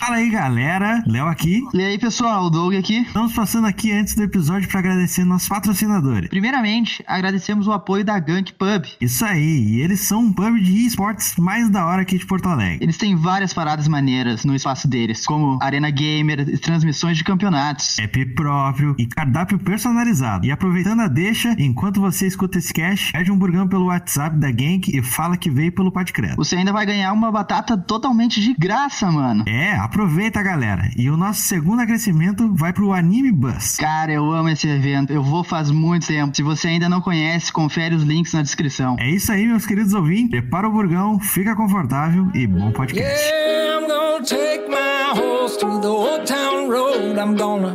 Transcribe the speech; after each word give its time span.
Fala 0.00 0.16
aí, 0.16 0.30
galera. 0.30 1.04
Léo 1.06 1.26
aqui. 1.26 1.62
E 1.74 1.82
aí, 1.82 1.98
pessoal, 1.98 2.46
o 2.46 2.50
Doug 2.50 2.74
aqui. 2.74 3.02
Estamos 3.02 3.34
passando 3.34 3.66
aqui 3.66 3.92
antes 3.92 4.14
do 4.14 4.22
episódio 4.22 4.66
para 4.66 4.80
agradecer 4.80 5.26
nossos 5.26 5.46
patrocinadores. 5.46 6.30
Primeiramente, 6.30 7.04
agradecemos 7.06 7.66
o 7.66 7.72
apoio 7.72 8.02
da 8.02 8.18
Gank 8.18 8.50
Pub. 8.54 8.86
Isso 8.98 9.22
aí, 9.26 9.62
e 9.62 9.82
eles 9.82 10.00
são 10.00 10.22
um 10.22 10.32
pub 10.32 10.58
de 10.58 10.86
esportes 10.86 11.36
mais 11.36 11.68
da 11.68 11.84
hora 11.84 12.00
aqui 12.00 12.16
de 12.16 12.24
Porto 12.24 12.48
Alegre. 12.48 12.82
Eles 12.82 12.96
têm 12.96 13.14
várias 13.14 13.52
paradas 13.52 13.86
maneiras 13.88 14.42
no 14.42 14.56
espaço 14.56 14.88
deles, 14.88 15.26
como 15.26 15.58
Arena 15.60 15.90
Gamer 15.90 16.48
e 16.48 16.56
transmissões 16.56 17.18
de 17.18 17.22
campeonatos. 17.22 17.98
App 17.98 18.24
próprio 18.34 18.96
e 18.98 19.06
cardápio 19.06 19.58
personalizado. 19.58 20.46
E 20.46 20.50
aproveitando 20.50 21.00
a 21.00 21.08
deixa, 21.08 21.54
enquanto 21.58 22.00
você 22.00 22.26
escuta 22.26 22.56
esse 22.56 22.72
cast, 22.72 23.12
pede 23.12 23.30
um 23.30 23.36
burgão 23.36 23.68
pelo 23.68 23.88
WhatsApp 23.88 24.34
da 24.38 24.50
Gank 24.50 24.88
e 24.88 25.02
fala 25.02 25.36
que 25.36 25.50
veio 25.50 25.72
pelo 25.72 25.92
Podcredo. 25.92 26.36
Você 26.36 26.56
ainda 26.56 26.72
vai 26.72 26.86
ganhar 26.86 27.12
uma 27.12 27.30
batata 27.30 27.76
totalmente 27.76 28.40
de 28.40 28.54
graça, 28.54 29.12
mano. 29.12 29.44
É, 29.46 29.89
Aproveita, 29.90 30.40
galera. 30.40 30.88
E 30.96 31.10
o 31.10 31.16
nosso 31.16 31.42
segundo 31.42 31.82
agradecimento 31.82 32.54
vai 32.54 32.72
pro 32.72 32.92
Anime 32.92 33.32
Bus. 33.32 33.74
Cara, 33.76 34.12
eu 34.12 34.30
amo 34.30 34.48
esse 34.48 34.68
evento. 34.68 35.12
Eu 35.12 35.20
vou 35.20 35.42
faz 35.42 35.68
muito 35.72 36.06
tempo. 36.06 36.34
Se 36.34 36.44
você 36.44 36.68
ainda 36.68 36.88
não 36.88 37.00
conhece, 37.00 37.52
confere 37.52 37.96
os 37.96 38.04
links 38.04 38.32
na 38.32 38.40
descrição. 38.40 38.94
É 39.00 39.10
isso 39.10 39.32
aí, 39.32 39.44
meus 39.44 39.66
queridos 39.66 39.92
ouvintes. 39.92 40.30
Prepara 40.30 40.68
o 40.68 40.70
burgão, 40.70 41.18
fica 41.18 41.56
confortável 41.56 42.28
e 42.32 42.46
bom 42.46 42.70
podcast. 42.70 43.04
Yeah, 43.04 43.80
I'm 43.80 43.88
gonna 43.88 44.24
take 44.24 44.68
my 44.70 45.20
horse 45.20 45.58
through 45.58 45.80
the 45.80 45.88
old 45.88 46.24
town 46.24 46.70
road. 46.70 47.18
I'm 47.18 47.34
gonna 47.34 47.74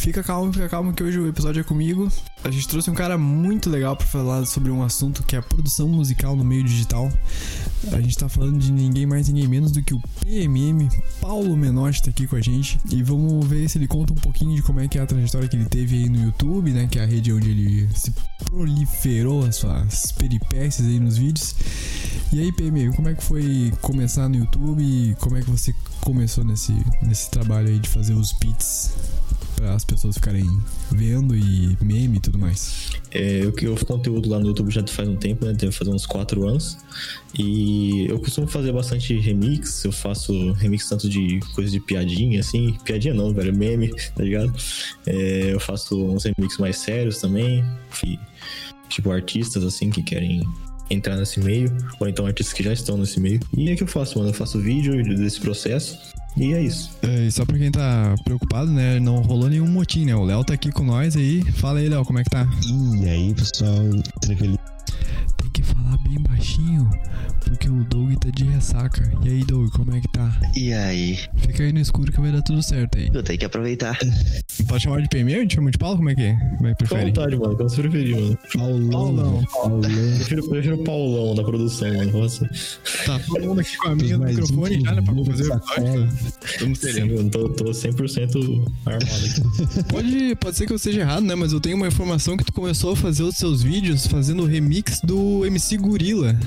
Fica 0.00 0.22
calmo, 0.22 0.50
fica 0.50 0.66
calmo 0.66 0.94
que 0.94 1.02
hoje 1.02 1.18
o 1.18 1.28
episódio 1.28 1.60
é 1.60 1.62
comigo. 1.62 2.10
A 2.42 2.50
gente 2.50 2.66
trouxe 2.66 2.90
um 2.90 2.94
cara 2.94 3.18
muito 3.18 3.68
legal 3.68 3.94
para 3.94 4.06
falar 4.06 4.46
sobre 4.46 4.70
um 4.70 4.82
assunto 4.82 5.22
que 5.22 5.36
é 5.36 5.40
a 5.40 5.42
produção 5.42 5.86
musical 5.90 6.34
no 6.34 6.42
meio 6.42 6.64
digital. 6.64 7.12
A 7.92 8.00
gente 8.00 8.16
tá 8.16 8.26
falando 8.26 8.58
de 8.58 8.72
ninguém 8.72 9.04
mais, 9.04 9.28
ninguém 9.28 9.46
menos 9.46 9.72
do 9.72 9.82
que 9.82 9.92
o 9.92 10.00
PMM, 10.22 10.88
Paulo 11.20 11.54
Menotti 11.54 12.02
tá 12.02 12.08
aqui 12.08 12.26
com 12.26 12.34
a 12.34 12.40
gente. 12.40 12.80
E 12.90 13.02
vamos 13.02 13.46
ver 13.46 13.68
se 13.68 13.76
ele 13.76 13.86
conta 13.86 14.14
um 14.14 14.16
pouquinho 14.16 14.56
de 14.56 14.62
como 14.62 14.80
é 14.80 14.88
que 14.88 14.98
é 14.98 15.02
a 15.02 15.06
trajetória 15.06 15.46
que 15.46 15.54
ele 15.54 15.66
teve 15.66 15.96
aí 15.96 16.08
no 16.08 16.24
YouTube, 16.24 16.70
né? 16.70 16.88
Que 16.90 16.98
é 16.98 17.02
a 17.02 17.06
rede 17.06 17.30
onde 17.30 17.50
ele 17.50 17.86
se 17.94 18.10
proliferou 18.46 19.44
as 19.44 19.56
suas 19.56 20.12
peripécias 20.12 20.88
aí 20.88 20.98
nos 20.98 21.18
vídeos. 21.18 21.54
E 22.32 22.40
aí, 22.40 22.50
PMM, 22.52 22.94
como 22.96 23.10
é 23.10 23.14
que 23.14 23.22
foi 23.22 23.70
começar 23.82 24.30
no 24.30 24.36
YouTube 24.36 25.14
como 25.20 25.36
é 25.36 25.42
que 25.42 25.50
você 25.50 25.74
começou 26.00 26.42
nesse, 26.42 26.72
nesse 27.02 27.30
trabalho 27.30 27.68
aí 27.68 27.78
de 27.78 27.88
fazer 27.90 28.14
os 28.14 28.32
beats? 28.32 28.92
Para 29.60 29.74
as 29.74 29.84
pessoas 29.84 30.14
ficarem 30.14 30.44
vendo 30.90 31.36
e 31.36 31.76
meme 31.82 32.16
e 32.16 32.20
tudo 32.20 32.38
mais? 32.38 32.90
É, 33.10 33.44
eu 33.44 33.52
crio 33.52 33.76
conteúdo 33.84 34.28
lá 34.30 34.38
no 34.38 34.48
YouTube 34.48 34.70
já 34.70 34.84
faz 34.86 35.08
um 35.08 35.16
tempo, 35.16 35.44
né? 35.44 35.52
Deve 35.52 35.70
fazer 35.70 35.90
uns 35.90 36.06
4 36.06 36.48
anos. 36.48 36.78
E 37.38 38.06
eu 38.06 38.18
costumo 38.18 38.46
fazer 38.46 38.72
bastante 38.72 39.14
remix. 39.18 39.84
Eu 39.84 39.92
faço 39.92 40.52
remix 40.52 40.88
tanto 40.88 41.08
de 41.08 41.40
coisa 41.54 41.70
de 41.70 41.78
piadinha, 41.78 42.40
assim. 42.40 42.76
Piadinha 42.84 43.12
não, 43.12 43.32
velho, 43.34 43.54
meme, 43.54 43.90
tá 44.16 44.24
ligado? 44.24 44.52
É, 45.06 45.52
eu 45.52 45.60
faço 45.60 46.02
uns 46.02 46.24
remix 46.24 46.56
mais 46.58 46.78
sérios 46.78 47.18
também. 47.18 47.62
tipo, 48.88 49.10
artistas, 49.10 49.62
assim, 49.62 49.90
que 49.90 50.02
querem 50.02 50.42
entrar 50.88 51.16
nesse 51.16 51.38
meio, 51.38 51.70
ou 52.00 52.08
então 52.08 52.26
artistas 52.26 52.52
que 52.52 52.62
já 52.62 52.72
estão 52.72 52.96
nesse 52.96 53.20
meio. 53.20 53.38
E 53.56 53.70
é 53.70 53.76
que 53.76 53.82
eu 53.82 53.86
faço, 53.86 54.18
mano. 54.18 54.30
Eu 54.30 54.34
faço 54.34 54.58
vídeo 54.58 55.04
desse 55.16 55.38
processo. 55.40 55.98
E 56.36 56.54
é 56.54 56.62
isso. 56.62 56.90
É, 57.02 57.26
e 57.26 57.32
só 57.32 57.44
pra 57.44 57.58
quem 57.58 57.70
tá 57.70 58.14
preocupado, 58.24 58.70
né? 58.70 58.98
Não 59.00 59.20
rolou 59.20 59.48
nenhum 59.48 59.66
motim, 59.66 60.04
né? 60.04 60.14
O 60.14 60.24
Léo 60.24 60.44
tá 60.44 60.54
aqui 60.54 60.70
com 60.70 60.84
nós 60.84 61.16
aí. 61.16 61.42
Fala 61.52 61.80
aí, 61.80 61.88
Léo, 61.88 62.04
como 62.04 62.18
é 62.18 62.24
que 62.24 62.30
tá? 62.30 62.46
E 63.02 63.08
aí, 63.08 63.34
pessoal, 63.34 63.76
tranquilo. 64.20 64.58
Tem 65.36 65.50
que 65.50 65.62
falar 65.62 65.79
bem 65.98 66.18
baixinho, 66.28 66.88
porque 67.44 67.68
o 67.68 67.84
Doug 67.84 68.14
tá 68.14 68.30
de 68.30 68.44
ressaca. 68.44 69.10
E 69.24 69.28
aí, 69.28 69.44
Doug, 69.44 69.70
como 69.70 69.94
é 69.94 70.00
que 70.00 70.08
tá? 70.08 70.32
E 70.56 70.72
aí? 70.72 71.18
Fica 71.36 71.62
aí 71.62 71.72
no 71.72 71.80
escuro 71.80 72.12
que 72.12 72.20
vai 72.20 72.32
dar 72.32 72.42
tudo 72.42 72.62
certo 72.62 72.98
aí. 72.98 73.10
Eu 73.12 73.22
tenho 73.22 73.38
que 73.38 73.44
aproveitar. 73.44 73.98
Pode 74.68 74.82
chamar 74.82 75.02
de 75.02 75.08
PM? 75.08 75.34
A 75.34 75.38
gente 75.38 75.54
chama 75.54 75.70
de 75.70 75.78
Paulo? 75.78 75.96
Como 75.96 76.10
é 76.10 76.14
que 76.14 76.22
é? 76.22 76.34
Como 76.56 76.68
é 76.68 76.70
que 76.72 76.78
prefere? 76.78 77.06
Fica 77.06 77.20
vontade, 77.20 77.36
mano. 77.40 77.56
Como 77.56 77.68
você 77.68 77.82
preferir, 77.82 78.16
mano. 78.16 78.38
Paulão. 78.54 78.90
Paulão. 78.90 79.44
Paulão. 79.52 79.80
Prefiro, 79.80 80.48
prefiro 80.48 80.78
Paulão 80.78 81.34
da 81.34 81.42
produção, 81.42 81.88
mano. 81.94 82.20
Nossa. 82.20 82.48
Tá 83.06 83.18
todo 83.18 83.46
mundo 83.46 83.60
aqui 83.60 83.76
com 83.76 83.88
a 83.88 83.94
minha 83.94 84.18
no 84.18 84.26
microfone 84.26 84.80
já, 84.80 84.94
né? 84.94 85.02
Pra 85.02 85.14
fazer 85.24 85.50
o 85.50 85.54
episódio. 85.54 86.08
Estamos 86.44 86.78
sereno. 86.78 87.30
Tô, 87.30 87.48
tô 87.50 87.64
100% 87.64 88.72
armado 88.86 89.04
aqui. 89.04 89.84
Pode, 89.90 90.36
pode 90.36 90.56
ser 90.56 90.66
que 90.66 90.72
eu 90.72 90.76
esteja 90.76 91.00
errado, 91.00 91.22
né? 91.22 91.34
Mas 91.34 91.52
eu 91.52 91.60
tenho 91.60 91.76
uma 91.76 91.88
informação 91.88 92.36
que 92.36 92.44
tu 92.44 92.52
começou 92.52 92.92
a 92.92 92.96
fazer 92.96 93.22
os 93.22 93.36
seus 93.36 93.62
vídeos 93.62 94.06
fazendo 94.06 94.42
o 94.42 94.46
remix 94.46 95.00
do 95.02 95.44
MC 95.44 95.76
Gorila. 95.80 96.38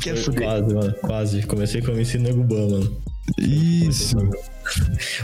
Que 0.00 0.10
é 0.10 0.14
quase, 0.14 0.74
mano. 0.74 0.94
Quase. 1.00 1.42
Comecei 1.46 1.82
com 1.82 1.92
o 1.92 1.94
MC 1.94 2.18
Neguban, 2.18 2.68
mano. 2.70 3.02
Isso. 3.38 4.16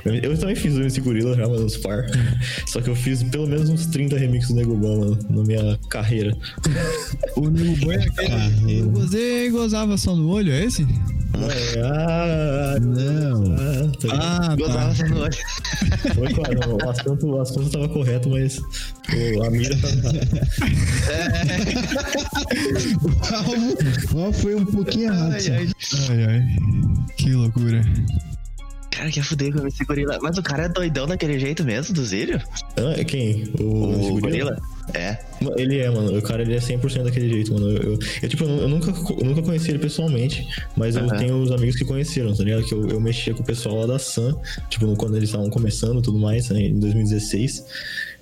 Eu 0.04 0.36
também 0.38 0.56
fiz 0.56 0.74
o 0.74 0.80
MC 0.80 1.00
Gorilla 1.00 1.34
já, 1.34 1.46
mano, 1.46 1.62
nos 1.62 1.76
par. 1.76 2.06
Só 2.66 2.80
que 2.80 2.90
eu 2.90 2.96
fiz 2.96 3.22
pelo 3.24 3.46
menos 3.46 3.68
uns 3.68 3.86
30 3.86 4.16
remixes 4.16 4.50
do 4.50 4.56
Neguban, 4.56 4.98
mano, 4.98 5.18
na 5.30 5.42
minha 5.42 5.78
carreira. 5.88 6.36
O 7.36 7.48
Neguban 7.48 7.94
é 7.94 8.04
aquele. 8.04 8.82
Você 8.82 9.48
gozava 9.50 9.96
só 9.96 10.14
no 10.14 10.28
olho, 10.28 10.52
é 10.52 10.64
esse? 10.64 10.86
É, 11.36 11.80
ah, 11.82 12.76
não. 12.80 13.54
Ah, 13.56 13.92
tá. 14.00 14.08
Ah, 14.12 14.56
gozava 14.56 14.94
só 14.94 15.04
no 15.06 15.20
olho. 15.20 15.36
Foi 16.14 16.32
claro, 16.32 16.76
o 16.76 16.88
assunto, 16.88 17.26
o 17.26 17.40
assunto 17.40 17.68
tava 17.70 17.88
correto, 17.88 18.30
mas 18.30 18.58
o, 18.58 18.62
a 19.42 19.50
mira 19.50 19.76
tava. 19.76 19.96
o 24.14 24.18
alvo 24.18 24.38
foi 24.38 24.54
um 24.54 24.64
pouquinho 24.64 25.12
errado. 25.12 25.32
Ai, 25.32 25.50
ai. 25.50 25.68
ai, 26.08 26.24
ai. 26.24 26.46
Que 27.16 27.32
loucura. 27.32 27.82
Cara, 28.96 29.10
quer 29.10 29.22
fuder 29.22 29.52
com 29.52 29.66
esse 29.66 29.84
gorila. 29.84 30.18
Mas 30.22 30.38
o 30.38 30.42
cara 30.42 30.64
é 30.64 30.68
doidão 30.70 31.06
daquele 31.06 31.38
jeito 31.38 31.62
mesmo, 31.62 31.94
do 31.94 32.02
Zírio? 32.02 32.40
Ah, 32.76 33.04
quem? 33.04 33.44
O, 33.60 34.14
o 34.16 34.20
gorila? 34.20 34.56
É. 34.94 35.18
Ele 35.58 35.78
é, 35.78 35.90
mano. 35.90 36.16
O 36.16 36.22
cara 36.22 36.40
ele 36.40 36.54
é 36.54 36.58
100% 36.58 37.02
daquele 37.04 37.28
jeito, 37.28 37.52
mano. 37.52 37.70
Eu, 37.72 37.82
eu, 37.82 37.98
eu 38.22 38.28
tipo, 38.28 38.44
eu 38.44 38.68
nunca, 38.68 38.90
eu 38.90 39.24
nunca 39.24 39.42
conheci 39.42 39.70
ele 39.70 39.78
pessoalmente, 39.78 40.46
mas 40.74 40.96
eu 40.96 41.06
tenho 41.08 41.36
os 41.42 41.52
amigos 41.52 41.76
que 41.76 41.84
conheceram, 41.84 42.34
tá 42.34 42.42
ligado? 42.42 42.64
Que 42.64 42.72
eu, 42.72 42.88
eu 42.88 42.98
mexia 42.98 43.34
com 43.34 43.42
o 43.42 43.46
pessoal 43.46 43.80
lá 43.80 43.86
da 43.86 43.98
Sun, 43.98 44.34
tipo, 44.70 44.96
quando 44.96 45.16
eles 45.16 45.28
estavam 45.28 45.50
começando 45.50 45.98
e 45.98 46.02
tudo 46.02 46.18
mais, 46.18 46.48
né, 46.48 46.62
em 46.62 46.78
2016. 46.78 47.64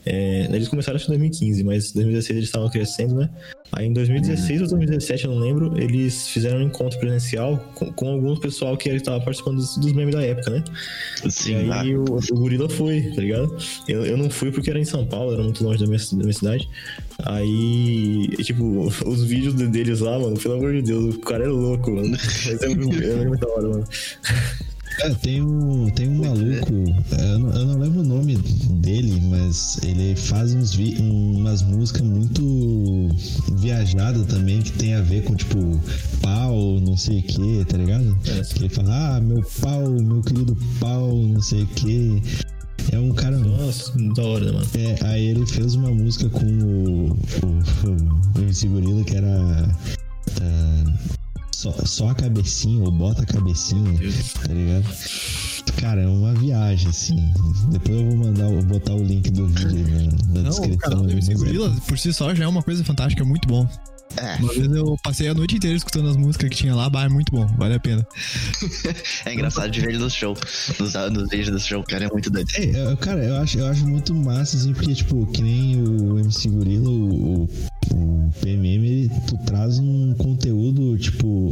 É, 0.07 0.47
eles 0.53 0.69
começaram 0.69 0.99
em 0.99 1.07
2015, 1.07 1.65
mas 1.65 1.91
em 1.91 1.95
2016 1.95 2.37
eles 2.37 2.49
estavam 2.49 2.69
crescendo, 2.69 3.15
né? 3.15 3.31
Aí 3.73 3.87
em 3.87 3.93
2016 3.93 4.63
ou 4.63 4.69
2017, 4.69 5.25
eu 5.25 5.31
não 5.33 5.39
lembro, 5.39 5.81
eles 5.81 6.29
fizeram 6.29 6.59
um 6.59 6.63
encontro 6.63 6.99
presencial 6.99 7.59
com, 7.75 7.93
com 7.93 8.09
alguns 8.09 8.39
pessoal 8.39 8.77
que 8.77 8.89
estava 8.89 9.19
participando 9.21 9.57
dos, 9.57 9.77
dos, 9.77 9.93
memes 9.93 10.15
da 10.15 10.23
época, 10.23 10.51
né? 10.51 10.65
Sim. 11.29 11.67
E 11.67 11.73
aí 11.73 11.97
o, 11.97 12.05
o 12.05 12.35
Gorila 12.35 12.69
foi, 12.69 13.03
tá 13.15 13.21
ligado? 13.21 13.57
Eu, 13.89 14.05
eu 14.05 14.17
não 14.17 14.31
fui 14.31 14.53
porque 14.53 14.71
era 14.71 14.79
em 14.79 14.85
São 14.85 15.07
Paulo, 15.07 15.33
era 15.33 15.43
muito 15.43 15.65
longe 15.65 15.81
da 15.81 15.87
minha, 15.87 15.99
da 15.99 16.17
minha 16.19 16.33
cidade. 16.33 16.69
Aí, 17.25 18.29
tipo, 18.43 18.87
os 19.07 19.25
vídeos 19.25 19.55
deles 19.55 20.01
lá, 20.01 20.19
mano, 20.19 20.39
pelo 20.39 20.55
amor 20.55 20.73
de 20.75 20.83
Deus, 20.83 21.15
o 21.15 21.21
cara 21.21 21.45
é 21.45 21.49
louco, 21.49 21.91
mano. 21.91 22.11
Mas 22.11 22.63
é 22.63 22.69
muito, 22.69 23.03
é 23.03 23.25
muito 23.25 23.41
da 23.41 23.53
hora, 23.53 23.69
mano. 23.69 23.85
É, 25.01 25.11
tem 25.11 25.43
um, 25.43 25.91
tem 25.91 26.09
um 26.09 26.19
maluco, 26.19 26.73
eu 27.19 27.39
não, 27.39 27.51
eu 27.51 27.67
não, 27.67 27.79
lembro 27.79 28.01
o 28.01 28.05
nome 28.05 28.37
dele, 28.37 29.21
mas 29.29 29.79
ele 29.83 30.15
faz 30.15 30.55
uns 30.55 30.75
vi, 30.75 30.97
umas 31.01 31.63
músicas 31.63 32.03
muito 32.03 33.09
viajadas 33.57 34.27
também, 34.27 34.63
que 34.63 34.73
tem 34.73 34.95
a 34.95 35.01
ver 35.01 35.25
com, 35.25 35.35
tipo, 35.35 35.59
pau, 36.23 36.79
não 36.81 36.97
sei 36.97 37.19
o 37.19 37.23
que, 37.23 37.65
tá 37.65 37.77
ligado? 37.77 38.17
É. 38.27 38.43
Que 38.43 38.61
ele 38.61 38.69
fala, 38.69 39.17
ah, 39.17 39.21
meu 39.21 39.43
pau, 39.61 39.91
meu 39.91 40.23
querido 40.23 40.57
pau, 40.79 41.13
não 41.13 41.43
sei 41.43 41.65
o 41.65 41.67
que. 41.67 42.23
É 42.93 42.99
um 42.99 43.13
cara. 43.13 43.37
Nossa, 43.39 43.93
da 44.15 44.23
hora, 44.23 44.53
mano. 44.53 44.67
É, 44.75 45.07
aí 45.07 45.27
ele 45.27 45.47
fez 45.47 45.75
uma 45.75 45.91
música 45.91 46.29
com 46.29 46.45
o, 46.45 47.07
o, 47.07 47.49
o 47.89 48.69
Gorila 48.69 49.05
que 49.05 49.17
era. 49.17 49.69
Uh, 50.41 51.24
só, 51.55 51.73
só 51.85 52.09
a 52.11 52.15
cabecinha, 52.15 52.83
ou 52.83 52.91
bota 52.91 53.23
a 53.23 53.27
cabecinha, 53.27 53.93
tá 54.47 54.53
ligado? 54.53 54.85
Cara, 55.81 56.03
é 56.03 56.07
uma 56.07 56.35
viagem, 56.35 56.89
assim. 56.89 57.33
Depois 57.71 57.99
eu 57.99 58.07
vou 58.07 58.17
mandar, 58.17 58.49
vou 58.49 58.63
botar 58.63 58.95
o 58.95 59.03
link 59.03 59.31
do 59.31 59.47
vídeo 59.47 59.69
aí 59.69 59.85
na, 59.85 60.35
na 60.35 60.43
Não, 60.43 60.51
descrição. 60.51 60.77
Cara, 60.79 60.99
o 60.99 61.11
MC 61.11 61.35
Gorila, 61.35 61.71
por 61.87 61.99
si 61.99 62.13
só, 62.13 62.35
já 62.35 62.45
é 62.45 62.49
uma 62.49 62.63
coisa 62.63 62.85
fantástica, 62.85 63.23
é 63.23 63.27
muito 63.27 63.49
bom. 63.49 63.69
É. 64.17 64.37
Uma 64.37 64.53
vez 64.53 64.71
eu 64.71 64.97
passei 65.03 65.29
a 65.29 65.35
noite 65.35 65.57
inteira 65.57 65.77
escutando 65.77 66.09
as 66.09 66.17
músicas 66.17 66.49
que 66.51 66.57
tinha 66.57 66.75
lá, 66.75 66.89
bah, 66.89 67.05
é 67.05 67.09
muito 67.09 67.33
bom, 67.33 67.47
vale 67.59 67.75
a 67.75 67.81
pena. 67.81 68.07
é 69.27 69.33
engraçado 69.35 69.71
de 69.71 69.81
ver 69.81 69.89
ele 69.89 69.99
no 69.99 70.09
show, 70.11 70.37
nos, 70.79 70.95
nos 70.95 71.29
vídeos 71.31 71.51
do 71.51 71.59
show, 71.59 71.83
cara, 71.83 72.05
é 72.05 72.09
muito 72.09 72.31
doido. 72.31 72.49
É, 72.57 72.93
eu- 72.93 72.97
cara, 72.97 73.25
eu 73.25 73.37
acho, 73.39 73.59
eu 73.59 73.67
acho 73.67 73.87
muito 73.89 74.15
massa, 74.15 74.57
assim, 74.57 74.73
porque, 74.73 74.95
tipo, 74.95 75.27
que 75.27 75.43
nem 75.43 75.83
o 75.83 76.19
MC 76.19 76.49
Gorila, 76.49 76.89
o, 76.91 77.45
o 77.93 78.31
PMM, 78.41 78.85
ele, 78.85 79.11
tu 79.27 79.37
traz 79.39 79.79
um 79.81 80.15
conteúdo, 80.15 80.74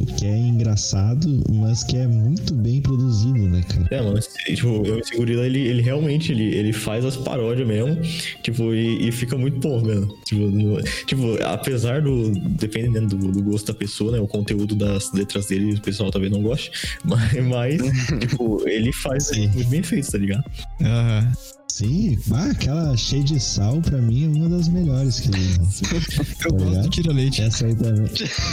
que 0.06 0.26
é 0.26 0.36
engraçado, 0.36 1.42
mas 1.52 1.82
que 1.84 1.96
é 1.96 2.06
muito 2.06 2.54
bem 2.54 2.80
produzido, 2.80 3.38
né, 3.48 3.62
cara? 3.68 3.86
É, 3.90 4.02
mano, 4.02 4.18
esse- 4.18 4.30
tipo, 4.54 4.68
o 4.68 4.86
MC 4.86 5.16
Gorila, 5.16 5.46
ele, 5.46 5.60
ele 5.60 5.82
realmente, 5.82 6.32
ele, 6.32 6.54
ele 6.54 6.72
faz 6.72 7.04
as 7.04 7.16
paródias 7.16 7.66
mesmo, 7.66 7.96
tipo, 8.42 8.74
e, 8.74 9.08
e 9.08 9.12
fica 9.12 9.36
muito 9.36 9.58
bom 9.60 9.80
mesmo. 9.82 10.16
Tipo, 10.24 10.40
no- 10.50 10.82
tipo, 11.06 11.42
apesar 11.44 12.02
do, 12.02 12.30
dependendo 12.30 13.16
do, 13.16 13.32
do 13.32 13.42
gosto 13.42 13.66
da 13.72 13.74
pessoa, 13.78 14.12
né, 14.12 14.20
o 14.20 14.26
conteúdo 14.26 14.74
das 14.74 15.12
letras 15.12 15.46
dele, 15.46 15.74
o 15.74 15.80
pessoal 15.80 16.10
talvez 16.10 16.32
não 16.32 16.42
goste, 16.42 16.70
mas, 17.04 17.32
mas 17.46 17.80
tipo, 18.20 18.66
ele 18.68 18.92
faz 18.92 19.26
Sim. 19.28 19.48
muito 19.48 19.68
bem 19.68 19.82
feito, 19.82 20.10
tá 20.10 20.18
ligado? 20.18 20.44
Aham. 20.80 21.32
Sim, 21.72 22.18
ah, 22.32 22.50
aquela 22.50 22.94
cheia 22.98 23.24
de 23.24 23.40
sal, 23.40 23.80
pra 23.80 23.96
mim, 23.96 24.24
é 24.24 24.28
uma 24.38 24.46
das 24.50 24.68
melhores 24.68 25.20
que 25.20 25.28
Eu 25.32 25.32
Tá 25.32 26.48
gosto 26.50 26.68
ligado? 26.68 26.82
do 26.82 26.90
tira-leite. 26.90 27.40
Essa 27.40 27.64
aí 27.66 27.74
também. 27.74 28.10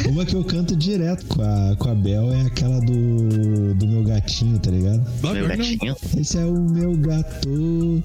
Uma 0.07 0.25
que 0.25 0.35
eu 0.37 0.43
canto 0.45 0.73
direto 0.73 1.25
com 1.25 1.41
a, 1.41 1.75
com 1.75 1.89
a 1.89 1.95
Bel 1.95 2.31
é 2.31 2.43
aquela 2.43 2.79
do, 2.79 3.73
do 3.75 3.87
meu 3.87 4.03
gatinho, 4.05 4.57
tá 4.59 4.71
ligado? 4.71 5.05
Meu 5.33 5.47
gatinho. 5.49 5.95
Esse 6.17 6.37
é 6.37 6.45
o 6.45 6.57
meu 6.69 6.95
gato. 6.95 8.01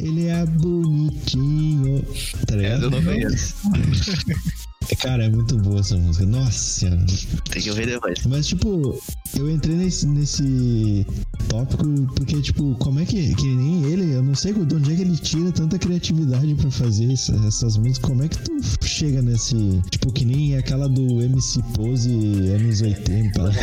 Ele 0.00 0.28
é 0.28 0.46
bonitinho. 0.46 2.02
Tá 2.46 2.54
É, 2.54 2.58
ligado? 2.58 2.82
eu 2.84 2.90
não 2.92 3.02
conheço. 3.02 3.54
Cara, 5.00 5.24
é 5.24 5.28
muito 5.30 5.56
boa 5.58 5.80
essa 5.80 5.96
música. 5.96 6.24
Nossa 6.26 6.50
senhora. 6.52 7.04
Tem 7.50 7.62
que 7.62 7.70
ouvir 7.70 7.86
depois. 7.86 8.24
Mas, 8.26 8.46
tipo, 8.46 9.00
eu 9.36 9.50
entrei 9.50 9.74
nesse, 9.76 10.06
nesse 10.06 11.06
tópico 11.48 11.84
porque, 12.14 12.40
tipo, 12.40 12.74
como 12.76 13.00
é 13.00 13.04
que, 13.04 13.34
que 13.34 13.46
nem 13.54 13.84
ele, 13.84 14.12
eu 14.14 14.22
não 14.22 14.34
sei 14.34 14.52
de 14.52 14.74
onde 14.74 14.92
é 14.92 14.96
que 14.96 15.02
ele 15.02 15.16
tira 15.16 15.50
tanta 15.52 15.78
criatividade 15.78 16.54
pra 16.54 16.70
fazer 16.70 17.12
essa- 17.12 17.34
essas 17.46 17.76
músicas. 17.76 17.98
Como 18.10 18.22
é 18.22 18.28
que 18.28 18.38
tu 18.38 18.86
chega 18.86 19.20
nesse. 19.22 19.54
Tipo, 19.90 20.12
que 20.12 20.24
nem 20.24 20.56
aquela 20.56 20.88
do 20.88 21.20
MC 21.22 21.62
Pose 21.74 22.10
anos 22.54 22.80
80 22.80 23.42
lá. 23.42 23.50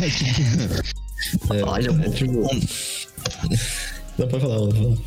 Tipo, 1.32 1.54
É, 1.54 1.64
Olha, 1.64 1.88
é, 1.88 1.92
um- 1.92 2.12
tipo, 2.12 2.32
um- 2.32 2.60
não 4.18 4.28
pode 4.28 4.42
falar, 4.42 4.58
pode 4.60 4.78
falar. 4.78 4.98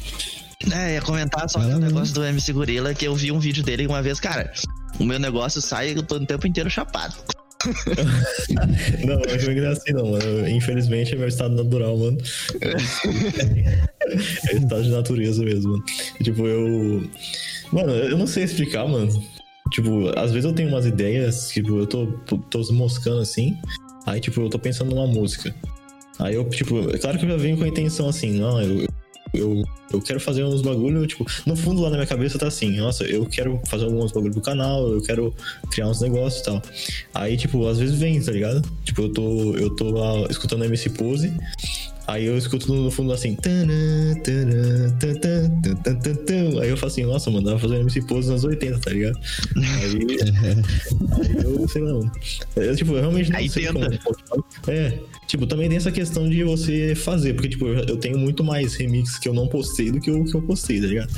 É, 0.79 0.95
ia 0.95 1.01
comentar 1.03 1.49
só 1.49 1.59
o 1.59 1.67
lá. 1.67 1.79
negócio 1.79 2.15
do 2.15 2.23
MC 2.25 2.53
Gorila, 2.53 2.95
que 2.95 3.07
eu 3.07 3.17
vi 3.17 3.33
um 3.33 3.39
vídeo 3.41 3.63
dele 3.65 3.87
uma 3.87 4.03
vez, 4.03 4.21
cara. 4.21 4.53
O 4.99 5.05
meu 5.05 5.19
negócio 5.19 5.61
sai 5.61 5.93
eu 5.97 6.03
tô 6.03 6.17
o 6.17 6.27
tempo 6.27 6.47
inteiro 6.47 6.71
chapado. 6.71 7.15
Não, 9.07 9.21
mas 9.21 9.47
não 9.47 9.53
é 9.53 9.69
assim, 9.69 9.93
não, 9.93 10.11
mano. 10.11 10.49
Infelizmente 10.49 11.15
é 11.15 11.17
meu 11.17 11.29
estado 11.29 11.55
natural, 11.55 11.97
mano. 11.97 12.19
É 14.51 14.57
estado 14.57 14.83
de 14.83 14.91
natureza 14.91 15.45
mesmo, 15.45 15.73
mano. 15.73 15.85
Tipo, 16.23 16.47
eu. 16.47 17.09
Mano, 17.73 17.93
eu 17.93 18.19
não 18.19 18.27
sei 18.27 18.43
explicar, 18.45 18.87
mano. 18.87 19.09
Tipo, 19.71 20.11
às 20.19 20.33
vezes 20.33 20.45
eu 20.45 20.53
tenho 20.53 20.69
umas 20.69 20.85
ideias, 20.85 21.51
tipo, 21.51 21.79
eu 21.79 21.87
tô, 21.87 22.07
tô 22.51 22.61
moscando 22.73 23.21
assim. 23.21 23.57
Aí, 24.07 24.21
tipo, 24.21 24.41
eu 24.41 24.51
tô 24.51 24.59
pensando 24.59 24.95
numa 24.95 25.07
música. 25.07 25.55
Aí 26.19 26.35
eu, 26.35 26.49
tipo, 26.51 26.91
é 26.91 26.99
claro 26.99 27.19
que 27.19 27.25
eu 27.25 27.31
já 27.31 27.37
venho 27.37 27.57
com 27.57 27.65
a 27.65 27.69
intenção 27.69 28.09
assim, 28.09 28.33
não, 28.33 28.61
eu. 28.61 28.87
Eu, 29.33 29.65
eu 29.93 30.01
quero 30.01 30.21
fazer 30.21 30.45
uns 30.45 30.63
bagulho, 30.63 31.07
tipo, 31.07 31.25
no 31.47 31.57
fundo 31.57 31.81
lá 31.81 31.89
na 31.91 31.97
minha 31.97 32.07
cabeça 32.07 32.39
tá 32.39 32.47
assim, 32.47 32.77
nossa, 32.77 33.05
eu 33.05 33.25
quero 33.27 33.61
fazer 33.67 33.85
alguns 33.85 34.13
bagulho 34.13 34.33
pro 34.33 34.43
canal, 34.43 34.89
eu 34.89 35.01
quero 35.03 35.35
criar 35.71 35.89
uns 35.89 36.01
negócios 36.01 36.43
e 36.43 36.45
tal. 36.45 36.63
Aí, 37.15 37.37
tipo, 37.37 37.67
às 37.67 37.79
vezes 37.79 37.99
vem, 37.99 38.21
tá 38.23 38.33
ligado? 38.33 38.63
Tipo, 38.85 39.03
eu 39.03 39.13
tô, 39.13 39.57
eu 39.57 39.71
tô 39.71 39.91
lá 39.91 40.27
escutando 40.29 40.63
a 40.63 40.67
MC 40.67 40.91
Pose, 40.91 41.33
aí 42.07 42.27
eu 42.27 42.37
escuto 42.37 42.73
no 42.73 42.91
fundo 42.91 43.13
assim. 43.13 43.37
Aí 46.61 46.69
eu 46.69 46.77
falo 46.77 46.93
assim, 46.93 47.05
nossa, 47.05 47.31
mano, 47.31 47.49
pra 47.51 47.59
fazer 47.59 47.77
MC 47.77 48.03
Pose 48.03 48.31
nos 48.31 48.45
anos 48.45 48.45
80, 48.45 48.79
tá 48.81 48.91
ligado? 48.91 49.19
Aí, 49.57 50.07
aí 51.23 51.45
eu 51.45 51.69
sei 51.69 51.83
lá, 51.83 51.95
mano. 51.95 52.13
Eu, 52.57 52.77
tipo, 52.77 52.93
eu 52.93 53.01
realmente 53.01 53.31
não 53.31 53.39
Aí 53.39 53.49
sei 53.49 53.67
tenta. 53.67 53.99
como. 54.05 54.45
É, 54.69 54.99
tipo, 55.27 55.47
também 55.47 55.69
tem 55.69 55.77
essa 55.77 55.93
questão 55.93 56.29
de 56.29 56.43
você 56.45 56.95
fazer, 56.95 57.35
porque, 57.35 57.49
tipo, 57.51 57.67
eu 57.69 57.97
tenho 57.97 58.19
muito 58.19 58.45
mais 58.45 58.75
remix 58.75 59.19
que 59.19 59.29
eu 59.29 59.35
não 59.35 59.49
postei 59.49 59.91
do 59.91 60.01
que 60.01 60.11
o 60.11 60.25
que 60.25 60.35
eu 60.35 60.43
postei, 60.43 60.81
tá 60.81 60.87
ligado? 60.87 61.13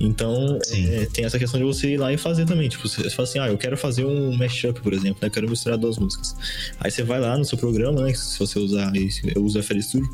Então, 0.00 0.58
é, 0.72 1.06
tem 1.12 1.24
essa 1.24 1.38
questão 1.38 1.58
de 1.58 1.66
você 1.66 1.94
ir 1.94 1.96
lá 1.96 2.12
e 2.12 2.16
fazer 2.16 2.44
também. 2.46 2.68
Tipo, 2.68 2.88
você, 2.88 3.02
você 3.02 3.10
fala 3.10 3.28
assim, 3.28 3.38
ah, 3.38 3.48
eu 3.48 3.58
quero 3.58 3.76
fazer 3.76 4.04
um 4.04 4.36
mashup, 4.36 4.80
por 4.80 4.92
exemplo, 4.92 5.18
né? 5.20 5.28
Eu 5.28 5.30
quero 5.30 5.48
misturar 5.48 5.78
duas 5.78 5.98
músicas. 5.98 6.34
Aí 6.80 6.90
você 6.90 7.02
vai 7.02 7.20
lá 7.20 7.36
no 7.36 7.44
seu 7.44 7.58
programa, 7.58 8.02
né? 8.02 8.14
Se 8.14 8.38
você 8.38 8.58
usar, 8.58 8.92
eu 9.34 9.44
uso 9.44 9.58
o 9.58 9.62
FL 9.62 9.80
Studio. 9.80 10.10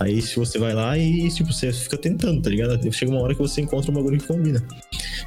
Aí 0.00 0.22
se 0.22 0.36
você 0.36 0.58
vai 0.58 0.72
lá 0.74 0.96
e, 0.96 1.28
tipo, 1.30 1.52
você 1.52 1.72
fica 1.72 1.96
tentando, 1.96 2.40
tá 2.42 2.50
ligado? 2.50 2.92
Chega 2.92 3.10
uma 3.10 3.20
hora 3.20 3.34
que 3.34 3.40
você 3.40 3.60
encontra 3.60 3.90
um 3.90 3.94
bagulho 3.94 4.18
que 4.18 4.26
combina. 4.26 4.62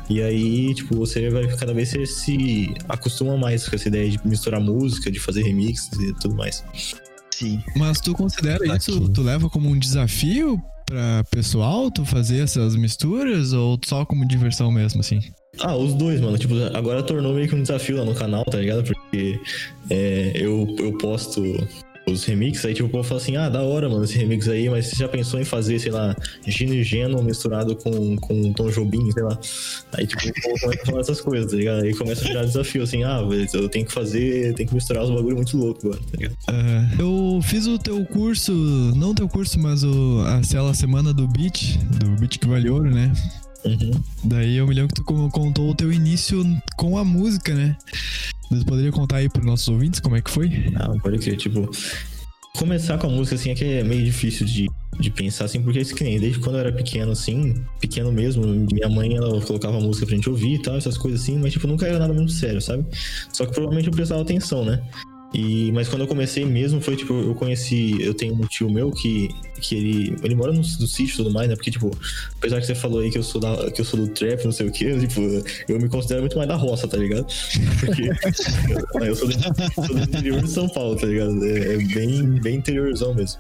E 0.10 0.22
aí, 0.22 0.74
tipo, 0.74 0.96
você 0.96 1.30
vai 1.30 1.48
cada 1.56 1.74
vez 1.74 1.90
você 1.90 2.06
se 2.06 2.74
acostuma 2.88 3.38
mais 3.38 3.68
com 3.68 3.76
essa 3.76 3.88
ideia 3.88 4.10
de 4.10 4.20
misturar 4.28 4.60
música, 4.62 5.12
de 5.12 5.20
fazer 5.20 5.44
remix 5.44 5.90
e 6.00 6.14
tudo 6.20 6.36
mais. 6.36 6.64
Sim. 7.32 7.62
Mas 7.76 8.00
tu 8.00 8.14
considera 8.14 8.60
Tá 8.60 8.78
isso, 8.78 8.98
aqui. 8.98 9.12
tu 9.12 9.22
leva 9.22 9.50
como 9.50 9.70
um 9.70 9.78
desafio 9.78 10.62
pra 10.86 11.24
pessoal, 11.32 11.90
tu 11.90 12.06
fazer 12.06 12.44
essas 12.44 12.76
misturas, 12.76 13.54
ou 13.54 13.80
só 13.86 14.06
como 14.06 14.28
diversão 14.28 14.72
mesmo, 14.72 15.00
assim? 15.02 15.20
Ah, 15.60 15.76
os 15.76 15.94
dois, 15.94 16.22
mano. 16.22 16.38
Tipo, 16.38 16.54
agora 16.74 17.04
tornou 17.04 17.34
meio 17.34 17.48
que 17.48 17.56
um 17.56 17.62
desafio 17.62 17.98
lá 17.98 18.06
no 18.06 18.14
canal, 18.14 18.46
tá 18.46 18.58
ligado? 18.58 18.84
Porque 18.84 19.40
é, 19.90 20.32
eu, 20.36 20.76
eu 20.80 20.98
posto 20.98 21.42
os 22.08 22.24
remixes, 22.24 22.66
aí 22.66 22.74
tipo, 22.74 22.88
o 22.88 22.92
povo 22.92 23.04
fala 23.04 23.22
assim, 23.22 23.38
ah, 23.38 23.48
da 23.50 23.62
hora, 23.62 23.88
mano, 23.88 24.04
esse 24.04 24.18
remix 24.18 24.48
aí, 24.48 24.70
mas 24.70 24.88
você 24.88 24.96
já 24.96 25.08
pensou 25.08 25.40
em 25.40 25.44
fazer, 25.44 25.80
sei 25.80 25.92
lá, 25.92 26.16
Gino 26.46 26.74
e 26.74 26.84
Geno 26.84 27.22
misturado 27.24 27.76
com, 27.76 28.16
com 28.18 28.54
Tom 28.54 28.70
Jobim, 28.70 29.12
sei 29.12 29.24
lá. 29.24 29.38
Aí, 29.94 30.08
tipo, 30.08 30.28
o 30.28 30.42
povo 30.42 30.60
começa 30.60 30.82
a 30.82 30.86
falar 30.86 31.02
essas 31.02 31.22
coisas, 31.22 31.52
tá 31.52 31.58
ligado? 31.58 31.84
Aí 31.84 31.94
começa 31.94 32.26
a 32.26 32.28
virar 32.28 32.44
desafio, 32.44 32.84
assim, 32.84 33.04
ah, 33.04 33.22
eu 33.54 33.70
tenho 33.70 33.86
que 33.86 33.92
fazer, 33.92 34.54
tenho 34.56 34.68
que 34.68 34.76
misturar 34.76 35.04
os 35.04 35.12
bagulho 35.12 35.36
muito 35.36 35.56
louco 35.58 35.88
agora, 35.88 36.00
tá 36.00 36.18
ligado? 36.18 36.38
Aham. 36.50 36.90
eu 37.00 37.40
fiz 37.44 37.68
o 37.68 37.78
teu 37.78 38.04
curso, 38.06 38.52
não 38.96 39.12
o 39.12 39.16
teu 39.16 39.28
curso, 39.28 39.60
mas 39.60 39.84
o, 39.84 40.24
aquela 40.40 40.74
semana 40.74 41.14
do 41.14 41.28
beat, 41.28 41.78
do 42.00 42.10
beat 42.20 42.40
que 42.40 42.48
vale 42.48 42.70
ouro, 42.70 42.90
né? 42.90 43.12
Uhum. 43.66 43.92
Daí 44.24 44.58
eu 44.58 44.68
me 44.68 44.74
lembro 44.74 44.90
que 44.90 45.02
tu 45.02 45.04
co- 45.04 45.30
contou 45.30 45.70
o 45.70 45.76
teu 45.76 45.92
início 45.92 46.44
com 46.78 46.98
a 46.98 47.04
música, 47.04 47.54
né? 47.54 47.76
Tu 48.50 48.66
poderia 48.66 48.92
contar 48.92 49.18
aí 49.18 49.30
pros 49.30 49.46
nossos 49.46 49.68
ouvintes 49.68 50.00
como 50.00 50.16
é 50.16 50.22
que 50.22 50.30
foi? 50.32 50.50
Ah, 50.76 50.90
pode 51.02 51.20
crer, 51.20 51.38
tipo. 51.38 51.70
Começar 52.58 52.98
com 52.98 53.08
a 53.08 53.10
música, 53.10 53.36
assim, 53.36 53.50
é 53.52 53.56
que 53.56 53.64
é 53.64 53.82
meio 53.84 54.04
difícil 54.04 54.46
de, 54.46 54.68
de 55.00 55.10
pensar, 55.10 55.46
assim, 55.46 55.62
porque 55.62 55.80
isso 55.80 55.96
que 55.96 56.04
nem 56.04 56.20
desde 56.20 56.38
quando 56.40 56.56
eu 56.56 56.60
era 56.60 56.72
pequeno, 56.74 57.14
assim, 57.14 57.56
pequeno 57.80 58.12
mesmo, 58.12 58.46
minha 58.46 58.90
mãe, 58.90 59.16
ela 59.16 59.40
colocava 59.42 59.80
música 59.80 60.06
pra 60.06 60.16
gente 60.16 60.30
ouvir 60.30 60.56
e 60.56 60.62
tal, 60.62 60.76
essas 60.76 60.98
coisas 60.98 61.22
assim, 61.22 61.38
mas, 61.40 61.54
tipo, 61.54 61.66
nunca 61.66 61.88
era 61.88 61.98
nada 61.98 62.14
muito 62.14 62.34
sério, 62.34 62.60
sabe? 62.62 62.86
Só 63.32 63.46
que 63.46 63.54
provavelmente 63.54 63.88
eu 63.88 63.94
prestava 63.94 64.22
atenção, 64.22 64.66
né? 64.66 64.84
E, 65.34 65.72
mas 65.72 65.88
quando 65.88 66.02
eu 66.02 66.08
comecei 66.08 66.46
mesmo, 66.46 66.82
foi 66.82 66.96
tipo, 66.98 67.14
eu 67.14 67.34
conheci, 67.34 67.96
eu 68.02 68.14
tenho 68.14 68.34
um 68.34 68.42
tio 68.42 68.70
meu 68.70 68.92
que, 68.92 69.30
que 69.62 69.76
ele, 69.76 70.16
ele 70.24 70.36
mora 70.36 70.52
no, 70.52 70.60
no 70.60 70.64
sítio 70.64 71.14
e 71.14 71.18
tudo 71.18 71.32
mais, 71.32 71.48
né? 71.48 71.56
Porque, 71.56 71.72
tipo, 71.72 71.90
apesar 72.38 72.60
que 72.60 72.66
você 72.68 72.76
falou 72.76 73.00
aí 73.00 73.10
que 73.10 73.18
eu 73.18 73.24
sou, 73.24 73.40
da, 73.40 73.72
que 73.72 73.80
eu 73.80 73.86
sou 73.86 74.00
do 74.00 74.08
trap, 74.10 74.44
não 74.44 74.52
sei 74.52 74.68
o 74.68 74.72
quê, 74.72 74.98
tipo, 75.00 75.22
eu 75.70 75.80
me 75.80 75.88
considero 75.88 76.22
muito 76.22 76.36
mais 76.36 76.50
da 76.50 76.56
roça, 76.56 76.86
tá 76.88 76.98
ligado? 76.98 77.26
Porque 77.80 78.10
eu, 79.00 79.06
eu 79.06 79.16
sou, 79.16 79.28
do, 79.30 79.34
sou 79.74 79.96
do 79.96 80.00
interior 80.00 80.42
de 80.42 80.50
São 80.50 80.68
Paulo, 80.68 80.98
tá 80.98 81.08
ligado? 81.08 81.46
É, 81.46 81.76
é 81.76 81.78
bem, 81.78 82.24
bem 82.42 82.56
interiorzão 82.58 83.14
mesmo. 83.14 83.40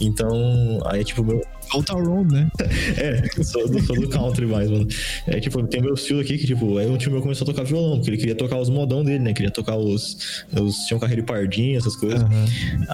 Então, 0.00 0.80
aí, 0.86 1.02
tipo, 1.02 1.24
meu, 1.24 1.42
Volta 1.72 1.92
ao 1.92 2.02
round, 2.02 2.32
né? 2.32 2.48
é, 2.96 3.42
sou 3.42 3.68
do, 3.68 3.82
sou 3.82 3.96
do 3.96 4.08
country 4.08 4.46
mais, 4.46 4.70
mano. 4.70 4.86
É 5.26 5.40
tipo, 5.40 5.62
tem 5.66 5.80
meu 5.80 5.94
estilo 5.94 6.20
aqui 6.20 6.38
que, 6.38 6.46
tipo, 6.46 6.78
aí 6.78 6.88
um 6.88 6.96
tio 6.96 7.10
meu 7.10 7.20
começou 7.20 7.44
a 7.44 7.46
tocar 7.46 7.64
violão, 7.64 7.96
porque 7.96 8.10
ele 8.10 8.16
queria 8.16 8.34
tocar 8.34 8.58
os 8.58 8.68
modão 8.68 9.04
dele, 9.04 9.20
né? 9.20 9.32
Queria 9.32 9.50
tocar 9.50 9.76
os. 9.76 10.44
os 10.52 10.76
tinha 10.86 10.96
um 10.96 11.00
carreiro 11.00 11.24
pardinho, 11.24 11.78
essas 11.78 11.96
coisas. 11.96 12.22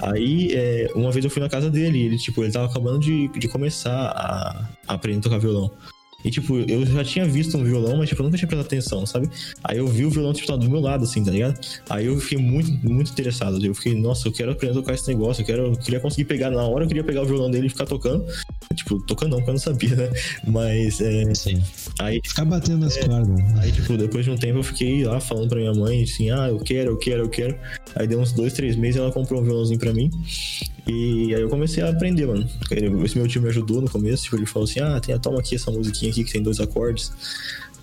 Aí, 0.03 0.49
é, 0.53 0.89
uma 0.95 1.11
vez 1.11 1.23
eu 1.23 1.31
fui 1.31 1.41
na 1.41 1.49
casa 1.49 1.69
dele, 1.69 1.97
e 1.97 2.05
ele, 2.05 2.17
tipo, 2.17 2.43
ele 2.43 2.51
tava 2.51 2.65
acabando 2.65 2.99
de, 2.99 3.27
de 3.29 3.47
começar 3.47 4.07
a, 4.07 4.67
a 4.87 4.93
aprender 4.93 5.19
a 5.19 5.21
tocar 5.23 5.39
violão. 5.39 5.71
E, 6.25 6.31
tipo, 6.31 6.57
eu 6.57 6.83
já 6.87 7.03
tinha 7.03 7.23
visto 7.23 7.55
um 7.55 7.63
violão, 7.63 7.97
mas, 7.97 8.09
tipo, 8.09 8.21
eu 8.21 8.25
nunca 8.25 8.35
tinha 8.35 8.47
prestado 8.47 8.65
atenção, 8.65 9.05
sabe? 9.05 9.29
Aí 9.63 9.77
eu 9.77 9.87
vi 9.87 10.05
o 10.05 10.09
violão, 10.09 10.33
tipo, 10.33 10.47
tá 10.47 10.55
do 10.55 10.67
meu 10.67 10.79
lado, 10.79 11.03
assim, 11.03 11.23
tá 11.23 11.29
ligado? 11.29 11.59
Aí 11.87 12.07
eu 12.07 12.19
fiquei 12.19 12.39
muito, 12.39 12.71
muito 12.83 13.11
interessado. 13.11 13.63
Eu 13.63 13.75
fiquei, 13.75 13.93
nossa, 13.93 14.27
eu 14.27 14.31
quero 14.31 14.51
aprender 14.51 14.71
a 14.71 14.81
tocar 14.81 14.95
esse 14.95 15.07
negócio, 15.07 15.43
eu, 15.43 15.45
quero, 15.45 15.61
eu 15.67 15.71
queria 15.73 15.99
conseguir 15.99 16.25
pegar 16.25 16.49
na 16.49 16.63
hora, 16.63 16.83
eu 16.83 16.87
queria 16.87 17.03
pegar 17.03 17.21
o 17.21 17.25
violão 17.25 17.51
dele 17.51 17.67
e 17.67 17.69
ficar 17.69 17.85
tocando. 17.85 18.25
Tipo, 18.73 18.99
tocando 19.05 19.31
não, 19.31 19.37
porque 19.37 19.51
eu 19.51 19.53
não 19.53 19.59
sabia, 19.59 19.95
né? 19.95 20.09
Mas, 20.47 20.99
é, 20.99 21.33
Sim. 21.35 21.61
aí, 21.99 22.19
Ficar 22.25 22.45
batendo 22.45 22.79
nas 22.79 22.97
cordas. 22.97 23.59
Aí, 23.59 23.71
tipo, 23.71 23.95
depois 23.95 24.25
de 24.25 24.31
um 24.31 24.35
tempo 24.35 24.59
eu 24.59 24.63
fiquei 24.63 25.05
lá 25.05 25.19
falando 25.19 25.49
pra 25.49 25.59
minha 25.59 25.73
mãe, 25.73 26.03
assim, 26.03 26.31
ah, 26.31 26.49
eu 26.49 26.57
quero, 26.57 26.91
eu 26.91 26.97
quero, 26.97 27.21
eu 27.23 27.29
quero. 27.29 27.55
Aí 27.95 28.07
deu 28.07 28.19
uns 28.19 28.33
dois, 28.33 28.53
três 28.53 28.75
meses 28.75 28.99
ela 28.99 29.11
comprou 29.11 29.41
um 29.41 29.43
violãozinho 29.43 29.79
pra 29.79 29.93
mim. 29.93 30.09
E 30.87 31.33
aí 31.33 31.41
eu 31.41 31.49
comecei 31.49 31.81
a 31.83 31.89
aprender, 31.89 32.27
mano. 32.27 32.47
Esse 33.03 33.17
meu 33.17 33.27
tio 33.27 33.41
me 33.41 33.49
ajudou 33.49 33.81
no 33.81 33.89
começo, 33.89 34.23
tipo, 34.23 34.35
ele 34.35 34.45
falou 34.45 34.67
assim, 34.67 34.79
ah, 34.79 34.99
tem, 34.99 35.17
toma 35.19 35.39
aqui 35.39 35.55
essa 35.55 35.71
musiquinha 35.71 36.11
aqui 36.11 36.23
que 36.23 36.31
tem 36.31 36.43
dois 36.43 36.59
acordes. 36.59 37.11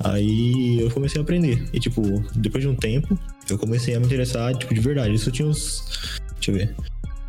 Aí 0.01 0.81
eu 0.81 0.91
comecei 0.91 1.21
a 1.21 1.23
aprender. 1.23 1.69
E, 1.73 1.81
tipo, 1.81 2.03
depois 2.35 2.63
de 2.63 2.69
um 2.69 2.77
tempo, 2.77 3.19
eu 3.49 3.59
comecei 3.59 3.95
a 3.95 4.01
me 4.01 4.07
interessar, 4.07 4.55
tipo, 4.57 4.73
de 4.73 4.81
verdade. 4.81 5.15
Isso 5.15 5.29
eu 5.29 5.33
tinha 5.33 5.49
uns. 5.49 5.85
Deixa 6.35 6.51
eu 6.51 6.55
ver. 6.55 6.75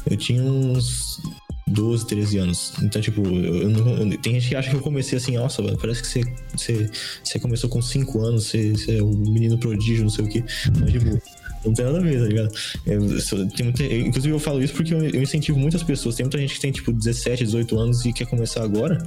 Eu 0.10 0.18
tinha 0.18 0.44
uns 0.44 1.22
12, 1.68 2.06
13 2.08 2.38
anos. 2.38 2.74
Então, 2.82 3.01
tipo, 3.01 3.22
eu 3.25 3.70
não, 3.70 4.10
tem 4.18 4.34
gente 4.34 4.50
que 4.50 4.56
acha 4.56 4.70
que 4.70 4.75
eu 4.75 4.82
comecei 4.82 5.18
assim, 5.18 5.38
nossa, 5.38 5.62
parece 5.77 6.01
que 6.01 6.08
você, 6.08 6.22
você, 6.56 6.89
você 7.24 7.39
começou 7.39 7.70
com 7.70 7.82
5 7.82 8.22
anos, 8.22 8.46
você, 8.46 8.72
você 8.72 8.98
é 8.98 9.03
um 9.03 9.15
menino 9.15 9.58
prodígio, 9.58 10.03
não 10.03 10.10
sei 10.10 10.25
o 10.25 10.30
quê. 10.30 10.44
Mas, 10.80 10.92
tipo, 10.92 11.22
não 11.65 11.74
tem 11.74 11.86
nada 11.86 11.98
a 11.98 12.01
ver, 12.01 12.20
tá 12.20 12.25
ligado? 12.25 12.55
Eu, 12.86 13.50
tem 13.50 13.65
muita, 13.65 13.84
eu, 13.84 14.01
inclusive, 14.01 14.34
eu 14.34 14.39
falo 14.39 14.63
isso 14.63 14.74
porque 14.74 14.93
eu, 14.93 15.03
eu 15.03 15.22
incentivo 15.22 15.58
muitas 15.58 15.84
pessoas. 15.84 16.15
Tem 16.15 16.25
muita 16.25 16.38
gente 16.38 16.55
que 16.55 16.60
tem, 16.60 16.72
tipo, 16.72 16.91
17, 16.91 17.43
18 17.43 17.79
anos 17.79 18.05
e 18.05 18.13
quer 18.13 18.25
começar 18.25 18.63
agora. 18.63 18.98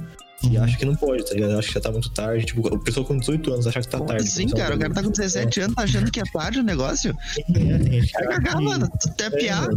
E 0.43 0.55
uhum. 0.55 0.63
acha 0.63 0.77
que 0.77 0.85
não 0.85 0.95
pode, 0.95 1.25
tá 1.25 1.33
ligado? 1.33 1.57
Acha 1.57 1.67
que 1.67 1.73
já 1.73 1.79
tá 1.79 1.91
muito 1.91 2.09
tarde. 2.11 2.45
Tipo, 2.45 2.67
o 2.67 2.79
pessoal 2.79 3.05
com 3.05 3.17
18 3.17 3.53
anos 3.53 3.67
acha 3.67 3.81
que 3.81 3.87
tá 3.87 3.99
tarde. 3.99 4.29
Sim, 4.29 4.47
cara, 4.49 4.75
o 4.75 4.79
cara 4.79 4.93
tá 4.93 5.01
com 5.01 5.09
17 5.09 5.59
é. 5.59 5.63
anos, 5.63 5.75
tá 5.75 5.83
achando 5.83 6.11
que 6.11 6.19
é 6.19 6.23
tarde 6.31 6.59
o 6.59 6.63
negócio. 6.63 7.15
É, 7.37 7.77
tem 7.79 8.01
gente 8.01 8.13
que 8.13 8.23
cagar, 8.23 8.61
mano, 8.61 8.87
até 9.05 9.25
é, 9.25 9.29
piar. 9.31 9.69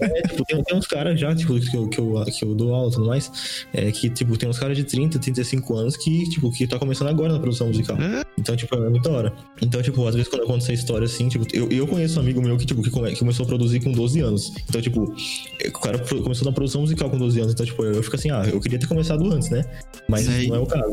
É, 0.00 0.22
tipo, 0.22 0.44
tem, 0.44 0.62
tem 0.64 0.76
uns 0.76 0.86
caras 0.86 1.18
já, 1.18 1.34
tipo, 1.34 1.58
que 1.60 1.76
eu, 1.76 1.88
que, 1.88 1.98
eu, 2.00 2.24
que 2.24 2.44
eu 2.44 2.54
dou 2.54 2.74
aula 2.74 2.88
e 2.88 2.92
tudo 2.92 3.06
mais, 3.06 3.66
é 3.72 3.92
que, 3.92 4.10
tipo, 4.10 4.36
tem 4.36 4.48
uns 4.48 4.58
caras 4.58 4.76
de 4.76 4.82
30, 4.82 5.18
35 5.18 5.76
anos 5.76 5.96
que, 5.96 6.28
tipo, 6.30 6.50
que 6.50 6.66
tá 6.66 6.78
começando 6.78 7.08
agora 7.08 7.32
na 7.32 7.38
produção 7.38 7.68
musical. 7.68 7.96
É. 8.00 8.22
Então, 8.36 8.56
tipo, 8.56 8.74
é 8.74 8.88
muita 8.88 9.10
hora. 9.10 9.32
Então, 9.60 9.80
tipo, 9.80 10.06
às 10.08 10.14
vezes 10.14 10.28
quando 10.28 10.42
eu 10.42 10.48
conto 10.48 10.62
essa 10.62 10.72
história 10.72 11.04
assim, 11.04 11.28
tipo, 11.28 11.46
eu, 11.52 11.70
eu 11.70 11.86
conheço 11.86 12.18
um 12.18 12.22
amigo 12.22 12.42
meu 12.42 12.56
que, 12.56 12.66
tipo, 12.66 12.82
que, 12.82 12.90
come, 12.90 13.12
que 13.12 13.18
começou 13.18 13.44
a 13.44 13.46
produzir 13.46 13.80
com 13.80 13.92
12 13.92 14.20
anos. 14.20 14.52
Então, 14.68 14.82
tipo, 14.82 15.02
o 15.04 15.80
cara 15.80 15.98
começou 15.98 16.44
na 16.44 16.52
produção 16.52 16.80
musical 16.80 17.08
com 17.08 17.18
12 17.18 17.40
anos. 17.40 17.52
Então, 17.52 17.64
tipo, 17.64 17.84
eu, 17.84 17.94
eu 17.94 18.02
fico 18.02 18.16
assim, 18.16 18.30
ah, 18.30 18.42
eu 18.52 18.60
queria 18.60 18.78
ter 18.78 18.86
começado 18.86 19.24
antes, 19.32 19.51
né? 19.52 19.64
Mas 20.08 20.28
aí, 20.28 20.48
não 20.48 20.56
é 20.56 20.58
o 20.58 20.66
caso. 20.66 20.92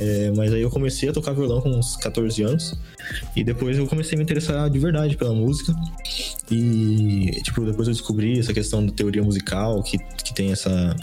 É, 0.00 0.32
mas 0.34 0.52
aí 0.52 0.62
eu 0.62 0.70
comecei 0.70 1.08
a 1.08 1.12
tocar 1.12 1.32
violão 1.32 1.60
com 1.60 1.70
uns 1.70 1.96
14 1.96 2.42
anos. 2.42 2.74
E 3.34 3.44
depois 3.44 3.76
eu 3.76 3.86
comecei 3.86 4.14
a 4.14 4.18
me 4.18 4.24
interessar 4.24 4.68
de 4.70 4.78
verdade 4.78 5.16
pela 5.16 5.32
música. 5.32 5.74
E, 6.50 7.40
tipo, 7.42 7.64
depois 7.64 7.88
eu 7.88 7.94
descobri 7.94 8.38
essa 8.38 8.52
questão 8.52 8.84
da 8.84 8.92
teoria 8.92 9.22
musical, 9.22 9.82
que, 9.82 9.98
que 9.98 10.34
tem 10.34 10.52
essa, 10.52 10.96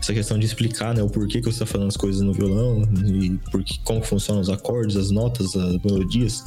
essa 0.00 0.12
questão 0.12 0.38
de 0.38 0.46
explicar, 0.46 0.94
né, 0.94 1.02
o 1.02 1.08
porquê 1.08 1.40
que 1.40 1.46
você 1.46 1.60
tá 1.60 1.66
falando 1.66 1.88
as 1.88 1.96
coisas 1.96 2.20
no 2.22 2.32
violão 2.32 2.82
e 3.04 3.38
porque, 3.50 3.74
como 3.84 4.02
funcionam 4.02 4.40
os 4.40 4.48
acordes, 4.48 4.96
as 4.96 5.10
notas, 5.10 5.54
as 5.56 5.78
melodias. 5.82 6.44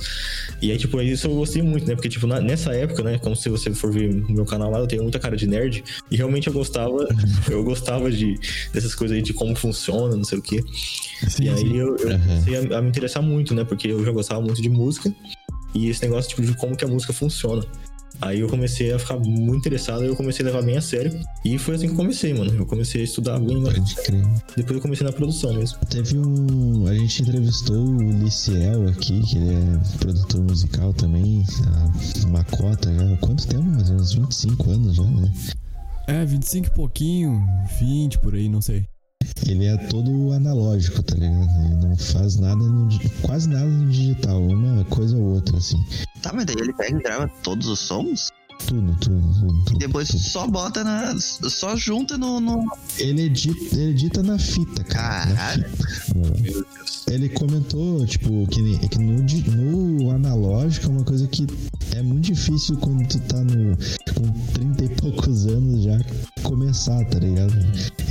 E 0.61 0.71
aí, 0.71 0.77
tipo, 0.77 0.99
isso 1.01 1.27
eu 1.27 1.35
gostei 1.35 1.61
muito, 1.61 1.87
né? 1.87 1.95
Porque, 1.95 2.09
tipo, 2.09 2.25
na, 2.25 2.39
nessa 2.39 2.73
época, 2.73 3.03
né, 3.03 3.17
como 3.19 3.35
se 3.35 3.49
você 3.49 3.73
for 3.73 3.91
ver 3.91 4.13
meu 4.29 4.45
canal 4.45 4.71
lá, 4.71 4.79
eu 4.79 4.87
tenho 4.87 5.03
muita 5.03 5.19
cara 5.19 5.35
de 5.35 5.47
nerd. 5.47 5.83
E 6.09 6.15
realmente 6.15 6.47
eu 6.47 6.53
gostava, 6.53 7.07
eu 7.49 7.63
gostava 7.63 8.09
de, 8.11 8.39
dessas 8.73 8.95
coisas 8.95 9.15
aí 9.15 9.21
de 9.21 9.33
como 9.33 9.55
funciona, 9.55 9.96
não 9.99 10.23
sei 10.23 10.37
o 10.37 10.41
quê. 10.41 10.63
Sim, 11.27 11.45
e 11.45 11.49
aí 11.49 11.57
sim. 11.57 11.75
eu, 11.75 11.95
eu 11.95 12.19
comecei 12.19 12.55
a, 12.55 12.77
a, 12.77 12.81
me 12.81 12.89
interessar 12.89 13.23
muito, 13.23 13.53
né? 13.53 13.63
Porque 13.63 13.87
eu 13.87 14.03
já 14.05 14.11
gostava 14.11 14.41
muito 14.41 14.61
de 14.61 14.69
música 14.69 15.13
e 15.73 15.89
esse 15.89 16.01
negócio 16.03 16.29
tipo, 16.29 16.41
de 16.41 16.55
como 16.55 16.75
que 16.75 16.85
a 16.85 16.87
música 16.87 17.13
funciona. 17.13 17.63
Aí 18.19 18.39
eu 18.39 18.47
comecei 18.47 18.91
a 18.91 18.97
ficar 18.97 19.17
muito 19.19 19.59
interessado 19.59 20.03
e 20.03 20.07
eu 20.07 20.15
comecei 20.15 20.43
a 20.43 20.47
levar 20.47 20.63
bem 20.63 20.75
a 20.75 20.81
sério. 20.81 21.19
E 21.45 21.57
foi 21.59 21.75
assim 21.75 21.85
que 21.85 21.93
eu 21.93 21.97
comecei, 21.97 22.33
mano. 22.33 22.51
Eu 22.51 22.65
comecei 22.65 23.01
a 23.01 23.03
estudar 23.03 23.39
bem 23.39 23.61
mais. 23.61 23.95
Depois 24.55 24.75
eu 24.75 24.81
comecei 24.81 25.05
na 25.05 25.13
produção 25.13 25.53
mesmo. 25.53 25.77
Teve 25.85 26.17
um. 26.17 26.87
A 26.87 26.95
gente 26.95 27.21
entrevistou 27.21 27.77
o 27.77 28.11
Liciel 28.23 28.87
aqui, 28.89 29.21
que 29.21 29.37
ele 29.37 29.53
é 29.53 29.97
produtor 29.99 30.41
musical 30.41 30.93
também. 30.93 31.45
A 32.23 32.27
Macota 32.27 32.91
já. 32.91 33.17
Quanto 33.17 33.47
tempo? 33.47 33.63
Mais 33.63 33.89
uns 33.89 34.13
25 34.15 34.71
anos 34.71 34.95
já, 34.95 35.03
né? 35.03 35.31
É, 36.07 36.25
25 36.25 36.67
e 36.67 36.71
pouquinho, 36.71 37.45
20 37.79 38.17
por 38.19 38.33
aí, 38.33 38.49
não 38.49 38.61
sei. 38.61 38.87
Ele 39.47 39.65
é 39.65 39.77
todo 39.87 40.31
analógico, 40.33 41.01
tá 41.03 41.15
ligado? 41.15 41.65
Ele 41.65 41.75
não 41.87 41.95
faz 41.95 42.37
nada 42.37 42.55
no, 42.55 42.89
quase 43.21 43.49
nada 43.49 43.65
no 43.65 43.89
digital, 43.89 44.41
uma 44.41 44.83
coisa 44.85 45.15
ou 45.15 45.35
outra, 45.35 45.57
assim. 45.57 45.77
Tá, 46.21 46.31
mas 46.33 46.45
daí 46.45 46.55
ele 46.59 46.73
pega 46.73 46.97
e 46.97 47.01
grava 47.01 47.27
todos 47.43 47.67
os 47.67 47.79
sons? 47.79 48.31
Tudo, 48.65 48.95
tudo, 48.99 49.21
tudo. 49.39 49.63
tudo 49.63 49.75
e 49.75 49.77
depois 49.77 50.09
tudo. 50.09 50.19
só 50.19 50.47
bota 50.47 50.83
na. 50.83 51.15
Só 51.19 51.75
junta 51.75 52.17
no. 52.17 52.39
no... 52.39 52.65
Ele, 52.97 53.23
edita, 53.23 53.75
ele 53.75 53.91
edita 53.91 54.23
na 54.23 54.37
fita, 54.37 54.83
cara. 54.83 55.33
Caralho. 55.33 55.65
Fita. 55.69 56.87
Ele 57.09 57.29
comentou, 57.29 58.05
tipo, 58.05 58.45
que, 58.47 58.87
que 58.89 58.99
no, 58.99 59.23
no 59.55 60.11
analógico 60.11 60.87
é 60.87 60.89
uma 60.89 61.03
coisa 61.05 61.25
que 61.27 61.47
é 61.95 62.01
muito 62.01 62.25
difícil 62.25 62.75
quando 62.77 63.07
tu 63.07 63.19
tá 63.21 63.41
no, 63.43 63.77
com 64.13 64.51
30 64.53 64.83
e 64.83 64.89
poucos 64.89 65.45
anos 65.45 65.83
já 65.83 65.97
começar, 66.43 67.03
tá 67.05 67.19
ligado? 67.19 67.53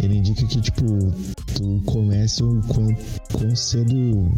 Ele 0.03 0.17
indica 0.17 0.47
que, 0.47 0.61
tipo, 0.61 0.85
tu 1.55 1.83
comece 1.85 2.43
o 2.43 2.61
quanto, 2.69 3.05
quanto 3.33 3.57
cedo. 3.57 4.35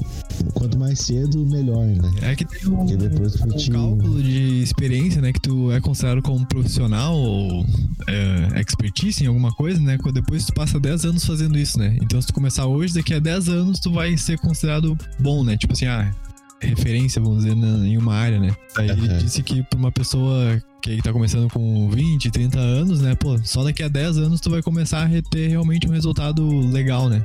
Quanto 0.55 0.79
mais 0.79 0.99
cedo, 1.01 1.47
melhor, 1.47 1.87
né? 1.87 2.11
É 2.23 2.35
que 2.35 2.45
tem 2.45 2.69
um, 2.69 2.85
depois 2.85 3.41
um, 3.41 3.45
um 3.45 3.57
te... 3.57 3.71
cálculo 3.71 4.23
de 4.23 4.63
experiência, 4.63 5.21
né? 5.21 5.33
Que 5.33 5.41
tu 5.41 5.71
é 5.71 5.81
considerado 5.99 6.23
como 6.23 6.47
profissional 6.47 7.17
ou 7.17 7.67
é, 8.07 8.61
expertise 8.61 9.25
em 9.25 9.27
alguma 9.27 9.51
coisa, 9.51 9.81
né? 9.81 9.99
Depois 10.13 10.45
tu 10.45 10.55
passa 10.55 10.79
10 10.79 11.07
anos 11.07 11.25
fazendo 11.25 11.59
isso, 11.59 11.77
né? 11.79 11.99
Então 12.01 12.21
se 12.21 12.29
tu 12.29 12.33
começar 12.33 12.67
hoje, 12.67 12.95
daqui 12.95 13.15
a 13.15 13.19
10 13.19 13.49
anos 13.49 13.81
tu 13.81 13.91
vai 13.91 14.17
ser 14.17 14.39
considerado 14.39 14.97
bom, 15.19 15.43
né? 15.43 15.57
Tipo 15.57 15.73
assim, 15.73 15.87
ah, 15.87 16.15
referência, 16.61 17.21
vamos 17.21 17.45
dizer, 17.45 17.57
na, 17.57 17.87
em 17.87 17.97
uma 17.97 18.15
área, 18.15 18.39
né? 18.39 18.55
Aí 18.77 18.89
ele 18.91 19.09
disse 19.19 19.43
que 19.43 19.63
pra 19.65 19.79
uma 19.79 19.91
pessoa 19.91 20.63
que 20.81 21.03
tá 21.03 21.13
começando 21.13 21.51
com 21.51 21.91
20, 21.91 22.31
30 22.31 22.59
anos, 22.59 23.01
né? 23.01 23.17
Pô, 23.17 23.37
só 23.43 23.65
daqui 23.65 23.83
a 23.83 23.89
10 23.89 24.19
anos 24.19 24.41
tu 24.41 24.51
vai 24.51 24.63
começar 24.63 25.05
a 25.05 25.23
ter 25.31 25.49
realmente 25.49 25.89
um 25.89 25.91
resultado 25.91 26.49
legal, 26.69 27.09
né? 27.09 27.23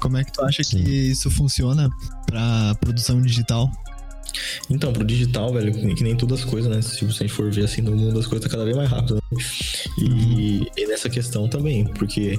Como 0.00 0.16
é 0.16 0.24
que 0.24 0.32
tu 0.32 0.42
acha 0.42 0.64
Sim. 0.64 0.82
que 0.82 0.90
isso 0.90 1.30
funciona 1.30 1.90
pra 2.26 2.74
produção 2.80 3.20
digital? 3.20 3.70
Então, 4.70 4.92
pro 4.92 5.04
digital, 5.04 5.52
velho, 5.52 5.72
que 5.94 6.02
nem 6.02 6.16
todas 6.16 6.40
as 6.40 6.44
coisas, 6.44 6.70
né? 6.70 6.82
Se 6.82 7.04
a 7.04 7.08
gente 7.08 7.28
for 7.28 7.50
ver 7.50 7.64
assim 7.64 7.82
no 7.82 7.94
mundo, 7.94 8.18
as 8.18 8.26
coisas 8.26 8.44
tá 8.44 8.50
cada 8.50 8.64
vez 8.64 8.76
mais 8.76 8.90
rápido. 8.90 9.14
Né? 9.14 9.38
E, 9.98 10.66
e 10.76 10.86
nessa 10.86 11.08
questão 11.08 11.48
também, 11.48 11.84
porque 11.84 12.38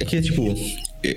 é 0.00 0.04
que, 0.04 0.20
tipo, 0.20 0.54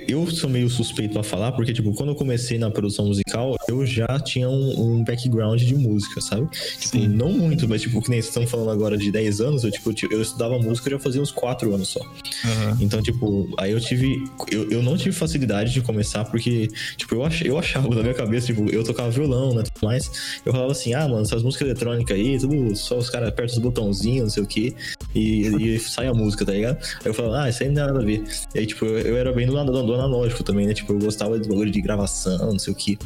eu 0.07 0.25
sou 0.27 0.49
meio 0.49 0.69
suspeito 0.69 1.17
a 1.19 1.23
falar, 1.23 1.51
porque, 1.53 1.73
tipo, 1.73 1.93
quando 1.93 2.09
eu 2.09 2.15
comecei 2.15 2.57
na 2.57 2.69
produção 2.69 3.05
musical, 3.05 3.55
eu 3.67 3.85
já 3.85 4.19
tinha 4.19 4.49
um, 4.49 4.97
um 4.97 5.03
background 5.03 5.61
de 5.61 5.75
música, 5.75 6.21
sabe? 6.21 6.47
Tipo, 6.79 6.97
Sim. 6.97 7.07
não 7.07 7.31
muito, 7.31 7.67
mas, 7.67 7.81
tipo, 7.81 8.01
que 8.01 8.09
nem 8.09 8.21
vocês 8.21 8.29
estão 8.29 8.45
falando 8.47 8.71
agora 8.71 8.97
de 8.97 9.11
10 9.11 9.41
anos, 9.41 9.63
eu, 9.63 9.71
tipo, 9.71 9.93
eu 10.11 10.21
estudava 10.21 10.57
música 10.59 10.89
já 10.89 10.99
fazia 10.99 11.21
uns 11.21 11.31
4 11.31 11.73
anos 11.73 11.89
só. 11.89 11.99
Uhum. 11.99 12.77
Então, 12.79 13.01
tipo, 13.01 13.49
aí 13.57 13.71
eu 13.71 13.79
tive. 13.79 14.23
Eu, 14.51 14.69
eu 14.69 14.83
não 14.83 14.97
tive 14.97 15.15
facilidade 15.15 15.73
de 15.73 15.81
começar, 15.81 16.25
porque, 16.25 16.67
tipo, 16.97 17.15
eu, 17.15 17.25
ach, 17.25 17.41
eu 17.41 17.57
achava 17.57 17.87
na 17.89 18.01
minha 18.01 18.13
cabeça, 18.13 18.47
tipo, 18.47 18.69
eu 18.69 18.83
tocava 18.83 19.09
violão, 19.09 19.53
né? 19.53 19.63
Tudo 19.63 19.85
mais. 19.85 20.39
Eu 20.45 20.51
falava 20.51 20.71
assim, 20.71 20.93
ah, 20.93 21.07
mano, 21.07 21.21
essas 21.21 21.43
músicas 21.43 21.67
eletrônicas 21.67 22.15
aí, 22.15 22.37
tudo 22.39 22.75
só 22.75 22.97
os 22.97 23.09
caras 23.09 23.29
apertam 23.29 23.55
os 23.55 23.61
botãozinhos, 23.61 24.23
não 24.23 24.29
sei 24.29 24.43
o 24.43 24.47
quê, 24.47 24.73
e, 25.13 25.75
e 25.75 25.79
sai 25.79 26.07
a 26.07 26.13
música, 26.13 26.45
tá 26.45 26.51
ligado? 26.51 26.77
Aí 26.77 27.07
eu 27.07 27.13
falava, 27.13 27.43
ah, 27.43 27.49
isso 27.49 27.63
aí 27.63 27.69
não 27.69 27.75
tem 27.75 27.85
nada 27.85 27.99
a 27.99 28.03
ver. 28.03 28.23
E 28.53 28.59
aí, 28.59 28.65
tipo, 28.65 28.85
eu, 28.85 28.99
eu 28.99 29.17
era 29.17 29.31
bem 29.31 29.47
do, 29.47 29.63
do, 29.63 29.78
do 29.85 29.93
analógico 29.93 30.43
também, 30.43 30.67
né? 30.67 30.73
Tipo, 30.73 30.93
eu 30.93 30.99
gostava 30.99 31.39
de 31.39 31.47
bagulho 31.47 31.71
de 31.71 31.81
gravação, 31.81 32.51
não 32.51 32.59
sei 32.59 32.73
o 32.73 32.75
que. 32.75 32.97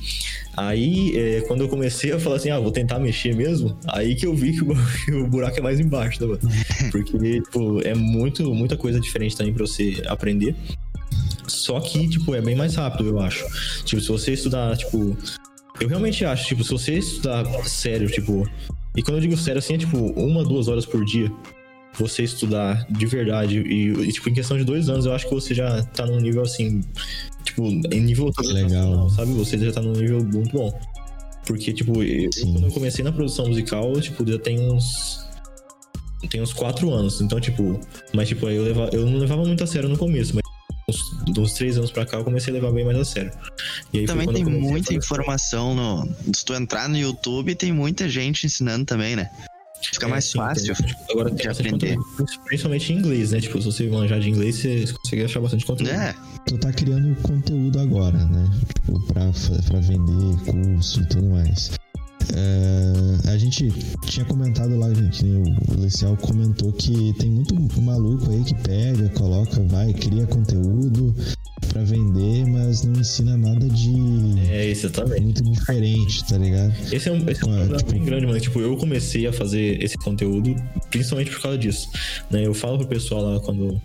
Aí, 0.55 1.15
é, 1.15 1.41
quando 1.41 1.61
eu 1.61 1.69
comecei 1.69 2.11
a 2.11 2.19
falar 2.19 2.37
assim, 2.37 2.49
ah, 2.49 2.59
vou 2.59 2.71
tentar 2.71 2.99
mexer 2.99 3.35
mesmo, 3.35 3.77
aí 3.87 4.15
que 4.15 4.25
eu 4.25 4.35
vi 4.35 4.53
que 4.53 4.63
o, 4.63 4.73
o 5.23 5.27
buraco 5.27 5.57
é 5.59 5.61
mais 5.61 5.79
embaixo, 5.79 6.19
tá, 6.19 6.25
mano? 6.25 6.39
Porque, 6.91 7.41
tipo, 7.41 7.81
é 7.81 7.93
muito, 7.93 8.53
muita 8.53 8.77
coisa 8.77 8.99
diferente 8.99 9.35
também 9.35 9.53
pra 9.53 9.65
você 9.65 10.01
aprender. 10.07 10.55
Só 11.47 11.79
que, 11.79 12.07
tipo, 12.07 12.33
é 12.33 12.41
bem 12.41 12.55
mais 12.55 12.75
rápido, 12.75 13.09
eu 13.09 13.19
acho. 13.19 13.45
Tipo, 13.83 14.01
se 14.01 14.07
você 14.07 14.33
estudar, 14.33 14.75
tipo. 14.77 15.17
Eu 15.79 15.87
realmente 15.87 16.23
acho, 16.23 16.47
tipo, 16.47 16.63
se 16.63 16.71
você 16.71 16.93
estudar 16.93 17.45
sério, 17.65 18.07
tipo. 18.07 18.47
E 18.95 19.01
quando 19.01 19.17
eu 19.17 19.21
digo 19.21 19.35
sério, 19.35 19.59
assim, 19.59 19.73
é 19.73 19.77
tipo, 19.77 19.97
uma, 19.97 20.43
duas 20.43 20.67
horas 20.67 20.85
por 20.85 21.03
dia 21.03 21.31
você 21.97 22.23
estudar 22.23 22.85
de 22.89 23.05
verdade 23.05 23.59
e, 23.59 23.89
e, 23.89 24.11
tipo, 24.11 24.29
em 24.29 24.33
questão 24.33 24.57
de 24.57 24.63
dois 24.63 24.89
anos, 24.89 25.05
eu 25.05 25.13
acho 25.13 25.27
que 25.27 25.33
você 25.33 25.53
já 25.53 25.83
tá 25.83 26.05
num 26.05 26.19
nível 26.19 26.41
assim, 26.41 26.81
tipo, 27.43 27.67
em 27.67 28.01
nível 28.01 28.31
legal, 28.43 29.09
sabe? 29.09 29.33
Você 29.33 29.57
já 29.57 29.71
tá 29.71 29.81
num 29.81 29.93
nível 29.93 30.23
muito 30.23 30.51
bom. 30.51 30.79
Porque, 31.45 31.73
tipo, 31.73 32.01
eu, 32.01 32.29
quando 32.41 32.65
eu 32.65 32.71
comecei 32.71 33.03
na 33.03 33.11
produção 33.11 33.47
musical, 33.47 33.99
tipo, 33.99 34.29
já 34.29 34.39
tem 34.39 34.59
uns. 34.71 35.23
Tem 36.29 36.41
uns 36.41 36.53
quatro 36.53 36.89
anos. 36.91 37.19
Então, 37.19 37.39
tipo, 37.39 37.79
mas 38.13 38.29
tipo, 38.29 38.47
eu, 38.49 38.63
levava, 38.63 38.89
eu 38.93 39.05
não 39.05 39.17
levava 39.17 39.43
muito 39.43 39.61
a 39.61 39.67
sério 39.67 39.89
no 39.89 39.97
começo, 39.97 40.33
mas 40.33 40.43
uns, 40.89 41.37
uns 41.37 41.53
três 41.53 41.77
anos 41.77 41.91
pra 41.91 42.05
cá 42.05 42.17
eu 42.17 42.23
comecei 42.23 42.51
a 42.51 42.53
levar 42.53 42.71
bem 42.71 42.85
mais 42.85 42.97
a 42.97 43.03
sério. 43.03 43.31
também 44.07 44.27
tem 44.31 44.45
muita 44.45 44.93
informação 44.93 45.75
no. 45.75 46.07
Se 46.33 46.45
tu 46.45 46.53
entrar 46.53 46.87
no 46.87 46.97
YouTube, 46.97 47.53
tem 47.55 47.73
muita 47.73 48.07
gente 48.07 48.45
ensinando 48.45 48.85
também, 48.85 49.17
né? 49.17 49.29
Fica 49.91 50.05
é, 50.05 50.09
mais 50.09 50.25
sim, 50.25 50.37
fácil 50.37 50.75
tem, 50.75 50.85
tipo, 50.85 51.11
agora 51.11 51.31
de 51.31 51.47
aprender. 51.47 51.95
Conteúdo, 51.95 52.41
principalmente 52.45 52.93
em 52.93 52.97
inglês, 52.97 53.31
né? 53.31 53.41
Tipo, 53.41 53.59
se 53.59 53.65
você 53.65 53.87
manjar 53.87 54.19
de 54.19 54.29
inglês, 54.29 54.57
você 54.57 54.85
consegue 55.01 55.23
achar 55.23 55.39
bastante 55.41 55.65
conteúdo. 55.65 55.91
É. 55.91 56.15
Tu 56.45 56.57
tá 56.57 56.71
criando 56.71 57.15
conteúdo 57.21 57.79
agora, 57.79 58.17
né? 58.25 58.49
Tipo, 58.75 58.99
pra, 59.13 59.31
pra 59.67 59.79
vender 59.79 60.37
curso 60.45 61.01
e 61.01 61.07
tudo 61.07 61.29
mais. 61.29 61.71
É, 62.35 63.31
a 63.31 63.37
gente 63.37 63.69
tinha 64.05 64.25
comentado 64.25 64.77
lá, 64.77 64.89
que 65.11 65.25
o 65.25 65.79
Lecial 65.79 66.15
comentou 66.17 66.71
que 66.71 67.13
tem 67.19 67.29
muito 67.29 67.55
maluco 67.81 68.31
aí 68.31 68.43
que 68.43 68.55
pega, 68.55 69.09
coloca, 69.09 69.61
vai, 69.67 69.93
cria 69.93 70.25
conteúdo 70.27 71.13
para 71.69 71.83
vender, 71.83 72.45
mas 72.45 72.83
não 72.83 72.99
ensina 72.99 73.35
nada 73.35 73.67
de. 73.67 73.93
É, 74.49 74.67
exatamente. 74.67 75.21
Muito 75.21 75.43
diferente, 75.43 76.25
tá 76.25 76.37
ligado? 76.37 76.73
Esse 76.91 77.09
é 77.09 77.11
um, 77.11 77.29
esse 77.29 77.43
é 77.43 77.47
um 77.47 77.55
problema 77.55 77.77
tipo... 77.77 77.91
bem 77.91 78.05
grande, 78.05 78.25
mano. 78.27 78.39
Tipo, 78.39 78.59
eu 78.59 78.77
comecei 78.77 79.27
a 79.27 79.33
fazer 79.33 79.83
esse 79.83 79.97
conteúdo 79.97 80.55
principalmente 80.91 81.31
por 81.31 81.41
causa 81.41 81.57
disso. 81.57 81.89
Né? 82.29 82.45
Eu 82.45 82.53
falo 82.53 82.77
pro 82.77 82.87
pessoal 82.87 83.21
lá, 83.21 83.39
quando. 83.39 83.81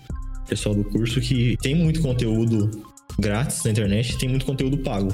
Pessoal 0.48 0.74
do 0.74 0.82
curso, 0.82 1.20
que 1.20 1.58
tem 1.60 1.74
muito 1.74 2.00
conteúdo 2.00 2.70
grátis 3.18 3.64
na 3.64 3.70
internet 3.70 4.16
tem 4.18 4.28
muito 4.28 4.46
conteúdo 4.46 4.78
pago. 4.78 5.08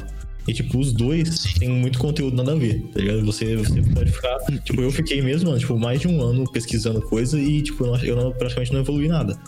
E, 0.47 0.53
tipo, 0.53 0.79
os 0.79 0.93
dois 0.93 1.55
tem 1.59 1.69
muito 1.69 1.99
conteúdo 1.99 2.37
nada 2.37 2.53
a 2.53 2.55
ver, 2.55 2.83
tá 2.93 3.01
ligado? 3.01 3.25
Você, 3.25 3.57
você 3.57 3.83
pode 3.83 4.13
ficar. 4.13 4.37
Tipo, 4.63 4.83
eu 4.83 4.91
fiquei 4.91 5.23
mesmo, 5.23 5.49
mano, 5.49 5.59
tipo, 5.59 5.79
mais 5.79 6.01
de 6.01 6.09
um 6.09 6.21
ano 6.21 6.45
pesquisando 6.51 7.01
coisa 7.01 7.41
e, 7.41 7.63
tipo, 7.63 7.85
eu, 7.85 7.93
não, 7.93 8.05
eu 8.05 8.17
não, 8.17 8.33
praticamente 8.33 8.73
não 8.73 8.81
evolui 8.81 9.09
nada, 9.09 9.39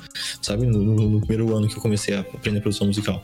sabe? 0.41 0.67
No, 0.67 0.83
no, 0.83 1.21
primeiro 1.21 1.55
ano 1.55 1.69
que 1.69 1.77
eu 1.77 1.83
comecei 1.83 2.15
a 2.15 2.21
aprender 2.21 2.61
produção 2.61 2.87
musical. 2.87 3.23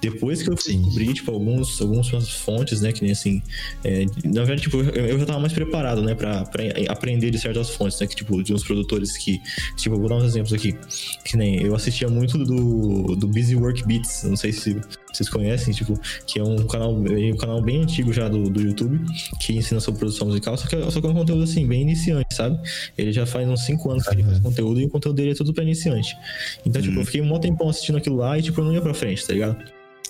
Depois 0.00 0.42
que 0.42 0.50
eu 0.50 0.54
descobri, 0.54 1.14
tipo, 1.14 1.30
alguns, 1.30 1.80
algumas 1.80 2.08
fontes, 2.30 2.80
né, 2.80 2.92
que 2.92 3.02
nem 3.02 3.12
assim. 3.12 3.40
É, 3.84 4.04
na 4.24 4.42
verdade, 4.42 4.62
tipo, 4.62 4.78
eu, 4.78 5.06
eu, 5.06 5.18
já 5.18 5.26
tava 5.26 5.40
mais 5.40 5.52
preparado, 5.52 6.02
né, 6.02 6.14
pra, 6.14 6.44
pra, 6.44 6.64
aprender 6.88 7.30
de 7.30 7.38
certas 7.38 7.70
fontes, 7.70 8.00
né, 8.00 8.06
que, 8.06 8.16
tipo, 8.16 8.42
de 8.42 8.52
uns 8.52 8.64
produtores 8.64 9.16
que. 9.16 9.40
Tipo, 9.76 9.94
eu 9.94 10.00
vou 10.00 10.08
dar 10.08 10.16
uns 10.16 10.24
exemplos 10.24 10.52
aqui. 10.52 10.76
Que 11.24 11.36
nem 11.36 11.62
eu 11.62 11.74
assistia 11.74 12.08
muito 12.08 12.36
do, 12.36 13.14
do 13.14 13.26
Busy 13.28 13.54
Work 13.54 13.86
Beats, 13.86 14.24
não 14.24 14.36
sei 14.36 14.52
se 14.52 14.76
vocês 15.16 15.28
conhecem, 15.28 15.72
tipo, 15.72 15.98
que 16.26 16.38
é 16.38 16.42
um 16.44 16.66
canal, 16.66 16.92
é 17.06 17.32
um 17.32 17.36
canal 17.36 17.62
bem 17.62 17.82
antigo 17.82 18.12
já 18.12 18.28
do, 18.28 18.50
do 18.50 18.60
YouTube, 18.60 19.00
que 19.40 19.54
ensina 19.54 19.80
sobre 19.80 19.98
produção 19.98 20.26
musical, 20.26 20.56
só 20.56 20.66
que, 20.66 20.90
só 20.90 21.00
que 21.00 21.06
é 21.06 21.10
um 21.10 21.14
conteúdo 21.14 21.44
assim, 21.44 21.66
bem 21.66 21.82
iniciante, 21.82 22.34
sabe? 22.34 22.58
Ele 22.96 23.12
já 23.12 23.26
faz 23.26 23.48
uns 23.48 23.64
5 23.64 23.90
anos 23.90 24.06
que 24.06 24.14
ele 24.14 24.24
faz 24.24 24.40
conteúdo 24.40 24.80
e 24.80 24.84
o 24.84 24.88
conteúdo 24.88 25.16
dele 25.16 25.30
é 25.32 25.34
tudo 25.34 25.52
pra 25.52 25.62
iniciante. 25.62 26.16
Então, 26.64 26.80
tipo, 26.82 26.94
eu 26.94 27.00
uhum. 27.00 27.04
fiquei 27.04 27.20
um 27.20 27.38
tempão 27.38 27.68
assistindo 27.68 27.98
aquilo 27.98 28.16
lá 28.16 28.38
e, 28.38 28.42
tipo, 28.42 28.60
eu 28.60 28.64
não 28.64 28.72
ia 28.72 28.80
pra 28.80 28.94
frente, 28.94 29.26
tá 29.26 29.32
ligado? 29.32 29.56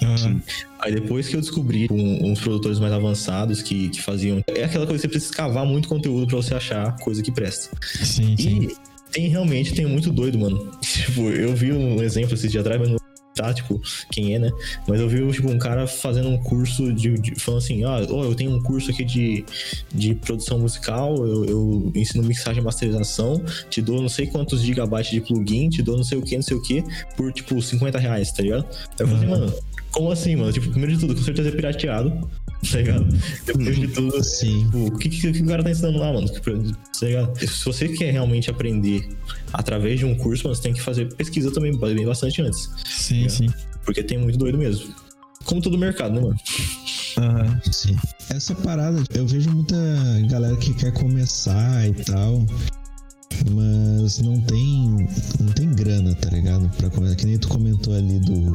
Uhum. 0.03 0.41
Aí 0.79 0.93
depois 0.93 1.29
que 1.29 1.37
eu 1.37 1.41
descobri 1.41 1.89
um, 1.91 2.31
uns 2.31 2.41
produtores 2.41 2.79
mais 2.79 2.93
avançados 2.93 3.63
que, 3.63 3.89
que 3.89 4.03
faziam. 4.03 4.43
É 4.49 4.65
aquela 4.65 4.87
coisa 4.87 5.01
que 5.01 5.03
você 5.03 5.09
precisa 5.09 5.33
escavar 5.33 5.65
muito 5.65 5.89
conteúdo 5.89 6.27
para 6.27 6.37
você 6.37 6.55
achar 6.55 6.97
coisa 6.99 7.23
que 7.23 7.33
presta. 7.33 7.71
Sim, 7.83 8.35
e 8.39 8.43
sim. 8.43 8.69
tem 9.11 9.29
realmente 9.29 9.75
tem 9.75 9.87
muito 9.87 10.11
doido, 10.11 10.39
mano. 10.39 10.71
Tipo, 10.83 11.31
eu 11.31 11.55
vi 11.55 11.73
um 11.73 12.03
exemplo 12.03 12.35
esse 12.35 12.49
dia 12.49 12.61
atrás, 12.61 12.79
mas 12.79 12.91
não 12.91 12.99
tá, 13.37 13.53
tipo, 13.53 13.81
quem 14.11 14.35
é, 14.35 14.39
né? 14.39 14.51
Mas 14.89 15.01
eu 15.01 15.09
vi, 15.09 15.31
tipo, 15.31 15.51
um 15.51 15.59
cara 15.59 15.87
fazendo 15.87 16.29
um 16.29 16.39
curso 16.39 16.93
de, 16.93 17.19
de 17.19 17.35
falando 17.37 17.63
assim, 17.63 17.85
ah, 17.85 17.99
oh, 18.09 18.25
eu 18.25 18.35
tenho 18.35 18.51
um 18.51 18.63
curso 18.63 18.91
aqui 18.91 19.05
de, 19.05 19.45
de 19.95 20.15
produção 20.15 20.59
musical, 20.59 21.15
eu, 21.25 21.45
eu 21.45 21.93
ensino 21.95 22.25
mixagem 22.25 22.63
e 22.63 22.65
masterização, 22.65 23.41
te 23.69 23.83
dou 23.83 24.01
não 24.01 24.09
sei 24.09 24.27
quantos 24.27 24.63
gigabytes 24.63 25.11
de 25.11 25.21
plugin, 25.21 25.69
te 25.69 25.83
dou 25.83 25.97
não 25.97 26.05
sei 26.05 26.19
o 26.19 26.23
que, 26.23 26.35
não 26.35 26.43
sei 26.43 26.57
o 26.57 26.63
que, 26.63 26.83
por, 27.17 27.33
tipo, 27.33 27.61
50 27.61 27.99
reais, 27.99 28.33
tá 28.33 28.43
ligado? 28.43 28.65
Aí 28.65 28.97
eu 29.01 29.09
falei, 29.09 29.29
uhum. 29.29 29.31
mano, 29.31 29.55
como 29.93 30.11
assim, 30.11 30.35
mano? 30.35 30.53
Tipo, 30.53 30.71
primeiro 30.71 30.95
de 30.95 31.01
tudo, 31.01 31.15
com 31.15 31.23
certeza 31.23 31.51
é 31.51 31.53
pirateado, 31.53 32.29
tá 32.71 32.79
ligado? 32.79 33.07
Depois 33.45 33.77
de 33.77 33.89
tudo, 33.89 34.25
Sim. 34.25 34.65
Tipo, 34.65 34.87
o 34.87 34.99
que, 34.99 35.09
que, 35.09 35.33
que, 35.33 35.43
o 35.43 35.47
cara 35.47 35.63
tá 35.63 35.71
ensinando 35.71 35.99
lá, 35.99 36.13
mano? 36.13 36.29
Tá 36.29 37.07
ligado? 37.07 37.39
Se 37.39 37.65
você 37.65 37.89
quer 37.89 38.11
realmente 38.13 38.51
aprender 38.51 39.09
através 39.53 39.99
de 39.99 40.05
um 40.05 40.15
curso, 40.15 40.45
mano, 40.45 40.55
você 40.55 40.63
tem 40.63 40.73
que 40.73 40.83
fazer 40.83 41.13
pesquisa 41.15 41.51
também, 41.53 41.77
bem 41.79 42.07
bastante 42.07 42.43
antes. 42.43 42.71
Sim, 42.85 43.25
tá 43.25 43.29
sim. 43.31 43.47
Porque 43.85 44.03
tem 44.03 44.19
muito 44.19 44.39
doido 44.39 44.59
mesmo. 44.59 44.95
Como 45.45 45.61
todo 45.61 45.79
mercado, 45.79 46.15
né, 46.15 46.21
mano? 46.21 46.37
Aham, 47.19 47.61
sim. 47.71 47.97
Essa 48.31 48.55
parada, 48.55 49.03
eu 49.15 49.27
vejo 49.27 49.51
muita 49.51 49.77
galera 50.29 50.57
que 50.57 50.75
quer 50.75 50.93
começar 50.93 51.89
e 51.89 51.93
tal 52.05 52.45
mas 53.51 54.19
não 54.19 54.41
tem 54.41 55.09
não 55.41 55.53
tem 55.53 55.71
grana, 55.73 56.15
tá 56.15 56.31
ligado? 56.31 56.69
Pra 56.77 56.91
começar, 56.91 57.17
que 57.17 57.27
nem 57.27 57.39
tu 57.39 57.49
comentou 57.49 57.95
ali 57.95 58.19
do, 58.21 58.53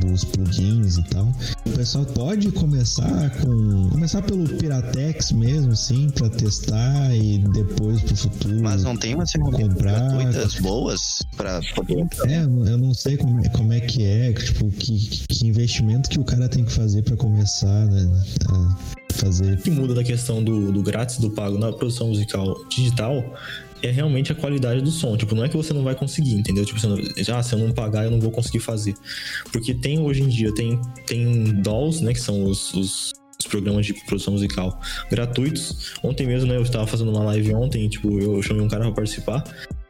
dos 0.00 0.24
plugins 0.24 0.96
e 0.96 1.02
tal. 1.04 1.32
O 1.66 1.70
pessoal 1.70 2.04
pode 2.04 2.50
começar 2.52 3.30
com 3.40 3.88
começar 3.90 4.22
pelo 4.22 4.48
Piratex 4.56 5.32
mesmo, 5.32 5.72
assim, 5.72 6.10
para 6.10 6.28
testar 6.30 7.14
e 7.14 7.38
depois 7.52 8.00
pro 8.02 8.16
futuro. 8.16 8.60
Mas 8.60 8.82
não 8.82 8.96
tem 8.96 9.14
uma 9.14 9.24
comprar 9.24 10.08
gratuitas 10.08 10.54
boas 10.60 11.22
para 11.36 11.60
poder. 11.74 12.06
É, 12.26 12.42
eu 12.42 12.78
não 12.78 12.94
sei 12.94 13.16
como 13.16 13.40
é, 13.44 13.48
como 13.48 13.72
é 13.72 13.80
que 13.80 14.04
é, 14.04 14.32
tipo, 14.32 14.68
que, 14.70 15.24
que 15.28 15.46
investimento 15.46 16.08
que 16.08 16.18
o 16.18 16.24
cara 16.24 16.48
tem 16.48 16.64
que 16.64 16.72
fazer 16.72 17.02
para 17.02 17.16
começar, 17.16 17.86
né? 17.86 18.22
A 18.48 19.04
fazer. 19.14 19.54
O 19.54 19.56
que 19.56 19.70
muda 19.70 19.94
da 19.94 20.04
questão 20.04 20.42
do, 20.42 20.72
do 20.72 20.82
grátis 20.82 21.18
do 21.18 21.30
pago 21.30 21.58
na 21.58 21.72
produção 21.72 22.08
musical 22.08 22.56
digital 22.68 23.24
é 23.86 23.90
realmente 23.90 24.32
a 24.32 24.34
qualidade 24.34 24.80
do 24.80 24.90
som. 24.90 25.16
Tipo, 25.16 25.34
não 25.34 25.44
é 25.44 25.48
que 25.48 25.56
você 25.56 25.72
não 25.72 25.82
vai 25.82 25.94
conseguir, 25.94 26.34
entendeu? 26.34 26.64
Tipo, 26.64 26.86
não, 26.86 26.96
ah, 27.36 27.42
se 27.42 27.54
eu 27.54 27.58
não 27.58 27.72
pagar, 27.72 28.04
eu 28.04 28.10
não 28.10 28.20
vou 28.20 28.30
conseguir 28.30 28.60
fazer. 28.60 28.94
Porque 29.52 29.74
tem 29.74 29.98
hoje 29.98 30.22
em 30.22 30.28
dia, 30.28 30.54
tem, 30.54 30.80
tem 31.06 31.60
DAWs, 31.62 32.00
né? 32.00 32.12
Que 32.12 32.20
são 32.20 32.44
os, 32.44 32.72
os 32.74 33.12
os 33.38 33.46
programas 33.46 33.86
de 33.86 33.94
produção 34.06 34.32
musical 34.32 34.80
gratuitos. 35.10 35.94
Ontem 36.02 36.26
mesmo, 36.26 36.48
né, 36.48 36.56
eu 36.56 36.62
estava 36.62 36.86
fazendo 36.86 37.10
uma 37.10 37.22
live 37.24 37.54
ontem, 37.54 37.88
tipo, 37.88 38.18
eu 38.18 38.42
chamei 38.42 38.62
um 38.62 38.68
cara 38.68 38.84
para 38.84 38.92
participar. 38.92 39.44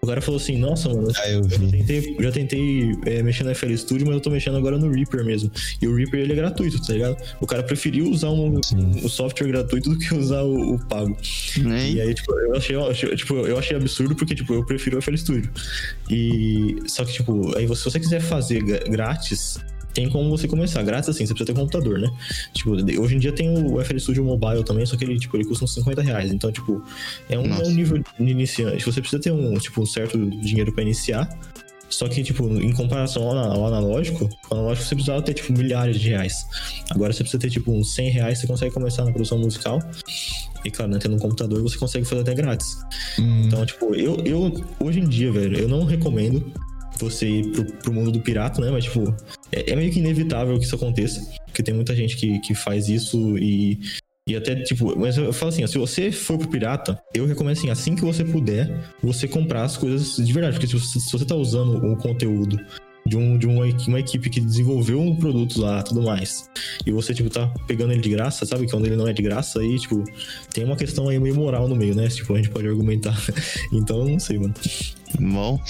O 0.04 0.06
cara 0.06 0.20
falou 0.20 0.38
assim, 0.38 0.58
nossa, 0.58 0.90
mano, 0.90 1.08
ah, 1.16 1.30
eu, 1.30 1.48
já 1.48 1.58
tentei, 1.58 2.16
já 2.20 2.30
tentei 2.30 2.92
é, 3.06 3.22
mexer 3.22 3.42
no 3.42 3.54
FL 3.54 3.74
Studio, 3.74 4.06
mas 4.06 4.16
eu 4.16 4.20
tô 4.20 4.28
mexendo 4.28 4.58
agora 4.58 4.76
no 4.76 4.90
Reaper 4.90 5.24
mesmo. 5.24 5.50
E 5.80 5.88
o 5.88 5.96
Reaper, 5.96 6.20
ele 6.20 6.34
é 6.34 6.36
gratuito, 6.36 6.78
tá 6.86 6.92
ligado? 6.92 7.16
O 7.40 7.46
cara 7.46 7.62
preferiu 7.62 8.10
usar 8.10 8.28
um, 8.28 8.60
um, 8.76 9.08
software 9.08 9.48
gratuito 9.48 9.88
do 9.88 9.98
que 9.98 10.12
usar 10.12 10.42
o, 10.42 10.74
o 10.74 10.78
pago. 10.78 11.16
E 11.56 12.00
aí, 12.02 12.12
tipo, 12.12 12.38
eu 12.38 12.54
achei, 12.54 12.76
eu 12.76 12.90
achei, 12.90 13.16
tipo, 13.16 13.34
eu 13.34 13.58
achei 13.58 13.74
absurdo 13.74 14.14
porque, 14.14 14.34
tipo, 14.34 14.52
eu 14.52 14.66
prefiro 14.66 14.98
o 14.98 15.02
FL 15.02 15.16
Studio. 15.16 15.50
E... 16.10 16.76
Só 16.86 17.02
que, 17.06 17.12
tipo, 17.14 17.56
aí 17.56 17.66
se 17.66 17.84
você 17.84 17.98
quiser 17.98 18.20
fazer 18.20 18.62
grátis, 18.62 19.58
tem 19.94 20.10
como 20.10 20.28
você 20.28 20.48
começar. 20.48 20.82
Grátis 20.82 21.08
assim, 21.08 21.24
você 21.24 21.32
precisa 21.32 21.54
ter 21.54 21.58
computador, 21.58 21.98
né? 21.98 22.10
Tipo, 22.52 22.72
hoje 23.00 23.14
em 23.14 23.18
dia 23.18 23.32
tem 23.32 23.48
o 23.48 23.82
FL 23.82 23.98
Studio 23.98 24.24
Mobile 24.24 24.64
também, 24.64 24.84
só 24.84 24.96
que 24.96 25.04
ele, 25.04 25.18
tipo, 25.18 25.36
ele 25.36 25.44
custa 25.44 25.64
uns 25.64 25.72
50 25.74 26.02
reais. 26.02 26.32
Então, 26.32 26.50
tipo, 26.50 26.82
é 27.28 27.38
um, 27.38 27.46
é 27.46 27.62
um 27.62 27.70
nível 27.70 27.98
de 27.98 28.30
iniciante. 28.30 28.84
Você 28.84 29.00
precisa 29.00 29.22
ter 29.22 29.30
um, 29.30 29.54
tipo, 29.54 29.80
um 29.80 29.86
certo 29.86 30.18
dinheiro 30.18 30.72
para 30.72 30.82
iniciar. 30.82 31.28
Só 31.88 32.08
que, 32.08 32.24
tipo, 32.24 32.48
em 32.48 32.72
comparação 32.72 33.22
ao, 33.30 33.66
analógico, 33.66 34.28
o 34.50 34.54
analógico 34.54 34.88
você 34.88 34.94
precisava 34.96 35.22
ter, 35.22 35.34
tipo, 35.34 35.52
milhares 35.52 36.00
de 36.00 36.08
reais. 36.08 36.44
Agora 36.90 37.12
você 37.12 37.22
precisa 37.22 37.40
ter, 37.40 37.50
tipo, 37.50 37.70
uns 37.70 37.94
100 37.94 38.10
reais, 38.10 38.40
você 38.40 38.46
consegue 38.48 38.74
começar 38.74 39.04
na 39.04 39.12
produção 39.12 39.38
musical. 39.38 39.80
E, 40.64 40.70
claro, 40.70 40.90
né, 40.90 40.98
tendo 40.98 41.14
um 41.14 41.18
computador, 41.18 41.62
você 41.62 41.78
consegue 41.78 42.04
fazer 42.04 42.22
até 42.22 42.34
grátis. 42.34 42.78
Hum. 43.18 43.42
Então, 43.44 43.64
tipo, 43.64 43.94
eu, 43.94 44.16
eu, 44.24 44.64
hoje 44.80 44.98
em 44.98 45.08
dia, 45.08 45.30
velho, 45.30 45.56
eu 45.56 45.68
não 45.68 45.84
recomendo 45.84 46.52
você 46.98 47.28
ir 47.28 47.50
pro, 47.52 47.64
pro 47.64 47.92
mundo 47.92 48.10
do 48.10 48.20
pirata, 48.20 48.60
né? 48.60 48.70
Mas, 48.70 48.84
tipo, 48.84 49.14
é, 49.52 49.72
é, 49.72 49.76
meio 49.76 49.92
que 49.92 49.98
inevitável 49.98 50.58
que 50.58 50.64
isso 50.64 50.76
aconteça. 50.76 51.20
Porque 51.46 51.62
tem 51.62 51.74
muita 51.74 51.94
gente 51.94 52.16
que, 52.16 52.38
que 52.40 52.54
faz 52.54 52.88
isso 52.88 53.38
e. 53.38 53.78
E 54.26 54.34
até, 54.34 54.54
tipo, 54.54 54.98
mas 54.98 55.18
eu 55.18 55.34
falo 55.34 55.50
assim, 55.50 55.62
ó, 55.62 55.66
se 55.66 55.76
você 55.76 56.10
for 56.10 56.38
pro 56.38 56.48
pirata, 56.48 56.98
eu 57.14 57.26
recomendo 57.26 57.58
assim, 57.58 57.68
assim 57.68 57.94
que 57.94 58.00
você 58.00 58.24
puder, 58.24 58.74
você 59.02 59.28
comprar 59.28 59.64
as 59.64 59.76
coisas 59.76 60.16
de 60.16 60.32
verdade. 60.32 60.54
Porque 60.54 60.66
se 60.66 60.72
você, 60.72 60.98
se 60.98 61.12
você 61.12 61.26
tá 61.26 61.34
usando 61.34 61.92
o 61.92 61.94
conteúdo 61.94 62.58
de, 63.06 63.16
um, 63.16 63.36
de 63.36 63.46
uma, 63.46 63.64
uma 63.86 64.00
equipe 64.00 64.30
que 64.30 64.40
desenvolveu 64.40 65.00
um 65.00 65.16
produto 65.16 65.60
lá 65.60 65.82
tudo 65.82 66.02
mais. 66.02 66.48
E 66.86 66.90
você, 66.90 67.12
tipo, 67.12 67.28
tá 67.28 67.52
pegando 67.66 67.92
ele 67.92 68.00
de 68.00 68.08
graça, 68.08 68.46
sabe? 68.46 68.68
Quando 68.68 68.86
ele 68.86 68.96
não 68.96 69.06
é 69.06 69.12
de 69.12 69.22
graça, 69.22 69.60
aí, 69.60 69.78
tipo, 69.78 70.02
tem 70.52 70.64
uma 70.64 70.76
questão 70.76 71.08
aí 71.08 71.18
meio 71.18 71.34
moral 71.34 71.68
no 71.68 71.76
meio, 71.76 71.94
né? 71.94 72.08
Tipo, 72.08 72.34
a 72.34 72.36
gente 72.36 72.50
pode 72.50 72.66
argumentar. 72.66 73.16
então, 73.72 74.04
não 74.04 74.18
sei, 74.18 74.38
mano. 74.38 74.54
Bom, 75.20 75.60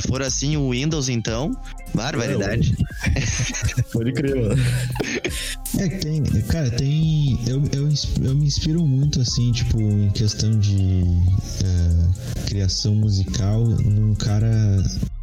se 0.00 0.08
for 0.08 0.22
assim, 0.22 0.56
o 0.56 0.70
Windows, 0.70 1.08
então, 1.08 1.50
barbaridade. 1.94 2.76
É, 3.04 3.82
Pode 3.92 4.12
crer, 4.12 4.36
mano. 4.36 4.62
É, 5.78 5.88
tem, 5.88 6.22
cara, 6.48 6.70
tem. 6.70 7.38
Eu, 7.46 7.62
eu, 7.72 7.88
eu 8.22 8.34
me 8.34 8.46
inspiro 8.46 8.86
muito, 8.86 9.20
assim, 9.20 9.52
tipo, 9.52 9.80
em 9.80 10.10
questão 10.10 10.58
de 10.58 11.02
é, 11.64 12.46
criação 12.46 12.94
musical, 12.94 13.64
num 13.64 14.14
cara. 14.14 14.82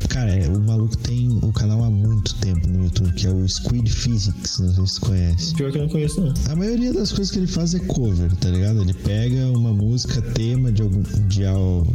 Cara, 0.10 0.32
é, 0.32 0.48
o 0.48 0.60
maluco 0.60 0.96
tem 0.98 1.40
o 1.42 1.52
canal 1.52 1.84
há 1.84 1.90
muito 1.90 2.36
tempo 2.36 2.68
no 2.68 2.84
YouTube, 2.84 3.14
que 3.14 3.28
é 3.28 3.30
o 3.30 3.48
Squid 3.48 3.90
Physics, 3.90 4.60
não 4.60 4.74
sei 4.74 4.86
se 4.86 4.94
você 4.94 5.00
conhece. 5.00 5.54
Pior 5.56 5.72
que 5.72 5.78
eu 5.78 5.84
não 5.84 5.90
conheço, 5.90 6.22
não. 6.22 6.34
A 6.50 6.56
maioria 6.56 6.94
das 6.94 7.12
coisas 7.12 7.32
que 7.32 7.40
ele 7.40 7.48
faz 7.48 7.74
é 7.74 7.80
cover, 7.80 8.34
tá 8.38 8.50
ligado? 8.50 8.82
Ele 8.82 8.94
pega 8.94 9.48
uma 9.52 9.74
música, 9.74 10.22
tema 10.22 10.72
de 10.72 10.82
algum. 10.82 11.02
de, 11.28 11.42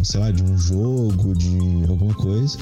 sei 0.02 0.20
lá, 0.20 0.30
de 0.30 0.42
um 0.42 0.58
jogo, 0.58 1.34
de 1.34 1.56
alguma 1.88 2.14
coisa 2.14 2.58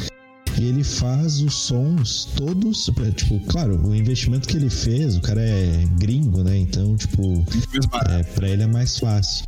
e 0.59 0.65
ele 0.65 0.83
faz 0.83 1.41
os 1.41 1.55
sons 1.55 2.29
todos, 2.35 2.91
tipo, 3.15 3.39
claro, 3.41 3.79
o 3.87 3.95
investimento 3.95 4.49
que 4.49 4.57
ele 4.57 4.71
fez, 4.71 5.17
o 5.17 5.21
cara 5.21 5.43
é 5.43 5.85
gringo, 5.99 6.43
né? 6.43 6.57
Então, 6.57 6.97
tipo, 6.97 7.45
é, 8.09 8.23
pra 8.23 8.49
ele 8.49 8.63
é 8.63 8.67
mais 8.67 8.99
fácil. 8.99 9.45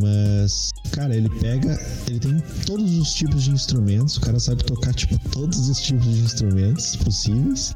Mas, 0.00 0.70
cara, 0.92 1.14
ele 1.14 1.28
pega. 1.40 1.78
Ele 2.08 2.18
tem 2.18 2.42
todos 2.66 2.96
os 2.98 3.14
tipos 3.14 3.42
de 3.44 3.50
instrumentos. 3.50 4.16
O 4.16 4.20
cara 4.20 4.38
sabe 4.40 4.64
tocar, 4.64 4.92
tipo, 4.94 5.18
todos 5.30 5.68
os 5.68 5.80
tipos 5.80 6.04
de 6.04 6.20
instrumentos 6.20 6.96
possíveis. 6.96 7.74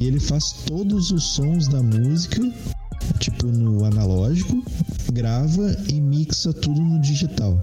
E 0.00 0.06
ele 0.06 0.20
faz 0.20 0.52
todos 0.66 1.10
os 1.10 1.34
sons 1.34 1.68
da 1.68 1.82
música, 1.82 2.40
tipo, 3.18 3.46
no 3.46 3.84
analógico. 3.84 4.62
grava 5.12 5.76
e 5.88 6.00
mixa 6.00 6.52
tudo 6.52 6.80
no 6.80 7.00
digital. 7.00 7.60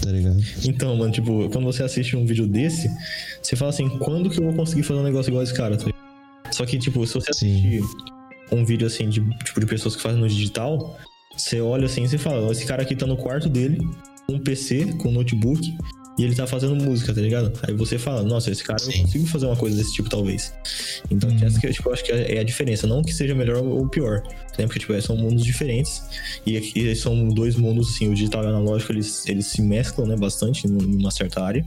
Tá 0.00 0.10
ligado? 0.10 0.40
Então, 0.64 0.96
mano, 0.96 1.12
tipo, 1.12 1.48
quando 1.50 1.64
você 1.64 1.82
assiste 1.82 2.16
um 2.16 2.24
vídeo 2.24 2.46
desse, 2.46 2.90
você 3.42 3.56
fala 3.56 3.70
assim, 3.70 3.88
quando 3.98 4.30
que 4.30 4.38
eu 4.38 4.44
vou 4.44 4.54
conseguir 4.54 4.82
fazer 4.82 5.00
um 5.00 5.04
negócio 5.04 5.30
igual 5.30 5.42
esse 5.42 5.54
cara, 5.54 5.76
tá 5.76 5.90
Só 6.50 6.64
que, 6.64 6.78
tipo, 6.78 7.06
se 7.06 7.14
você 7.14 7.30
assistir 7.30 7.82
Sim. 7.82 7.88
um 8.52 8.64
vídeo 8.64 8.86
assim 8.86 9.08
de, 9.08 9.20
tipo, 9.44 9.60
de 9.60 9.66
pessoas 9.66 9.96
que 9.96 10.02
fazem 10.02 10.20
no 10.20 10.28
digital, 10.28 10.96
você 11.38 11.60
olha 11.60 11.86
assim 11.86 12.02
e 12.02 12.08
você 12.08 12.18
fala, 12.18 12.50
esse 12.50 12.66
cara 12.66 12.82
aqui 12.82 12.96
tá 12.96 13.06
no 13.06 13.16
quarto 13.16 13.48
dele, 13.48 13.78
com 14.26 14.34
um 14.34 14.38
PC, 14.38 14.94
com 14.98 15.08
um 15.08 15.12
notebook, 15.12 15.76
e 16.18 16.24
ele 16.24 16.34
tá 16.34 16.48
fazendo 16.48 16.74
música, 16.74 17.14
tá 17.14 17.20
ligado? 17.20 17.52
Aí 17.62 17.72
você 17.74 17.96
fala, 17.96 18.24
nossa, 18.24 18.50
esse 18.50 18.64
cara 18.64 18.78
Sim. 18.80 18.92
eu 18.92 19.02
consigo 19.02 19.26
fazer 19.26 19.46
uma 19.46 19.56
coisa 19.56 19.76
desse 19.76 19.92
tipo, 19.92 20.10
talvez. 20.10 20.52
Então, 21.08 21.30
uhum. 21.30 21.46
essa 21.46 21.60
que 21.60 21.70
tipo, 21.72 21.88
eu 21.88 21.92
acho 21.92 22.04
que 22.04 22.10
é 22.10 22.40
a 22.40 22.42
diferença. 22.42 22.88
Não 22.88 23.02
que 23.02 23.12
seja 23.12 23.36
melhor 23.36 23.62
ou 23.62 23.88
pior, 23.88 24.20
né? 24.58 24.66
Porque, 24.66 24.80
tipo, 24.80 25.00
são 25.00 25.16
mundos 25.16 25.44
diferentes. 25.44 26.02
E 26.44 26.56
aqui 26.56 26.94
são 26.96 27.28
dois 27.28 27.54
mundos, 27.54 27.90
assim, 27.90 28.08
o 28.08 28.14
digital 28.14 28.42
e 28.42 28.46
o 28.46 28.48
analógico, 28.48 28.90
eles, 28.90 29.24
eles 29.28 29.46
se 29.46 29.62
mesclam, 29.62 30.08
né, 30.08 30.16
bastante 30.16 30.66
em 30.66 30.70
uma 30.72 31.12
certa 31.12 31.40
área. 31.40 31.64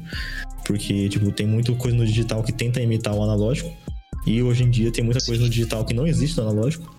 Porque, 0.65 1.07
tipo, 1.07 1.31
tem 1.31 1.47
muita 1.47 1.73
coisa 1.73 1.95
no 1.95 2.05
digital 2.05 2.43
que 2.43 2.51
tenta 2.51 2.81
imitar 2.81 3.15
o 3.15 3.23
analógico. 3.23 3.71
E 4.27 4.43
hoje 4.43 4.63
em 4.63 4.69
dia 4.69 4.91
tem 4.91 5.03
muita 5.03 5.21
coisa 5.21 5.41
no 5.41 5.49
digital 5.49 5.86
que 5.86 5.93
não 5.93 6.05
existe 6.05 6.36
no 6.38 6.43
analógico. 6.43 6.93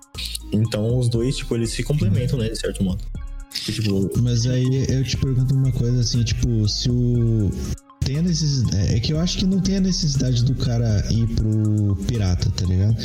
Então, 0.51 0.97
os 0.97 1.09
dois, 1.09 1.37
tipo, 1.37 1.55
eles 1.55 1.71
se 1.71 1.83
complementam, 1.83 2.37
né, 2.37 2.49
de 2.49 2.57
certo 2.57 2.83
modo. 2.83 3.03
Tipo... 3.53 4.09
Mas 4.21 4.45
aí 4.45 4.85
eu 4.89 5.03
te 5.03 5.17
pergunto 5.17 5.53
uma 5.55 5.71
coisa 5.71 6.01
assim, 6.01 6.23
tipo, 6.23 6.67
se 6.67 6.89
o. 6.89 7.51
Tem 8.03 8.17
a 8.17 8.21
necessidade. 8.21 8.95
É 8.95 8.99
que 8.99 9.13
eu 9.13 9.19
acho 9.19 9.37
que 9.37 9.45
não 9.45 9.59
tem 9.59 9.77
a 9.77 9.81
necessidade 9.81 10.43
do 10.43 10.53
cara 10.55 11.05
ir 11.09 11.25
pro 11.35 11.95
pirata, 12.07 12.49
tá 12.51 12.65
ligado? 12.65 12.97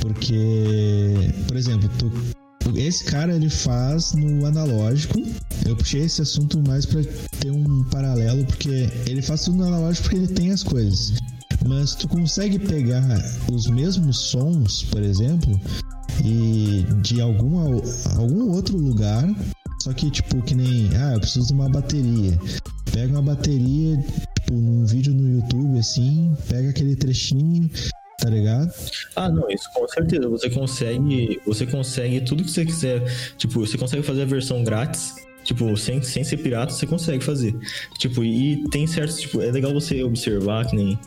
Porque, 0.00 1.32
por 1.48 1.56
exemplo, 1.56 1.90
tu, 1.98 2.12
esse 2.76 3.04
cara 3.04 3.34
ele 3.34 3.50
faz 3.50 4.12
no 4.12 4.46
analógico. 4.46 5.20
Eu 5.66 5.76
puxei 5.76 6.02
esse 6.02 6.22
assunto 6.22 6.62
mais 6.66 6.86
para 6.86 7.02
ter 7.40 7.50
um 7.50 7.84
paralelo, 7.84 8.44
porque 8.44 8.88
ele 9.06 9.22
faz 9.22 9.44
tudo 9.44 9.58
no 9.58 9.66
analógico 9.66 10.04
porque 10.04 10.16
ele 10.16 10.28
tem 10.28 10.50
as 10.52 10.62
coisas. 10.62 11.14
Mas 11.66 11.94
tu 11.94 12.06
consegue 12.06 12.58
pegar 12.58 13.02
os 13.50 13.66
mesmos 13.66 14.18
sons, 14.18 14.84
por 14.84 15.02
exemplo, 15.02 15.58
e 16.22 16.84
de 17.00 17.20
alguma, 17.20 17.80
algum 18.16 18.50
outro 18.50 18.76
lugar 18.76 19.24
só 19.84 19.92
que, 19.92 20.10
tipo, 20.10 20.40
que 20.40 20.54
nem, 20.54 20.88
ah, 20.96 21.12
eu 21.12 21.20
preciso 21.20 21.48
de 21.48 21.52
uma 21.52 21.68
bateria. 21.68 22.38
Pega 22.90 23.12
uma 23.12 23.20
bateria, 23.20 23.98
tipo, 24.38 24.54
num 24.54 24.86
vídeo 24.86 25.12
no 25.12 25.36
YouTube, 25.36 25.78
assim, 25.78 26.34
pega 26.48 26.70
aquele 26.70 26.96
trechinho, 26.96 27.68
tá 28.18 28.30
ligado? 28.30 28.72
Ah, 29.14 29.28
não, 29.28 29.46
isso 29.50 29.68
com 29.74 29.86
certeza. 29.86 30.26
Você 30.26 30.48
consegue, 30.48 31.38
você 31.44 31.66
consegue 31.66 32.22
tudo 32.22 32.42
que 32.42 32.50
você 32.50 32.64
quiser. 32.64 33.04
Tipo, 33.36 33.60
você 33.60 33.76
consegue 33.76 34.02
fazer 34.02 34.22
a 34.22 34.24
versão 34.24 34.64
grátis. 34.64 35.16
Tipo, 35.44 35.76
sem, 35.76 36.00
sem 36.00 36.24
ser 36.24 36.38
pirata, 36.38 36.72
você 36.72 36.86
consegue 36.86 37.22
fazer. 37.22 37.54
Tipo, 37.98 38.24
e 38.24 38.64
tem 38.70 38.86
certos, 38.86 39.20
tipo, 39.20 39.42
é 39.42 39.52
legal 39.52 39.74
você 39.74 40.02
observar 40.02 40.66
que 40.66 40.76
nem. 40.76 40.98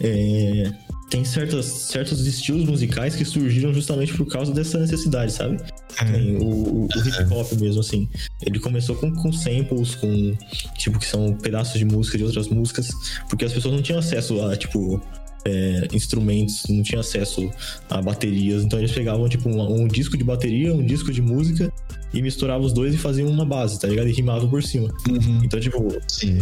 É, 0.00 0.72
tem 1.10 1.24
certas, 1.24 1.64
certos 1.64 2.26
estilos 2.26 2.64
musicais 2.68 3.16
que 3.16 3.24
surgiram 3.24 3.72
justamente 3.72 4.14
por 4.14 4.26
causa 4.26 4.52
dessa 4.52 4.78
necessidade, 4.78 5.32
sabe? 5.32 5.58
Tem 5.98 6.36
o, 6.36 6.84
o, 6.84 6.88
hip 6.94 7.32
hop 7.32 7.52
mesmo, 7.60 7.80
assim. 7.80 8.08
Ele 8.44 8.60
começou 8.60 8.94
com, 8.96 9.12
com 9.12 9.32
samples, 9.32 9.94
com, 9.94 10.36
tipo, 10.76 10.98
que 10.98 11.06
são 11.06 11.32
pedaços 11.34 11.78
de 11.78 11.84
música 11.84 12.18
de 12.18 12.24
outras 12.24 12.48
músicas, 12.48 12.88
porque 13.28 13.44
as 13.44 13.52
pessoas 13.52 13.74
não 13.74 13.82
tinham 13.82 13.98
acesso 13.98 14.40
a, 14.42 14.56
tipo, 14.56 15.02
é, 15.46 15.88
instrumentos, 15.92 16.64
não 16.68 16.82
tinham 16.82 17.00
acesso 17.00 17.50
a 17.88 18.02
baterias, 18.02 18.62
então 18.62 18.78
eles 18.78 18.92
pegavam, 18.92 19.28
tipo, 19.28 19.48
um, 19.48 19.82
um 19.82 19.88
disco 19.88 20.16
de 20.16 20.24
bateria, 20.24 20.74
um 20.74 20.84
disco 20.84 21.10
de 21.10 21.22
música 21.22 21.72
e 22.12 22.22
misturava 22.22 22.62
os 22.62 22.72
dois 22.72 22.94
e 22.94 22.98
faziam 22.98 23.28
uma 23.28 23.44
base, 23.44 23.78
tá 23.78 23.88
ligado? 23.88 24.08
E 24.08 24.12
rimava 24.12 24.46
por 24.46 24.62
cima. 24.62 24.88
Uhum. 25.08 25.40
Então, 25.44 25.60
tipo, 25.60 25.88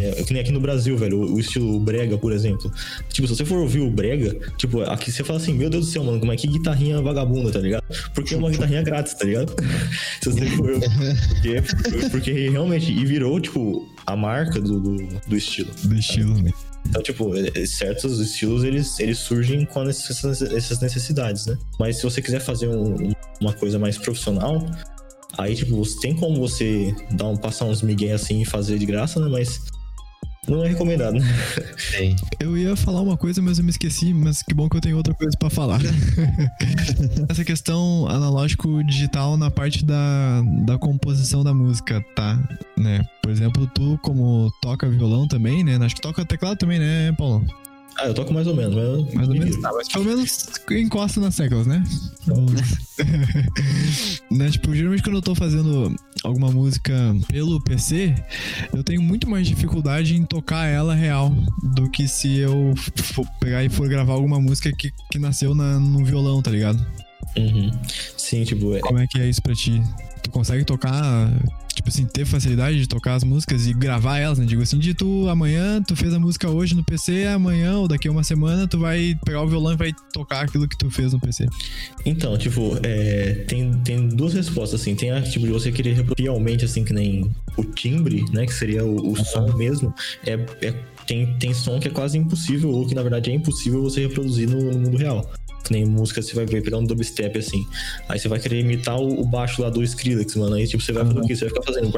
é, 0.01 0.23
que 0.23 0.33
nem 0.33 0.43
aqui 0.43 0.53
no 0.53 0.61
Brasil, 0.61 0.97
velho, 0.97 1.19
o, 1.19 1.35
o, 1.35 1.41
estilo 1.41 1.79
brega, 1.81 2.17
por 2.17 2.33
exemplo. 2.33 2.71
Tipo, 3.09 3.29
se 3.29 3.37
você 3.37 3.45
for 3.45 3.59
ouvir 3.59 3.81
o 3.81 3.91
brega, 3.91 4.37
tipo, 4.57 4.83
aqui 4.83 5.11
você 5.11 5.25
fala 5.25 5.39
assim, 5.39 5.55
meu 5.55 5.69
Deus 5.71 5.87
do 5.87 5.93
céu, 5.93 6.05
mano, 6.05 6.21
como 6.21 6.33
é 6.33 6.37
que 6.37 6.47
guitarrinha 6.47 7.01
vagabunda, 7.01 7.51
tá 7.51 7.59
ligado? 7.59 7.85
Porque 8.15 8.35
é 8.35 8.37
uma 8.37 8.51
guitarrinha 8.51 8.83
grátis, 8.83 9.15
tá 9.15 9.25
ligado? 9.25 9.53
se 10.23 10.31
você 10.31 10.47
for... 10.51 10.71
porque, 11.29 12.11
porque 12.11 12.49
realmente, 12.49 12.93
e 12.93 13.05
virou, 13.05 13.41
tipo, 13.41 13.89
a 14.07 14.17
marca 14.17 14.61
do, 14.61 14.81
do, 14.81 14.97
do 15.27 15.37
estilo. 15.37 15.71
Do 15.85 15.95
estilo, 15.95 16.43
né? 16.43 16.51
Então, 16.89 17.03
tipo, 17.03 17.37
é, 17.37 17.51
é, 17.55 17.67
certos 17.67 18.21
estilos, 18.21 18.63
eles, 18.65 18.99
eles 19.01 19.19
surgem 19.19 19.65
com 19.65 19.83
essas, 19.83 20.43
essas 20.43 20.81
necessidades, 20.81 21.47
né? 21.47 21.59
Mas 21.79 21.97
se 21.97 22.05
você 22.05 22.23
quiser 22.23 22.41
fazer 22.41 22.69
um, 22.69 23.13
uma 23.41 23.53
coisa 23.53 23.79
mais 23.79 23.99
profissional, 23.99 24.65
Aí, 25.39 25.55
tipo, 25.55 25.83
tem 26.01 26.15
como 26.15 26.37
você 26.37 26.95
dar 27.11 27.29
um, 27.29 27.37
passar 27.37 27.67
uns 27.67 27.83
migué 27.83 28.13
assim 28.13 28.41
e 28.41 28.45
fazer 28.45 28.79
de 28.79 28.87
graça, 28.87 29.21
né? 29.21 29.29
Mas 29.31 29.61
não 30.49 30.65
é 30.65 30.69
recomendado, 30.69 31.15
né? 31.15 31.27
Tem. 31.91 32.15
Eu 32.39 32.57
ia 32.57 32.77
falar 32.77 33.01
uma 33.01 33.17
coisa, 33.17 33.43
mas 33.43 33.59
eu 33.59 33.65
me 33.65 33.71
esqueci, 33.71 34.15
mas 34.15 34.43
que 34.43 34.55
bom 34.55 34.69
que 34.69 34.77
eu 34.77 34.81
tenho 34.81 34.97
outra 34.97 35.13
coisa 35.13 35.37
para 35.37 35.51
falar. 35.51 35.81
Essa 37.29 37.45
questão 37.45 38.07
analógico 38.09 38.83
digital 38.85 39.37
na 39.37 39.51
parte 39.51 39.85
da, 39.85 40.43
da 40.65 40.79
composição 40.79 41.43
da 41.43 41.53
música, 41.53 42.01
tá? 42.15 42.39
Né? 42.79 43.05
Por 43.23 43.31
exemplo, 43.31 43.67
tu 43.75 43.99
como 44.03 44.51
toca 44.63 44.89
violão 44.89 45.27
também, 45.27 45.65
né? 45.65 45.77
Acho 45.85 45.97
que 45.97 46.01
toca 46.01 46.25
teclado 46.25 46.57
também, 46.57 46.79
né, 46.79 47.13
Paulo? 47.13 47.45
Ah, 47.99 48.07
eu 48.07 48.15
toco 48.15 48.33
mais 48.33 48.47
ou 48.47 48.55
menos, 48.55 48.75
mas... 48.75 49.15
Mais 49.15 49.29
ou 49.29 49.35
menos, 49.35 49.61
tá, 49.61 49.73
mas 49.73 49.89
pelo 49.89 50.05
menos 50.05 50.47
encosta 50.71 51.21
nas 51.21 51.37
teclas, 51.37 51.67
né? 51.67 51.83
né? 54.31 54.51
Tipo, 54.51 54.75
geralmente 54.75 55.03
quando 55.03 55.17
eu 55.17 55.23
tô 55.23 55.35
fazendo 55.35 55.95
alguma 56.23 56.51
música 56.51 56.95
pelo 57.29 57.63
PC, 57.63 58.15
eu 58.75 58.85
tenho 58.85 59.01
muito 59.01 59.29
mais 59.29 59.47
dificuldade 59.47 60.15
em 60.15 60.25
tocar 60.25 60.67
ela 60.67 60.95
real 60.95 61.31
do 61.75 61.91
que 61.91 62.07
se 62.07 62.39
eu 62.39 62.75
for 62.77 63.27
pegar 63.41 63.65
e 63.65 63.69
for 63.69 63.89
gravar 63.89 64.13
alguma 64.13 64.41
música 64.41 64.71
que, 64.73 64.93
que 65.11 65.19
nasceu 65.19 65.55
na, 65.55 65.81
no 65.81 66.05
violão, 66.05 66.43
tá 66.43 66.51
ligado? 66.51 66.85
Uhum. 67.37 67.71
Sim, 68.17 68.45
tipo... 68.45 68.75
É... 68.75 68.81
Como 68.81 68.99
é 68.99 69.07
que 69.07 69.19
é 69.19 69.29
isso 69.29 69.41
pra 69.41 69.55
ti? 69.55 69.83
Tu 70.27 70.31
consegue 70.33 70.65
tocar 70.65 71.31
tipo 71.73 71.89
assim, 71.89 72.05
ter 72.05 72.25
facilidade 72.25 72.81
de 72.81 72.89
tocar 72.89 73.15
as 73.15 73.23
músicas 73.23 73.67
e 73.67 73.73
gravar 73.73 74.19
elas, 74.19 74.39
né? 74.39 74.45
Digo 74.45 74.61
assim, 74.61 74.79
de 74.79 74.93
tu 74.93 75.29
amanhã, 75.29 75.81
tu 75.83 75.95
fez 75.95 76.13
a 76.13 76.19
música 76.19 76.51
hoje 76.51 76.75
no 76.75 76.83
PC, 76.83 77.27
amanhã 77.27 77.79
ou 77.79 77.87
daqui 77.87 78.09
a 78.09 78.11
uma 78.11 78.25
semana 78.25 78.67
tu 78.67 78.79
vai 78.79 79.17
pegar 79.25 79.43
o 79.43 79.47
violão 79.47 79.73
e 79.73 79.77
vai 79.77 79.93
tocar 80.13 80.41
aquilo 80.41 80.67
que 80.67 80.77
tu 80.77 80.91
fez 80.91 81.13
no 81.13 81.21
PC. 81.21 81.47
Então, 82.05 82.37
tipo, 82.37 82.77
é, 82.83 83.45
tem, 83.47 83.73
tem 83.85 84.09
duas 84.09 84.35
respostas, 84.35 84.81
assim. 84.81 84.97
Tem 84.97 85.13
a, 85.13 85.23
tipo, 85.23 85.47
de 85.47 85.53
você 85.53 85.71
querer 85.71 85.95
reproduzir 85.95 86.25
realmente, 86.25 86.65
assim, 86.65 86.83
que 86.83 86.93
nem 86.93 87.31
o 87.57 87.65
timbre, 87.65 88.25
né? 88.33 88.47
Que 88.47 88.55
seria 88.55 88.85
o, 88.85 89.13
o 89.13 89.17
som 89.17 89.55
mesmo. 89.57 89.95
É, 90.27 90.33
é, 90.63 90.75
tem, 91.07 91.39
tem 91.39 91.55
som 91.55 91.79
que 91.79 91.87
é 91.87 91.91
quase 91.91 92.19
impossível, 92.19 92.71
ou 92.71 92.87
que 92.87 92.95
na 92.95 93.03
verdade 93.03 93.31
é 93.31 93.35
impossível 93.35 93.83
você 93.83 94.01
reproduzir 94.01 94.49
no, 94.49 94.73
no 94.73 94.79
mundo 94.81 94.97
real 94.97 95.31
que 95.67 95.73
nem 95.73 95.85
música, 95.85 96.23
você 96.23 96.35
vai 96.35 96.47
ver, 96.47 96.63
pegar 96.63 96.79
um 96.79 96.85
dubstep 96.85 97.37
assim. 97.39 97.67
Aí 98.09 98.19
você 98.19 98.29
vai 98.29 98.39
querer 98.39 98.61
imitar 98.61 98.97
o, 99.01 99.25
baixo 99.25 99.61
lá 99.61 99.69
do 99.69 99.83
Skrillex, 99.83 100.37
mano. 100.37 100.55
Aí, 100.55 100.67
tipo, 100.67 100.83
você 100.83 100.93
vai 100.93 101.05
fazer 101.05 101.19
o 101.19 101.23
quê? 101.27 101.35
Você 101.35 101.45
vai 101.47 101.55
ficar 101.55 101.63
fazendo. 101.63 101.93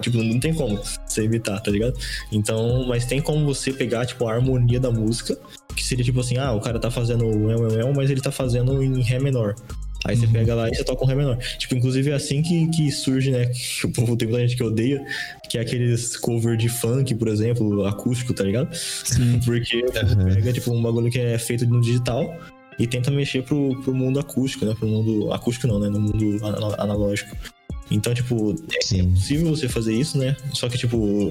Tipo, 0.00 0.18
não 0.18 0.40
tem 0.40 0.54
como 0.54 0.80
você 1.06 1.24
imitar, 1.24 1.62
tá 1.62 1.70
ligado? 1.70 1.94
Então, 2.32 2.86
mas 2.88 3.04
tem 3.04 3.20
como 3.20 3.44
você 3.44 3.72
pegar, 3.72 4.06
tipo, 4.06 4.26
a 4.26 4.32
harmonia 4.32 4.80
da 4.80 4.90
música, 4.90 5.38
que 5.76 5.84
seria 5.84 6.04
tipo 6.04 6.20
assim, 6.20 6.38
ah, 6.38 6.52
o 6.52 6.60
cara 6.60 6.78
tá 6.78 6.90
fazendo 6.90 7.26
o 7.26 7.94
mas 7.94 8.10
ele 8.10 8.20
tá 8.20 8.32
fazendo 8.32 8.82
em 8.82 9.02
Ré 9.02 9.18
menor. 9.18 9.54
Aí 10.04 10.16
você 10.16 10.26
uhum. 10.26 10.32
pega 10.32 10.54
lá 10.54 10.68
e 10.68 10.74
você 10.74 10.84
toca 10.84 11.04
um 11.04 11.06
Ré 11.06 11.14
menor. 11.14 11.36
Tipo, 11.58 11.74
inclusive 11.74 12.10
é 12.10 12.14
assim 12.14 12.40
que, 12.40 12.68
que 12.68 12.90
surge, 12.90 13.30
né? 13.30 13.46
Que 13.46 13.86
o 13.86 13.90
povo 13.90 14.16
tem 14.16 14.28
muita 14.28 14.46
gente 14.46 14.56
que 14.56 14.62
odeia, 14.62 15.04
que 15.50 15.58
é 15.58 15.60
aqueles 15.60 16.16
cover 16.16 16.56
de 16.56 16.68
funk, 16.68 17.14
por 17.16 17.28
exemplo, 17.28 17.84
acústico, 17.84 18.32
tá 18.32 18.44
ligado? 18.44 18.74
Sim. 18.74 19.40
Porque 19.44 19.76
uhum. 19.76 20.34
pega, 20.34 20.52
tipo, 20.52 20.72
um 20.72 20.80
bagulho 20.80 21.10
que 21.10 21.18
é 21.18 21.38
feito 21.38 21.66
no 21.66 21.80
digital 21.80 22.34
e 22.78 22.86
tenta 22.86 23.10
mexer 23.10 23.42
pro, 23.42 23.80
pro 23.82 23.92
mundo 23.92 24.20
acústico, 24.20 24.64
né? 24.64 24.74
Pro 24.74 24.86
mundo. 24.86 25.32
Acústico 25.32 25.66
não, 25.66 25.80
né? 25.80 25.88
No 25.88 26.00
mundo 26.00 26.38
analógico. 26.78 27.36
Então, 27.90 28.14
tipo, 28.14 28.54
é, 28.70 28.98
é 28.98 29.02
possível 29.02 29.48
você 29.48 29.68
fazer 29.68 29.94
isso, 29.94 30.16
né? 30.16 30.36
Só 30.52 30.68
que, 30.68 30.78
tipo, 30.78 31.30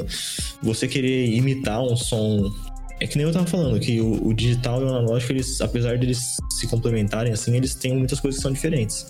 você 0.62 0.88
querer 0.88 1.27
imitar 1.33 1.81
um 1.81 1.95
som. 1.95 2.51
É 2.99 3.05
que 3.05 3.15
nem 3.15 3.27
eu 3.27 3.31
tava 3.31 3.45
falando, 3.45 3.79
que 3.79 4.01
o, 4.01 4.27
o 4.27 4.33
digital 4.33 4.81
e 4.81 4.86
o 4.86 4.89
analógico, 4.89 5.31
eles, 5.31 5.62
apesar 5.62 5.97
de 5.97 6.05
eles 6.07 6.36
se 6.49 6.67
complementarem, 6.67 7.31
assim, 7.31 7.55
eles 7.55 7.75
têm 7.75 7.95
muitas 7.95 8.19
coisas 8.19 8.39
que 8.39 8.43
são 8.43 8.51
diferentes. 8.51 9.05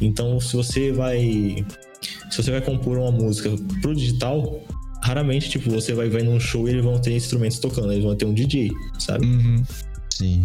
Então, 0.00 0.40
se 0.40 0.56
você 0.56 0.90
vai. 0.90 1.64
Se 2.30 2.42
você 2.42 2.50
vai 2.50 2.60
compor 2.60 2.96
uma 2.96 3.12
música 3.12 3.50
pro 3.82 3.94
digital, 3.94 4.62
raramente, 5.02 5.50
tipo, 5.50 5.70
você 5.70 5.92
vai, 5.92 6.08
vai 6.08 6.22
num 6.22 6.40
show 6.40 6.66
e 6.66 6.70
eles 6.72 6.82
vão 6.82 6.98
ter 6.98 7.12
instrumentos 7.12 7.58
tocando, 7.58 7.92
eles 7.92 8.04
vão 8.04 8.16
ter 8.16 8.24
um 8.24 8.32
DJ, 8.32 8.70
sabe? 8.98 9.26
Uhum. 9.26 9.62
Sim 10.10 10.42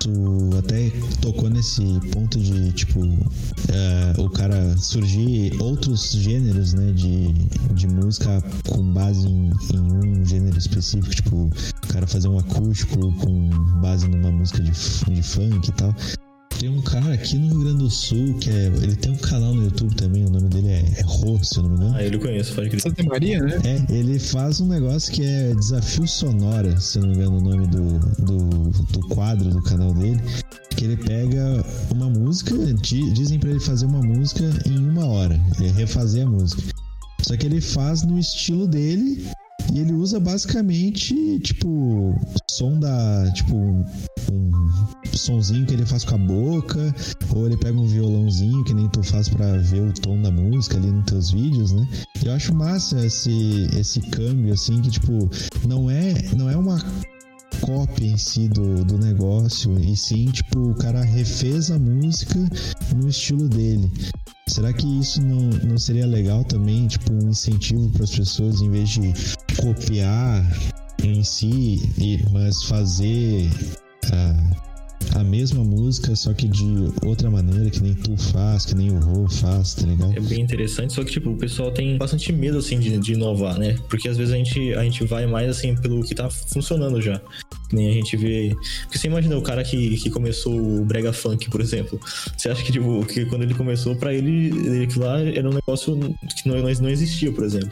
tu 0.00 0.56
até 0.58 0.90
tocou 1.20 1.50
nesse 1.50 1.82
ponto 2.10 2.38
de, 2.40 2.72
tipo, 2.72 3.00
uh, 3.00 4.20
o 4.20 4.30
cara 4.30 4.76
surgir 4.78 5.52
outros 5.60 6.12
gêneros, 6.12 6.72
né, 6.72 6.90
de, 6.92 7.32
de 7.74 7.86
música 7.86 8.42
com 8.68 8.82
base 8.92 9.28
em, 9.28 9.50
em, 9.74 10.20
um 10.20 10.24
gênero 10.24 10.58
específico, 10.58 11.14
tipo, 11.14 11.36
o 11.36 11.92
cara 11.92 12.06
fazer 12.06 12.28
um 12.28 12.38
acústico 12.38 13.12
com 13.20 13.50
base 13.80 14.08
numa 14.08 14.32
música 14.32 14.62
de, 14.62 14.72
de 14.72 15.22
funk 15.22 15.68
e 15.68 15.72
tal. 15.72 15.94
Tem 16.58 16.68
um 16.68 16.82
cara 16.82 17.14
aqui 17.14 17.38
no 17.38 17.48
Rio 17.48 17.60
Grande 17.60 17.78
do 17.78 17.90
Sul 17.90 18.34
que 18.34 18.50
é. 18.50 18.66
Ele 18.66 18.94
tem 18.94 19.12
um 19.12 19.16
canal 19.16 19.54
no 19.54 19.64
YouTube 19.64 19.94
também, 19.94 20.26
o 20.26 20.30
nome 20.30 20.48
dele 20.48 20.68
é, 20.68 20.84
é 20.98 21.02
Rô, 21.02 21.42
se 21.42 21.56
eu 21.56 21.62
não 21.62 21.70
me 21.70 21.76
engano. 21.76 21.96
Ah, 21.96 22.02
ele 22.02 22.18
conheço, 22.18 22.54
pode 22.54 22.68
crer. 22.68 22.82
Santa 22.82 23.02
Maria, 23.02 23.42
né? 23.42 23.60
É, 23.64 23.94
ele 23.94 24.18
faz 24.18 24.60
um 24.60 24.66
negócio 24.66 25.12
que 25.12 25.24
é 25.24 25.54
Desafio 25.54 26.06
Sonora, 26.06 26.78
se 26.80 26.98
eu 26.98 27.02
não 27.02 27.10
me 27.10 27.16
engano 27.16 27.38
o 27.38 27.40
nome 27.40 27.66
do, 27.66 27.98
do, 28.24 28.70
do 28.70 29.00
quadro 29.08 29.50
do 29.50 29.62
canal 29.62 29.94
dele. 29.94 30.20
Que 30.76 30.84
ele 30.84 30.96
pega 30.96 31.64
uma 31.90 32.08
música, 32.08 32.54
dizem 32.82 33.38
para 33.38 33.50
ele 33.50 33.60
fazer 33.60 33.86
uma 33.86 34.00
música 34.00 34.44
em 34.66 34.78
uma 34.78 35.06
hora, 35.06 35.40
refazer 35.76 36.26
a 36.26 36.30
música. 36.30 36.62
Só 37.22 37.36
que 37.36 37.46
ele 37.46 37.60
faz 37.60 38.02
no 38.02 38.18
estilo 38.18 38.66
dele 38.66 39.26
e 39.72 39.78
ele 39.78 39.92
usa 39.92 40.18
basicamente, 40.18 41.38
tipo, 41.40 42.14
som 42.50 42.78
da. 42.78 43.30
Tipo, 43.32 43.56
um 43.56 44.52
sonzinho 45.16 45.66
que 45.66 45.74
ele 45.74 45.86
faz 45.86 46.04
com 46.04 46.14
a 46.14 46.18
boca, 46.18 46.94
ou 47.34 47.46
ele 47.46 47.56
pega 47.56 47.78
um 47.78 47.86
violãozinho 47.86 48.64
que 48.64 48.74
nem 48.74 48.88
tu 48.88 49.02
faz 49.02 49.28
para 49.28 49.58
ver 49.58 49.80
o 49.80 49.92
tom 49.92 50.20
da 50.22 50.30
música 50.30 50.76
ali 50.76 50.90
nos 50.90 51.04
teus 51.04 51.30
vídeos, 51.30 51.72
né? 51.72 51.86
Eu 52.24 52.32
acho 52.32 52.54
massa 52.54 53.04
esse, 53.04 53.68
esse 53.78 54.00
câmbio, 54.00 54.52
assim, 54.52 54.80
que, 54.80 54.90
tipo, 54.90 55.30
não 55.66 55.90
é, 55.90 56.14
não 56.36 56.48
é 56.48 56.56
uma 56.56 56.78
cópia 57.60 58.06
em 58.06 58.16
si 58.16 58.48
do, 58.48 58.84
do 58.84 58.98
negócio, 58.98 59.78
e 59.78 59.96
sim, 59.96 60.26
tipo, 60.26 60.70
o 60.70 60.74
cara 60.74 61.02
refez 61.02 61.70
a 61.70 61.78
música 61.78 62.38
no 62.96 63.08
estilo 63.08 63.48
dele. 63.48 63.90
Será 64.50 64.72
que 64.72 64.84
isso 64.98 65.22
não, 65.22 65.48
não 65.64 65.78
seria 65.78 66.04
legal 66.04 66.42
também, 66.42 66.88
tipo, 66.88 67.12
um 67.12 67.30
incentivo 67.30 67.88
para 67.90 68.02
as 68.02 68.10
pessoas, 68.10 68.60
em 68.60 68.68
vez 68.68 68.88
de 68.88 69.12
copiar 69.62 70.44
em 71.04 71.22
si, 71.22 71.80
mas 72.32 72.64
fazer 72.64 73.48
a, 74.12 75.20
a 75.20 75.24
mesma 75.24 75.62
música, 75.62 76.16
só 76.16 76.34
que 76.34 76.48
de 76.48 76.64
outra 77.06 77.30
maneira, 77.30 77.70
que 77.70 77.80
nem 77.80 77.94
tu 77.94 78.16
faz, 78.16 78.66
que 78.66 78.74
nem 78.74 78.90
o 78.90 78.98
Rô 78.98 79.28
faz, 79.28 79.74
tá 79.74 79.86
ligado? 79.86 80.16
É 80.16 80.20
bem 80.20 80.40
interessante, 80.40 80.94
só 80.94 81.04
que, 81.04 81.12
tipo, 81.12 81.30
o 81.30 81.36
pessoal 81.36 81.70
tem 81.70 81.96
bastante 81.96 82.32
medo, 82.32 82.58
assim, 82.58 82.80
de, 82.80 82.98
de 82.98 83.12
inovar, 83.12 83.56
né? 83.56 83.76
Porque 83.88 84.08
às 84.08 84.16
vezes 84.16 84.34
a 84.34 84.36
gente, 84.36 84.74
a 84.74 84.82
gente 84.82 85.04
vai 85.04 85.26
mais, 85.26 85.48
assim, 85.48 85.76
pelo 85.76 86.02
que 86.02 86.12
tá 86.12 86.28
funcionando 86.28 87.00
já. 87.00 87.20
Nem 87.72 87.88
a 87.88 87.92
gente 87.92 88.16
vê. 88.16 88.54
Porque 88.82 88.98
você 88.98 89.06
imagina 89.06 89.36
o 89.36 89.42
cara 89.42 89.62
que, 89.62 89.96
que 89.96 90.10
começou 90.10 90.58
o 90.58 90.84
Brega 90.84 91.12
Funk, 91.12 91.48
por 91.50 91.60
exemplo. 91.60 92.00
Você 92.36 92.48
acha 92.48 92.62
que, 92.62 92.72
tipo, 92.72 93.04
que 93.06 93.24
quando 93.26 93.42
ele 93.42 93.54
começou, 93.54 93.94
pra 93.94 94.12
ele, 94.12 94.48
ele 94.48 94.88
lá 94.96 95.20
era 95.20 95.48
um 95.48 95.52
negócio 95.52 95.98
que 96.36 96.48
não, 96.48 96.56
não 96.60 96.90
existia, 96.90 97.32
por 97.32 97.44
exemplo. 97.44 97.70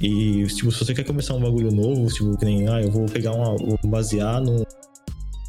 E, 0.00 0.46
tipo, 0.46 0.70
se 0.70 0.78
você 0.78 0.94
quer 0.94 1.04
começar 1.04 1.34
um 1.34 1.40
bagulho 1.40 1.72
novo, 1.72 2.06
tipo, 2.12 2.36
que 2.36 2.44
nem, 2.44 2.68
ah, 2.68 2.80
eu 2.80 2.90
vou 2.90 3.06
pegar 3.06 3.32
uma. 3.32 3.56
vou 3.56 3.78
basear 3.84 4.40
no. 4.40 4.66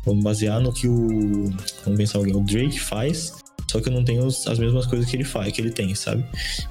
Vamos 0.06 0.24
basear 0.24 0.60
no 0.60 0.74
que 0.74 0.88
o. 0.88 1.50
Vamos 1.84 1.98
pensar 1.98 2.18
alguém, 2.18 2.36
o 2.36 2.42
Drake 2.42 2.80
faz. 2.80 3.34
Só 3.70 3.82
que 3.82 3.90
eu 3.90 3.94
não 3.94 4.04
tenho 4.04 4.26
as 4.26 4.58
mesmas 4.58 4.86
coisas 4.86 5.10
que 5.10 5.18
ele 5.18 5.26
faz, 5.26 5.52
que 5.52 5.60
ele 5.60 5.72
tem, 5.72 5.94
sabe? 5.94 6.26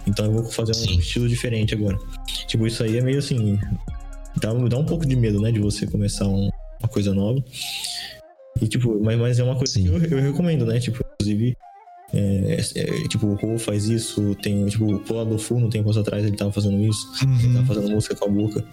Então 0.06 0.24
eu 0.24 0.32
vou 0.32 0.44
fazer 0.44 0.72
um 0.72 0.74
Sim. 0.74 0.98
estilo 0.98 1.28
diferente 1.28 1.74
agora. 1.74 1.98
Tipo, 2.48 2.66
isso 2.66 2.82
aí 2.82 2.96
é 2.96 3.02
meio 3.02 3.18
assim. 3.18 3.58
Dá, 4.40 4.52
dá 4.52 4.78
um 4.78 4.84
pouco 4.84 5.06
de 5.06 5.14
medo, 5.14 5.40
né? 5.40 5.52
De 5.52 5.60
você 5.60 5.86
começar 5.86 6.26
um, 6.26 6.48
uma 6.86 6.88
coisa 6.88 7.12
nova. 7.12 7.42
E, 8.60 8.66
tipo, 8.66 8.98
mas, 9.02 9.18
mas 9.18 9.38
é 9.38 9.44
uma 9.44 9.56
coisa 9.56 9.74
Sim. 9.74 9.84
que 9.84 9.88
eu, 9.88 10.18
eu, 10.18 10.22
recomendo, 10.22 10.64
né? 10.64 10.78
Tipo, 10.80 11.04
inclusive, 11.14 11.56
é, 12.14 12.56
é, 12.74 13.08
tipo, 13.08 13.26
o 13.26 13.34
Rô 13.34 13.58
faz 13.58 13.86
isso, 13.86 14.34
tem, 14.36 14.64
tipo, 14.66 14.84
o 14.84 15.60
não 15.60 15.68
tem 15.68 15.82
coisa 15.82 16.00
atrás, 16.00 16.24
ele 16.24 16.36
tava 16.36 16.52
fazendo 16.52 16.82
isso, 16.82 17.06
uhum. 17.22 17.38
ele 17.38 17.54
tava 17.54 17.66
fazendo 17.66 17.90
música 17.90 18.14
com 18.14 18.24
a 18.24 18.28
boca. 18.28 18.64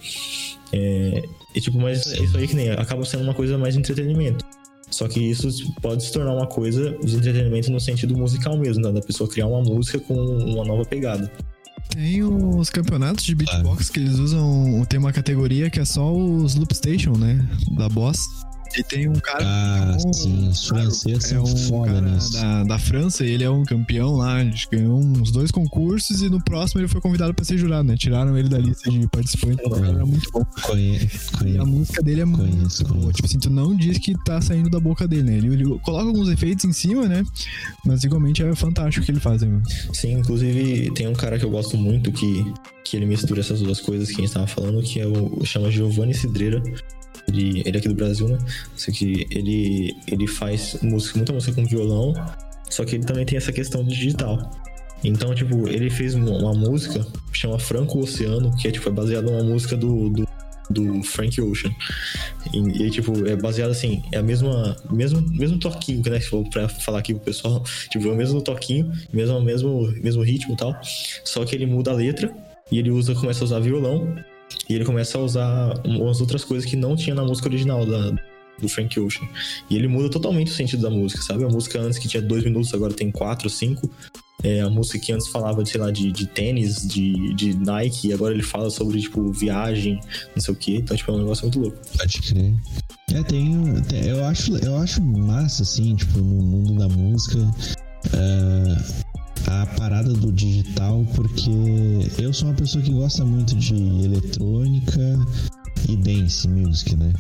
É, 0.72 1.24
e, 1.54 1.62
tipo, 1.62 1.78
mas 1.80 2.04
Sim. 2.04 2.24
isso 2.24 2.38
aí 2.38 2.48
que 2.48 2.56
nem 2.56 2.70
acaba 2.72 3.04
sendo 3.04 3.24
uma 3.24 3.34
coisa 3.34 3.58
mais 3.58 3.74
de 3.74 3.80
entretenimento. 3.80 4.46
Só 4.90 5.08
que 5.08 5.20
isso 5.20 5.50
pode 5.82 6.04
se 6.04 6.12
tornar 6.12 6.34
uma 6.36 6.46
coisa 6.46 6.96
de 7.04 7.16
entretenimento 7.16 7.72
no 7.72 7.80
sentido 7.80 8.16
musical 8.16 8.56
mesmo, 8.56 8.84
né? 8.84 8.92
Da 8.92 9.02
pessoa 9.02 9.28
criar 9.28 9.48
uma 9.48 9.62
música 9.62 10.00
com 10.00 10.14
uma 10.14 10.64
nova 10.64 10.86
pegada. 10.86 11.32
Tem 11.90 12.24
os 12.24 12.70
campeonatos 12.70 13.24
de 13.24 13.36
beatbox 13.36 13.90
que 13.90 14.00
eles 14.00 14.18
usam, 14.18 14.84
tem 14.90 15.00
uma 15.00 15.14
categoria 15.14 15.70
que 15.70 15.80
é 15.80 15.86
só 15.86 16.12
os 16.12 16.56
loop 16.56 16.74
station, 16.76 17.14
né? 17.18 17.40
Da 17.72 17.88
Boss. 17.88 18.18
E 18.78 18.84
tem 18.84 19.08
um 19.08 19.14
cara. 19.14 19.44
Ah, 19.46 19.98
é 20.00 20.08
um, 20.08 20.14
sim, 20.14 20.48
os 20.48 20.68
franceses 20.68 21.32
é 21.32 21.40
um 21.40 21.46
foda 21.46 22.02
nisso. 22.02 22.34
Da, 22.34 22.64
da 22.64 22.80
França, 22.80 23.26
ele 23.26 23.44
é 23.44 23.50
um 23.50 23.64
campeão 23.64 24.16
lá, 24.16 24.36
a 24.36 24.44
gente 24.44 24.68
ganhou 24.72 25.00
uns 25.00 25.32
dois 25.32 25.52
concursos 25.52 26.22
e 26.22 26.30
no 26.30 26.44
próximo 26.44 26.82
ele 26.82 26.88
foi 26.88 27.02
convidado 27.02 27.34
pra 27.34 27.46
ser 27.46 27.58
jurado, 27.58 27.88
né? 27.88 27.96
Tiraram 27.96 28.38
ele 28.38 28.50
da 28.50 28.58
lista 28.58 28.90
de 28.90 29.08
participantes. 29.08 29.60
É, 29.60 29.90
era 29.90 30.06
muito 30.06 30.30
bom. 30.32 30.46
Conheço, 30.62 31.32
conheço. 31.38 31.58
E 31.58 31.60
a 31.60 31.66
música 31.66 32.02
dele 32.02 32.22
é 32.22 32.26
conheço, 32.26 32.84
muito 32.88 33.02
boa. 33.02 33.14
Tipo 33.14 33.28
assim, 33.28 33.40
tu 33.40 33.50
não 33.50 33.76
diz 33.76 33.98
que 33.98 34.14
tá 34.24 34.42
saindo 34.42 34.70
da 34.70 34.80
boca 34.80 35.08
dele, 35.08 35.24
né? 35.24 35.38
Ele, 35.38 35.48
ele 35.54 35.80
coloca 35.80 36.06
alguns 36.06 36.30
efeitos 36.30 36.66
em 36.66 36.74
cima, 36.74 37.08
né? 37.08 37.24
Mas 37.86 38.04
igualmente 38.04 38.44
é 38.44 38.56
fantástico 38.56 39.04
o 39.04 39.06
que 39.06 39.12
ele 39.12 39.20
faz, 39.20 39.42
né? 39.42 39.62
Sim, 39.94 40.14
inclusive 40.14 40.92
tem 40.92 41.08
um 41.08 41.14
cara 41.14 41.38
que 41.38 41.46
eu 41.46 41.52
gosto 41.52 41.78
muito 41.78 42.12
que, 42.12 42.52
que 42.84 42.98
ele 42.98 43.06
mistura 43.06 43.42
essas 43.42 43.62
duas 43.62 43.80
coisas 43.80 44.10
que 44.10 44.22
a 44.22 44.26
gente 44.26 44.34
tava 44.34 44.48
falando, 44.48 44.82
que 44.82 45.00
é 45.00 45.08
o 45.08 45.44
chama 45.46 45.70
Giovanni 45.70 46.14
Cidreira. 46.14 46.62
Ele, 47.28 47.62
ele 47.66 47.78
é 47.78 47.80
aqui 47.80 47.88
do 47.88 47.96
Brasil, 47.96 48.28
né? 48.28 48.38
Só 48.76 48.92
que 48.92 49.26
ele, 49.32 49.96
ele 50.08 50.28
faz 50.28 50.78
música, 50.82 51.18
muita 51.18 51.34
música 51.34 51.54
com 51.54 51.66
violão, 51.66 52.14
só 52.70 52.84
que 52.84 52.96
ele 52.96 53.06
também 53.06 53.26
tem 53.26 53.38
essa 53.38 53.52
questão 53.52 53.84
do 53.84 53.90
digital. 53.90 54.52
Então, 55.04 55.36
tipo, 55.36 55.68
ele 55.68 55.90
fez 55.90 56.16
uma 56.16 56.54
música 56.54 57.06
que 57.32 57.38
chama 57.38 57.60
Franco 57.60 58.00
Oceano, 58.00 58.56
que 58.56 58.68
é, 58.68 58.72
tipo, 58.72 58.88
é 58.88 58.92
baseada 58.92 59.30
numa 59.30 59.44
música 59.44 59.76
do, 59.76 60.10
do, 60.10 60.28
do 60.70 61.04
Frank 61.04 61.40
Ocean. 61.42 61.72
E, 62.54 62.84
e, 62.84 62.90
tipo, 62.90 63.28
é 63.28 63.36
baseado 63.36 63.72
assim, 63.72 64.02
é 64.14 64.18
a 64.18 64.24
mesma, 64.24 64.78
mesmo, 64.90 65.22
mesmo 65.30 65.60
toquinho, 65.60 66.02
né? 66.10 66.20
Pra 66.52 66.70
falar 66.70 67.00
aqui 67.00 67.14
pro 67.14 67.24
pessoal, 67.24 67.64
tipo, 67.92 68.08
é 68.08 68.12
o 68.12 68.16
mesmo 68.16 68.42
toquinho, 68.42 68.92
mesmo, 69.12 69.42
mesmo, 69.42 69.92
mesmo 70.02 70.24
ritmo 70.24 70.54
e 70.54 70.58
tal. 70.58 70.80
Só 71.26 71.44
que 71.44 71.54
ele 71.54 71.66
muda 71.66 71.92
a 71.92 71.94
letra 71.94 72.34
e 72.72 72.80
ele 72.80 72.90
usa, 72.90 73.14
começa 73.14 73.44
a 73.44 73.46
usar 73.46 73.60
violão 73.60 74.16
e 74.70 74.74
ele 74.74 74.86
começa 74.86 75.18
a 75.18 75.22
usar 75.22 75.82
umas 75.86 76.22
outras 76.22 76.44
coisas 76.44 76.70
que 76.70 76.76
não 76.76 76.96
tinha 76.96 77.16
na 77.16 77.24
música 77.24 77.48
original 77.48 77.86
da, 77.86 78.12
do 78.60 78.70
Frank 78.70 78.98
Ocean. 79.00 79.28
E 79.70 79.76
ele 79.76 79.88
muda 79.88 80.10
totalmente 80.10 80.52
o 80.52 80.54
sentido 80.54 80.82
da 80.82 80.90
música, 80.90 81.22
sabe? 81.22 81.44
A 81.44 81.50
música 81.50 81.80
antes 81.80 82.00
que 82.00 82.08
tinha 82.08 82.22
dois 82.22 82.44
minutos, 82.44 82.74
agora 82.74 82.94
tem 82.94 83.12
quatro, 83.12 83.50
cinco. 83.50 83.90
É, 84.44 84.62
a 84.62 84.70
música 84.70 85.00
que 85.00 85.12
antes 85.12 85.28
falava, 85.28 85.66
sei 85.66 85.80
lá, 85.80 85.90
de, 85.90 86.12
de 86.12 86.28
tênis, 86.28 86.86
de, 86.86 87.34
de 87.34 87.56
Nike, 87.58 88.10
e 88.10 88.14
agora 88.14 88.34
ele 88.34 88.44
fala 88.44 88.70
sobre, 88.70 89.00
tipo, 89.00 89.32
viagem, 89.32 90.00
não 90.36 90.42
sei 90.42 90.54
o 90.54 90.58
quê. 90.58 90.78
Então, 90.78 90.98
tipo, 90.98 91.12
é 91.12 91.14
um 91.14 91.20
negócio 91.20 91.44
muito 91.44 91.60
louco. 91.60 91.78
Pode 91.98 92.22
crer. 92.22 92.54
É, 93.14 93.24
tem, 93.24 93.54
eu 94.06 94.26
acho, 94.26 94.58
eu 94.58 94.76
acho 94.78 95.02
massa, 95.02 95.64
assim, 95.64 95.96
tipo, 95.96 96.18
no 96.20 96.44
mundo 96.44 96.78
da 96.78 96.90
música. 96.90 97.40
Uh, 98.08 99.03
a 99.48 99.66
parada 99.78 100.14
do 100.14 100.32
digital, 100.32 101.06
porque 101.16 101.52
eu 102.18 102.34
sou 102.34 102.50
uma 102.50 102.56
pessoa 102.56 102.84
que 102.84 102.92
gosta 102.92 103.24
muito 103.26 103.56
de 103.56 103.76
eletrônica 104.04 105.20
e 105.88 105.96
dance 105.98 106.48
music, 106.48 106.96
né? 106.96 107.14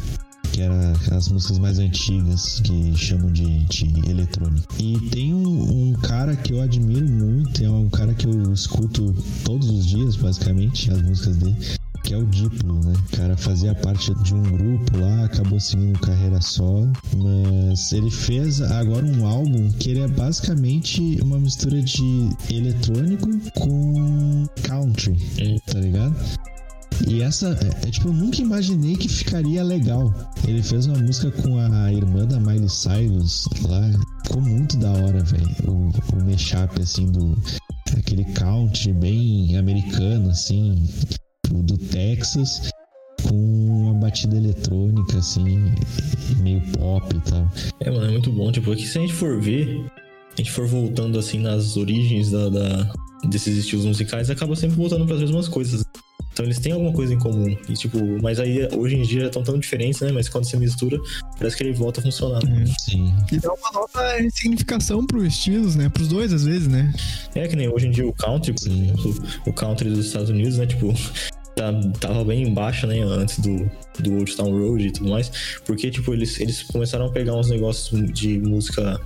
que 0.53 0.62
era 0.62 0.91
aquelas 0.91 1.29
músicas 1.29 1.57
mais 1.57 1.79
antigas 1.79 2.59
que 2.59 2.95
chamam 2.95 3.31
de, 3.31 3.65
de 3.65 4.09
eletrônica. 4.09 4.67
E 4.79 4.99
tem 5.09 5.33
um, 5.33 5.89
um, 5.89 5.93
cara 5.93 6.36
que 6.36 6.53
eu 6.53 6.62
admiro 6.62 7.07
muito, 7.07 7.63
é 7.63 7.69
um 7.69 7.89
cara 7.89 8.13
que 8.13 8.27
eu 8.27 8.53
escuto 8.53 9.15
todos 9.43 9.67
os 9.67 9.88
dias, 9.88 10.15
basicamente, 10.15 10.91
as 10.91 11.01
músicas 11.01 11.38
dele, 11.38 11.57
que 12.03 12.13
é 12.13 12.17
o 12.17 12.25
Diplo, 12.25 12.79
né? 12.83 12.93
O 12.93 13.17
cara 13.17 13.37
fazia 13.37 13.73
parte 13.73 14.13
de 14.23 14.35
um 14.35 14.43
grupo 14.43 14.97
lá, 14.97 15.25
acabou 15.25 15.59
seguindo 15.59 15.97
carreira 15.99 16.41
solo, 16.41 16.91
mas 17.15 17.91
ele 17.93 18.11
fez 18.11 18.61
agora 18.61 19.05
um 19.05 19.25
álbum 19.25 19.71
que 19.71 19.91
ele 19.91 20.01
é 20.01 20.07
basicamente 20.07 21.17
uma 21.21 21.39
mistura 21.39 21.81
de 21.81 22.29
eletrônico 22.51 23.29
com 23.57 24.45
country, 24.63 25.17
tá 25.65 25.79
ligado? 25.79 26.15
E 27.07 27.21
essa, 27.21 27.57
é, 27.61 27.87
é, 27.87 27.91
tipo, 27.91 28.09
eu 28.09 28.13
nunca 28.13 28.41
imaginei 28.41 28.95
que 28.95 29.09
ficaria 29.09 29.63
legal. 29.63 30.13
Ele 30.47 30.61
fez 30.61 30.85
uma 30.85 30.99
música 30.99 31.31
com 31.31 31.57
a 31.57 31.91
irmã 31.91 32.25
da 32.25 32.39
Miley 32.39 32.69
Cyrus 32.69 33.47
lá. 33.63 33.81
Ficou 34.23 34.41
muito 34.41 34.77
da 34.77 34.91
hora, 34.91 35.23
velho. 35.23 35.55
O, 35.67 35.89
o 36.15 36.25
mashup, 36.25 36.79
assim, 36.79 37.11
do. 37.11 37.35
Aquele 37.97 38.25
country 38.25 38.93
bem 38.93 39.57
americano, 39.57 40.29
assim 40.29 40.87
do 41.49 41.77
Texas 41.77 42.71
com 43.23 43.36
uma 43.36 43.93
batida 43.93 44.36
eletrônica, 44.36 45.17
assim, 45.17 45.71
meio 46.39 46.62
pop 46.71 47.15
e 47.15 47.19
tal. 47.29 47.49
É, 47.79 47.89
mano, 47.89 48.06
é 48.06 48.12
muito 48.12 48.32
bom. 48.32 48.51
Tipo, 48.51 48.71
aqui 48.71 48.86
se 48.86 48.97
a 48.97 49.01
gente 49.01 49.13
for 49.13 49.39
ver, 49.39 49.86
a 50.34 50.38
gente 50.38 50.51
for 50.51 50.67
voltando 50.67 51.17
assim 51.17 51.39
nas 51.39 51.77
origens 51.77 52.32
da, 52.32 52.49
da 52.49 52.93
desses 53.25 53.58
estilos 53.58 53.86
musicais, 53.86 54.29
acaba 54.29 54.56
sempre 54.56 54.75
voltando 54.75 55.06
para 55.06 55.15
as 55.15 55.21
mesmas 55.21 55.47
coisas. 55.47 55.83
Então 56.43 56.47
eles 56.47 56.60
têm 56.60 56.73
alguma 56.73 56.91
coisa 56.91 57.13
em 57.13 57.17
comum. 57.17 57.47
E, 57.69 57.73
tipo, 57.73 57.97
mas 58.21 58.39
aí 58.39 58.67
hoje 58.75 58.97
em 58.97 59.01
dia 59.01 59.21
já 59.21 59.27
estão 59.27 59.43
tão 59.43 59.58
diferentes, 59.58 60.01
né? 60.01 60.12
Mas 60.12 60.27
quando 60.27 60.43
você 60.45 60.58
mistura, 60.58 60.99
parece 61.38 61.56
que 61.56 61.63
ele 61.63 61.71
volta 61.71 62.01
a 62.01 62.03
funcionar. 62.03 62.43
Né? 62.45 62.65
Sim. 62.79 63.13
E 63.32 63.39
dá 63.39 63.53
uma 63.53 63.71
nova 63.71 64.29
significação 64.32 65.06
pros 65.06 65.23
estilos, 65.23 65.75
né? 65.75 65.88
Pros 65.89 66.10
dois, 66.10 66.34
às 66.34 66.43
vezes, 66.43 66.67
né? 66.67 66.93
É 67.34 67.47
que 67.47 67.56
nem 67.56 67.69
hoje 67.69 67.88
em 67.88 67.91
dia 67.91 68.06
o 68.06 68.13
country, 68.13 68.51
por 68.53 68.63
Sim. 68.63 68.84
exemplo, 68.84 69.23
o 69.47 69.53
country 69.53 69.89
dos 69.89 70.06
Estados 70.06 70.29
Unidos, 70.29 70.58
né? 70.58 70.65
Tipo, 70.65 70.93
tá, 71.56 71.71
tava 71.99 72.25
bem 72.25 72.43
embaixo, 72.43 72.86
né, 72.86 72.99
antes 73.01 73.39
do, 73.39 73.69
do 73.99 74.17
Old 74.17 74.36
Town 74.36 74.51
Road 74.51 74.86
e 74.86 74.91
tudo 74.91 75.10
mais, 75.10 75.32
porque, 75.65 75.89
tipo, 75.89 76.13
eles, 76.13 76.39
eles 76.39 76.63
começaram 76.63 77.06
a 77.06 77.12
pegar 77.12 77.36
uns 77.36 77.49
negócios 77.49 78.12
de 78.12 78.39
música 78.39 78.99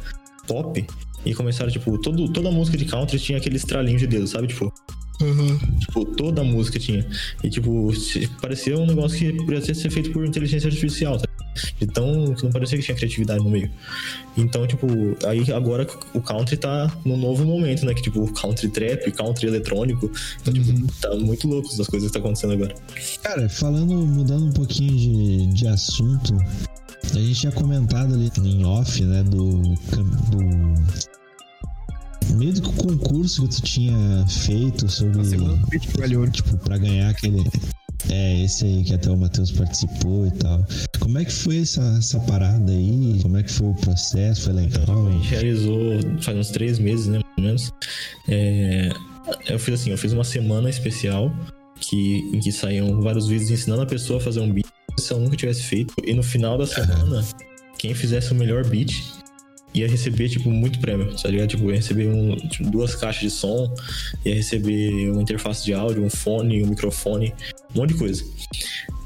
pop 0.47 0.86
e 1.26 1.36
começaram, 1.36 1.69
tipo, 1.69 1.97
todo, 2.00 2.32
toda 2.32 2.50
música 2.50 2.78
de 2.78 2.86
country 2.86 3.19
tinha 3.19 3.38
aquele 3.38 3.58
estralinho 3.58 4.00
de 4.00 4.08
dedo, 4.08 4.26
sabe? 4.28 4.47
Tipo, 4.47 4.73
Uhum. 5.21 5.58
Tipo, 5.80 6.06
toda 6.06 6.41
a 6.41 6.43
música 6.43 6.77
tinha. 6.80 7.06
E, 7.43 7.49
tipo, 7.49 7.91
parecia 8.41 8.77
um 8.77 8.86
negócio 8.86 9.17
que 9.17 9.34
poderia 9.34 9.62
ser 9.73 9.89
feito 9.89 10.12
por 10.12 10.25
inteligência 10.25 10.67
artificial, 10.67 11.17
tá? 11.17 11.27
Então, 11.82 12.36
não 12.43 12.51
parecia 12.51 12.77
que 12.77 12.84
tinha 12.84 12.95
criatividade 12.95 13.43
no 13.43 13.49
meio. 13.49 13.69
Então, 14.38 14.67
tipo, 14.67 14.88
aí 15.25 15.51
agora 15.51 15.88
o 16.13 16.21
country 16.21 16.58
tá 16.58 16.91
no 17.03 17.17
novo 17.17 17.43
momento, 17.45 17.86
né? 17.86 17.93
Que, 17.93 18.03
tipo, 18.03 18.32
country 18.34 18.69
trap, 18.69 19.12
country 19.12 19.47
eletrônico. 19.47 20.12
Então, 20.41 20.53
tipo, 20.53 20.69
uhum. 20.69 20.88
tá 21.01 21.15
muito 21.15 21.47
louco 21.47 21.67
as 21.67 21.88
coisas 21.88 22.10
que 22.10 22.13
tá 22.13 22.19
acontecendo 22.19 22.53
agora. 22.53 22.75
Cara, 23.23 23.49
falando, 23.49 23.95
mudando 23.95 24.45
um 24.45 24.51
pouquinho 24.51 24.95
de, 24.95 25.47
de 25.53 25.67
assunto, 25.67 26.38
a 27.12 27.19
gente 27.19 27.39
tinha 27.39 27.51
comentado 27.51 28.13
ali 28.13 28.32
em 28.43 28.65
off, 28.65 29.03
né, 29.03 29.23
do, 29.23 29.62
do 29.62 31.16
meio 32.38 32.54
do 32.54 32.62
concurso 32.62 33.43
que 33.43 33.56
tu 33.56 33.62
tinha 33.62 34.26
feito 34.28 34.89
sobre. 34.89 35.21
Tipo, 36.32 36.58
pra 36.58 36.78
ganhar 36.78 37.10
aquele. 37.10 37.43
É, 38.10 38.43
esse 38.43 38.63
aí 38.63 38.84
que 38.84 38.93
até 38.93 39.10
o 39.10 39.17
Matheus 39.17 39.52
participou 39.52 40.28
e 40.28 40.32
tal. 40.32 40.65
Como 41.00 41.17
é 41.17 41.26
que 41.26 41.34
foi 41.34 41.58
essa, 41.60 41.82
essa 41.97 42.19
parada 42.21 42.71
aí? 42.71 43.19
Como 43.21 43.38
é 43.38 43.43
que 43.43 43.52
foi 43.52 43.67
o 43.67 43.73
processo? 43.73 44.43
Foi 44.43 44.54
legal? 44.54 44.84
Então, 44.84 45.08
a 45.08 45.12
gente 45.12 45.30
realizou 45.30 46.00
faz 46.21 46.38
uns 46.38 46.50
três 46.52 46.80
meses, 46.80 47.08
né? 47.08 47.19
Mais 47.19 47.38
ou 47.38 47.43
menos. 47.43 47.73
É, 48.30 48.89
eu 49.50 49.60
fiz 49.60 49.82
assim, 49.82 49.89
eu 49.89 49.97
fiz 49.97 50.13
uma 50.13 50.23
semana 50.23 50.69
especial 50.69 51.34
que, 51.80 52.19
em 52.34 52.39
que 52.39 52.52
saíam 52.52 53.02
vários 53.02 53.28
vídeos 53.28 53.50
ensinando 53.50 53.82
a 53.82 53.86
pessoa 53.86 54.19
a 54.19 54.21
fazer 54.21 54.39
um 54.39 54.52
beat 54.52 54.67
se 55.00 55.12
eu 55.12 55.19
nunca 55.19 55.36
tivesse 55.36 55.63
feito. 55.63 55.93
E 56.04 56.13
no 56.13 56.23
final 56.23 56.58
da 56.58 56.65
semana, 56.65 57.23
quem 57.78 57.93
fizesse 57.93 58.32
o 58.32 58.36
melhor 58.36 58.65
beat 58.65 58.91
ia 59.78 59.88
receber, 59.88 60.30
tipo, 60.30 60.50
muito 60.50 60.80
prêmio, 60.80 61.13
tá 61.16 61.30
ligado? 61.30 61.50
Tipo, 61.50 61.70
ia 61.70 61.76
receber 61.76 62.08
um, 62.08 62.36
tipo, 62.36 62.70
duas 62.70 62.96
caixas 62.96 63.22
de 63.22 63.30
som, 63.30 63.74
ia 64.26 64.36
receber 64.36 65.10
uma 65.12 65.22
interface 65.22 65.63
de 65.63 65.74
áudio, 65.74 66.04
um 66.04 66.10
fone, 66.10 66.63
um 66.63 66.68
microfone, 66.68 67.34
um 67.76 67.80
monte 67.80 67.94
de 67.94 68.00
coisa. 68.00 68.24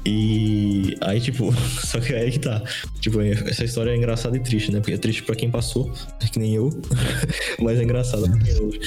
E 0.04 0.96
aí, 1.00 1.20
tipo, 1.20 1.52
só 1.86 2.00
que 2.00 2.12
aí 2.14 2.30
que 2.32 2.38
tá. 2.38 2.62
Tipo, 3.00 3.20
essa 3.20 3.64
história 3.64 3.90
é 3.90 3.96
engraçada 3.96 4.36
e 4.36 4.40
triste, 4.40 4.72
né? 4.72 4.80
Porque 4.80 4.94
é 4.94 4.98
triste 4.98 5.22
pra 5.22 5.34
quem 5.34 5.50
passou, 5.50 5.92
que 6.32 6.38
nem 6.38 6.54
eu, 6.54 6.70
mas 7.60 7.78
é 7.78 7.82
engraçada 7.82 8.28
pra 8.28 8.38
quem 8.38 8.54
ouve. 8.60 8.80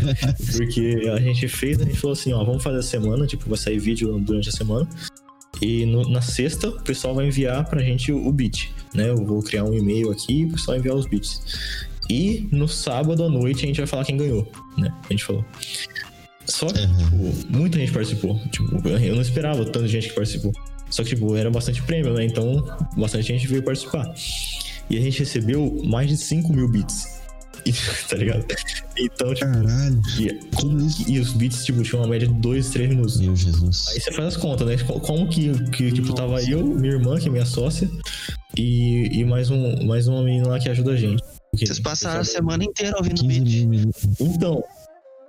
Porque 0.56 1.10
a 1.12 1.20
gente 1.20 1.48
fez, 1.48 1.80
a 1.80 1.84
gente 1.84 1.98
falou 1.98 2.12
assim, 2.12 2.32
ó, 2.32 2.42
vamos 2.44 2.62
fazer 2.62 2.78
a 2.78 2.82
semana, 2.82 3.26
tipo, 3.26 3.48
vai 3.48 3.58
sair 3.58 3.78
vídeo 3.78 4.18
durante 4.18 4.48
a 4.48 4.52
semana. 4.52 4.88
E 5.62 5.86
no, 5.86 6.02
na 6.10 6.20
sexta, 6.20 6.68
o 6.68 6.82
pessoal 6.82 7.14
vai 7.14 7.26
enviar 7.26 7.64
pra 7.64 7.80
gente 7.80 8.10
o, 8.10 8.26
o 8.26 8.32
beat, 8.32 8.70
né? 8.92 9.08
Eu 9.08 9.24
vou 9.24 9.40
criar 9.42 9.62
um 9.62 9.72
e-mail 9.72 10.10
aqui 10.10 10.40
e 10.40 10.44
o 10.46 10.50
pessoal 10.50 10.76
vai 10.76 10.78
enviar 10.80 10.96
os 10.96 11.06
beats. 11.06 11.40
E 12.10 12.48
no 12.50 12.66
sábado 12.66 13.24
à 13.24 13.28
noite 13.28 13.64
a 13.64 13.68
gente 13.68 13.76
vai 13.76 13.86
falar 13.86 14.04
quem 14.04 14.16
ganhou, 14.16 14.50
né? 14.76 14.92
A 15.08 15.12
gente 15.12 15.24
falou. 15.24 15.44
Só 16.44 16.66
que, 16.66 16.80
uhum. 16.80 17.32
tipo, 17.32 17.56
muita 17.56 17.78
gente 17.78 17.92
participou. 17.92 18.38
Tipo, 18.50 18.88
eu 18.88 19.14
não 19.14 19.22
esperava 19.22 19.64
tanta 19.64 19.86
gente 19.86 20.08
que 20.08 20.14
participou. 20.14 20.52
Só 20.90 21.04
que, 21.04 21.10
tipo, 21.10 21.36
era 21.36 21.48
bastante 21.48 21.80
prêmio, 21.82 22.12
né? 22.12 22.24
Então, 22.24 22.62
bastante 22.96 23.28
gente 23.28 23.46
veio 23.46 23.62
participar. 23.62 24.12
E 24.90 24.98
a 24.98 25.00
gente 25.00 25.20
recebeu 25.20 25.80
mais 25.84 26.08
de 26.08 26.16
5 26.16 26.52
mil 26.52 26.68
bits. 26.68 27.21
tá 28.08 28.16
ligado? 28.16 28.44
Então, 28.98 29.34
tipo. 29.34 29.50
Caralho. 29.50 30.00
E, 30.18 31.12
e, 31.12 31.20
os 31.20 31.32
beats, 31.32 31.64
tipo, 31.64 31.82
tinham 31.82 32.02
uma 32.02 32.08
média 32.08 32.26
de 32.26 32.34
2, 32.34 32.70
3 32.70 32.88
minutos. 32.90 33.20
Meu 33.20 33.36
Jesus. 33.36 33.88
Aí 33.88 34.00
você 34.00 34.12
faz 34.12 34.28
as 34.28 34.36
contas, 34.36 34.66
né? 34.66 34.76
Como 34.78 35.28
que, 35.28 35.52
que 35.70 35.92
tipo, 35.92 36.14
tava 36.14 36.42
eu, 36.42 36.64
minha 36.64 36.94
irmã, 36.94 37.18
que 37.18 37.28
é 37.28 37.30
minha 37.30 37.46
sócia, 37.46 37.88
e, 38.56 39.20
e 39.20 39.24
mais, 39.24 39.50
um, 39.50 39.84
mais 39.84 40.06
uma 40.06 40.22
menina 40.22 40.48
lá 40.48 40.58
que 40.58 40.68
ajuda 40.68 40.92
a 40.92 40.96
gente. 40.96 41.22
Vocês 41.54 41.80
passaram 41.80 42.20
a 42.20 42.24
semana 42.24 42.64
inteira 42.64 42.96
ouvindo 42.96 43.24
beat. 43.24 43.94
Então. 44.20 44.62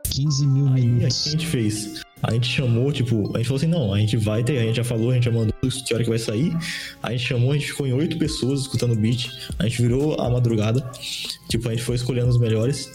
15 0.10 0.48
mil 0.48 0.68
aí, 0.68 0.86
minutos. 0.86 1.04
Aí, 1.04 1.08
o 1.08 1.24
que 1.24 1.30
a 1.30 1.32
gente 1.32 1.48
fez? 1.48 2.03
A 2.24 2.32
gente 2.32 2.48
chamou, 2.48 2.92
tipo, 2.92 3.32
a 3.36 3.38
gente 3.38 3.48
falou 3.48 3.58
assim, 3.58 3.68
não, 3.68 3.94
a 3.94 4.00
gente 4.00 4.16
vai 4.16 4.44
ter, 4.44 4.58
a 4.58 4.64
gente 4.64 4.78
já 4.78 4.84
falou, 4.84 5.12
a 5.12 5.14
gente 5.14 5.26
já 5.26 5.32
mandou 5.32 5.54
que 5.62 5.94
hora 5.94 6.04
que 6.04 6.10
vai 6.10 6.20
sair. 6.20 6.56
A 7.02 7.12
gente 7.12 7.26
chamou, 7.26 7.52
a 7.52 7.54
gente 7.54 7.68
ficou 7.68 7.86
em 7.86 7.94
oito 7.94 8.18
pessoas 8.18 8.62
escutando 8.62 8.94
o 8.94 8.96
beat. 8.96 9.30
A 9.60 9.64
gente 9.64 9.82
virou 9.82 10.20
a 10.20 10.30
madrugada. 10.30 10.82
Tipo, 11.50 11.68
a 11.68 11.72
gente 11.72 11.84
foi 11.84 11.96
escolhendo 11.96 12.30
os 12.30 12.40
melhores. 12.40 12.90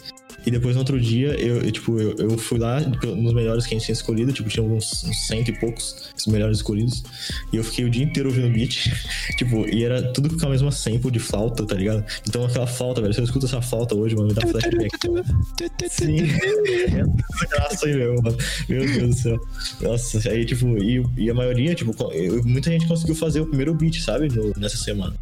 E 0.49 0.51
depois 0.51 0.75
no 0.75 0.81
outro 0.81 0.99
dia, 0.99 1.39
eu, 1.39 1.61
eu 1.61 1.71
tipo, 1.71 2.01
eu, 2.01 2.17
eu, 2.17 2.39
fui 2.39 2.59
lá 2.59 2.81
nos 2.81 3.35
melhores 3.35 3.67
que 3.67 3.75
a 3.75 3.77
gente 3.77 3.85
tinha 3.85 3.93
escolhido, 3.93 4.33
tipo, 4.33 4.49
tinha 4.49 4.65
uns, 4.65 5.05
uns 5.05 5.27
cento 5.27 5.51
e 5.51 5.53
poucos 5.53 5.95
os 6.17 6.27
melhores 6.27 6.57
escolhidos. 6.57 7.03
E 7.53 7.59
eu 7.59 7.65
fiquei 7.65 7.85
o 7.85 7.91
dia 7.91 8.03
inteiro 8.03 8.31
ouvindo 8.31 8.51
beat. 8.51 8.91
tipo, 9.37 9.69
e 9.69 9.85
era 9.85 10.11
tudo 10.15 10.35
com 10.39 10.47
a 10.47 10.49
mesma 10.49 10.71
sample 10.71 11.11
de 11.11 11.19
flauta, 11.19 11.67
tá 11.67 11.75
ligado? 11.75 12.03
Então 12.27 12.47
aquela 12.47 12.67
flauta, 12.67 13.03
velho, 13.03 13.13
se 13.13 13.21
eu 13.21 13.25
escuto 13.25 13.45
essa 13.45 13.61
flauta 13.61 13.95
hoje, 13.95 14.17
mano, 14.17 14.29
me 14.29 14.35
dá 14.35 14.41
flashback. 14.47 14.97
Sim. 15.91 16.21
é 16.23 17.05
graça 17.51 17.87
aí 17.87 17.95
mesmo, 17.95 18.23
mano. 18.23 18.39
Meu 18.71 18.87
Deus 18.87 19.17
do 19.17 19.21
céu. 19.21 19.41
Nossa, 19.83 20.31
aí, 20.31 20.47
tipo, 20.47 20.83
e, 20.83 21.05
e 21.19 21.29
a 21.29 21.35
maioria, 21.35 21.75
tipo, 21.75 21.95
eu, 22.11 22.43
muita 22.43 22.71
gente 22.71 22.87
conseguiu 22.89 23.15
fazer 23.15 23.43
o 23.43 23.47
primeiro 23.47 23.75
beat, 23.75 24.01
sabe? 24.01 24.35
No, 24.35 24.51
nessa 24.57 24.79
semana. 24.79 25.15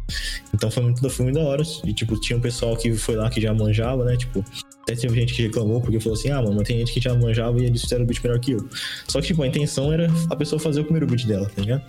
Então 0.53 0.71
foi 0.71 0.83
muito, 0.83 1.09
foi 1.09 1.25
muito 1.25 1.35
da 1.35 1.43
hora. 1.43 1.63
E, 1.83 1.93
tipo, 1.93 2.17
tinha 2.21 2.37
um 2.37 2.41
pessoal 2.41 2.77
que 2.77 2.93
foi 2.93 3.17
lá 3.17 3.29
que 3.29 3.41
já 3.41 3.53
manjava, 3.53 4.05
né? 4.05 4.15
Tipo, 4.15 4.45
até 4.87 4.95
teve 4.95 5.19
gente 5.19 5.33
que 5.33 5.41
reclamou 5.43 5.81
porque 5.81 5.99
falou 5.99 6.17
assim: 6.17 6.29
ah, 6.29 6.41
mano, 6.41 6.63
tem 6.63 6.79
gente 6.79 6.93
que 6.93 7.01
já 7.01 7.13
manjava 7.13 7.61
e 7.61 7.65
eles 7.65 7.81
fizeram 7.81 8.05
o 8.05 8.07
beat 8.07 8.23
melhor 8.23 8.39
que 8.39 8.51
eu. 8.51 8.69
Só 9.07 9.19
que, 9.19 9.27
tipo, 9.27 9.43
a 9.43 9.47
intenção 9.47 9.91
era 9.91 10.07
a 10.29 10.35
pessoa 10.35 10.59
fazer 10.59 10.79
o 10.79 10.83
primeiro 10.83 11.05
beat 11.05 11.27
dela, 11.27 11.49
tá 11.53 11.61
ligado? 11.61 11.83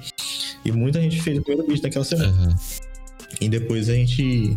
E 0.65 0.73
muita 0.73 1.01
gente 1.01 1.23
fez 1.23 1.39
o 1.39 1.43
primeiro 1.43 1.69
beat 1.69 1.83
naquela 1.83 2.05
semana. 2.05 2.29
Uhum. 2.29 2.55
E 3.41 3.49
depois 3.49 3.89
a 3.89 3.95
gente 3.95 4.57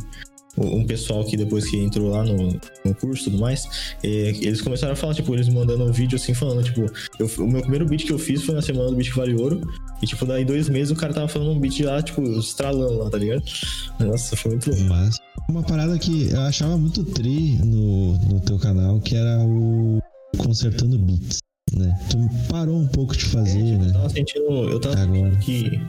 um 0.58 0.86
pessoal 0.86 1.24
que 1.24 1.38
depois 1.38 1.70
que 1.70 1.78
entrou 1.78 2.10
lá 2.10 2.26
no, 2.26 2.60
no 2.84 2.96
curso 2.96 3.22
e 3.22 3.32
tudo 3.32 3.40
mais, 3.40 3.96
é, 4.04 4.08
eles 4.08 4.62
começaram 4.62 4.92
a 4.92 4.96
falar, 4.98 5.14
tipo, 5.14 5.34
eles 5.34 5.48
mandando 5.48 5.86
um 5.86 5.94
vídeo 5.94 6.18
assim, 6.18 6.34
falando, 6.34 6.62
tipo, 6.62 6.92
eu, 7.18 7.28
o 7.38 7.48
meu 7.50 7.62
primeiro 7.62 7.86
beat 7.86 8.06
que 8.06 8.12
eu 8.12 8.20
fiz 8.20 8.44
foi 8.44 8.54
na 8.54 8.62
semana 8.62 8.90
do 8.90 8.96
beat 8.96 9.12
que 9.12 9.16
vale 9.16 9.34
ouro, 9.34 9.62
e 10.02 10.06
tipo, 10.06 10.26
daí 10.26 10.44
dois 10.44 10.68
meses 10.68 10.92
o 10.92 10.96
cara 10.96 11.14
tava 11.14 11.30
falando 11.30 11.52
um 11.52 11.60
beat 11.60 11.80
lá, 11.80 12.02
tipo, 12.02 12.22
estralando 12.38 12.98
lá, 12.98 13.10
tá 13.10 13.18
ligado? 13.18 13.44
Nossa, 14.00 14.36
foi 14.36 14.52
muito 14.52 14.70
louco. 14.70 14.84
Mas 14.90 15.22
uma 15.52 15.64
parada 15.64 15.98
que 16.00 16.32
eu 16.32 16.42
achava 16.42 16.78
muito 16.78 17.04
tri 17.04 17.58
no, 17.64 18.14
no 18.28 18.40
teu 18.40 18.58
canal, 18.58 19.00
que 19.02 19.16
era 19.16 19.40
o 19.40 20.00
Consertando 20.38 20.98
Beats, 20.98 21.40
né? 21.74 21.94
Tu 22.10 22.18
parou 22.50 22.78
um 22.78 22.88
pouco 22.88 23.16
de 23.16 23.26
fazer, 23.26 23.60
é, 23.60 23.78
né? 23.78 23.88
Eu 23.88 23.94
tava 23.94 24.10
sentindo, 24.10 24.70
eu 24.70 24.80
tava 24.80 25.02
Agora. 25.02 25.36
que... 25.38 25.80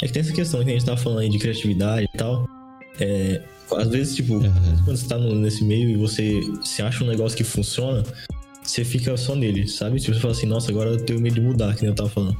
É 0.00 0.06
que 0.06 0.12
tem 0.12 0.20
essa 0.20 0.32
questão 0.32 0.62
que 0.62 0.70
a 0.70 0.72
gente 0.72 0.84
tava 0.84 0.96
falando 0.96 1.18
aí 1.18 1.28
de 1.28 1.38
criatividade 1.40 2.08
e 2.14 2.16
tal, 2.16 2.46
é 3.00 3.42
às 3.76 3.88
vezes, 3.88 4.16
tipo, 4.16 4.34
uhum. 4.34 4.84
quando 4.84 4.96
você 4.96 5.06
tá 5.06 5.18
no, 5.18 5.34
nesse 5.34 5.62
meio 5.64 5.90
e 5.90 5.96
você 5.96 6.40
se 6.64 6.80
acha 6.80 7.04
um 7.04 7.06
negócio 7.06 7.36
que 7.36 7.44
funciona, 7.44 8.02
você 8.62 8.84
fica 8.84 9.16
só 9.16 9.34
nele, 9.34 9.66
sabe? 9.66 10.00
Tipo, 10.00 10.14
você 10.14 10.20
fala 10.20 10.32
assim, 10.32 10.46
nossa, 10.46 10.70
agora 10.70 10.90
eu 10.90 11.04
tenho 11.04 11.20
medo 11.20 11.34
de 11.34 11.40
mudar, 11.40 11.74
que 11.74 11.82
nem 11.82 11.90
eu 11.90 11.94
tava 11.94 12.08
falando. 12.08 12.36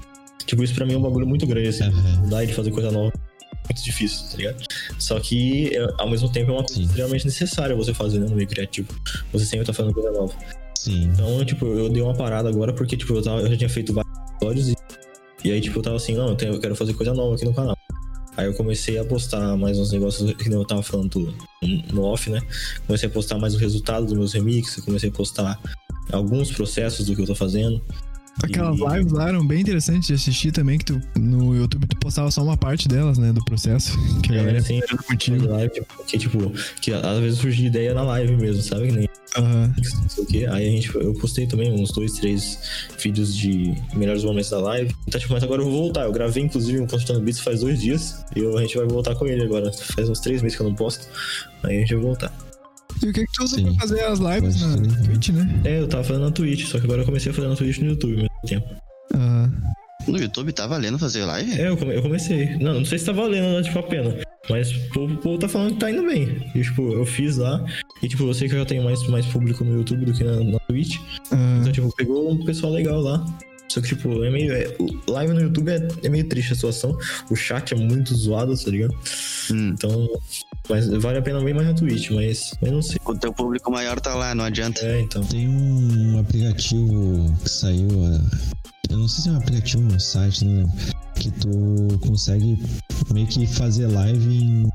Tipo, 0.46 0.62
isso 0.62 0.74
pra 0.74 0.86
mim 0.86 0.94
é 0.94 0.96
um 0.96 1.02
bagulho 1.02 1.26
muito 1.26 1.46
grande, 1.46 1.68
assim, 1.68 1.84
uhum. 1.84 2.16
mudar 2.20 2.44
e 2.44 2.46
de 2.46 2.54
fazer 2.54 2.70
coisa 2.70 2.90
nova. 2.90 3.12
Muito 3.68 3.84
difícil, 3.84 4.30
tá 4.30 4.36
ligado? 4.36 4.64
Só 4.98 5.20
que, 5.20 5.76
é, 5.76 5.86
ao 5.98 6.08
mesmo 6.08 6.30
tempo, 6.30 6.50
é 6.50 6.54
uma 6.54 6.62
coisa 6.62 6.80
Sim. 6.80 6.86
extremamente 6.86 7.24
necessária 7.26 7.76
você 7.76 7.92
fazer, 7.92 8.18
né, 8.18 8.26
no 8.26 8.36
meio 8.36 8.48
criativo. 8.48 8.88
Você 9.32 9.44
sempre 9.44 9.66
tá 9.66 9.72
fazendo 9.72 9.92
coisa 9.92 10.10
nova. 10.10 10.32
Sim. 10.74 11.02
Então, 11.04 11.44
tipo, 11.44 11.66
eu 11.66 11.88
dei 11.88 12.02
uma 12.02 12.14
parada 12.14 12.48
agora 12.48 12.72
porque, 12.72 12.96
tipo, 12.96 13.14
eu, 13.14 13.22
tava, 13.22 13.42
eu 13.42 13.50
já 13.50 13.56
tinha 13.56 13.68
feito 13.68 13.92
vários 13.92 14.14
episódios 14.36 14.68
e, 14.68 14.74
e 15.44 15.52
aí, 15.52 15.60
tipo, 15.60 15.78
eu 15.78 15.82
tava 15.82 15.96
assim, 15.96 16.14
não, 16.14 16.28
eu, 16.28 16.36
tenho, 16.36 16.54
eu 16.54 16.60
quero 16.60 16.74
fazer 16.74 16.94
coisa 16.94 17.12
nova 17.12 17.34
aqui 17.34 17.44
no 17.44 17.52
canal. 17.52 17.76
Aí 18.38 18.46
eu 18.46 18.54
comecei 18.54 18.96
a 18.96 19.04
postar 19.04 19.56
mais 19.56 19.78
uns 19.80 19.90
negócios 19.90 20.32
que 20.34 20.48
eu 20.48 20.64
tava 20.64 20.80
falando 20.80 21.34
no 21.92 22.04
off, 22.04 22.30
né? 22.30 22.40
Comecei 22.86 23.08
a 23.08 23.12
postar 23.12 23.36
mais 23.36 23.52
o 23.56 23.58
resultado 23.58 24.06
dos 24.06 24.16
meus 24.16 24.32
remixes, 24.32 24.84
comecei 24.84 25.08
a 25.08 25.12
postar 25.12 25.60
alguns 26.12 26.52
processos 26.52 27.06
do 27.06 27.16
que 27.16 27.22
eu 27.22 27.26
tô 27.26 27.34
fazendo. 27.34 27.82
Aquelas 28.42 28.78
e... 28.78 28.96
lives 28.96 29.12
lá 29.12 29.28
eram 29.28 29.46
bem 29.46 29.60
interessantes 29.60 30.06
de 30.06 30.14
assistir 30.14 30.52
também, 30.52 30.78
que 30.78 30.84
tu, 30.84 31.00
no 31.16 31.54
YouTube 31.56 31.86
tu 31.86 31.96
postava 31.96 32.30
só 32.30 32.42
uma 32.42 32.56
parte 32.56 32.88
delas, 32.88 33.18
né, 33.18 33.32
do 33.32 33.44
processo. 33.44 33.98
Que 34.22 34.32
a 34.32 34.36
é, 34.36 34.38
galera 34.38 34.60
sim, 34.60 34.80
contigo. 35.06 35.46
Live, 35.46 35.72
tipo, 35.72 36.04
que, 36.04 36.18
tipo, 36.18 36.52
que 36.80 36.92
às 36.92 37.18
vezes 37.18 37.38
surgia 37.38 37.66
ideia 37.66 37.94
na 37.94 38.02
live 38.02 38.36
mesmo, 38.36 38.62
sabe? 38.62 38.88
Que 38.88 38.92
nem 38.92 39.08
Uhum. 39.36 39.72
Não 40.02 40.08
sei 40.08 40.24
o 40.24 40.26
que. 40.26 40.46
Aí 40.46 40.68
a 40.68 40.70
gente, 40.70 40.94
eu 40.94 41.12
postei 41.14 41.46
também 41.46 41.72
uns 41.72 41.92
dois, 41.92 42.12
três 42.14 42.58
vídeos 42.98 43.36
de 43.36 43.74
melhores 43.94 44.24
momentos 44.24 44.50
da 44.50 44.58
live. 44.60 44.94
Então, 45.06 45.20
tipo, 45.20 45.32
mas 45.32 45.42
agora 45.42 45.60
eu 45.60 45.66
vou 45.66 45.82
voltar. 45.82 46.04
Eu 46.04 46.12
gravei, 46.12 46.42
inclusive, 46.42 46.80
um 46.80 46.86
Consultando 46.86 47.20
Beats 47.20 47.40
faz 47.40 47.60
dois 47.60 47.80
dias. 47.80 48.24
E 48.34 48.40
eu, 48.40 48.56
a 48.56 48.62
gente 48.62 48.76
vai 48.76 48.86
voltar 48.86 49.14
com 49.14 49.26
ele 49.26 49.42
agora. 49.42 49.70
Faz 49.72 50.08
uns 50.08 50.20
três 50.20 50.42
meses 50.42 50.56
que 50.56 50.62
eu 50.62 50.68
não 50.68 50.74
posto. 50.74 51.06
Aí 51.62 51.76
a 51.76 51.80
gente 51.80 51.94
vai 51.94 52.02
voltar. 52.02 52.32
E 53.02 53.10
o 53.10 53.12
que, 53.12 53.24
que 53.24 53.32
tu 53.32 53.44
usa 53.44 53.56
Sim. 53.56 53.64
pra 53.64 53.74
fazer 53.74 54.00
as 54.04 54.18
lives 54.18 54.60
na 54.60 55.04
Twitch, 55.04 55.28
né? 55.28 55.60
É, 55.64 55.80
eu 55.80 55.88
tava 55.88 56.02
fazendo 56.02 56.24
na 56.24 56.30
Twitch, 56.32 56.66
só 56.66 56.78
que 56.78 56.84
agora 56.86 57.02
eu 57.02 57.06
comecei 57.06 57.30
a 57.30 57.34
fazer 57.34 57.48
na 57.48 57.54
Twitch 57.54 57.78
no 57.78 57.90
YouTube 57.90 58.16
mesmo 58.16 58.27
tempo. 58.46 58.68
Uhum. 59.14 59.50
No 60.06 60.18
YouTube 60.18 60.52
tá 60.52 60.66
valendo 60.66 60.98
fazer 60.98 61.24
live? 61.24 61.60
É, 61.60 61.68
eu, 61.68 61.76
comecei. 61.76 62.56
Não, 62.56 62.74
não 62.74 62.84
sei 62.84 62.98
se 62.98 63.06
tá 63.06 63.12
valendo, 63.12 63.56
né, 63.56 63.62
tipo, 63.62 63.78
a 63.78 63.82
pena. 63.82 64.16
Mas 64.48 64.70
o 64.70 64.88
povo, 64.90 65.14
o 65.14 65.18
povo 65.18 65.38
tá 65.38 65.48
falando 65.48 65.74
que 65.74 65.80
tá 65.80 65.90
indo 65.90 66.02
bem. 66.06 66.50
E, 66.54 66.62
tipo, 66.62 66.92
eu 66.92 67.04
fiz 67.04 67.36
lá. 67.36 67.62
E, 68.02 68.08
tipo, 68.08 68.24
eu 68.24 68.32
sei 68.32 68.48
que 68.48 68.54
eu 68.54 68.60
já 68.60 68.64
tenho 68.64 68.82
mais, 68.82 69.06
mais 69.08 69.26
público 69.26 69.62
no 69.64 69.76
YouTube 69.76 70.06
do 70.06 70.14
que 70.14 70.24
na, 70.24 70.42
na 70.42 70.58
Twitch. 70.60 70.96
Uhum. 71.30 71.60
Então, 71.60 71.72
tipo, 71.72 71.94
pegou 71.96 72.30
um 72.30 72.44
pessoal 72.44 72.72
legal 72.72 73.00
lá. 73.00 73.24
Só 73.68 73.80
que, 73.80 73.88
tipo, 73.88 74.24
é 74.24 74.30
meio. 74.30 74.52
É, 74.52 74.74
live 75.08 75.34
no 75.34 75.40
YouTube 75.42 75.70
é, 75.70 75.88
é, 76.02 76.08
meio 76.08 76.28
triste 76.28 76.52
a 76.52 76.54
situação. 76.54 76.96
O 77.30 77.36
chat 77.36 77.74
é 77.74 77.76
muito 77.76 78.14
zoado, 78.14 78.56
tá 78.56 78.70
ligado? 78.70 78.94
Hum. 79.50 79.70
Então. 79.74 80.08
Mas 80.68 80.86
vale 80.86 81.18
a 81.18 81.22
pena 81.22 81.40
bem 81.42 81.54
mais 81.54 81.66
na 81.66 81.74
Twitch, 81.74 82.10
mas 82.10 82.52
eu 82.62 82.72
não 82.72 82.82
sei. 82.82 82.98
O 83.04 83.14
teu 83.14 83.32
público 83.32 83.70
maior 83.70 83.98
tá 84.00 84.14
lá, 84.14 84.34
não 84.34 84.44
adianta. 84.44 84.84
É, 84.84 85.00
então. 85.00 85.22
Tem 85.24 85.48
um 85.48 86.18
aplicativo 86.18 87.34
que 87.42 87.50
saiu. 87.50 87.88
Eu 88.90 88.98
não 88.98 89.08
sei 89.08 89.24
se 89.24 89.28
é 89.28 89.32
um 89.32 89.36
aplicativo, 89.36 89.82
um 89.82 89.98
site, 89.98 90.44
não 90.44 90.54
lembro. 90.56 90.72
Que 91.14 91.30
tu 91.32 91.98
consegue 92.06 92.58
meio 93.12 93.26
que 93.26 93.46
fazer 93.46 93.86
live 93.86 94.34
em 94.34 94.68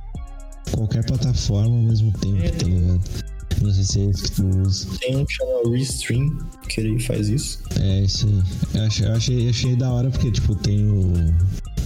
qualquer 0.71 1.05
plataforma 1.05 1.75
ao 1.75 1.83
mesmo 1.83 2.11
tempo, 2.19 2.43
é, 2.43 2.49
tá 2.49 2.65
ligado? 2.65 3.22
Não 3.63 3.73
sei 3.73 3.83
se 3.85 3.99
é 4.01 4.09
esse 4.09 4.23
que 4.23 4.31
tu 4.31 4.59
usa. 4.59 4.87
Tem 4.99 5.15
um 5.15 5.25
que 5.25 5.33
chama 5.33 5.77
Restream, 5.77 6.37
que 6.67 6.81
ele 6.81 6.99
faz 6.99 7.29
isso. 7.29 7.59
É, 7.79 8.01
isso 8.01 8.27
aí. 8.27 8.43
Eu 8.73 8.85
achei, 8.85 9.07
eu 9.07 9.13
achei, 9.13 9.49
achei 9.49 9.75
da 9.77 9.89
hora 9.89 10.09
porque, 10.11 10.29
tipo, 10.31 10.53
tem 10.53 10.85
o. 10.85 11.13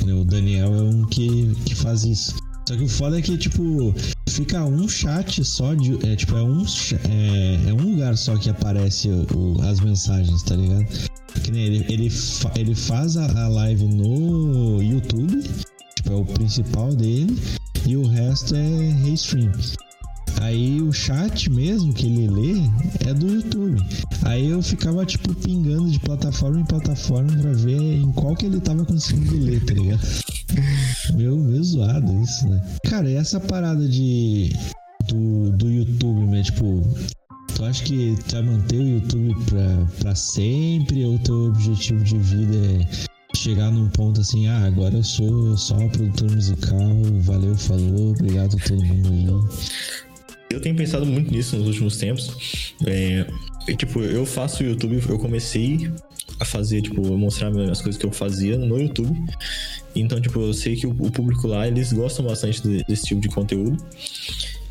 O 0.07 0.25
Daniel 0.25 0.73
é 0.73 0.81
um 0.81 1.05
que, 1.05 1.53
que 1.65 1.75
faz 1.75 2.03
isso. 2.03 2.35
Só 2.67 2.75
que 2.75 2.83
o 2.83 2.87
foda 2.87 3.19
é 3.19 3.21
que, 3.21 3.37
tipo, 3.37 3.93
fica 4.27 4.63
um 4.65 4.87
chat 4.87 5.43
só 5.45 5.75
de. 5.75 5.93
É, 6.07 6.15
tipo, 6.15 6.35
é 6.35 6.41
um, 6.41 6.65
é, 7.09 7.69
é 7.69 7.73
um 7.73 7.91
lugar 7.91 8.17
só 8.17 8.35
que 8.37 8.49
aparece 8.49 9.09
o, 9.09 9.61
as 9.61 9.79
mensagens, 9.79 10.41
tá 10.41 10.55
ligado? 10.55 10.85
Que 11.43 11.51
nem 11.51 11.63
ele, 11.63 11.85
ele, 11.89 12.09
fa, 12.09 12.51
ele 12.55 12.73
faz 12.73 13.17
a, 13.17 13.25
a 13.43 13.47
live 13.49 13.85
no 13.85 14.81
YouTube, 14.81 15.43
tipo, 15.95 16.11
é 16.11 16.15
o 16.15 16.25
principal 16.25 16.95
dele, 16.95 17.37
e 17.85 17.95
o 17.95 18.07
resto 18.07 18.55
é 18.55 18.91
Restream. 19.03 19.51
Aí 20.41 20.81
o 20.81 20.91
chat 20.91 21.49
mesmo 21.49 21.93
que 21.93 22.05
ele 22.05 22.27
lê 22.27 23.09
é 23.09 23.13
do 23.13 23.27
YouTube. 23.27 23.81
Aí 24.23 24.47
eu 24.49 24.61
ficava 24.61 25.05
tipo 25.05 25.33
pingando 25.35 25.89
de 25.89 25.99
plataforma 25.99 26.59
em 26.59 26.65
plataforma 26.65 27.31
pra 27.41 27.53
ver 27.53 28.01
em 28.01 28.11
qual 28.11 28.35
que 28.35 28.45
ele 28.45 28.59
tava 28.59 28.85
conseguindo 28.85 29.37
ler, 29.37 29.63
tá 29.65 29.73
ligado? 29.73 30.07
Meu, 31.15 31.37
meio 31.37 31.63
zoado 31.63 32.23
isso, 32.23 32.47
né? 32.47 32.61
Cara, 32.85 33.09
e 33.09 33.15
essa 33.15 33.39
parada 33.39 33.87
de. 33.87 34.51
do, 35.07 35.51
do 35.51 35.69
YouTube, 35.69 36.27
né? 36.27 36.43
Tipo, 36.43 36.83
Tu 37.57 37.65
acha 37.65 37.83
que 37.83 38.15
tu 38.27 38.33
vai 38.33 38.43
manter 38.43 38.77
o 38.77 38.87
YouTube 38.87 39.35
pra, 39.45 39.87
pra 39.99 40.15
sempre 40.15 41.03
ou 41.03 41.17
teu 41.17 41.45
objetivo 41.45 42.03
de 42.03 42.15
vida 42.19 42.55
é 42.55 43.35
chegar 43.35 43.71
num 43.71 43.89
ponto 43.89 44.21
assim, 44.21 44.47
ah, 44.47 44.65
agora 44.65 44.95
eu 44.95 45.03
sou 45.03 45.57
só 45.57 45.75
produtor 45.89 46.29
musical, 46.31 46.79
valeu, 47.21 47.57
falou, 47.57 48.11
obrigado 48.11 48.55
a 48.57 48.63
todo 48.63 48.85
mundo 48.85 49.09
aí. 49.09 49.25
Eu 50.49 50.61
tenho 50.61 50.75
pensado 50.75 51.05
muito 51.05 51.31
nisso 51.31 51.57
nos 51.57 51.67
últimos 51.67 51.97
tempos. 51.97 52.73
É, 52.85 53.25
tipo, 53.75 54.01
eu 54.01 54.25
faço 54.25 54.63
YouTube, 54.63 55.01
eu 55.09 55.19
comecei 55.19 55.91
a 56.39 56.45
fazer, 56.45 56.81
tipo, 56.81 57.01
mostrar 57.17 57.49
as 57.69 57.81
coisas 57.81 57.99
que 57.99 58.05
eu 58.05 58.11
fazia 58.11 58.57
no 58.57 58.79
YouTube. 58.79 59.13
Então, 59.95 60.21
tipo, 60.21 60.39
eu 60.39 60.53
sei 60.53 60.75
que 60.75 60.85
o, 60.85 60.91
o 60.91 61.11
público 61.11 61.47
lá, 61.47 61.67
eles 61.67 61.91
gostam 61.91 62.25
bastante 62.25 62.61
desse 62.87 63.03
tipo 63.03 63.19
de 63.19 63.29
conteúdo. 63.29 63.77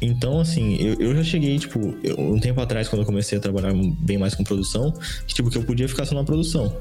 Então, 0.00 0.40
assim, 0.40 0.76
eu, 0.76 0.94
eu 1.00 1.16
já 1.16 1.24
cheguei, 1.24 1.58
tipo, 1.58 1.96
eu, 2.02 2.18
um 2.18 2.38
tempo 2.38 2.60
atrás, 2.60 2.88
quando 2.88 3.02
eu 3.02 3.06
comecei 3.06 3.38
a 3.38 3.40
trabalhar 3.40 3.72
bem 4.00 4.18
mais 4.18 4.34
com 4.34 4.44
produção, 4.44 4.92
que, 5.26 5.34
tipo, 5.34 5.50
que 5.50 5.58
eu 5.58 5.64
podia 5.64 5.88
ficar 5.88 6.04
só 6.04 6.14
na 6.14 6.24
produção. 6.24 6.74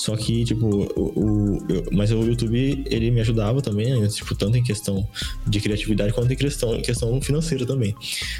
Só 0.00 0.16
que, 0.16 0.44
tipo, 0.46 0.66
o, 0.66 1.12
o 1.14 1.58
eu, 1.68 1.84
mas 1.92 2.10
o 2.10 2.22
YouTube, 2.22 2.84
ele 2.86 3.10
me 3.10 3.20
ajudava 3.20 3.60
também, 3.60 4.00
né? 4.00 4.08
tipo, 4.08 4.34
tanto 4.34 4.56
em 4.56 4.62
questão 4.62 5.06
de 5.46 5.60
criatividade 5.60 6.10
quanto 6.14 6.32
em 6.32 6.36
questão, 6.36 6.74
em 6.74 6.80
questão 6.80 7.20
financeira 7.20 7.66
também. 7.66 7.94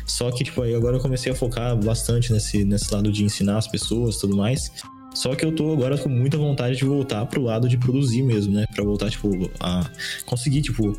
Só 0.07 0.31
que, 0.31 0.43
tipo, 0.43 0.63
aí 0.63 0.75
agora 0.75 0.97
eu 0.97 1.01
comecei 1.01 1.31
a 1.31 1.35
focar 1.35 1.77
bastante 1.77 2.33
nesse, 2.33 2.65
nesse 2.65 2.93
lado 2.95 3.13
de 3.13 3.25
ensinar 3.25 3.59
as 3.59 3.69
pessoas 3.69 4.17
tudo 4.17 4.35
mais. 4.35 4.73
Só 5.15 5.35
que 5.35 5.45
eu 5.45 5.55
tô 5.55 5.71
agora 5.71 5.99
com 5.99 6.09
muita 6.09 6.39
vontade 6.39 6.77
de 6.77 6.85
voltar 6.85 7.27
pro 7.27 7.43
lado 7.43 7.69
de 7.69 7.77
produzir 7.77 8.23
mesmo, 8.23 8.55
né? 8.55 8.65
Pra 8.75 8.83
voltar, 8.83 9.11
tipo, 9.11 9.29
a 9.61 9.91
conseguir, 10.25 10.63
tipo. 10.63 10.99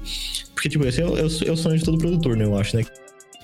Porque, 0.54 0.70
tipo, 0.70 0.86
esse 0.86 1.02
é, 1.02 1.06
é, 1.06 1.48
é 1.48 1.52
o 1.52 1.58
sonho 1.58 1.80
de 1.80 1.84
todo 1.84 1.98
produtor, 1.98 2.38
né? 2.38 2.46
Eu 2.46 2.56
acho, 2.56 2.78
né? 2.78 2.84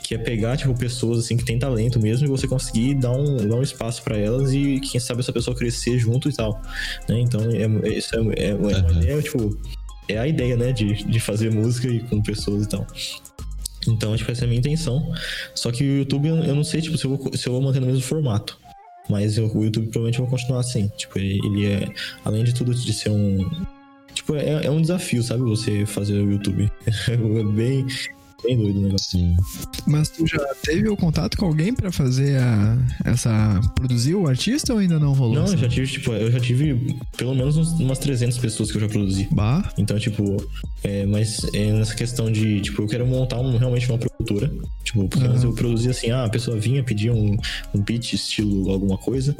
Que 0.07 0.15
é 0.15 0.17
pegar, 0.17 0.55
tipo, 0.55 0.73
pessoas, 0.73 1.19
assim, 1.19 1.35
que 1.35 1.43
tem 1.43 1.59
talento 1.59 1.99
mesmo 1.99 2.25
e 2.25 2.29
você 2.29 2.47
conseguir 2.47 2.93
dar 2.93 3.11
um, 3.11 3.35
dar 3.35 3.57
um 3.57 3.61
espaço 3.61 4.01
para 4.01 4.17
elas 4.17 4.53
e 4.53 4.79
quem 4.79 5.01
sabe 5.01 5.19
essa 5.19 5.33
pessoa 5.33 5.53
crescer 5.53 5.99
junto 5.99 6.29
e 6.29 6.33
tal, 6.33 6.61
né? 7.09 7.19
Então, 7.19 7.41
é, 7.41 7.89
é, 7.89 7.97
isso 7.97 8.15
é, 8.15 8.19
é, 8.41 9.11
é, 9.11 9.17
é, 9.17 9.21
tipo, 9.21 9.59
é 10.07 10.17
a 10.17 10.25
ideia, 10.25 10.55
né, 10.55 10.71
de, 10.71 11.03
de 11.03 11.19
fazer 11.19 11.51
música 11.51 11.89
e 11.89 11.99
com 11.99 12.21
pessoas 12.21 12.63
e 12.63 12.69
tal. 12.69 12.87
Então, 13.85 14.15
tipo, 14.15 14.31
essa 14.31 14.43
é 14.43 14.45
a 14.45 14.47
minha 14.47 14.59
intenção. 14.59 15.13
Só 15.53 15.73
que 15.73 15.83
o 15.83 15.97
YouTube, 15.97 16.29
eu 16.29 16.55
não 16.55 16.63
sei, 16.63 16.79
tipo, 16.79 16.97
se 16.97 17.03
eu 17.03 17.17
vou, 17.17 17.33
se 17.35 17.45
eu 17.45 17.51
vou 17.51 17.61
manter 17.61 17.81
no 17.81 17.87
mesmo 17.87 18.01
formato. 18.01 18.57
Mas 19.09 19.37
eu, 19.37 19.53
o 19.53 19.65
YouTube 19.65 19.87
provavelmente 19.87 20.21
vai 20.21 20.29
continuar 20.29 20.61
assim. 20.61 20.87
Tipo, 20.95 21.19
ele, 21.19 21.37
ele 21.45 21.65
é, 21.65 21.89
além 22.23 22.45
de 22.45 22.53
tudo, 22.53 22.73
de 22.73 22.93
ser 22.93 23.09
um, 23.09 23.45
Tipo, 24.17 24.35
é, 24.35 24.65
é, 24.65 24.71
um 24.71 24.81
desafio, 24.81 25.21
sabe? 25.21 25.43
Você 25.43 25.85
fazer 25.85 26.13
o 26.13 26.31
YouTube. 26.31 26.71
É 27.07 27.43
bem, 27.53 27.85
Bem 28.43 28.55
doido 28.55 28.79
o 28.79 28.81
negócio. 28.83 29.11
Sim. 29.11 29.35
Mas 29.87 30.09
tu 30.09 30.25
já 30.27 30.37
teve 30.63 30.87
o 30.89 30.95
contato 30.95 31.37
com 31.37 31.45
alguém 31.45 31.73
pra 31.73 31.91
fazer 31.91 32.39
a, 32.39 32.77
essa. 33.05 33.59
produzir 33.75 34.13
o 34.13 34.27
artista 34.27 34.73
ou 34.73 34.79
ainda 34.79 34.99
não 34.99 35.13
rolou? 35.13 35.35
Não, 35.35 35.47
eu 35.47 35.57
já 35.57 35.67
tive, 35.67 35.87
tipo, 35.87 36.11
eu 36.11 36.31
já 36.31 36.39
tive 36.39 36.95
pelo 37.17 37.33
menos 37.33 37.57
umas 37.79 37.97
300 37.97 38.37
pessoas 38.37 38.69
que 38.71 38.77
eu 38.77 38.81
já 38.81 38.87
produzi. 38.87 39.27
Bah. 39.31 39.71
Então, 39.77 39.97
tipo, 39.97 40.37
é, 40.83 41.05
mas 41.05 41.41
é 41.53 41.71
nessa 41.71 41.95
questão 41.95 42.31
de, 42.31 42.61
tipo, 42.61 42.83
eu 42.83 42.87
quero 42.87 43.07
montar 43.07 43.39
um, 43.39 43.57
realmente 43.57 43.89
uma 43.89 43.97
produtora. 43.97 44.51
Tipo, 44.83 45.07
porque 45.09 45.25
uhum. 45.25 45.31
antes 45.31 45.43
eu 45.43 45.53
produzia 45.53 45.91
assim, 45.91 46.11
ah, 46.11 46.25
a 46.25 46.29
pessoa 46.29 46.57
vinha, 46.57 46.83
pedia 46.83 47.11
um, 47.11 47.35
um 47.73 47.81
pitch 47.81 48.13
estilo 48.13 48.71
alguma 48.71 48.97
coisa. 48.97 49.35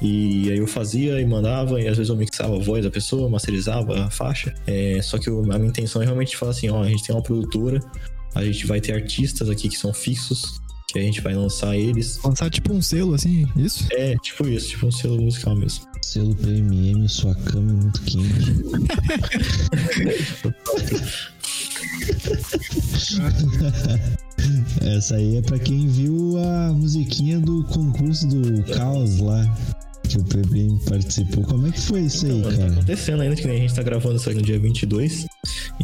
E 0.00 0.50
aí 0.50 0.58
eu 0.58 0.66
fazia 0.66 1.20
e 1.20 1.24
mandava, 1.24 1.80
e 1.80 1.86
às 1.86 1.96
vezes 1.96 2.10
eu 2.10 2.16
mixava 2.16 2.56
a 2.56 2.58
voz 2.58 2.84
da 2.84 2.90
pessoa, 2.90 3.30
masterizava 3.30 4.04
a 4.04 4.10
faixa. 4.10 4.52
É, 4.66 5.00
só 5.00 5.16
que 5.16 5.30
eu, 5.30 5.40
a 5.52 5.58
minha 5.58 5.68
intenção 5.68 6.02
é 6.02 6.04
realmente 6.04 6.36
falar 6.36 6.50
assim, 6.50 6.68
ó, 6.68 6.82
a 6.82 6.88
gente 6.88 7.04
tem 7.04 7.14
uma 7.14 7.22
produtora 7.22 7.80
a 8.34 8.44
gente 8.44 8.66
vai 8.66 8.80
ter 8.80 8.92
artistas 8.94 9.48
aqui 9.50 9.68
que 9.68 9.76
são 9.76 9.92
fixos, 9.92 10.60
que 10.88 10.98
a 10.98 11.02
gente 11.02 11.20
vai 11.20 11.34
lançar 11.34 11.76
eles. 11.76 12.18
Lançar 12.22 12.50
tipo 12.50 12.72
um 12.72 12.82
selo, 12.82 13.14
assim, 13.14 13.46
isso? 13.56 13.86
É, 13.92 14.16
tipo 14.16 14.46
isso, 14.48 14.68
tipo 14.68 14.86
um 14.86 14.92
selo 14.92 15.20
musical 15.20 15.54
mesmo. 15.56 15.86
Selo 16.02 16.34
PMM, 16.34 17.08
sua 17.08 17.34
cama 17.34 17.70
é 17.70 17.74
muito 17.74 18.02
quente. 18.02 18.52
Essa 24.82 25.16
aí 25.16 25.36
é 25.36 25.42
pra 25.42 25.58
quem 25.58 25.86
viu 25.86 26.36
a 26.38 26.72
musiquinha 26.72 27.38
do 27.38 27.64
concurso 27.64 28.26
do 28.26 28.62
Caos 28.74 29.18
lá 29.18 29.44
que 30.08 30.18
o 30.18 30.24
PBM 30.24 30.78
participou. 30.84 31.44
Como 31.44 31.68
é 31.68 31.70
que 31.70 31.80
foi 31.80 32.00
isso 32.00 32.26
então, 32.26 32.50
aí, 32.50 32.56
cara? 32.56 32.68
Tá 32.68 32.72
acontecendo 32.74 33.22
ainda 33.22 33.36
que 33.36 33.48
a 33.48 33.56
gente 33.56 33.74
tá 33.74 33.82
gravando 33.82 34.16
isso 34.16 34.28
aí 34.28 34.34
no 34.34 34.42
dia 34.42 34.58
22 34.58 35.26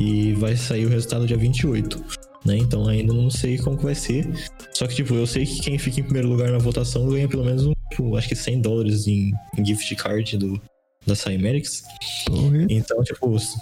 e 0.00 0.32
vai 0.34 0.56
sair 0.56 0.86
o 0.86 0.88
resultado 0.88 1.26
dia 1.26 1.38
28 1.38 2.27
né? 2.44 2.56
Então 2.56 2.86
ainda 2.88 3.12
não 3.12 3.30
sei 3.30 3.58
como 3.58 3.76
que 3.76 3.84
vai 3.84 3.94
ser. 3.94 4.28
Só 4.72 4.86
que, 4.86 4.94
tipo, 4.94 5.14
eu 5.14 5.26
sei 5.26 5.44
que 5.44 5.60
quem 5.60 5.78
fica 5.78 6.00
em 6.00 6.04
primeiro 6.04 6.28
lugar 6.28 6.50
na 6.50 6.58
votação 6.58 7.08
ganha 7.08 7.28
pelo 7.28 7.44
menos 7.44 7.66
um, 7.66 7.72
tipo, 7.90 8.16
acho 8.16 8.28
que 8.28 8.36
100 8.36 8.60
dólares 8.60 9.06
em, 9.06 9.32
em 9.56 9.64
gift 9.64 9.94
card 9.96 10.36
do, 10.36 10.60
da 11.08 11.16
Cymerics. 11.16 11.82
Uhum. 12.30 12.66
Então, 12.68 13.02
tipo, 13.02 13.34
isso 13.34 13.56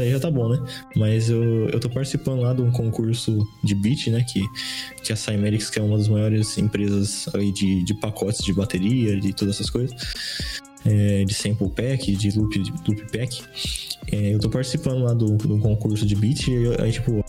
aí 0.00 0.10
já 0.10 0.18
tá 0.18 0.30
bom, 0.30 0.48
né? 0.48 0.58
Mas 0.96 1.30
eu, 1.30 1.68
eu 1.68 1.78
tô 1.78 1.88
participando 1.88 2.40
lá 2.40 2.52
de 2.52 2.62
um 2.62 2.72
concurso 2.72 3.46
de 3.62 3.74
beat, 3.74 4.08
né? 4.08 4.24
Que, 4.24 4.42
que 5.04 5.12
a 5.12 5.16
Cymerics, 5.16 5.70
que 5.70 5.78
é 5.78 5.82
uma 5.82 5.96
das 5.96 6.08
maiores 6.08 6.56
empresas 6.58 7.28
aí 7.34 7.52
de, 7.52 7.84
de 7.84 7.94
pacotes 7.94 8.44
de 8.44 8.52
bateria, 8.52 9.20
de 9.20 9.32
todas 9.32 9.56
essas 9.56 9.70
coisas. 9.70 9.94
É, 10.84 11.24
de 11.24 11.34
sample 11.34 11.68
pack, 11.68 12.16
de 12.16 12.30
loop, 12.38 12.58
de 12.58 12.70
loop 12.70 13.12
pack. 13.12 13.42
É, 14.10 14.34
eu 14.34 14.38
tô 14.38 14.48
participando 14.48 15.02
lá 15.02 15.12
do, 15.12 15.36
do 15.36 15.58
concurso 15.58 16.06
de 16.06 16.14
beat 16.14 16.48
e 16.48 16.68
aí, 16.80 16.92
tipo, 16.92 17.22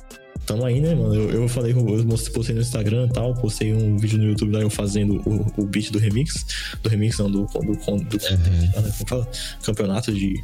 Tamo 0.49 0.65
aí, 0.65 0.81
né, 0.81 0.95
mano? 0.95 1.13
Eu, 1.13 1.43
eu 1.43 1.47
falei, 1.47 1.73
eu 1.73 2.05
postei 2.33 2.55
no 2.55 2.61
Instagram 2.61 3.05
e 3.05 3.13
tal, 3.13 3.35
postei 3.35 3.71
um 3.71 3.97
vídeo 3.97 4.17
no 4.17 4.29
YouTube 4.29 4.51
lá 4.51 4.61
eu 4.61 4.69
fazendo 4.71 5.21
o, 5.23 5.61
o 5.61 5.63
beat 5.63 5.91
do 5.91 5.99
remix. 5.99 6.43
Do 6.81 6.89
remix, 6.89 7.19
não, 7.19 7.29
do, 7.29 7.45
do, 7.45 7.59
do, 7.59 7.73
do, 7.75 7.75
uhum. 7.75 8.91
fala? 9.05 9.27
Campeonato 9.61 10.11
de, 10.11 10.43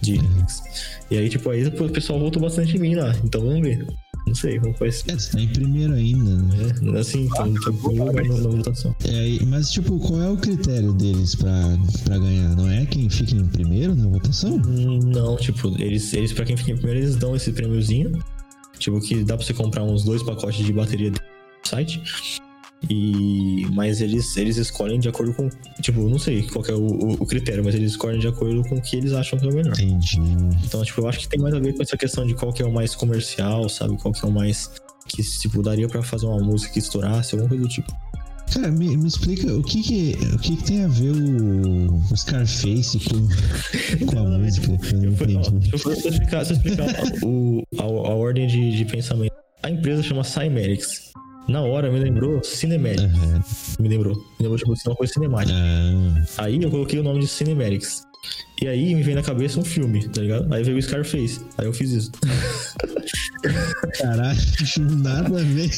de 0.00 0.14
uhum. 0.14 0.22
remix. 0.22 0.62
E 1.10 1.18
aí, 1.18 1.28
tipo, 1.28 1.50
aí 1.50 1.66
o 1.66 1.90
pessoal 1.90 2.18
voltou 2.18 2.40
bastante 2.40 2.78
em 2.78 2.80
mim 2.80 2.94
lá. 2.94 3.14
Então 3.22 3.42
vamos 3.42 3.60
ver. 3.60 3.86
Não 4.26 4.34
sei 4.34 4.58
como 4.58 4.72
foi 4.72 4.88
isso. 4.88 5.04
É, 5.08 5.18
você 5.18 5.32
tá 5.32 5.40
em 5.40 5.48
primeiro 5.48 5.92
ainda, 5.92 6.30
né? 6.30 6.72
É, 6.96 6.98
assim, 6.98 7.24
então, 7.24 7.44
ah, 7.44 8.12
tá 8.12 8.22
na, 8.22 8.22
na 8.22 8.48
votação. 8.48 8.96
É, 9.04 9.44
mas, 9.44 9.70
tipo, 9.70 9.98
qual 9.98 10.22
é 10.22 10.30
o 10.30 10.36
critério 10.38 10.94
deles 10.94 11.34
pra, 11.34 11.76
pra 12.04 12.16
ganhar? 12.16 12.56
Não 12.56 12.70
é 12.70 12.86
quem 12.86 13.10
fica 13.10 13.34
em 13.34 13.46
primeiro 13.46 13.94
na 13.94 14.06
votação? 14.06 14.54
Hum, 14.66 14.98
não, 15.04 15.36
tipo, 15.36 15.68
eles, 15.78 16.14
eles 16.14 16.32
pra 16.32 16.46
quem 16.46 16.56
fica 16.56 16.70
em 16.70 16.76
primeiro, 16.76 17.00
eles 17.00 17.16
dão 17.16 17.36
esse 17.36 17.52
prêmiozinho. 17.52 18.12
Tipo, 18.82 19.00
que 19.00 19.22
dá 19.22 19.36
pra 19.36 19.46
você 19.46 19.54
comprar 19.54 19.84
uns 19.84 20.02
dois 20.02 20.24
pacotes 20.24 20.66
de 20.66 20.72
bateria 20.72 21.10
no 21.10 21.16
site. 21.62 22.02
E, 22.90 23.64
mas 23.72 24.00
eles, 24.00 24.36
eles 24.36 24.56
escolhem 24.56 24.98
de 24.98 25.08
acordo 25.08 25.32
com. 25.34 25.48
Tipo, 25.80 26.08
não 26.08 26.18
sei 26.18 26.42
qual 26.42 26.64
é 26.66 26.72
o, 26.72 26.84
o, 26.84 27.12
o, 27.12 27.26
critério, 27.26 27.64
mas 27.64 27.76
eles 27.76 27.92
escolhem 27.92 28.18
de 28.18 28.26
acordo 28.26 28.60
com 28.68 28.74
o 28.74 28.82
que 28.82 28.96
eles 28.96 29.12
acham 29.12 29.38
que 29.38 29.46
é 29.46 29.48
o 29.48 29.54
melhor. 29.54 29.72
Entendi. 29.78 30.18
Então, 30.64 30.82
tipo, 30.82 31.00
eu 31.00 31.08
acho 31.08 31.20
que 31.20 31.28
tem 31.28 31.38
mais 31.38 31.54
a 31.54 31.60
ver 31.60 31.74
com 31.74 31.82
essa 31.82 31.96
questão 31.96 32.26
de 32.26 32.34
qual 32.34 32.52
que 32.52 32.60
é 32.60 32.66
o 32.66 32.72
mais 32.72 32.96
comercial, 32.96 33.68
sabe? 33.68 33.96
Qual 33.98 34.12
que 34.12 34.24
é 34.24 34.28
o 34.28 34.32
mais. 34.32 34.68
Que, 35.06 35.22
tipo, 35.22 35.62
daria 35.62 35.86
pra 35.86 36.02
fazer 36.02 36.26
uma 36.26 36.42
música 36.42 36.72
que 36.72 36.80
estourasse, 36.80 37.36
alguma 37.36 37.50
coisa 37.50 37.62
do 37.62 37.68
tipo. 37.68 37.92
Cara, 38.52 38.70
me, 38.70 38.96
me 38.96 39.08
explica 39.08 39.52
o 39.52 39.62
que 39.62 39.82
que, 39.82 40.16
o 40.34 40.38
que 40.38 40.56
que 40.56 40.64
tem 40.64 40.84
a 40.84 40.88
ver 40.88 41.10
o, 41.10 41.94
o 41.94 42.16
Scarface 42.16 43.00
com, 43.00 43.26
com 44.06 44.18
a 44.18 44.38
música? 44.38 44.66
Eu 44.92 45.00
não 45.00 45.12
entendi. 45.12 45.70
Deixa 45.70 45.88
eu 45.88 45.92
explicar, 45.94 46.44
deixa 46.44 46.52
eu 46.52 46.56
explicar 46.56 46.86
o, 47.24 47.62
a, 47.78 47.82
a 47.82 48.14
ordem 48.14 48.46
de, 48.46 48.76
de 48.76 48.84
pensamento. 48.84 49.32
A 49.62 49.70
empresa 49.70 50.02
chama 50.02 50.22
Cymerics. 50.22 51.12
Na 51.48 51.62
hora 51.62 51.90
me 51.90 51.98
lembrou 51.98 52.42
Cinematics. 52.42 53.02
Uhum. 53.04 53.42
Me 53.80 53.88
lembrou. 53.88 54.14
Me 54.14 54.46
lembrou, 54.46 54.58
tipo, 54.58 54.72
uma 54.86 54.96
coisa 54.96 55.12
cinemática. 55.12 55.56
Uhum. 55.56 56.24
Aí 56.38 56.62
eu 56.62 56.70
coloquei 56.70 56.98
o 56.98 57.02
nome 57.02 57.20
de 57.20 57.28
Cinematics. 57.28 58.02
E 58.62 58.68
aí 58.68 58.94
me 58.94 59.02
veio 59.02 59.16
na 59.16 59.24
cabeça 59.24 59.58
um 59.58 59.64
filme, 59.64 60.06
tá 60.08 60.20
ligado? 60.20 60.54
Aí 60.54 60.62
veio 60.62 60.78
o 60.78 60.82
Scarface. 60.82 61.40
Aí 61.58 61.66
eu 61.66 61.72
fiz 61.72 61.90
isso. 61.90 62.12
Caralho, 63.98 64.38
nada 65.02 65.40
a 65.40 65.42
ver. 65.42 65.68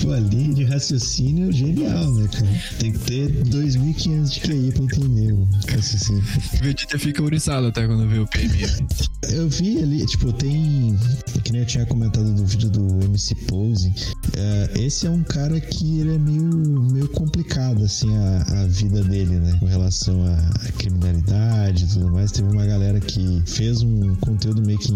Pô, 0.00 0.12
a 0.12 0.20
linha 0.20 0.54
de 0.54 0.64
raciocínio 0.64 1.50
genial, 1.50 2.12
né, 2.14 2.28
cara? 2.28 2.46
Tem 2.78 2.92
que 2.92 2.98
ter 3.00 3.28
2.500 3.44 4.28
de 4.30 4.40
QI 4.40 4.72
pra 4.72 4.84
entender 4.84 5.32
o 5.32 5.48
raciocínio. 5.68 6.22
O 6.54 6.62
Vegeta 6.62 6.96
fica 6.96 7.20
uriçado 7.20 7.66
até 7.66 7.84
quando 7.88 8.08
vê 8.08 8.20
o 8.20 8.26
PMI. 8.28 8.86
Eu 9.32 9.48
vi 9.48 9.82
ali, 9.82 10.06
tipo, 10.06 10.32
tem. 10.32 10.96
Que 11.42 11.50
nem 11.50 11.62
eu 11.62 11.66
tinha 11.66 11.84
comentado 11.86 12.26
no 12.26 12.44
vídeo 12.44 12.70
do 12.70 13.04
MC 13.04 13.34
Pose. 13.46 13.92
É, 14.36 14.80
esse 14.80 15.06
é 15.06 15.10
um 15.10 15.24
cara 15.24 15.60
que 15.60 16.00
ele 16.00 16.14
é 16.14 16.18
meio, 16.18 16.44
meio 16.92 17.08
complicado, 17.08 17.82
assim, 17.84 18.14
a, 18.16 18.62
a 18.62 18.66
vida 18.66 19.02
dele, 19.02 19.39
né? 19.40 19.56
Com 19.58 19.66
relação 19.66 20.24
à 20.24 20.72
criminalidade 20.72 21.84
e 21.84 21.88
tudo 21.88 22.10
mais. 22.10 22.30
Teve 22.30 22.48
uma 22.48 22.66
galera 22.66 23.00
que 23.00 23.42
fez 23.46 23.82
um 23.82 24.14
conteúdo 24.16 24.62
meio 24.62 24.78
que 24.78 24.92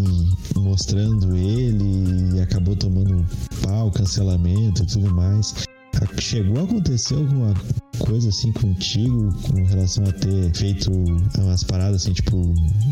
mostrando 0.57 1.36
ele 1.36 2.36
e 2.36 2.40
acabou 2.40 2.76
tomando 2.76 3.26
pau, 3.62 3.90
cancelamento 3.90 4.82
e 4.82 4.86
tudo 4.86 5.12
mais. 5.14 5.55
Chegou 6.18 6.61
a 6.61 6.64
acontecer 6.64 7.14
alguma 7.14 7.55
coisa 7.99 8.28
assim 8.28 8.53
contigo 8.53 9.32
com 9.42 9.64
relação 9.64 10.05
a 10.05 10.12
ter 10.12 10.55
feito 10.55 10.90
umas 11.38 11.62
paradas 11.64 12.03
assim, 12.03 12.12
tipo 12.12 12.36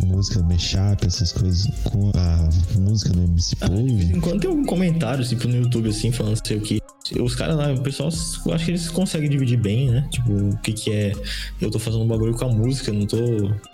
música 0.06 0.42
mashup, 0.42 1.06
essas 1.06 1.32
coisas 1.32 1.66
com 1.84 2.10
a 2.14 2.48
música 2.78 3.10
do 3.10 3.22
MC? 3.22 3.56
Ah, 3.60 3.68
em 3.68 4.20
quando 4.20 4.40
tem 4.40 4.50
algum 4.50 4.64
comentário 4.64 5.24
tipo 5.24 5.48
no 5.48 5.56
YouTube 5.56 5.88
assim 5.88 6.12
falando 6.12 6.38
sei 6.46 6.56
o 6.56 6.60
que. 6.60 6.78
Os 7.20 7.34
caras 7.34 7.56
lá, 7.56 7.72
o 7.72 7.82
pessoal, 7.82 8.08
acho 8.08 8.64
que 8.64 8.70
eles 8.70 8.88
conseguem 8.88 9.28
dividir 9.28 9.58
bem, 9.58 9.90
né? 9.90 10.08
Tipo, 10.10 10.32
o 10.32 10.56
que 10.58 10.72
que 10.72 10.90
é. 10.92 11.12
Eu 11.60 11.70
tô 11.70 11.78
fazendo 11.78 12.04
um 12.04 12.08
bagulho 12.08 12.32
com 12.32 12.44
a 12.44 12.48
música, 12.48 12.92
não 12.92 13.06
tô, 13.06 13.16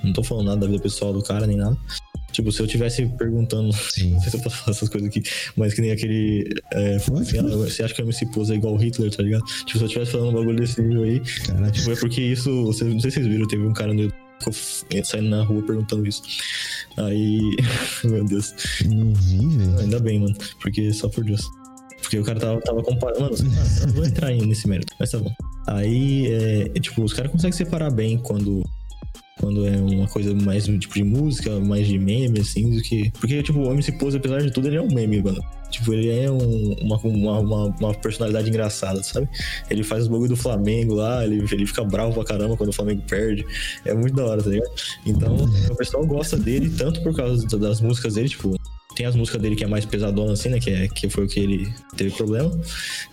não 0.03 0.13
tô 0.13 0.23
falando 0.23 0.47
nada 0.47 0.61
da 0.63 0.67
vida 0.67 0.83
pessoal 0.83 1.13
do 1.13 1.23
cara 1.23 1.47
nem 1.47 1.57
nada. 1.57 1.77
Tipo, 2.33 2.53
se 2.53 2.61
eu 2.61 2.67
tivesse 2.67 3.07
perguntando, 3.19 3.73
Sim. 3.91 4.13
não 4.13 4.21
sei 4.21 4.31
se 4.31 4.37
eu 4.37 4.43
posso 4.43 4.57
falar 4.57 4.77
essas 4.77 4.89
coisas 4.89 5.09
aqui, 5.09 5.23
mas 5.57 5.75
que 5.75 5.81
nem 5.81 5.91
aquele. 5.91 6.49
É, 6.73 6.97
assim, 6.97 7.39
ah, 7.39 7.43
você 7.43 7.83
acha 7.83 7.95
que 7.95 8.03
a 8.03 8.05
MC 8.05 8.27
Pose 8.27 8.53
é 8.53 8.57
igual 8.57 8.77
Hitler, 8.77 9.15
tá 9.15 9.23
ligado? 9.23 9.45
Tipo, 9.65 9.79
se 9.79 9.85
eu 9.85 9.89
tivesse 9.89 10.13
falando 10.13 10.31
um 10.31 10.35
bagulho 10.35 10.59
desse 10.59 10.81
nível 10.81 11.05
aí, 11.05 11.21
Caraca. 11.47 11.71
tipo, 11.71 11.91
é 11.91 11.97
porque 11.97 12.21
isso. 12.21 12.51
não 12.51 12.73
sei 12.73 12.91
se 12.93 13.11
vocês 13.11 13.27
viram, 13.27 13.47
teve 13.47 13.67
um 13.67 13.73
cara 13.73 13.93
no 13.93 14.11
ficou 14.39 14.53
saindo 15.05 15.29
na 15.29 15.43
rua 15.43 15.63
perguntando 15.63 16.07
isso. 16.07 16.23
Aí. 16.97 17.41
Meu 18.05 18.25
Deus. 18.25 18.55
Não 18.87 19.13
vi, 19.15 19.47
velho. 19.47 19.79
Ainda 19.81 20.01
bem, 20.01 20.21
mano. 20.21 20.35
Porque 20.61 20.93
só 20.93 21.09
por 21.09 21.25
Deus. 21.25 21.43
Porque 22.01 22.19
o 22.19 22.25
cara 22.25 22.39
tava, 22.39 22.61
tava 22.61 22.83
comparando. 22.83 23.21
Mano, 23.21 23.37
não 23.87 23.93
vou 23.93 24.05
entrar 24.05 24.29
aí 24.29 24.41
nesse 24.47 24.69
mérito, 24.69 24.95
mas 24.99 25.11
tá 25.11 25.19
bom. 25.19 25.33
Aí, 25.67 26.27
é, 26.33 26.81
tipo, 26.81 27.03
os 27.03 27.13
caras 27.13 27.31
conseguem 27.31 27.53
separar 27.53 27.91
bem 27.91 28.17
quando 28.17 28.65
quando 29.41 29.67
é 29.67 29.77
uma 29.77 30.07
coisa 30.09 30.35
mais 30.35 30.65
tipo 30.65 30.95
de 30.95 31.05
música, 31.05 31.59
mais 31.61 31.87
de 31.87 31.99
meme, 31.99 32.41
assim, 32.41 32.71
do 32.71 32.83
que. 32.83 33.11
Porque, 33.13 33.43
tipo, 33.43 33.61
o 33.61 33.73
MC 33.73 33.93
Pose, 33.93 34.17
apesar 34.17 34.41
de 34.41 34.51
tudo, 34.51 34.69
ele 34.69 34.77
é 34.77 34.83
um 34.83 34.93
meme, 34.93 35.23
mano. 35.23 35.43
Tipo, 35.71 35.93
ele 35.93 36.09
é 36.09 36.31
um, 36.31 36.73
uma, 36.81 36.97
uma, 36.97 37.39
uma, 37.41 37.65
uma, 37.67 37.95
personalidade 37.95 38.49
engraçada, 38.49 39.03
sabe? 39.03 39.29
Ele 39.69 39.83
faz 39.83 40.05
os 40.05 40.09
bagulho 40.09 40.31
do 40.31 40.37
Flamengo 40.37 40.95
lá, 40.95 41.25
ele, 41.25 41.45
ele 41.53 41.67
fica 41.67 41.85
bravo 41.85 42.15
pra 42.15 42.25
caramba 42.25 42.57
quando 42.57 42.71
o 42.71 42.73
Flamengo 42.73 43.03
perde. 43.07 43.45
É 43.85 43.95
muito 43.95 44.15
da 44.15 44.25
hora, 44.25 44.43
tá 44.43 44.51
ligado? 44.51 44.71
Então, 45.05 45.37
o 45.71 45.77
pessoal 45.77 46.07
gosta 46.07 46.37
dele 46.37 46.71
tanto 46.71 47.03
por 47.03 47.15
causa 47.15 47.47
das 47.59 47.81
músicas 47.81 48.15
dele, 48.15 48.29
tipo, 48.29 48.59
tem 48.97 49.07
as 49.07 49.15
músicas 49.15 49.41
dele 49.41 49.55
que 49.55 49.65
é 49.65 49.67
mais 49.67 49.85
pesadona, 49.85 50.33
assim, 50.33 50.49
né? 50.49 50.59
Que, 50.59 50.71
é, 50.71 50.89
que 50.89 51.09
foi 51.09 51.27
o 51.27 51.29
que 51.29 51.39
ele 51.39 51.73
teve 51.97 52.11
problema. 52.17 52.51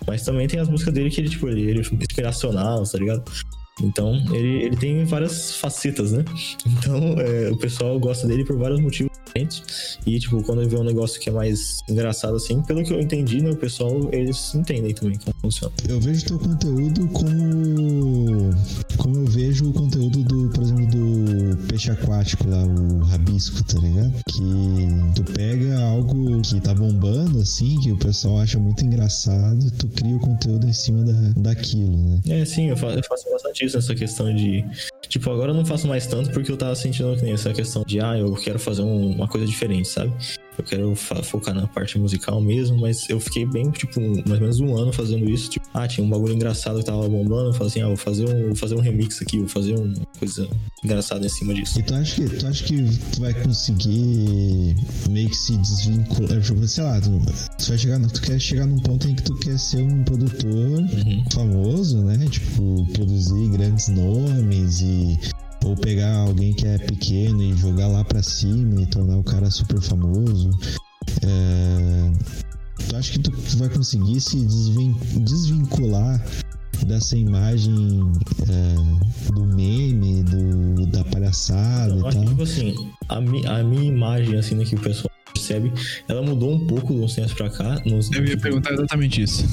Mas 0.07 0.23
também 0.23 0.47
tem 0.47 0.59
as 0.59 0.69
músicas 0.69 0.93
dele 0.93 1.09
que 1.09 1.21
ele, 1.21 1.30
tipo, 1.30 1.47
ele, 1.49 1.61
ele 1.69 1.80
é 1.80 1.82
inspiracional, 1.82 2.84
tá 2.84 2.97
ligado? 2.97 3.23
Então, 3.82 4.15
ele, 4.34 4.63
ele 4.63 4.78
tem 4.78 5.03
várias 5.05 5.55
facetas, 5.55 6.11
né? 6.11 6.23
Então, 6.65 7.19
é, 7.19 7.49
o 7.49 7.57
pessoal 7.57 7.99
gosta 7.99 8.28
dele 8.28 8.45
por 8.45 8.57
vários 8.57 8.80
motivos 8.80 9.11
diferentes. 9.36 9.97
E, 10.05 10.19
tipo, 10.19 10.41
quando 10.43 10.67
vê 10.67 10.78
um 10.78 10.84
negócio 10.84 11.19
que 11.19 11.30
é 11.30 11.32
mais 11.32 11.80
engraçado 11.89 12.36
assim, 12.36 12.61
pelo 12.61 12.84
que 12.84 12.93
eu 12.93 12.99
entendi, 12.99 13.41
né? 13.41 13.49
O 13.49 13.55
pessoal, 13.55 14.09
eles 14.11 14.53
entendem 14.53 14.93
também 14.93 15.17
como 15.17 15.36
funciona. 15.41 15.73
Eu 15.88 15.99
vejo 15.99 16.26
teu 16.26 16.39
conteúdo 16.39 17.07
como. 17.09 18.51
Como 18.97 19.15
eu 19.17 19.26
vejo 19.26 19.69
o 19.69 19.73
conteúdo 19.73 20.23
do, 20.23 20.49
por 20.49 20.63
exemplo, 20.63 20.86
do 20.88 21.57
peixe 21.67 21.91
aquático 21.91 22.47
lá, 22.47 22.63
o 22.63 22.99
rabisco, 22.99 23.63
tá 23.63 23.80
ligado? 23.80 24.13
Que 24.30 25.15
tu 25.15 25.23
pega 25.34 25.80
algo 25.82 26.41
que 26.41 26.61
tá 26.61 26.73
bombando, 26.73 27.39
assim, 27.39 27.80
que 27.82 27.91
o 27.91 27.97
pessoal 27.97 28.39
acha 28.39 28.59
muito 28.59 28.86
engraçado, 28.86 29.65
e 29.65 29.71
tu 29.71 29.88
cria 29.89 30.15
o 30.15 30.19
conteúdo 30.19 30.67
em 30.67 30.73
cima 30.73 31.03
da, 31.03 31.13
daquilo, 31.38 31.97
né? 31.97 32.21
É, 32.28 32.45
sim, 32.45 32.69
eu 32.69 32.78
faço, 32.78 32.97
eu 32.97 33.03
faço 33.03 33.30
bastante 33.30 33.64
isso, 33.66 33.78
essa 33.78 33.93
questão 33.95 34.34
de. 34.34 34.66
Tipo, 35.07 35.32
agora 35.32 35.51
eu 35.51 35.55
não 35.55 35.66
faço 35.66 35.88
mais 35.88 36.07
tanto 36.07 36.32
porque 36.32 36.51
eu 36.51 36.57
tava 36.57 36.76
sentindo 36.76 37.16
que 37.16 37.24
nem 37.24 37.34
essa 37.34 37.53
questão 37.53 37.84
de, 37.86 37.99
ah, 37.99 38.18
eu 38.18 38.34
quero 38.34 38.59
fazer 38.59 38.82
um, 38.82 39.11
uma 39.11 39.28
coisa 39.28 39.45
diferente, 39.45 39.88
sabe? 39.88 40.13
Eu 40.58 40.64
quero 40.64 40.95
focar 40.95 41.53
na 41.53 41.68
parte 41.68 41.97
musical 41.99 42.41
mesmo, 42.41 42.78
mas 42.80 43.10
eu 43.10 43.20
fiquei 43.20 43.45
bem, 43.45 43.70
tipo, 43.72 43.99
mais 43.99 44.32
ou 44.32 44.39
menos 44.39 44.60
um 44.60 44.78
ano 44.78 44.93
fazendo 44.93 45.30
isso. 45.30 45.49
Tipo, 45.49 45.68
ah, 45.74 45.88
tinha 45.88 46.06
um 46.06 46.10
bagulho 46.10 46.34
engraçado 46.34 46.80
que 46.80 46.86
tava 46.86 47.08
bombando. 47.08 47.49
Eu 47.49 47.53
falei 47.53 47.68
assim, 47.68 47.82
ah, 47.82 47.88
vou 47.88 47.97
fazer 47.97 48.28
um, 48.28 48.47
vou 48.47 48.56
fazer 48.56 48.76
um 48.76 48.80
remix 48.80 49.22
aqui, 49.22 49.39
vou 49.39 49.47
fazer 49.47 49.76
uma 49.76 49.93
coisa 50.18 50.47
engraçada 50.84 51.26
em 51.26 51.30
cima 51.30 51.53
disso. 51.53 51.80
E 51.80 51.84
tu 51.84 51.93
acha 51.93 52.16
que 52.16 52.38
tu, 52.38 52.47
acha 52.47 52.64
que 52.64 52.84
tu 53.12 53.22
vai 53.22 53.34
conseguir 53.34 54.76
meio 55.10 55.30
que 55.30 55.36
se 55.36 55.58
desvincular? 55.58 56.41
Tipo, 56.41 56.68
sei 56.68 56.84
lá, 56.84 57.01
tu, 57.01 57.20
tu 57.58 57.68
vai 57.68 57.78
chegar, 57.78 57.99
tu 58.08 58.22
quer 58.22 58.39
chegar 58.39 58.66
num 58.66 58.80
ponto 58.80 59.08
em 59.08 59.16
que 59.16 59.24
tu 59.24 59.36
quer 59.36 59.58
ser 59.58 59.82
um 59.82 60.03
produtor 60.03 60.45
uhum. 60.45 61.24
famoso, 61.32 62.01
né? 62.03 62.18
Tipo, 62.30 62.86
produzir 62.93 63.49
grandes 63.49 63.88
nomes 63.89 64.82
e 64.82 65.20
ou 65.66 65.76
pegar 65.76 66.16
alguém 66.16 66.53
que 66.53 66.66
é 66.68 66.78
pequeno 66.78 67.41
e 67.41 67.57
jogar 67.57 67.88
lá 67.88 68.03
para 68.03 68.22
cima 68.22 68.82
e 68.82 68.86
tornar 68.86 69.18
o 69.18 69.24
cara 69.24 69.49
super 69.49 69.82
famoso. 69.82 70.51
É... 71.24 72.11
Tu 72.88 72.95
acha 72.95 73.11
que 73.13 73.20
tu 73.20 73.32
vai 73.57 73.70
conseguir 73.70 74.22
se 74.22 74.38
desvincular 75.20 76.24
dessa 76.86 77.18
imagem 77.18 78.11
é, 78.47 79.32
do 79.32 79.45
meme, 79.45 80.24
do, 80.24 80.86
da 80.88 81.03
palhaçada 81.05 81.93
Eu 81.93 81.99
e 81.99 82.13
tal? 82.13 82.26
tipo 82.26 82.43
assim, 82.43 82.76
a, 83.09 83.22
mi, 83.22 83.47
a 83.47 83.63
minha 83.63 83.86
imagem, 83.86 84.38
assim, 84.38 84.55
né, 84.55 84.66
que 84.66 84.76
o 84.76 84.82
pessoal 84.82 85.09
percebe, 85.34 85.72
ela 86.07 86.22
mudou 86.22 86.53
um 86.53 86.68
pouco 86.68 86.93
do 86.93 87.03
uns 87.03 87.16
tempos 87.16 87.34
pra 87.34 87.49
cá. 87.49 87.82
Nos... 87.86 88.11
Eu 88.11 88.26
ia 88.26 88.38
perguntar 88.38 88.74
exatamente 88.74 89.22
isso. 89.22 89.45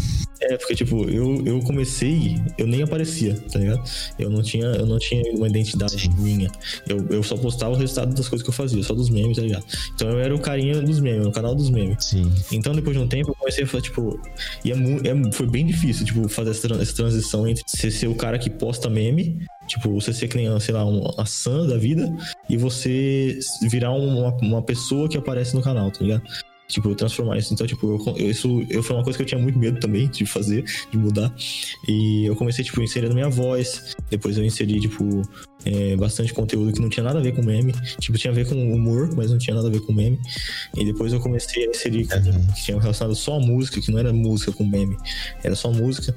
É, 0.43 0.57
porque, 0.57 0.75
tipo, 0.75 1.09
eu, 1.09 1.45
eu 1.47 1.61
comecei, 1.61 2.41
eu 2.59 2.67
nem 2.67 2.83
aparecia, 2.83 3.39
tá 3.53 3.59
ligado? 3.59 3.83
Eu 4.19 4.29
não 4.29 4.43
tinha, 4.43 4.67
eu 4.67 4.87
não 4.87 4.99
tinha 4.99 5.23
uma 5.35 5.47
identidade 5.47 6.11
minha. 6.19 6.51
Eu, 6.89 7.07
eu 7.11 7.23
só 7.23 7.37
postava 7.37 7.75
o 7.75 7.77
resultado 7.77 8.15
das 8.15 8.29
coisas 8.29 8.43
que 8.43 8.51
eu 8.51 8.55
fazia, 8.55 8.83
só 8.83 8.93
dos 8.93 9.09
memes, 9.09 9.37
tá 9.37 9.43
ligado? 9.43 9.65
Então 9.95 10.11
eu 10.11 10.19
era 10.19 10.35
o 10.35 10.41
carinha 10.41 10.81
dos 10.81 10.99
memes, 10.99 11.27
o 11.27 11.31
canal 11.31 11.55
dos 11.55 11.71
memes. 11.71 12.05
Sim. 12.05 12.33
Então, 12.51 12.75
depois 12.75 12.97
de 12.97 13.03
um 13.03 13.07
tempo, 13.07 13.31
eu 13.31 13.35
comecei 13.37 13.63
a 13.65 13.67
falar, 13.67 13.83
tipo, 13.83 14.21
e 14.65 14.73
é, 14.73 14.75
é, 14.75 15.33
foi 15.33 15.47
bem 15.47 15.65
difícil, 15.65 16.05
tipo, 16.05 16.29
fazer 16.29 16.51
essa, 16.51 16.67
essa 16.75 16.95
transição 16.95 17.47
entre 17.47 17.63
você 17.67 17.91
ser 17.91 18.09
o 18.09 18.15
cara 18.15 18.39
que 18.39 18.51
posta 18.51 18.91
meme 18.91 19.47
Tipo, 19.67 19.91
você 19.91 20.13
ser 20.13 20.29
que 20.29 20.37
nem, 20.37 20.61
sei 20.61 20.75
lá, 20.75 20.85
uma 20.85 21.25
Sam 21.25 21.67
da 21.67 21.79
vida 21.79 22.13
e 22.49 22.57
você 22.57 23.39
virar 23.71 23.93
uma, 23.93 24.37
uma 24.43 24.63
pessoa 24.63 25.09
que 25.09 25.17
aparece 25.17 25.55
no 25.55 25.63
canal, 25.63 25.91
tá 25.91 26.03
ligado? 26.03 26.23
Tipo, 26.73 26.95
transformar 26.95 27.37
isso. 27.37 27.53
Então, 27.53 27.67
tipo, 27.67 28.03
eu, 28.17 28.31
isso 28.31 28.65
eu, 28.71 28.83
foi 28.83 28.97
uma 28.97 29.05
coisa 29.05 29.19
que 29.19 29.23
eu 29.23 29.27
tinha 29.27 29.41
muito 29.41 29.59
medo 29.59 29.79
também 29.79 30.09
de 30.09 30.25
fazer, 30.25 30.65
de 30.91 30.97
mudar. 30.97 31.31
E 31.87 32.25
eu 32.25 32.35
comecei, 32.35 32.65
tipo, 32.65 32.81
inserindo 32.81 33.13
minha 33.13 33.29
voz. 33.29 33.95
Depois 34.09 34.39
eu 34.39 34.45
inseri, 34.45 34.81
tipo, 34.81 35.23
é, 35.67 35.95
bastante 35.97 36.33
conteúdo 36.33 36.73
que 36.73 36.81
não 36.81 36.89
tinha 36.89 37.05
nada 37.05 37.19
a 37.19 37.23
ver 37.23 37.35
com 37.35 37.43
meme. 37.43 37.75
Tipo, 38.01 38.17
tinha 38.17 38.31
a 38.31 38.35
ver 38.35 38.49
com 38.49 38.55
humor, 38.55 39.15
mas 39.15 39.31
não 39.31 39.37
tinha 39.37 39.55
nada 39.55 39.69
a 39.69 39.71
ver 39.71 39.81
com 39.81 39.93
meme. 39.93 40.19
E 40.75 40.85
depois 40.85 41.13
eu 41.13 41.21
comecei 41.21 41.67
a 41.67 41.69
inserir 41.69 42.09
uhum. 42.11 42.47
que 42.55 42.65
tinha 42.65 42.81
relacionado 42.81 43.15
só 43.15 43.37
a 43.37 43.41
música, 43.41 43.79
que 43.79 43.93
não 43.93 43.99
era 43.99 44.11
música 44.11 44.51
com 44.51 44.65
meme, 44.65 44.97
era 45.45 45.55
só 45.55 45.71
música. 45.71 46.17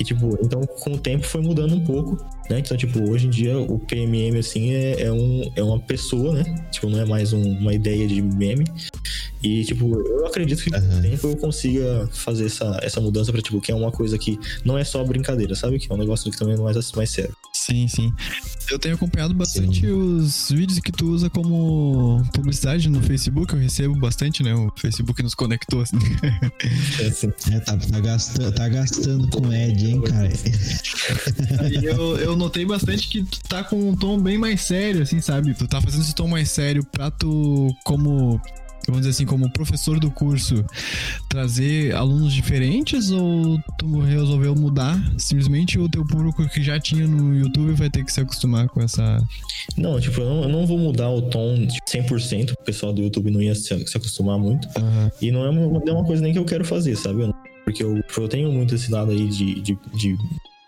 E, 0.00 0.04
tipo, 0.04 0.38
então 0.42 0.62
com 0.62 0.92
o 0.92 0.98
tempo 0.98 1.26
foi 1.26 1.42
mudando 1.42 1.74
um 1.74 1.84
pouco, 1.84 2.16
né? 2.48 2.58
Então, 2.58 2.76
tipo, 2.76 3.10
hoje 3.10 3.26
em 3.26 3.30
dia 3.30 3.58
o 3.58 3.78
PMM, 3.78 4.38
assim, 4.38 4.72
é, 4.72 5.02
é, 5.02 5.12
um, 5.12 5.52
é 5.54 5.62
uma 5.62 5.78
pessoa, 5.78 6.32
né? 6.32 6.66
Tipo, 6.70 6.88
não 6.88 7.00
é 7.00 7.04
mais 7.04 7.32
um, 7.32 7.42
uma 7.42 7.74
ideia 7.74 8.06
de 8.06 8.20
meme. 8.20 8.64
E, 9.42 9.64
tipo, 9.64 9.81
eu 9.90 10.26
acredito 10.26 10.62
que 10.62 10.70
com 10.70 10.78
o 10.78 11.02
tempo 11.02 11.28
eu 11.28 11.36
consiga 11.36 12.08
fazer 12.12 12.46
essa, 12.46 12.78
essa 12.82 13.00
mudança 13.00 13.32
pra, 13.32 13.40
tipo, 13.40 13.60
que 13.60 13.72
é 13.72 13.74
uma 13.74 13.90
coisa 13.90 14.18
que 14.18 14.38
não 14.64 14.78
é 14.78 14.84
só 14.84 15.02
brincadeira, 15.04 15.54
sabe? 15.54 15.78
Que 15.78 15.90
é 15.90 15.94
um 15.94 15.98
negócio 15.98 16.30
que 16.30 16.36
também 16.36 16.56
não 16.56 16.68
é 16.68 16.72
mais 16.96 17.10
sério. 17.10 17.34
Sim, 17.52 17.86
sim. 17.86 18.12
Eu 18.70 18.78
tenho 18.78 18.94
acompanhado 18.94 19.34
bastante 19.34 19.80
sim. 19.80 19.86
os 19.86 20.50
vídeos 20.50 20.78
que 20.78 20.90
tu 20.90 21.10
usa 21.10 21.28
como 21.28 22.22
publicidade 22.32 22.88
no 22.88 23.02
Facebook. 23.02 23.52
Eu 23.52 23.60
recebo 23.60 23.94
bastante, 23.96 24.42
né? 24.42 24.54
O 24.54 24.72
Facebook 24.76 25.22
nos 25.22 25.34
conectou, 25.34 25.82
assim. 25.82 25.98
É, 27.00 27.06
assim. 27.06 27.32
é 27.52 27.60
tá, 27.60 27.76
tá, 27.76 28.00
gastando, 28.00 28.52
tá 28.52 28.68
gastando 28.68 29.28
com 29.28 29.52
Ed, 29.52 29.90
hein, 29.90 30.00
cara? 30.00 30.30
Eu, 31.82 32.16
eu 32.18 32.36
notei 32.36 32.64
bastante 32.64 33.08
que 33.08 33.22
tu 33.22 33.40
tá 33.48 33.62
com 33.62 33.90
um 33.90 33.96
tom 33.96 34.18
bem 34.18 34.38
mais 34.38 34.62
sério, 34.62 35.02
assim, 35.02 35.20
sabe? 35.20 35.54
Tu 35.54 35.66
tá 35.66 35.80
fazendo 35.80 36.02
esse 36.02 36.14
tom 36.14 36.28
mais 36.28 36.50
sério 36.50 36.84
pra 36.84 37.10
tu, 37.10 37.74
como 37.84 38.40
vamos 38.86 39.02
dizer 39.02 39.10
assim, 39.10 39.26
como 39.26 39.50
professor 39.52 39.98
do 39.98 40.10
curso, 40.10 40.64
trazer 41.28 41.94
alunos 41.94 42.32
diferentes 42.32 43.10
ou 43.10 43.58
tu 43.78 44.00
resolveu 44.00 44.54
mudar? 44.54 44.98
Simplesmente 45.18 45.78
o 45.78 45.88
teu 45.88 46.04
público 46.06 46.48
que 46.48 46.62
já 46.62 46.78
tinha 46.78 47.06
no 47.06 47.34
YouTube 47.34 47.72
vai 47.72 47.90
ter 47.90 48.04
que 48.04 48.12
se 48.12 48.20
acostumar 48.20 48.68
com 48.68 48.80
essa. 48.80 49.22
Não, 49.76 50.00
tipo, 50.00 50.20
eu 50.20 50.28
não, 50.28 50.42
eu 50.42 50.48
não 50.48 50.66
vou 50.66 50.78
mudar 50.78 51.10
o 51.10 51.22
tom 51.22 51.54
de 51.54 51.78
100%, 51.88 52.52
o 52.52 52.64
pessoal 52.64 52.92
do 52.92 53.02
YouTube 53.02 53.30
não 53.30 53.42
ia 53.42 53.54
se, 53.54 53.86
se 53.86 53.96
acostumar 53.96 54.38
muito. 54.38 54.66
Uhum. 54.78 55.10
E 55.20 55.30
não 55.30 55.44
é 55.44 55.50
uma, 55.50 55.82
é 55.86 55.92
uma 55.92 56.04
coisa 56.04 56.22
nem 56.22 56.32
que 56.32 56.38
eu 56.38 56.44
quero 56.44 56.64
fazer, 56.64 56.96
sabe? 56.96 57.32
Porque 57.64 57.82
eu, 57.82 58.00
eu 58.16 58.28
tenho 58.28 58.50
muito 58.52 58.74
esse 58.74 58.90
lado 58.90 59.12
aí 59.12 59.28
de, 59.28 59.60
de, 59.60 59.78
de 59.94 60.16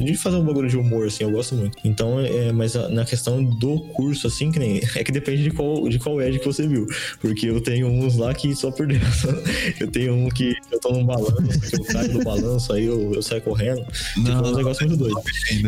de 0.01 0.17
fazer 0.17 0.37
um 0.37 0.45
bagulho 0.45 0.69
de 0.69 0.77
humor, 0.77 1.07
assim, 1.07 1.23
eu 1.23 1.31
gosto 1.31 1.55
muito. 1.55 1.79
Então, 1.85 2.19
é, 2.19 2.51
mas 2.53 2.75
na 2.75 3.05
questão 3.05 3.43
do 3.45 3.79
curso, 3.93 4.27
assim, 4.27 4.51
que 4.51 4.59
nem. 4.59 4.83
É 4.95 5.03
que 5.03 5.11
depende 5.11 5.43
de 5.43 5.51
qual, 5.51 5.89
de 5.89 5.99
qual 5.99 6.23
Ed 6.23 6.39
que 6.39 6.47
você 6.47 6.67
viu. 6.67 6.87
Porque 7.21 7.47
eu 7.47 7.61
tenho 7.61 7.89
uns 7.89 8.17
lá 8.17 8.33
que 8.33 8.55
só 8.55 8.71
por 8.71 8.87
Deus. 8.87 9.03
eu 9.81 9.91
tenho 9.91 10.15
um 10.15 10.29
que 10.29 10.55
eu 10.71 10.79
tô 10.79 10.93
num 10.93 11.05
balanço, 11.05 11.35
eu 11.73 11.85
saio 11.85 12.13
do 12.13 12.25
balanço, 12.25 12.73
aí 12.73 12.85
eu, 12.85 13.13
eu 13.15 13.23
saio 13.23 13.43
correndo. 13.43 13.85
Não, 14.17 14.37
tipo, 14.37 14.49
um 14.49 14.57
negócio 14.57 14.87
muito 14.87 14.99
doido. 14.99 15.21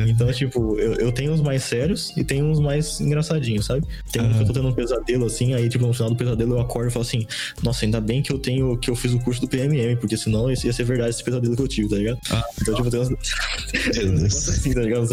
Então, 0.08 0.32
tipo, 0.32 0.78
eu, 0.78 0.94
eu 0.94 1.12
tenho 1.12 1.32
uns 1.32 1.40
mais 1.40 1.64
sérios 1.64 2.12
e 2.16 2.22
tenho 2.22 2.46
uns 2.46 2.60
mais 2.60 3.00
engraçadinhos, 3.00 3.66
sabe? 3.66 3.86
Tem 4.12 4.22
um 4.22 4.32
que 4.32 4.42
eu 4.42 4.46
tô 4.46 4.52
tendo 4.52 4.68
um 4.68 4.74
pesadelo, 4.74 5.26
assim, 5.26 5.54
aí, 5.54 5.68
tipo, 5.68 5.86
no 5.86 5.92
final 5.92 6.10
do 6.10 6.16
pesadelo 6.16 6.54
eu 6.54 6.60
acordo 6.60 6.88
e 6.88 6.92
falo 6.92 7.04
assim, 7.04 7.26
nossa, 7.62 7.84
ainda 7.84 8.00
bem 8.00 8.22
que 8.22 8.32
eu 8.32 8.38
tenho, 8.38 8.76
que 8.78 8.90
eu 8.90 8.96
fiz 8.96 9.12
o 9.12 9.18
curso 9.18 9.40
do 9.40 9.48
PMM, 9.48 9.96
porque 9.98 10.16
senão 10.16 10.50
ia 10.50 10.56
ser 10.56 10.84
verdade 10.84 11.10
esse 11.10 11.24
pesadelo 11.24 11.56
que 11.56 11.62
eu 11.62 11.68
tive, 11.68 11.88
tá 11.88 11.96
ligado? 11.96 12.18
Ah, 12.30 12.44
então, 12.60 12.74
tipo, 12.74 12.90
tem 12.90 13.00
uns. 13.00 13.08
negócio 14.16 14.50
assim, 14.52 14.72
tá 14.74 14.80
ligado? 14.80 15.06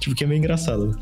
tipo, 0.00 0.14
que 0.14 0.24
é 0.24 0.26
meio 0.26 0.38
engraçado. 0.38 0.98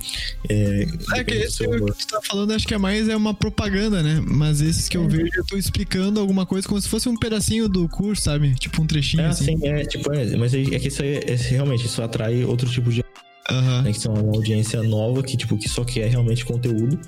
É, 0.49 0.87
é 1.15 1.25
que 1.25 1.35
esse 1.35 1.67
que 1.67 1.79
tu 1.79 2.07
tá 2.07 2.21
falando, 2.23 2.53
acho 2.53 2.67
que 2.67 2.75
é 2.75 2.79
mais 2.79 3.09
é 3.09 3.17
uma 3.17 3.35
propaganda, 3.35 4.03
né? 4.03 4.23
Mas 4.27 4.61
esses 4.61 4.89
que 4.89 4.97
eu 4.97 5.05
é. 5.05 5.09
vejo, 5.09 5.31
eu 5.37 5.45
tô 5.45 5.57
explicando 5.57 6.21
alguma 6.21 6.47
coisa 6.47 6.67
como 6.67 6.81
se 6.81 6.89
fosse 6.89 7.09
um 7.09 7.17
pedacinho 7.17 7.69
do 7.69 7.89
curso, 7.89 8.23
sabe? 8.23 8.55
Tipo 8.55 8.83
um 8.83 8.87
trechinho. 8.87 9.23
É, 9.23 9.27
assim, 9.27 9.55
assim 9.55 9.67
é, 9.67 9.85
tipo, 9.85 10.13
é, 10.13 10.37
mas 10.37 10.55
é, 10.55 10.63
é 10.63 10.79
que 10.79 10.89
isso 10.89 11.03
aí, 11.03 11.17
é, 11.17 11.35
realmente, 11.35 11.87
isso 11.87 12.03
atrai 12.03 12.45
outro 12.45 12.69
tipo 12.69 12.91
de. 12.91 13.05
Uhum. 13.51 13.83
Né, 13.83 13.93
que 13.93 14.01
são 14.01 14.15
uma 14.15 14.37
audiência 14.37 14.83
nova 14.83 15.23
que, 15.23 15.37
tipo, 15.37 15.59
que 15.59 15.69
só 15.69 15.85
quer 15.85 16.09
realmente 16.09 16.47
conteúdo 16.47 16.99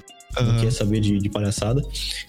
uhum. 0.41 0.53
não 0.53 0.61
quer 0.61 0.70
saber 0.70 1.01
de, 1.01 1.18
de, 1.18 1.28
palhaçada. 1.28 1.82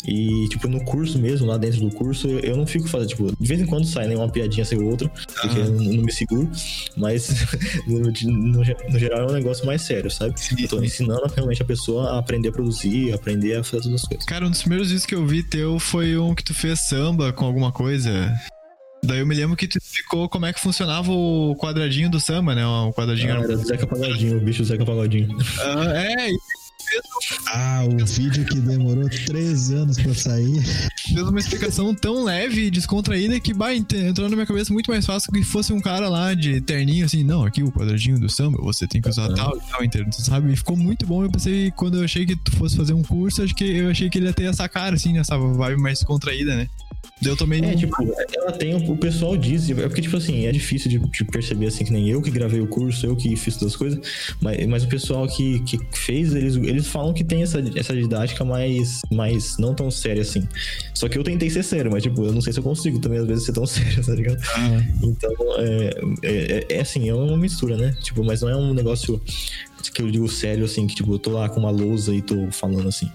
E, 0.08 0.48
tipo, 0.50 0.68
no 0.68 0.84
curso 0.84 1.20
mesmo, 1.20 1.48
lá 1.48 1.58
dentro 1.58 1.82
do 1.82 1.90
curso, 1.92 2.28
eu, 2.28 2.40
eu 2.40 2.58
não 2.58 2.66
fico 2.66 2.88
fazendo, 2.88 3.10
tipo, 3.10 3.36
de 3.40 3.48
vez 3.48 3.62
em 3.62 3.66
quando 3.66 3.86
sai 3.86 4.08
né, 4.08 4.16
uma 4.16 4.30
piadinha 4.30 4.66
sem 4.66 4.82
outra, 4.82 5.10
porque 5.42 5.60
uhum. 5.60 5.66
eu 5.66 5.72
não, 5.94 6.04
me 6.04 6.12
seguro, 6.12 6.50
mas 6.96 7.30
no, 7.88 8.00
no, 8.00 8.64
no, 8.64 9.00
geral 9.00 9.22
é 9.22 9.32
um 9.32 9.34
negócio 9.34 9.66
mais 9.66 9.82
sério, 9.82 10.10
sabe? 10.10 10.40
Sim, 10.40 10.56
eu 10.60 10.68
tô 10.68 10.82
ensinando 10.82 11.26
realmente 11.36 11.62
a 11.62 11.66
pessoa 11.66 12.12
a 12.12 12.20
aprender 12.20 12.50
a 12.50 12.52
produzir, 12.52 13.12
a 13.12 13.16
aprender 13.16 13.56
a 13.56 13.64
fazer 13.64 13.84
todas 13.84 14.02
as 14.02 14.08
coisas. 14.08 14.26
Cara, 14.26 14.46
um 14.46 14.52
dos 14.52 14.62
primeiros 14.62 14.88
vídeos 14.88 15.06
que 15.06 15.16
eu 15.16 15.26
vi 15.26 15.44
teu 15.44 15.80
foi 15.80 16.18
um 16.18 16.34
que 16.34 16.44
tu 16.44 16.54
fez 16.54 16.80
samba 16.88 17.32
com 17.34 17.46
alguma 17.46 17.72
coisa. 17.72 18.34
Daí 19.04 19.20
eu 19.20 19.28
me 19.28 19.36
lembro 19.36 19.56
que 19.56 19.68
tu 19.68 19.78
explicou 19.78 20.28
como 20.28 20.46
é 20.46 20.54
que 20.54 20.60
funcionava 20.60 21.12
o 21.12 21.56
quadradinho 21.56 22.10
do 22.10 22.20
samba, 22.20 22.56
né? 22.56 22.66
O 22.66 22.92
quadradinho 22.92 23.34
ah, 23.34 23.38
era... 23.38 23.48
do 23.48 23.66
Zeca 23.66 23.86
Pagodinho, 23.86 24.38
o 24.38 24.42
bicho 24.42 24.64
Zeca 24.64 24.86
Pagodinho. 24.86 25.38
Ah, 25.62 25.94
é, 25.96 26.30
ah, 27.48 27.84
o 27.86 28.06
vídeo 28.06 28.46
que 28.46 28.60
demorou 28.60 29.10
três 29.26 29.72
anos 29.72 29.98
pra 29.98 30.14
sair. 30.14 30.62
Fez 31.08 31.28
uma 31.28 31.40
explicação 31.40 31.94
tão 31.94 32.24
leve 32.24 32.66
e 32.66 32.72
descontraída 32.72 33.40
que 33.40 33.54
bah, 33.54 33.74
entrou 33.74 34.30
na 34.30 34.36
minha 34.36 34.46
cabeça 34.46 34.74
muito 34.74 34.92
mais 34.92 35.06
fácil 35.06 35.32
que 35.32 35.44
fosse 35.44 35.74
um 35.74 35.80
cara 35.80 36.10
lá 36.10 36.34
de 36.34 36.62
terninho, 36.62 37.06
assim, 37.06 37.24
não, 37.24 37.46
aqui 37.46 37.64
o 37.64 37.72
quadradinho 37.72 38.20
do 38.20 38.30
samba, 38.30 38.58
você 38.62 38.88
tem 38.88 39.02
que 39.02 39.10
usar 39.10 39.34
tal 39.34 39.58
e 39.58 39.72
tal, 39.72 39.84
inteiro, 39.84 40.08
sabe? 40.12 40.54
E 40.54 40.56
ficou 40.56 40.76
muito 40.76 41.06
bom. 41.06 41.24
Eu 41.24 41.32
pensei, 41.32 41.72
quando 41.72 41.98
eu 41.98 42.04
achei 42.04 42.26
que 42.26 42.36
tu 42.36 42.52
fosse 42.56 42.76
fazer 42.76 42.94
um 42.94 43.04
curso, 43.04 43.44
acho 43.44 43.56
que 43.56 43.66
eu 43.66 43.90
achei 43.90 44.10
que 44.10 44.18
ele 44.18 44.28
ia 44.28 44.34
ter 44.34 44.46
essa 44.46 44.68
cara, 44.68 44.96
assim, 44.96 45.14
nessa 45.14 45.38
vibe 45.38 45.82
mais 45.82 46.00
descontraída, 46.00 46.56
né? 46.56 46.68
Eu 47.24 47.36
também. 47.36 47.66
É, 47.66 47.76
tipo, 47.76 47.96
ela 48.36 48.52
tem, 48.52 48.76
o 48.76 48.96
pessoal 48.96 49.36
diz, 49.36 49.70
é 49.70 49.74
porque, 49.88 50.02
tipo 50.02 50.18
assim, 50.18 50.46
é 50.46 50.52
difícil 50.52 50.90
de, 50.90 51.00
de, 51.00 51.26
perceber 51.26 51.68
assim, 51.68 51.84
que 51.84 51.92
nem 51.92 52.08
eu 52.10 52.22
que 52.22 52.30
gravei 52.30 52.62
o 52.62 52.68
curso, 52.68 53.06
eu 53.06 53.16
que 53.16 53.36
fiz 53.36 53.58
todas 53.58 53.74
as 53.74 53.78
coisas, 53.78 54.00
mas, 54.40 54.66
mas 54.68 54.84
o 54.84 54.88
pessoal 54.88 55.28
que, 55.28 55.60
que 55.62 55.80
fez, 55.94 56.36
eles, 56.36 56.56
eles 56.56 56.88
falam 56.88 57.14
que 57.14 57.24
tem 57.24 57.42
essa, 57.42 57.60
essa 57.76 57.96
didática 57.96 58.46
mais, 58.46 59.02
mais 59.12 59.58
não 59.58 59.74
tão 59.74 59.90
séria 59.90 60.22
assim. 60.22 60.48
Só 60.94 61.10
que 61.10 61.18
eu 61.18 61.24
tentei 61.24 61.50
ser 61.50 61.64
sério, 61.64 61.92
mas, 61.92 62.04
tipo, 62.04 62.24
eu 62.24 62.32
não 62.32 62.42
sei 62.42 62.54
se 62.54 62.60
eu 62.60 62.64
consigo 62.64 63.00
também, 63.00 63.20
às 63.20 63.26
vezes, 63.26 63.46
ser 63.46 63.54
tão 63.54 63.66
sério, 63.68 64.06
tá 64.06 64.14
ligado? 64.14 64.40
Ah. 64.56 64.84
Então, 65.02 65.32
é, 65.58 65.90
é, 66.24 66.66
é, 66.70 66.82
assim, 66.82 67.10
é 67.10 67.16
uma 67.16 67.38
mistura, 67.38 67.78
né? 67.78 67.96
Tipo, 68.04 68.24
mas 68.24 68.42
não 68.42 68.50
é 68.50 68.56
um 68.56 68.74
negócio 68.76 69.20
que 69.92 70.02
eu 70.02 70.12
digo 70.12 70.28
sério, 70.30 70.66
assim, 70.66 70.86
que, 70.86 70.94
tipo, 70.94 71.14
eu 71.14 71.20
tô 71.20 71.32
lá 71.32 71.50
com 71.50 71.60
uma 71.60 71.72
lousa 71.72 72.14
e 72.14 72.22
tô 72.22 72.52
falando 72.52 72.88
assim. 72.88 73.10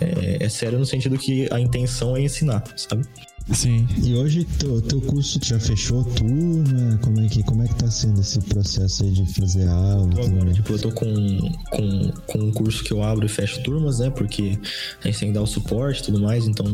É, 0.00 0.44
é 0.44 0.48
sério 0.48 0.78
no 0.78 0.86
sentido 0.86 1.16
que 1.18 1.48
a 1.52 1.60
intenção 1.60 2.16
é 2.16 2.22
ensinar, 2.22 2.64
sabe? 2.76 3.04
Sim. 3.52 3.86
E 4.02 4.14
hoje 4.14 4.44
teu, 4.58 4.80
teu 4.80 5.00
curso 5.02 5.38
já 5.42 5.60
fechou 5.60 6.02
turma? 6.02 6.98
Como 7.02 7.20
é 7.20 7.28
que 7.28 7.42
como 7.42 7.62
é 7.62 7.68
que 7.68 7.74
tá 7.74 7.90
sendo 7.90 8.18
esse 8.20 8.40
processo 8.40 9.04
aí 9.04 9.10
de 9.10 9.34
fazer 9.34 9.68
aula? 9.68 10.08
Agora, 10.24 10.52
tipo, 10.52 10.72
eu 10.72 10.78
tô 10.78 10.90
com, 10.90 11.38
com, 11.70 12.10
com 12.26 12.38
um 12.38 12.50
curso 12.50 12.82
que 12.82 12.90
eu 12.90 13.02
abro 13.02 13.26
e 13.26 13.28
fecho 13.28 13.62
turmas, 13.62 13.98
né? 13.98 14.08
Porque 14.08 14.58
a 15.02 15.08
gente 15.08 15.18
tem 15.18 15.28
que 15.28 15.34
dar 15.34 15.42
o 15.42 15.46
suporte 15.46 16.00
e 16.00 16.04
tudo 16.04 16.20
mais, 16.20 16.46
então 16.46 16.64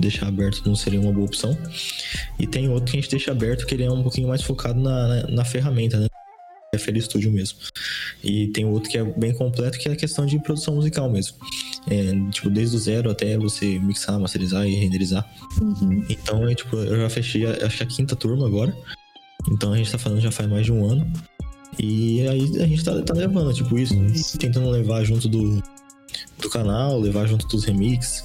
deixar 0.00 0.26
aberto 0.26 0.66
não 0.66 0.74
seria 0.74 1.00
uma 1.00 1.12
boa 1.12 1.24
opção. 1.24 1.56
E 2.36 2.48
tem 2.48 2.68
outro 2.68 2.90
que 2.90 2.98
a 2.98 3.00
gente 3.00 3.10
deixa 3.10 3.30
aberto 3.30 3.64
que 3.64 3.74
ele 3.74 3.84
é 3.84 3.90
um 3.90 4.02
pouquinho 4.02 4.26
mais 4.26 4.42
focado 4.42 4.80
na, 4.80 5.06
na, 5.06 5.22
na 5.28 5.44
ferramenta, 5.44 6.00
né? 6.00 6.08
FL 6.76 7.00
Studio 7.00 7.30
mesmo. 7.30 7.58
E 8.22 8.48
tem 8.48 8.64
outro 8.64 8.90
que 8.90 8.98
é 8.98 9.04
bem 9.04 9.32
completo, 9.32 9.78
que 9.78 9.88
é 9.88 9.92
a 9.92 9.96
questão 9.96 10.26
de 10.26 10.38
produção 10.40 10.74
musical 10.74 11.08
mesmo. 11.08 11.36
É, 11.90 12.30
tipo, 12.30 12.50
desde 12.50 12.76
o 12.76 12.78
zero 12.78 13.10
até 13.10 13.38
você 13.38 13.78
mixar, 13.78 14.18
masterizar 14.20 14.66
e 14.66 14.74
renderizar. 14.74 15.26
Uhum. 15.60 16.04
Então, 16.08 16.46
é, 16.48 16.54
tipo, 16.54 16.76
eu 16.76 16.98
já 16.98 17.10
fechei, 17.10 17.46
acho 17.46 17.78
que 17.78 17.82
a 17.82 17.86
quinta 17.86 18.14
turma 18.14 18.46
agora. 18.46 18.76
Então 19.50 19.72
a 19.72 19.76
gente 19.76 19.90
tá 19.90 19.98
falando 19.98 20.20
já 20.20 20.30
faz 20.30 20.48
mais 20.48 20.66
de 20.66 20.72
um 20.72 20.84
ano. 20.84 21.10
E 21.78 22.26
aí 22.26 22.62
a 22.62 22.66
gente 22.66 22.84
tá, 22.84 23.00
tá 23.02 23.14
levando, 23.14 23.52
tipo, 23.54 23.78
isso, 23.78 23.94
tentando 24.38 24.68
levar 24.68 25.04
junto 25.04 25.28
do, 25.28 25.62
do 26.40 26.50
canal, 26.50 26.98
levar 26.98 27.26
junto 27.26 27.46
dos 27.46 27.64
remixes. 27.64 28.24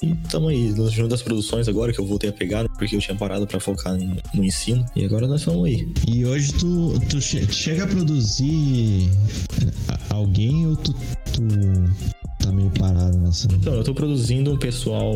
E 0.00 0.14
tamo 0.30 0.48
aí, 0.48 0.72
junto 0.90 1.08
das 1.08 1.22
produções 1.22 1.68
agora, 1.68 1.92
que 1.92 1.98
eu 1.98 2.06
voltei 2.06 2.30
a 2.30 2.32
pegar, 2.32 2.62
né, 2.62 2.68
porque 2.78 2.94
eu 2.94 3.00
tinha 3.00 3.16
parado 3.16 3.46
para 3.46 3.58
focar 3.58 3.96
no 4.32 4.44
ensino. 4.44 4.86
E 4.94 5.04
agora 5.04 5.26
nós 5.26 5.40
estamos 5.40 5.64
aí. 5.66 5.92
E 6.06 6.24
hoje 6.24 6.52
tu, 6.52 6.94
tu 7.10 7.20
chega 7.20 7.84
a 7.84 7.86
produzir 7.86 9.10
alguém 10.08 10.66
ou 10.66 10.76
tu, 10.76 10.92
tu 11.32 11.42
tá 12.48 12.52
meio 12.52 12.70
parado 12.70 13.18
nessa? 13.18 13.46
Então, 13.52 13.74
eu 13.74 13.84
tô 13.84 13.94
produzindo 13.94 14.52
um 14.52 14.56
pessoal 14.56 15.14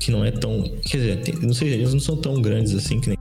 que 0.00 0.10
não 0.10 0.24
é 0.24 0.30
tão. 0.30 0.62
Quer 0.84 0.96
dizer, 0.96 1.38
não 1.42 1.54
sei, 1.54 1.72
eles 1.72 1.92
não 1.92 2.00
são 2.00 2.16
tão 2.16 2.40
grandes 2.40 2.74
assim 2.74 3.00
que 3.00 3.08
nem. 3.08 3.18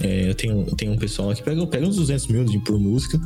É, 0.00 0.28
eu 0.28 0.34
tenho, 0.34 0.64
eu 0.66 0.76
tenho 0.76 0.92
um 0.92 0.98
pessoal 0.98 1.34
que 1.34 1.42
pega, 1.42 1.66
pega 1.66 1.86
uns 1.86 1.96
200 1.96 2.26
mil 2.28 2.44
por 2.62 2.78
música. 2.78 3.20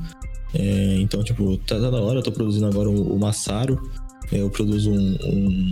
É, 0.54 0.96
então, 1.00 1.22
tipo, 1.22 1.56
tá, 1.58 1.78
tá, 1.78 1.90
da 1.90 2.00
hora. 2.00 2.18
Eu 2.18 2.22
tô 2.22 2.32
produzindo 2.32 2.66
agora 2.66 2.88
o, 2.88 3.14
o 3.14 3.18
Massaro. 3.18 3.80
É, 4.32 4.40
eu 4.40 4.50
produzo 4.50 4.90
um, 4.90 5.18
um 5.24 5.70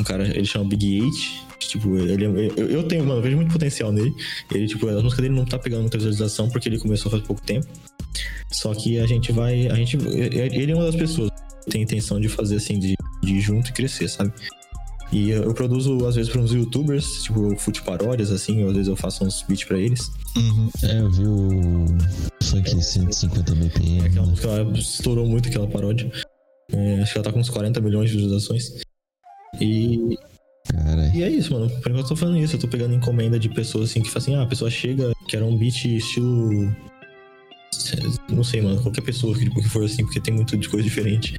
um 0.00 0.04
cara, 0.04 0.28
ele 0.28 0.44
chama 0.44 0.64
Big 0.64 1.00
Eight. 1.00 1.48
Tipo, 1.58 1.98
ele, 1.98 2.24
é, 2.24 2.52
eu, 2.56 2.70
eu 2.70 2.82
tenho, 2.84 3.04
mano, 3.04 3.18
eu 3.18 3.22
vejo 3.22 3.36
muito 3.36 3.52
potencial 3.52 3.90
nele. 3.90 4.14
Ele, 4.54 4.66
tipo, 4.66 4.88
a 4.88 5.02
música 5.02 5.20
dele 5.20 5.34
não 5.34 5.44
tá 5.44 5.58
pegando 5.58 5.80
muita 5.82 5.98
visualização 5.98 6.48
porque 6.48 6.68
ele 6.68 6.78
começou 6.78 7.10
faz 7.10 7.22
pouco 7.24 7.42
tempo. 7.42 7.66
Só 8.50 8.72
que 8.74 8.98
a 8.98 9.06
gente 9.06 9.32
vai. 9.32 9.66
A 9.66 9.74
gente, 9.74 9.96
ele 9.96 10.72
é 10.72 10.74
uma 10.74 10.84
das 10.84 10.96
pessoas 10.96 11.27
tem 11.68 11.82
intenção 11.82 12.20
de 12.20 12.28
fazer 12.28 12.56
assim, 12.56 12.78
de, 12.78 12.94
de 13.22 13.34
ir 13.34 13.40
junto 13.40 13.70
e 13.70 13.72
crescer, 13.72 14.08
sabe? 14.08 14.32
E 15.10 15.30
eu, 15.30 15.44
eu 15.44 15.54
produzo, 15.54 16.06
às 16.06 16.16
vezes, 16.16 16.30
para 16.30 16.40
uns 16.40 16.52
youtubers, 16.52 17.22
tipo, 17.22 17.56
fute 17.56 17.82
paródias, 17.82 18.30
assim, 18.30 18.62
ou 18.62 18.68
às 18.68 18.74
vezes 18.74 18.88
eu 18.88 18.96
faço 18.96 19.24
uns 19.24 19.42
beats 19.42 19.64
pra 19.64 19.78
eles. 19.78 20.10
Uhum. 20.36 20.70
É, 20.82 21.00
eu 21.00 21.10
vi 21.10 21.26
o 21.26 21.86
Funk 22.42 22.84
150 22.84 23.54
BPM. 23.54 24.06
Aquela 24.06 24.26
música 24.26 24.48
ela 24.48 24.78
estourou 24.78 25.26
muito 25.26 25.48
aquela 25.48 25.66
paródia. 25.66 26.10
É, 26.70 27.00
acho 27.00 27.12
que 27.12 27.18
ela 27.18 27.24
tá 27.24 27.32
com 27.32 27.40
uns 27.40 27.48
40 27.48 27.80
milhões 27.80 28.10
de 28.10 28.16
visualizações. 28.16 28.82
E. 29.58 30.18
Cara. 30.70 31.10
E 31.14 31.22
é 31.22 31.30
isso, 31.30 31.54
mano. 31.54 31.70
Por 31.70 31.90
enquanto 31.90 32.04
eu 32.04 32.08
tô 32.08 32.16
falando 32.16 32.38
isso. 32.38 32.56
Eu 32.56 32.60
tô 32.60 32.68
pegando 32.68 32.94
encomenda 32.94 33.38
de 33.38 33.48
pessoas 33.48 33.90
assim 33.90 34.02
que 34.02 34.10
fazem, 34.10 34.34
assim, 34.34 34.42
ah, 34.42 34.44
a 34.44 34.48
pessoa 34.48 34.70
chega, 34.70 35.12
que 35.26 35.34
era 35.34 35.44
um 35.44 35.56
beat 35.56 35.86
estilo. 35.86 36.70
Não 38.30 38.42
sei, 38.42 38.60
mano, 38.60 38.80
qualquer 38.82 39.02
pessoa 39.02 39.36
que, 39.36 39.48
que 39.48 39.68
for 39.68 39.84
assim, 39.84 40.04
porque 40.04 40.20
tem 40.20 40.34
muito 40.34 40.56
de 40.56 40.68
coisa 40.68 40.84
diferente. 40.88 41.36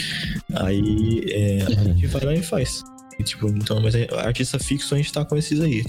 Aí 0.56 1.24
é, 1.28 1.64
a 1.64 1.84
gente 1.84 2.08
vai 2.08 2.24
lá 2.24 2.34
e 2.34 2.42
faz. 2.42 2.84
E, 3.20 3.24
tipo, 3.24 3.48
então, 3.50 3.82
mas 3.82 3.96
é, 3.96 4.08
artista 4.14 4.58
fixo 4.58 4.96
a 4.96 4.98
gente 4.98 5.12
tá 5.12 5.26
com 5.26 5.36
esses 5.36 5.60
aí. 5.60 5.84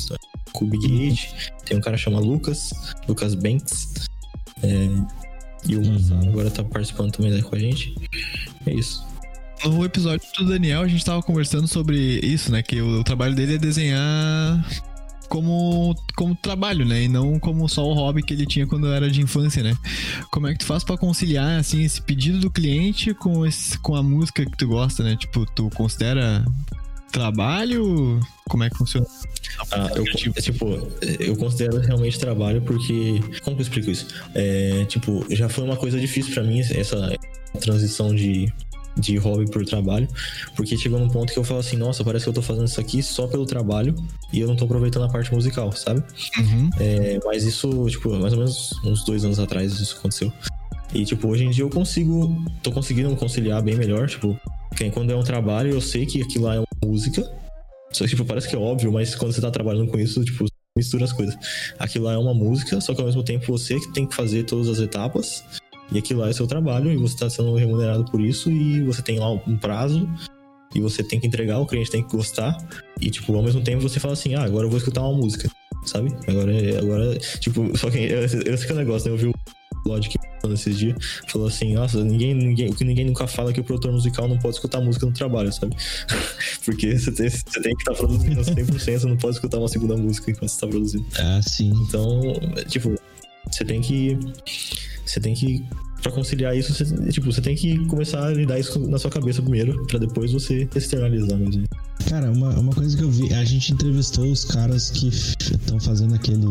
Com 0.52 0.64
o 0.64 0.68
Big 0.68 0.86
Hit, 0.86 1.52
tem 1.64 1.76
um 1.76 1.80
cara 1.80 1.96
chamado 1.96 2.26
Lucas, 2.26 2.70
Lucas 3.06 3.34
Banks. 3.34 4.06
É, 4.62 4.88
E 5.68 5.76
o 5.76 5.86
Massaro 5.86 6.22
uhum. 6.22 6.28
agora 6.30 6.50
tá 6.50 6.64
participando 6.64 7.12
também 7.12 7.30
né, 7.30 7.42
com 7.42 7.54
a 7.54 7.58
gente. 7.58 7.94
É 8.66 8.74
isso. 8.74 9.08
No 9.64 9.84
episódio 9.84 10.26
do 10.38 10.48
Daniel, 10.48 10.80
a 10.80 10.88
gente 10.88 11.04
tava 11.04 11.22
conversando 11.22 11.68
sobre 11.68 12.18
isso, 12.22 12.50
né? 12.50 12.62
Que 12.62 12.80
o, 12.80 13.00
o 13.00 13.04
trabalho 13.04 13.34
dele 13.34 13.56
é 13.56 13.58
desenhar 13.58 14.66
como, 15.30 15.94
como 16.16 16.34
trabalho, 16.34 16.84
né? 16.84 17.04
E 17.04 17.08
não 17.08 17.38
como 17.38 17.66
só 17.68 17.86
o 17.86 17.94
hobby 17.94 18.20
que 18.20 18.34
ele 18.34 18.44
tinha 18.44 18.66
quando 18.66 18.88
era 18.88 19.08
de 19.08 19.22
infância, 19.22 19.62
né? 19.62 19.74
Como 20.30 20.48
é 20.48 20.52
que 20.52 20.58
tu 20.58 20.66
faz 20.66 20.82
para 20.82 20.98
conciliar, 20.98 21.60
assim, 21.60 21.84
esse 21.84 22.02
pedido 22.02 22.40
do 22.40 22.50
cliente 22.50 23.14
com, 23.14 23.46
esse, 23.46 23.78
com 23.78 23.94
a 23.94 24.02
música 24.02 24.44
que 24.44 24.56
tu 24.56 24.66
gosta, 24.66 25.04
né? 25.04 25.16
Tipo, 25.16 25.46
tu 25.54 25.70
considera 25.70 26.44
trabalho? 27.12 28.18
Como 28.48 28.64
é 28.64 28.70
que 28.70 28.76
funciona? 28.76 29.06
Ah, 29.70 29.88
eu, 29.94 30.04
tipo, 30.04 30.66
eu 31.20 31.36
considero 31.36 31.78
realmente 31.78 32.18
trabalho 32.18 32.60
porque. 32.62 33.20
Como 33.44 33.54
que 33.54 33.62
eu 33.62 33.66
explico 33.66 33.90
isso? 33.90 34.08
É, 34.34 34.84
tipo, 34.86 35.24
já 35.30 35.48
foi 35.48 35.62
uma 35.62 35.76
coisa 35.76 35.98
difícil 36.00 36.34
para 36.34 36.42
mim 36.42 36.58
essa 36.58 37.16
transição 37.60 38.12
de 38.12 38.52
de 39.00 39.16
hobby 39.16 39.50
por 39.50 39.64
trabalho, 39.64 40.08
porque 40.54 40.76
chegou 40.76 40.98
num 40.98 41.08
ponto 41.08 41.32
que 41.32 41.38
eu 41.38 41.44
falo 41.44 41.60
assim, 41.60 41.76
nossa, 41.76 42.04
parece 42.04 42.24
que 42.24 42.28
eu 42.28 42.34
tô 42.34 42.42
fazendo 42.42 42.66
isso 42.66 42.80
aqui 42.80 43.02
só 43.02 43.26
pelo 43.26 43.46
trabalho 43.46 43.94
e 44.32 44.40
eu 44.40 44.46
não 44.46 44.56
tô 44.56 44.64
aproveitando 44.64 45.04
a 45.04 45.08
parte 45.08 45.32
musical, 45.32 45.72
sabe? 45.72 46.02
Uhum. 46.38 46.70
É, 46.78 47.18
mas 47.24 47.44
isso, 47.44 47.88
tipo, 47.88 48.10
mais 48.16 48.32
ou 48.32 48.38
menos 48.38 48.70
uns 48.84 49.04
dois 49.04 49.24
anos 49.24 49.38
atrás 49.38 49.72
isso 49.80 49.96
aconteceu. 49.98 50.32
E, 50.92 51.04
tipo, 51.04 51.28
hoje 51.28 51.44
em 51.44 51.50
dia 51.50 51.64
eu 51.64 51.70
consigo, 51.70 52.44
tô 52.62 52.72
conseguindo 52.72 53.14
conciliar 53.16 53.62
bem 53.62 53.76
melhor, 53.76 54.08
tipo, 54.08 54.38
quando 54.92 55.10
é 55.10 55.16
um 55.16 55.22
trabalho 55.22 55.70
eu 55.70 55.80
sei 55.80 56.06
que 56.06 56.22
aquilo 56.22 56.44
lá 56.44 56.56
é 56.56 56.58
uma 56.58 56.66
música, 56.84 57.22
só 57.92 58.04
que, 58.04 58.10
tipo, 58.10 58.24
parece 58.24 58.48
que 58.48 58.54
é 58.54 58.58
óbvio, 58.58 58.92
mas 58.92 59.14
quando 59.14 59.32
você 59.32 59.40
tá 59.40 59.50
trabalhando 59.50 59.90
com 59.90 59.98
isso, 59.98 60.24
tipo, 60.24 60.46
mistura 60.76 61.04
as 61.04 61.12
coisas. 61.12 61.36
Aquilo 61.78 62.04
lá 62.06 62.12
é 62.12 62.18
uma 62.18 62.34
música, 62.34 62.80
só 62.80 62.94
que 62.94 63.00
ao 63.00 63.06
mesmo 63.06 63.22
tempo 63.22 63.46
você 63.46 63.78
que 63.78 63.92
tem 63.92 64.06
que 64.06 64.14
fazer 64.14 64.44
todas 64.44 64.68
as 64.68 64.78
etapas 64.78 65.44
e 65.92 65.98
aquilo 65.98 66.20
lá 66.20 66.28
é 66.28 66.32
seu 66.32 66.46
trabalho 66.46 66.90
e 66.92 66.96
você 66.96 67.14
está 67.14 67.30
sendo 67.30 67.54
remunerado 67.54 68.04
por 68.04 68.20
isso 68.20 68.50
e 68.50 68.82
você 68.84 69.02
tem 69.02 69.18
lá 69.18 69.30
um 69.30 69.56
prazo 69.56 70.08
e 70.74 70.80
você 70.80 71.02
tem 71.02 71.18
que 71.18 71.26
entregar, 71.26 71.58
o 71.58 71.66
cliente 71.66 71.90
tem 71.90 72.02
que 72.02 72.16
gostar 72.16 72.56
e, 73.00 73.10
tipo, 73.10 73.34
ao 73.34 73.42
mesmo 73.42 73.60
tempo 73.60 73.82
você 73.82 73.98
fala 73.98 74.14
assim, 74.14 74.34
ah, 74.34 74.44
agora 74.44 74.66
eu 74.66 74.70
vou 74.70 74.78
escutar 74.78 75.02
uma 75.02 75.16
música, 75.16 75.50
sabe? 75.84 76.14
Agora, 76.28 76.52
agora 76.78 77.18
tipo, 77.40 77.76
só 77.76 77.90
que 77.90 77.98
esse 77.98 78.66
que 78.66 78.72
é 78.72 78.74
o 78.74 78.78
negócio, 78.78 79.08
né? 79.08 79.14
Eu 79.14 79.18
vi 79.18 79.26
o 79.26 79.34
Logic 79.84 80.14
falando 80.40 80.56
esses 80.56 80.78
dias, 80.78 80.96
falou 81.26 81.48
assim, 81.48 81.74
nossa, 81.74 82.02
ninguém, 82.04 82.34
ninguém, 82.34 82.70
o 82.70 82.74
que 82.74 82.84
ninguém 82.84 83.04
nunca 83.04 83.26
fala 83.26 83.50
é 83.50 83.52
que 83.52 83.60
o 83.60 83.64
produtor 83.64 83.92
musical 83.92 84.28
não 84.28 84.38
pode 84.38 84.54
escutar 84.54 84.80
música 84.80 85.06
no 85.06 85.12
trabalho, 85.12 85.52
sabe? 85.52 85.74
Porque 86.64 86.98
você 86.98 87.12
tem, 87.12 87.28
você 87.28 87.60
tem 87.60 87.74
que 87.74 87.82
estar 87.82 87.92
tá 87.92 87.98
produzindo 87.98 88.40
100%, 88.40 88.98
você 88.98 89.06
não 89.06 89.16
pode 89.16 89.36
escutar 89.36 89.58
uma 89.58 89.68
segunda 89.68 89.96
música 89.96 90.30
enquanto 90.30 90.48
você 90.48 90.54
está 90.54 90.66
produzindo. 90.66 91.06
Ah, 91.18 91.40
sim. 91.42 91.72
Então, 91.88 92.20
tipo, 92.68 92.94
você 93.50 93.64
tem 93.64 93.80
que 93.80 94.18
você 95.10 95.20
tem 95.20 95.34
que 95.34 95.64
para 96.02 96.12
conciliar 96.12 96.56
isso, 96.56 96.72
você, 96.72 96.84
tipo, 97.10 97.30
você 97.30 97.40
tem 97.40 97.54
que 97.54 97.76
começar 97.86 98.26
a 98.26 98.30
lidar 98.30 98.58
isso 98.58 98.78
na 98.88 98.98
sua 98.98 99.10
cabeça 99.10 99.42
primeiro, 99.42 99.86
para 99.86 99.98
depois 99.98 100.32
você 100.32 100.68
externalizar 100.74 101.38
mesmo. 101.38 101.64
Cara, 102.08 102.30
uma, 102.30 102.58
uma 102.58 102.72
coisa 102.72 102.96
que 102.96 103.04
eu 103.04 103.10
vi, 103.10 103.32
a 103.34 103.44
gente 103.44 103.72
entrevistou 103.72 104.30
os 104.30 104.44
caras 104.44 104.90
que 104.90 105.08
estão 105.08 105.78
fazendo 105.78 106.14
aquele 106.14 106.46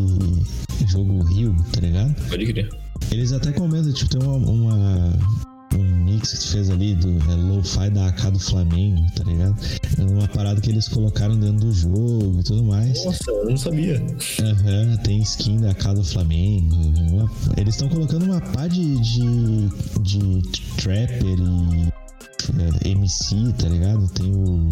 jogo 0.88 1.24
Rio, 1.24 1.56
tá 1.74 1.82
ligado? 1.82 2.14
Pode 2.30 2.46
crer. 2.46 2.70
Eles 3.12 3.32
até 3.32 3.52
comentam, 3.52 3.92
tipo, 3.92 4.10
tem 4.12 4.22
uma, 4.22 4.36
uma 4.36 5.20
um 6.10 6.14
mix 6.14 6.34
que 6.34 6.40
tu 6.40 6.48
fez 6.50 6.70
ali 6.70 6.96
do 6.96 7.10
é, 7.32 7.36
Lo-Fi 7.36 7.90
da 7.92 8.08
AK 8.08 8.32
do 8.32 8.40
Flamengo, 8.40 9.06
tá 9.16 9.24
ligado? 9.24 9.56
É 9.98 10.04
uma 10.04 10.28
parada 10.28 10.60
que 10.60 10.70
eles 10.70 10.88
colocaram 10.88 11.40
dentro 11.40 11.68
do 11.68 11.72
jogo 11.72 12.40
e 12.40 12.44
tudo 12.44 12.64
mais. 12.64 13.04
Nossa, 13.06 13.32
eu 13.32 13.50
não 13.50 13.58
sabia. 13.58 13.96
Aham, 14.42 14.90
uhum, 14.90 14.98
tem 14.98 15.22
skin 15.22 15.62
da 15.62 15.72
AK 15.72 15.96
do 15.96 16.04
Flamengo. 16.04 16.76
Uma... 16.76 17.32
Eles 17.58 17.76
estão 17.76 17.90
colocando 17.90 18.24
uma 18.26 18.42
pá 18.42 18.68
de, 18.68 18.98
de, 19.00 19.70
de 20.02 20.42
trapper 20.78 21.40
e 21.40 21.90
é, 22.86 22.90
MC, 22.90 23.54
tá 23.58 23.68
ligado? 23.68 24.08
Tem 24.10 24.34
o 24.34 24.70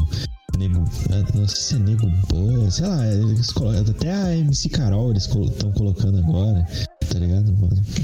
Nego. 0.58 0.84
É, 1.12 1.38
não 1.38 1.48
sei 1.48 1.58
se 1.58 1.76
é 1.76 1.80
Nego 1.80 2.08
Boa, 2.30 2.72
sei 2.72 2.88
lá, 2.88 3.08
eles 3.08 3.52
colocam, 3.52 3.82
até 3.82 4.12
a 4.12 4.36
MC 4.36 4.70
Carol 4.70 5.12
eles 5.12 5.28
estão 5.28 5.72
colocando 5.74 6.18
agora, 6.18 6.66
tá 7.12 7.20
ligado? 7.20 7.54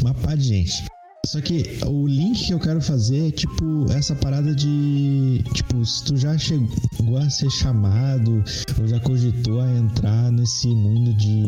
Uma 0.02 0.14
pá 0.14 0.36
de 0.36 0.44
gente. 0.44 0.86
Só 1.26 1.40
que 1.40 1.80
o 1.86 2.06
link 2.06 2.48
que 2.48 2.54
eu 2.54 2.60
quero 2.60 2.82
fazer 2.82 3.30
é 3.30 3.32
tipo 3.32 3.86
essa 3.92 4.14
parada 4.14 4.54
de. 4.54 5.42
Tipo, 5.54 5.86
se 5.86 6.04
tu 6.04 6.18
já 6.18 6.38
chegou 6.38 7.18
a 7.18 7.30
ser 7.30 7.50
chamado 7.50 8.44
ou 8.80 8.88
já 8.88 9.00
cogitou 9.00 9.62
a 9.62 9.72
entrar 9.72 10.32
nesse 10.32 10.68
mundo 10.68 11.14
de 11.14 11.46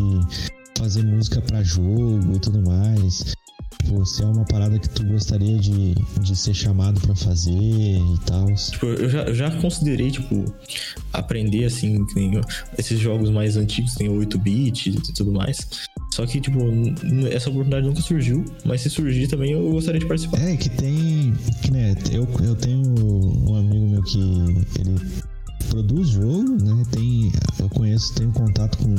fazer 0.77 1.03
música 1.03 1.41
para 1.41 1.61
jogo 1.61 2.35
e 2.35 2.39
tudo 2.39 2.61
mais. 2.61 3.35
Tipo, 3.81 4.05
se 4.05 4.23
é 4.23 4.25
uma 4.25 4.45
parada 4.45 4.79
que 4.79 4.89
tu 4.89 5.05
gostaria 5.05 5.59
de, 5.59 5.93
de 6.21 6.35
ser 6.35 6.53
chamado 6.53 6.99
para 7.01 7.15
fazer 7.15 7.51
e 7.51 8.19
tal. 8.25 8.45
Tipo, 8.55 8.85
eu 8.85 9.09
já, 9.09 9.23
eu 9.23 9.35
já 9.35 9.51
considerei, 9.61 10.09
tipo, 10.09 10.45
aprender 11.11 11.65
assim, 11.65 12.03
esses 12.77 12.99
jogos 12.99 13.29
mais 13.29 13.57
antigos, 13.57 13.93
tem 13.95 14.07
8-bit 14.07 14.89
e 14.89 15.13
tudo 15.13 15.33
mais. 15.33 15.67
Só 16.15 16.25
que, 16.25 16.39
tipo, 16.39 16.59
essa 17.29 17.49
oportunidade 17.49 17.85
nunca 17.85 17.99
surgiu, 17.99 18.45
mas 18.63 18.79
se 18.79 18.89
surgir 18.89 19.27
também 19.27 19.51
eu 19.51 19.69
gostaria 19.69 19.99
de 19.99 20.05
participar. 20.05 20.39
É, 20.39 20.55
que 20.55 20.69
tem. 20.69 21.33
Que, 21.61 21.71
né, 21.71 21.93
eu, 22.09 22.25
eu 22.41 22.55
tenho 22.55 22.81
um 22.87 23.53
amigo 23.53 23.85
meu 23.85 24.01
que 24.01 24.17
ele 24.79 24.95
produz 25.67 26.07
jogo, 26.11 26.55
né? 26.63 26.83
Tem, 26.89 27.33
eu 27.59 27.67
conheço, 27.67 28.15
tenho 28.15 28.31
contato 28.31 28.77
com 28.77 28.95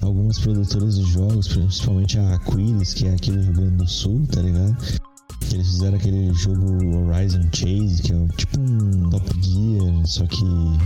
algumas 0.00 0.38
produtoras 0.38 0.98
de 0.98 1.12
jogos, 1.12 1.48
principalmente 1.48 2.18
a 2.18 2.36
Aquiles, 2.36 2.94
que 2.94 3.06
é 3.06 3.10
aqui 3.10 3.30
do 3.30 3.42
Rio 3.42 3.52
Grande 3.52 3.76
do 3.76 3.86
Sul, 3.86 4.26
tá 4.32 4.40
ligado? 4.40 4.74
Eles 5.52 5.66
fizeram 5.66 5.96
aquele 5.96 6.32
jogo 6.34 7.08
Horizon 7.08 7.42
Chase, 7.54 8.02
que 8.02 8.12
é 8.12 8.26
tipo 8.36 8.60
um 8.60 9.08
Top 9.08 9.24
Gear, 9.40 10.06
só 10.06 10.26
que 10.26 10.44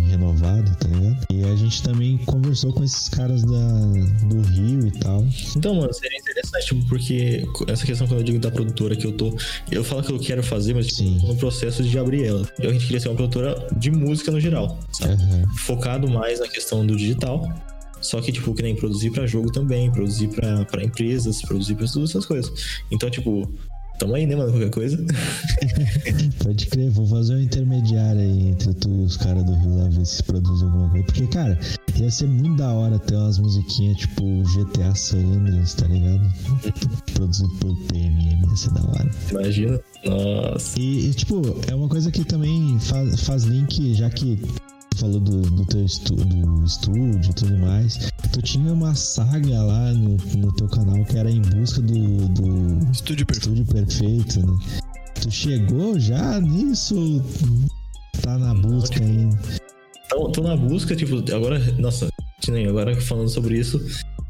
renovado, 0.08 0.76
tá 0.76 0.88
ligado? 0.88 1.26
E 1.30 1.42
a 1.44 1.56
gente 1.56 1.82
também 1.82 2.16
conversou 2.18 2.72
com 2.72 2.84
esses 2.84 3.08
caras 3.08 3.42
da, 3.42 3.80
do 4.28 4.40
Rio 4.42 4.86
e 4.86 4.90
tal. 4.92 5.26
Então, 5.56 5.74
mano, 5.74 5.92
seria 5.92 6.18
interessante, 6.18 6.66
tipo, 6.66 6.86
porque 6.86 7.44
essa 7.68 7.84
questão 7.84 8.06
quando 8.06 8.20
eu 8.20 8.24
digo 8.24 8.38
da 8.38 8.50
produtora 8.50 8.94
que 8.94 9.06
eu 9.06 9.12
tô. 9.12 9.36
Eu 9.70 9.82
falo 9.82 10.02
que 10.02 10.12
eu 10.12 10.18
quero 10.18 10.42
fazer, 10.42 10.74
mas 10.74 10.86
tipo, 10.86 11.20
tô 11.20 11.26
no 11.28 11.36
processo 11.36 11.82
de 11.82 11.98
abrir 11.98 12.24
ela. 12.24 12.48
E 12.60 12.66
a 12.66 12.72
gente 12.72 12.86
queria 12.86 13.00
ser 13.00 13.08
uma 13.08 13.16
produtora 13.16 13.68
de 13.76 13.90
música 13.90 14.30
no 14.30 14.40
geral, 14.40 14.78
sabe? 14.92 15.20
Uhum. 15.22 15.56
Focado 15.56 16.08
mais 16.08 16.40
na 16.40 16.46
questão 16.46 16.86
do 16.86 16.96
digital. 16.96 17.48
Só 18.02 18.20
que, 18.20 18.32
tipo, 18.32 18.52
que 18.52 18.62
nem 18.62 18.74
produzir 18.74 19.10
para 19.10 19.26
jogo 19.26 19.50
também, 19.52 19.90
produzir 19.90 20.28
para 20.28 20.84
empresas, 20.84 21.40
produzir 21.40 21.76
pra 21.76 21.86
todas 21.86 22.10
essas 22.10 22.26
coisas. 22.26 22.52
Então, 22.90 23.08
tipo, 23.08 23.48
Tamo 24.02 24.16
aí, 24.16 24.26
né, 24.26 24.34
mano? 24.34 24.50
Qualquer 24.50 24.70
coisa. 24.70 24.98
Pode 26.42 26.66
crer, 26.66 26.90
vou 26.90 27.06
fazer 27.06 27.36
um 27.36 27.40
intermediário 27.40 28.20
aí 28.20 28.48
entre 28.48 28.74
tu 28.74 28.90
e 28.90 29.04
os 29.04 29.16
caras 29.16 29.44
do 29.44 29.54
Rio 29.54 29.76
lá, 29.76 29.88
ver 29.90 30.04
se 30.04 30.20
produz 30.24 30.60
alguma 30.60 30.90
coisa. 30.90 31.06
Porque, 31.06 31.26
cara, 31.28 31.56
ia 31.96 32.10
ser 32.10 32.26
muito 32.26 32.56
da 32.56 32.72
hora 32.72 32.98
ter 32.98 33.14
umas 33.14 33.38
musiquinhas 33.38 33.98
tipo 33.98 34.42
GTA 34.42 34.92
San 34.96 35.18
Andreas, 35.18 35.74
tá 35.74 35.86
ligado? 35.86 36.20
Produzido 37.14 37.48
pelo 37.60 37.76
PMM, 37.86 38.44
ia 38.50 38.56
ser 38.56 38.72
da 38.72 38.82
hora. 38.82 39.10
Imagina. 39.30 39.80
Nossa. 40.04 40.80
E, 40.80 41.10
e, 41.10 41.14
tipo, 41.14 41.40
é 41.70 41.74
uma 41.76 41.88
coisa 41.88 42.10
que 42.10 42.24
também 42.24 42.80
faz, 42.80 43.20
faz 43.20 43.44
link, 43.44 43.94
já 43.94 44.10
que 44.10 44.36
falou 44.96 45.20
do, 45.20 45.42
do 45.42 45.66
teu 45.66 45.84
estu, 45.84 46.14
do 46.14 46.64
estúdio 46.64 47.30
e 47.30 47.34
tudo 47.34 47.58
mais. 47.58 48.10
Tu 48.32 48.42
tinha 48.42 48.72
uma 48.72 48.94
saga 48.94 49.62
lá 49.62 49.92
no, 49.92 50.16
no 50.36 50.52
teu 50.54 50.68
canal 50.68 51.04
que 51.04 51.18
era 51.18 51.30
em 51.30 51.40
busca 51.40 51.80
do, 51.80 52.28
do 52.28 52.90
estúdio, 52.90 53.26
perfeito. 53.26 53.52
estúdio 53.52 53.66
perfeito, 53.66 54.46
né? 54.46 54.58
Tu 55.20 55.30
chegou 55.30 55.98
já 55.98 56.40
nisso? 56.40 57.22
Tá 58.22 58.38
na 58.38 58.54
busca 58.54 59.00
Não, 59.00 59.06
tipo, 59.06 59.20
ainda? 59.20 59.38
Tô, 60.08 60.28
tô, 60.30 60.42
na 60.42 60.56
busca, 60.56 60.96
tipo, 60.96 61.16
agora, 61.34 61.58
nossa, 61.78 62.08
nem 62.48 62.66
agora 62.66 62.98
falando 63.00 63.28
sobre 63.28 63.58
isso, 63.58 63.80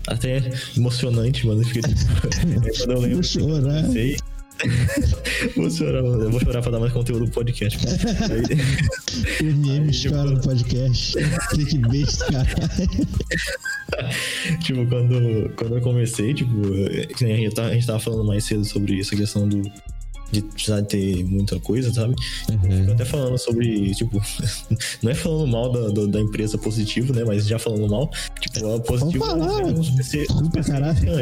até 0.07 0.43
emocionante, 0.77 1.47
mano. 1.47 1.65
Fica, 1.65 1.89
tipo, 1.89 2.13
quando 2.79 2.93
eu 2.93 3.01
lembro. 3.01 3.15
Vou 3.17 3.23
chorar. 3.23 3.85
Sei, 3.91 4.17
vou 5.57 5.71
chorar, 5.71 5.99
eu 5.99 6.31
vou 6.31 6.41
chorar 6.41 6.63
pra 6.63 6.71
dar 6.71 6.81
mais 6.81 6.93
conteúdo 6.93 7.25
no 7.25 7.31
podcast. 7.31 7.79
Aí... 8.31 9.49
o 9.89 9.91
chora 9.93 10.31
no 10.31 10.41
podcast. 10.41 11.15
Clickbait, 11.51 12.19
caralho. 12.19 13.09
tipo, 14.63 14.87
quando, 14.87 15.53
quando 15.57 15.77
eu 15.77 15.81
comecei, 15.81 16.35
tipo, 16.35 16.55
a 16.75 17.27
gente, 17.27 17.55
tá, 17.55 17.67
a 17.67 17.75
gente 17.75 17.87
tava 17.87 18.01
falando 18.01 18.25
mais 18.25 18.45
cedo 18.45 18.65
sobre 18.65 19.01
essa 19.01 19.17
questão 19.17 19.49
do, 19.49 19.63
de 20.33 20.43
precisar 20.43 20.83
ter 20.83 21.23
muita 21.25 21.61
coisa, 21.61 21.93
sabe? 21.93 22.15
Uhum. 22.51 22.93
até 22.93 23.05
falando 23.05 23.37
sobre, 23.39 23.95
tipo, 23.95 24.21
não 25.03 25.11
é 25.11 25.15
falando 25.15 25.47
mal 25.47 25.71
da, 25.71 25.89
da, 25.89 26.07
da, 26.07 26.21
empresa 26.21 26.57
positivo, 26.57 27.13
né? 27.13 27.23
Mas 27.25 27.47
já 27.47 27.59
falando 27.59 27.89
mal, 27.89 28.11
tipo, 28.41 28.75
a 28.75 28.81
positivo 28.81 29.25
falar, 29.25 29.61
é 29.61 29.67
um 29.67 29.97
PC, 29.97 30.27
um 30.31 30.51
PC 30.51 30.73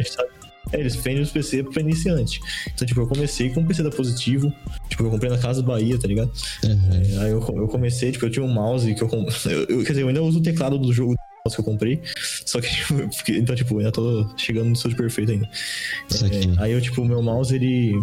sabe? 0.04 0.29
É, 0.72 0.78
eles 0.78 0.94
vendem 0.96 1.22
os 1.22 1.30
PC 1.30 1.64
pra 1.64 1.80
iniciante. 1.82 2.40
Então, 2.72 2.86
tipo, 2.86 3.00
eu 3.00 3.06
comecei 3.06 3.50
com 3.50 3.60
um 3.60 3.66
PC 3.66 3.82
da 3.82 3.90
Positivo. 3.90 4.52
Tipo, 4.88 5.04
eu 5.04 5.10
comprei 5.10 5.30
na 5.30 5.38
Casa 5.38 5.62
Bahia, 5.62 5.98
tá 5.98 6.06
ligado? 6.06 6.30
Uhum. 6.64 6.90
É, 6.92 7.24
aí 7.24 7.30
eu, 7.30 7.40
eu 7.40 7.68
comecei, 7.68 8.12
tipo, 8.12 8.26
eu 8.26 8.30
tinha 8.30 8.44
um 8.44 8.52
mouse 8.52 8.94
que 8.94 9.02
eu, 9.02 9.08
eu, 9.46 9.60
eu 9.60 9.84
Quer 9.84 9.92
dizer, 9.92 10.02
eu 10.02 10.08
ainda 10.08 10.22
uso 10.22 10.38
o 10.38 10.42
teclado 10.42 10.78
do 10.78 10.92
jogo 10.92 11.14
que 11.48 11.60
eu 11.60 11.64
comprei. 11.64 12.00
Só 12.44 12.60
que, 12.60 12.68
tipo, 13.10 13.32
então, 13.32 13.56
tipo, 13.56 13.78
ainda 13.78 13.90
tô 13.90 14.28
chegando 14.36 14.66
no 14.66 14.72
estúdio 14.72 14.96
perfeito 14.96 15.32
ainda. 15.32 15.48
É, 15.48 16.62
aí 16.62 16.72
eu, 16.72 16.80
tipo, 16.80 17.02
o 17.02 17.06
meu 17.06 17.22
mouse, 17.22 17.54
ele. 17.54 17.94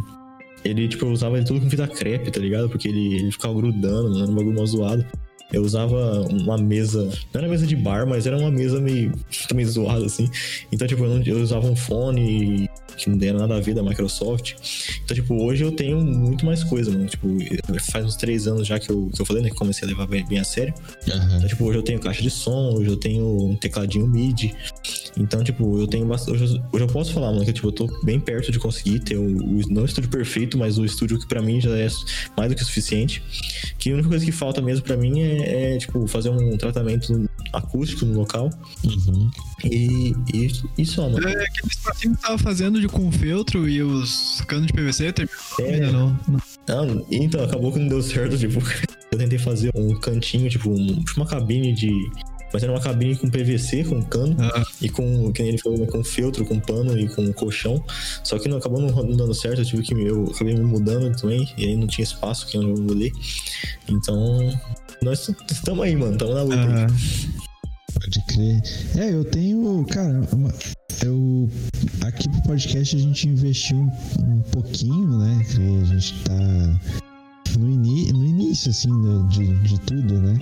ele, 0.66 0.88
tipo, 0.88 1.06
eu 1.06 1.12
usava 1.12 1.38
ele 1.38 1.46
tudo 1.46 1.62
com 1.62 1.70
fita 1.70 1.88
crepe, 1.88 2.32
tá 2.32 2.40
ligado? 2.40 2.70
Porque 2.70 2.88
ele, 2.88 3.16
ele 3.16 3.32
ficava 3.32 3.54
grudando, 3.54 4.18
era 4.18 4.30
um 4.30 4.36
bagulho 4.36 4.56
mal 4.56 4.66
zoado. 4.66 5.06
Eu 5.52 5.62
usava 5.64 6.22
uma 6.24 6.58
mesa, 6.58 7.04
não 7.34 7.42
era 7.42 7.48
mesa 7.48 7.66
de 7.66 7.76
bar, 7.76 8.06
mas 8.06 8.28
era 8.28 8.38
uma 8.38 8.52
mesa 8.52 8.82
meio, 8.82 9.14
meio 9.54 9.70
zoada, 9.70 10.06
assim. 10.06 10.30
Então, 10.72 10.88
tipo, 10.88 11.04
eu, 11.04 11.10
não, 11.10 11.24
eu 11.24 11.38
usava 11.38 11.68
um 11.68 11.76
fone 11.76 12.70
que 12.98 13.10
não 13.10 13.18
era 13.22 13.38
nada 13.38 13.56
a 13.56 13.60
ver 13.60 13.74
da 13.74 13.84
Microsoft. 13.84 14.56
Então, 15.04 15.16
tipo, 15.16 15.36
hoje 15.44 15.64
eu 15.64 15.72
tenho 15.72 16.02
muito 16.02 16.46
mais 16.46 16.64
coisa, 16.64 16.92
mano. 16.92 17.06
Tipo, 17.06 17.28
faz 17.92 18.06
uns 18.06 18.16
três 18.16 18.48
anos 18.48 18.68
já 18.68 18.80
que 18.80 18.90
eu, 18.90 19.10
que 19.14 19.22
eu 19.22 19.26
falei, 19.26 19.44
né? 19.44 19.50
Que 19.50 19.56
comecei 19.56 19.88
a 19.88 19.92
levar 19.92 20.08
bem, 20.08 20.26
bem 20.26 20.40
a 20.40 20.44
sério. 20.44 20.74
Uhum. 21.08 21.38
Então, 21.38 21.48
tipo, 21.48 21.66
hoje 21.66 21.78
eu 21.78 21.84
tenho 21.84 22.00
caixa 22.00 22.22
de 22.22 22.30
som, 22.30 22.74
hoje 22.74 22.90
eu 22.90 22.98
tenho 22.98 23.52
um 23.52 23.56
tecladinho 23.56 24.08
MIDI. 24.08 24.54
Então, 25.16 25.44
tipo, 25.44 25.80
eu 25.80 25.88
tenho 25.88 26.06
bastante. 26.06 26.44
Hoje, 26.44 26.62
hoje, 26.72 26.84
eu 26.84 26.88
posso 26.88 27.14
falar, 27.14 27.32
mano, 27.32 27.46
que 27.46 27.54
tipo, 27.54 27.68
eu 27.68 27.72
tô 27.72 27.88
bem 28.04 28.20
perto 28.20 28.52
de 28.52 28.60
conseguir 28.60 29.00
ter 29.00 29.18
o, 29.18 29.26
o, 29.26 29.62
não 29.70 29.84
o 29.84 29.86
estúdio 29.86 30.10
perfeito, 30.10 30.58
mas 30.58 30.78
o 30.78 30.86
estúdio 30.86 31.20
que 31.20 31.28
pra 31.28 31.42
mim 31.42 31.62
já 31.62 31.76
é 31.78 31.88
mais 32.36 32.50
do 32.50 32.56
que 32.56 32.64
suficiente. 32.64 33.24
Que 33.78 33.92
a 33.92 33.94
única 33.94 34.10
coisa 34.10 34.26
que 34.26 34.32
falta 34.32 34.62
mesmo 34.62 34.84
pra 34.84 34.98
mim 34.98 35.22
é, 35.22 35.76
é 35.76 35.78
tipo, 35.78 36.06
fazer 36.08 36.30
um 36.30 36.58
tratamento 36.58 37.30
acústico 37.54 38.06
no 38.06 38.20
local. 38.20 38.50
Uhum. 38.84 39.30
E, 39.64 40.14
e, 40.34 40.52
e 40.78 40.86
só, 40.86 41.10
mano. 41.10 41.28
É 41.28 41.32
aquele 41.32 41.68
espacinho 41.70 42.16
que 42.16 42.22
tava 42.22 42.38
fazendo 42.38 42.80
de, 42.80 42.87
com 42.88 43.12
feltro 43.12 43.68
e 43.68 43.82
os 43.82 44.42
canos 44.48 44.68
de 44.68 44.74
PVC, 44.74 45.14
terminou? 45.14 45.30
É, 45.60 45.92
não, 45.92 46.20
não. 46.28 46.86
não, 46.86 47.06
então, 47.12 47.44
acabou 47.44 47.72
que 47.72 47.80
não 47.80 47.88
deu 47.88 48.02
certo, 48.02 48.38
tipo. 48.38 48.60
Eu 49.10 49.18
tentei 49.18 49.40
fazer 49.40 49.72
um 49.74 49.98
cantinho, 50.00 50.50
tipo, 50.50 50.70
um, 50.70 50.86
tipo 50.86 51.14
uma 51.16 51.26
cabine 51.26 51.74
de 51.74 51.90
mas 52.54 52.64
era 52.64 52.72
uma 52.72 52.80
cabine 52.80 53.16
com 53.16 53.30
PVC, 53.30 53.84
com 53.84 54.02
cano, 54.02 54.36
ah. 54.40 54.64
e 54.82 54.90
com, 54.90 55.32
que 55.34 55.42
ele 55.42 55.58
falou, 55.58 55.80
né, 55.80 55.86
com 55.86 56.04
feltro, 56.04 56.46
com 56.46 56.60
pano 56.60 56.98
e 56.98 57.08
com 57.10 57.32
colchão. 57.34 57.84
Só 58.24 58.40
que 58.40 58.48
não 58.48 58.58
acabou 58.58 58.82
não, 58.82 58.90
não 58.90 59.18
dando 59.18 59.34
certo, 59.34 59.62
eu 59.62 59.66
tive 59.66 59.84
que 59.84 59.94
eu 59.94 60.26
acabei 60.34 60.56
me 60.56 60.64
mudando 60.64 61.14
também, 61.20 61.48
e 61.58 61.66
aí 61.66 61.76
não 61.76 61.88
tinha 61.88 62.04
espaço 62.04 62.48
onde 62.58 62.70
eu 62.70 62.78
mudei. 62.78 63.12
Então, 63.90 64.40
nós 65.02 65.30
estamos 65.52 65.84
aí, 65.84 65.96
mano, 65.96 66.14
estamos 66.14 66.36
na 66.36 66.42
luta 66.44 66.88
ah. 66.88 67.47
Pode 68.00 68.26
crer. 68.28 68.62
É, 68.98 69.14
eu 69.14 69.26
tenho, 69.26 69.86
cara, 69.86 70.22
uma, 70.32 70.54
eu 71.04 71.50
aqui 72.06 72.30
pro 72.30 72.42
podcast 72.44 72.96
a 72.96 73.00
gente 73.00 73.28
investiu 73.28 73.78
um, 73.78 73.92
um 74.24 74.42
pouquinho, 74.52 75.18
né? 75.18 75.46
A 75.82 75.86
gente 75.86 76.24
tá 76.24 77.60
no, 77.60 77.70
ini, 77.70 78.12
no 78.14 78.26
início, 78.26 78.70
assim, 78.70 78.90
de, 79.30 79.58
de 79.60 79.80
tudo, 79.82 80.20
né? 80.22 80.38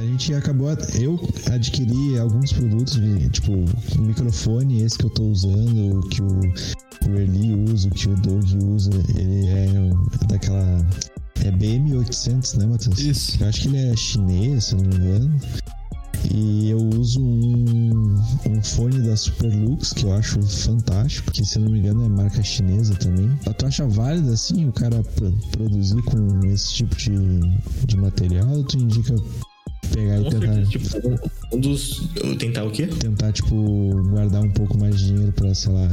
a 0.00 0.04
gente 0.04 0.34
acabou. 0.34 0.68
Eu 0.98 1.20
adquiri 1.52 2.18
alguns 2.18 2.52
produtos, 2.52 2.98
tipo, 3.32 3.52
o 3.52 4.02
microfone, 4.02 4.82
esse 4.82 4.98
que 4.98 5.04
eu 5.04 5.10
tô 5.10 5.24
usando, 5.24 6.00
que 6.08 6.22
o, 6.22 6.40
o 7.08 7.18
Erli 7.18 7.54
usa, 7.70 7.90
que 7.90 8.08
o 8.08 8.14
Doug 8.16 8.44
usa, 8.64 8.90
ele 9.16 9.46
é 9.46 10.26
daquela. 10.26 10.86
É 11.42 11.50
BM800, 11.50 12.58
né, 12.58 12.66
Matheus? 12.66 12.98
Isso. 12.98 13.42
Eu 13.42 13.48
acho 13.48 13.62
que 13.62 13.68
ele 13.68 13.78
é 13.78 13.96
chinês, 13.96 14.64
se 14.64 14.74
eu 14.74 14.82
não 14.82 14.88
me 14.88 14.96
engano. 14.96 15.40
E 16.32 16.70
eu 16.70 16.78
uso 16.78 17.20
um, 17.20 18.14
um 18.48 18.62
fone 18.62 19.00
da 19.00 19.16
Superlux, 19.16 19.92
que 19.92 20.04
eu 20.04 20.12
acho 20.12 20.42
fantástico, 20.42 21.30
que 21.32 21.44
se 21.44 21.58
eu 21.58 21.62
não 21.62 21.70
me 21.70 21.78
engano 21.78 22.04
é 22.04 22.08
marca 22.08 22.42
chinesa 22.42 22.94
também. 22.94 23.30
Tu 23.56 23.66
acha 23.66 23.86
válido 23.86 24.32
assim 24.32 24.68
o 24.68 24.72
cara 24.72 25.02
produzir 25.52 26.02
com 26.02 26.46
esse 26.46 26.74
tipo 26.74 26.94
de, 26.96 27.16
de 27.86 27.96
material? 27.96 28.62
Tu 28.64 28.78
indica 28.78 29.14
pegar 29.92 30.20
e 30.20 30.30
tentar. 30.30 30.66
tipo, 30.66 30.86
um 31.52 31.60
dos. 31.60 32.08
Tentar 32.38 32.64
o 32.64 32.70
quê? 32.70 32.86
Tentar, 32.86 33.32
tipo, 33.32 33.90
guardar 34.10 34.42
um 34.42 34.50
pouco 34.50 34.78
mais 34.78 34.96
de 34.98 35.06
dinheiro 35.06 35.32
pra, 35.32 35.54
sei 35.54 35.72
lá, 35.72 35.88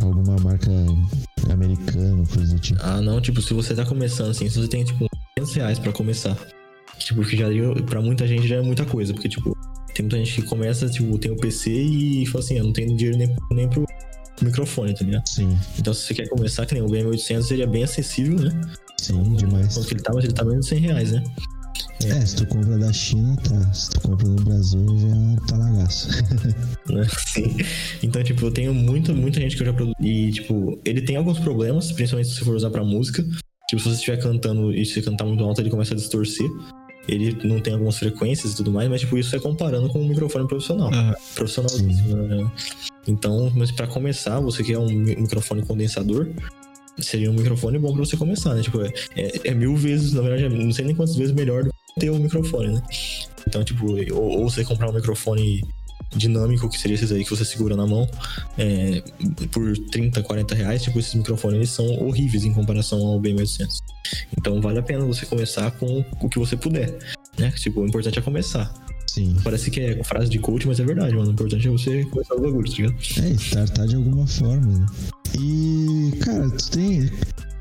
alguma 0.00 0.36
marca 0.36 0.70
americana, 1.50 2.24
coisa 2.32 2.54
do 2.54 2.60
tipo. 2.60 2.80
Ah, 2.82 3.00
não, 3.00 3.20
tipo, 3.20 3.40
se 3.40 3.54
você 3.54 3.74
tá 3.74 3.84
começando 3.84 4.30
assim, 4.30 4.48
se 4.48 4.58
você 4.58 4.68
tem, 4.68 4.84
tipo, 4.84 5.06
500 5.38 5.54
reais 5.54 5.78
pra 5.78 5.92
começar. 5.92 6.36
Tipo, 6.98 7.22
que 7.22 7.36
já 7.36 7.46
pra 7.86 8.00
muita 8.00 8.26
gente 8.26 8.48
já 8.48 8.56
é 8.56 8.62
muita 8.62 8.84
coisa, 8.84 9.12
porque, 9.12 9.28
tipo, 9.28 9.55
tem 9.96 10.04
muita 10.04 10.18
gente 10.18 10.42
que 10.42 10.42
começa, 10.42 10.88
tipo, 10.88 11.18
tem 11.18 11.30
o 11.30 11.36
PC 11.36 11.70
e 11.70 12.26
fala 12.26 12.44
assim, 12.44 12.58
eu 12.58 12.64
não 12.64 12.72
tenho 12.72 12.94
dinheiro 12.94 13.16
nem, 13.16 13.34
nem 13.50 13.68
pro 13.68 13.84
microfone, 14.42 14.94
tá 14.94 15.04
ligado? 15.04 15.26
Sim. 15.26 15.56
Então, 15.78 15.94
se 15.94 16.02
você 16.02 16.14
quer 16.14 16.28
começar, 16.28 16.66
que 16.66 16.74
nem 16.74 16.82
o 16.82 16.86
BM800 16.86 17.42
seria 17.42 17.66
bem 17.66 17.84
acessível, 17.84 18.38
né? 18.38 18.60
Sim, 19.00 19.22
demais. 19.34 19.74
Quanto 19.74 19.88
que 19.88 19.94
ele 19.94 20.02
tá, 20.02 20.12
mas 20.14 20.24
ele 20.24 20.34
tá 20.34 20.44
menos 20.44 20.66
de 20.66 20.70
100 20.70 20.78
reais, 20.80 21.12
né? 21.12 21.24
É, 22.04 22.26
se 22.26 22.36
tu 22.36 22.46
compra 22.46 22.78
da 22.78 22.92
China, 22.92 23.36
tá. 23.36 23.72
Se 23.72 23.90
tu 23.90 24.00
compra 24.00 24.28
no 24.28 24.36
Brasil, 24.36 24.86
já 24.98 25.46
tá 25.46 25.56
lagaço. 25.56 26.08
Né? 26.88 27.04
Sim. 27.26 27.56
Então, 28.02 28.22
tipo, 28.22 28.46
eu 28.46 28.52
tenho 28.52 28.72
muita, 28.72 29.12
muita 29.12 29.40
gente 29.40 29.56
que 29.56 29.62
eu 29.62 29.66
já 29.66 29.72
produzi. 29.72 29.96
E, 30.00 30.30
tipo, 30.30 30.78
ele 30.84 31.02
tem 31.02 31.16
alguns 31.16 31.38
problemas, 31.38 31.90
principalmente 31.90 32.28
se 32.28 32.36
você 32.36 32.44
for 32.44 32.54
usar 32.54 32.70
pra 32.70 32.84
música. 32.84 33.24
Tipo, 33.68 33.82
se 33.82 33.88
você 33.88 33.96
estiver 33.96 34.18
cantando 34.18 34.72
e 34.72 34.84
se 34.86 35.02
cantar 35.02 35.24
muito 35.24 35.42
alto, 35.42 35.60
ele 35.60 35.70
começa 35.70 35.94
a 35.94 35.96
distorcer. 35.96 36.46
Ele 37.08 37.36
não 37.44 37.60
tem 37.60 37.72
algumas 37.72 37.98
frequências 37.98 38.52
e 38.52 38.56
tudo 38.56 38.72
mais, 38.72 38.88
mas, 38.88 39.00
tipo, 39.00 39.16
isso 39.16 39.34
é 39.34 39.38
comparando 39.38 39.88
com 39.88 40.00
um 40.00 40.08
microfone 40.08 40.46
profissional. 40.46 40.90
Uhum. 40.90 41.12
Profissionalíssimo, 41.34 42.16
né? 42.16 42.50
Então, 43.06 43.52
mas 43.54 43.70
pra 43.70 43.86
começar, 43.86 44.40
você 44.40 44.64
quer 44.64 44.78
um 44.78 44.88
microfone 44.88 45.64
condensador, 45.64 46.28
seria 46.98 47.30
um 47.30 47.34
microfone 47.34 47.78
bom 47.78 47.92
pra 47.92 48.04
você 48.04 48.16
começar, 48.16 48.54
né? 48.54 48.62
Tipo, 48.62 48.82
é, 48.82 48.90
é, 49.14 49.32
é 49.44 49.54
mil 49.54 49.76
vezes, 49.76 50.12
na 50.12 50.22
verdade, 50.22 50.48
não 50.48 50.72
sei 50.72 50.84
nem 50.84 50.94
quantas 50.94 51.16
vezes 51.16 51.32
melhor 51.32 51.64
do 51.64 51.70
ter 51.98 52.10
um 52.10 52.18
microfone, 52.18 52.74
né? 52.74 52.82
Então, 53.46 53.64
tipo, 53.64 53.86
ou, 54.12 54.40
ou 54.40 54.50
você 54.50 54.64
comprar 54.64 54.90
um 54.90 54.92
microfone 54.92 55.62
dinâmico, 56.14 56.68
que 56.68 56.78
seria 56.78 56.94
esses 56.94 57.10
aí 57.12 57.24
que 57.24 57.30
você 57.30 57.44
segura 57.44 57.76
na 57.76 57.86
mão, 57.86 58.08
é, 58.58 59.02
por 59.50 59.76
30, 59.76 60.22
40 60.22 60.54
reais, 60.54 60.82
tipo, 60.82 60.98
esses 60.98 61.14
microfones 61.14 61.56
eles 61.56 61.70
são 61.70 61.86
horríveis 62.06 62.44
em 62.44 62.52
comparação 62.52 62.98
ao 63.06 63.20
BM800. 63.20 63.78
Então 64.38 64.60
vale 64.60 64.78
a 64.78 64.82
pena 64.82 65.04
você 65.04 65.26
começar 65.26 65.70
com 65.72 66.04
o 66.20 66.28
que 66.28 66.38
você 66.38 66.56
puder, 66.56 66.96
né? 67.38 67.50
Tipo, 67.52 67.80
o 67.80 67.86
importante 67.86 68.18
é 68.18 68.22
começar. 68.22 68.72
Sim. 69.06 69.34
Parece 69.42 69.70
que 69.70 69.80
é 69.80 70.04
frase 70.04 70.28
de 70.28 70.38
coach, 70.38 70.66
mas 70.66 70.78
é 70.78 70.84
verdade, 70.84 71.14
mano. 71.14 71.30
O 71.30 71.32
importante 71.32 71.66
é 71.66 71.70
você 71.70 72.04
começar 72.04 72.34
o 72.34 72.40
bagulho, 72.40 72.70
tá 72.70 72.76
ligado? 72.76 72.96
É, 73.24 73.30
startar 73.32 73.86
de 73.86 73.96
alguma 73.96 74.26
forma, 74.26 74.78
né? 74.78 74.86
E, 75.38 76.12
cara, 76.20 76.50
tu 76.50 76.70
tem 76.70 77.10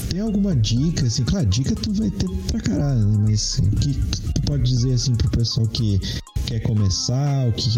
tem 0.10 0.20
alguma 0.20 0.56
dica, 0.56 1.06
assim, 1.06 1.24
claro, 1.24 1.45
dica 1.45 1.76
tu 1.76 1.93
vai 1.93 2.10
ter 2.10 2.30
pra 2.47 2.60
caralho, 2.62 3.06
né? 3.06 3.26
Mas 3.30 3.60
o 3.60 3.70
que 3.72 3.93
tu 3.93 4.41
pode 4.43 4.64
dizer, 4.64 4.93
assim, 4.93 5.16
pro 5.16 5.30
pessoal 5.32 5.68
que 5.68 5.99
quer 6.45 6.62
começar, 6.62 7.47
o 7.47 7.53
que, 7.53 7.70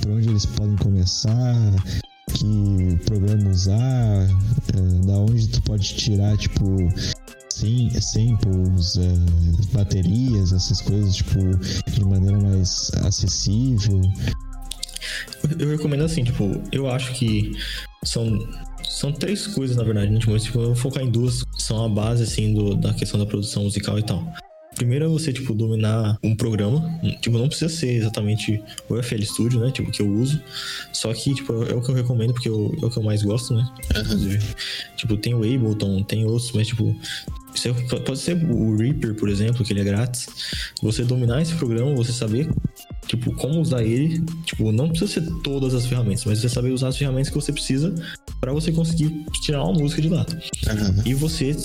por 0.00 0.12
onde 0.12 0.28
eles 0.28 0.46
podem 0.46 0.76
começar, 0.76 1.56
que 2.34 2.98
programa 3.06 3.50
usar, 3.50 4.28
é, 4.74 5.06
da 5.06 5.14
onde 5.14 5.48
tu 5.48 5.62
pode 5.62 5.94
tirar, 5.94 6.36
tipo, 6.36 6.76
sim, 7.48 7.90
samples, 8.00 8.96
é, 8.96 9.14
baterias, 9.72 10.52
essas 10.52 10.80
coisas, 10.82 11.16
tipo, 11.16 11.38
de 11.90 12.04
maneira 12.04 12.38
mais 12.40 12.90
acessível. 13.02 14.00
Eu 15.58 15.70
recomendo 15.70 16.04
assim, 16.04 16.24
tipo, 16.24 16.60
eu 16.72 16.90
acho 16.90 17.12
que 17.14 17.52
são 18.04 18.26
são 18.88 19.12
três 19.12 19.46
coisas, 19.46 19.76
na 19.76 19.84
verdade, 19.84 20.10
né? 20.10 20.18
Tipo, 20.18 20.58
eu 20.58 20.66
vou 20.66 20.74
focar 20.74 21.02
em 21.02 21.10
duas, 21.10 21.44
são 21.58 21.84
a 21.84 21.88
base, 21.88 22.22
assim, 22.22 22.54
do, 22.54 22.74
da 22.74 22.94
questão 22.94 23.18
da 23.18 23.26
produção 23.26 23.64
musical 23.64 23.98
e 23.98 24.02
tal. 24.02 24.24
Primeiro 24.76 25.06
é 25.06 25.08
você, 25.08 25.32
tipo, 25.32 25.54
dominar 25.54 26.18
um 26.22 26.36
programa. 26.36 27.00
Tipo, 27.22 27.38
não 27.38 27.48
precisa 27.48 27.74
ser 27.74 27.94
exatamente 27.94 28.62
o 28.90 29.02
FL 29.02 29.22
Studio, 29.22 29.60
né? 29.60 29.70
Tipo, 29.70 29.90
que 29.90 30.02
eu 30.02 30.08
uso. 30.08 30.38
Só 30.92 31.12
que, 31.14 31.34
tipo, 31.34 31.52
é 31.64 31.74
o 31.74 31.80
que 31.80 31.90
eu 31.90 31.94
recomendo, 31.94 32.34
porque 32.34 32.48
eu, 32.48 32.76
é 32.82 32.84
o 32.84 32.90
que 32.90 32.98
eu 32.98 33.02
mais 33.02 33.22
gosto, 33.22 33.54
né? 33.54 33.66
Inclusive. 33.98 34.54
Tipo, 34.96 35.16
tem 35.16 35.32
o 35.32 35.38
Ableton, 35.38 36.02
tem 36.02 36.26
outros, 36.26 36.52
mas, 36.52 36.66
tipo, 36.66 36.94
você, 37.54 37.72
pode 37.72 38.18
ser 38.18 38.36
o 38.50 38.76
Reaper, 38.76 39.14
por 39.14 39.30
exemplo, 39.30 39.64
que 39.64 39.72
ele 39.72 39.80
é 39.80 39.84
grátis. 39.84 40.26
Você 40.82 41.04
dominar 41.04 41.40
esse 41.40 41.54
programa, 41.54 41.94
você 41.94 42.12
saber, 42.12 42.46
tipo, 43.06 43.32
como 43.34 43.60
usar 43.60 43.82
ele. 43.82 44.22
Tipo, 44.44 44.72
não 44.72 44.88
precisa 44.88 45.20
ser 45.20 45.30
todas 45.42 45.74
as 45.74 45.86
ferramentas, 45.86 46.24
mas 46.24 46.40
você 46.40 46.48
saber 46.48 46.70
usar 46.70 46.88
as 46.88 46.96
ferramentas 46.96 47.28
que 47.28 47.34
você 47.34 47.52
precisa 47.52 47.94
para 48.40 48.52
você 48.52 48.72
conseguir 48.72 49.24
tirar 49.42 49.64
uma 49.64 49.72
música 49.72 50.02
de 50.02 50.08
lá. 50.08 50.26
Uhum. 50.66 51.02
E 51.04 51.14
você, 51.14 51.56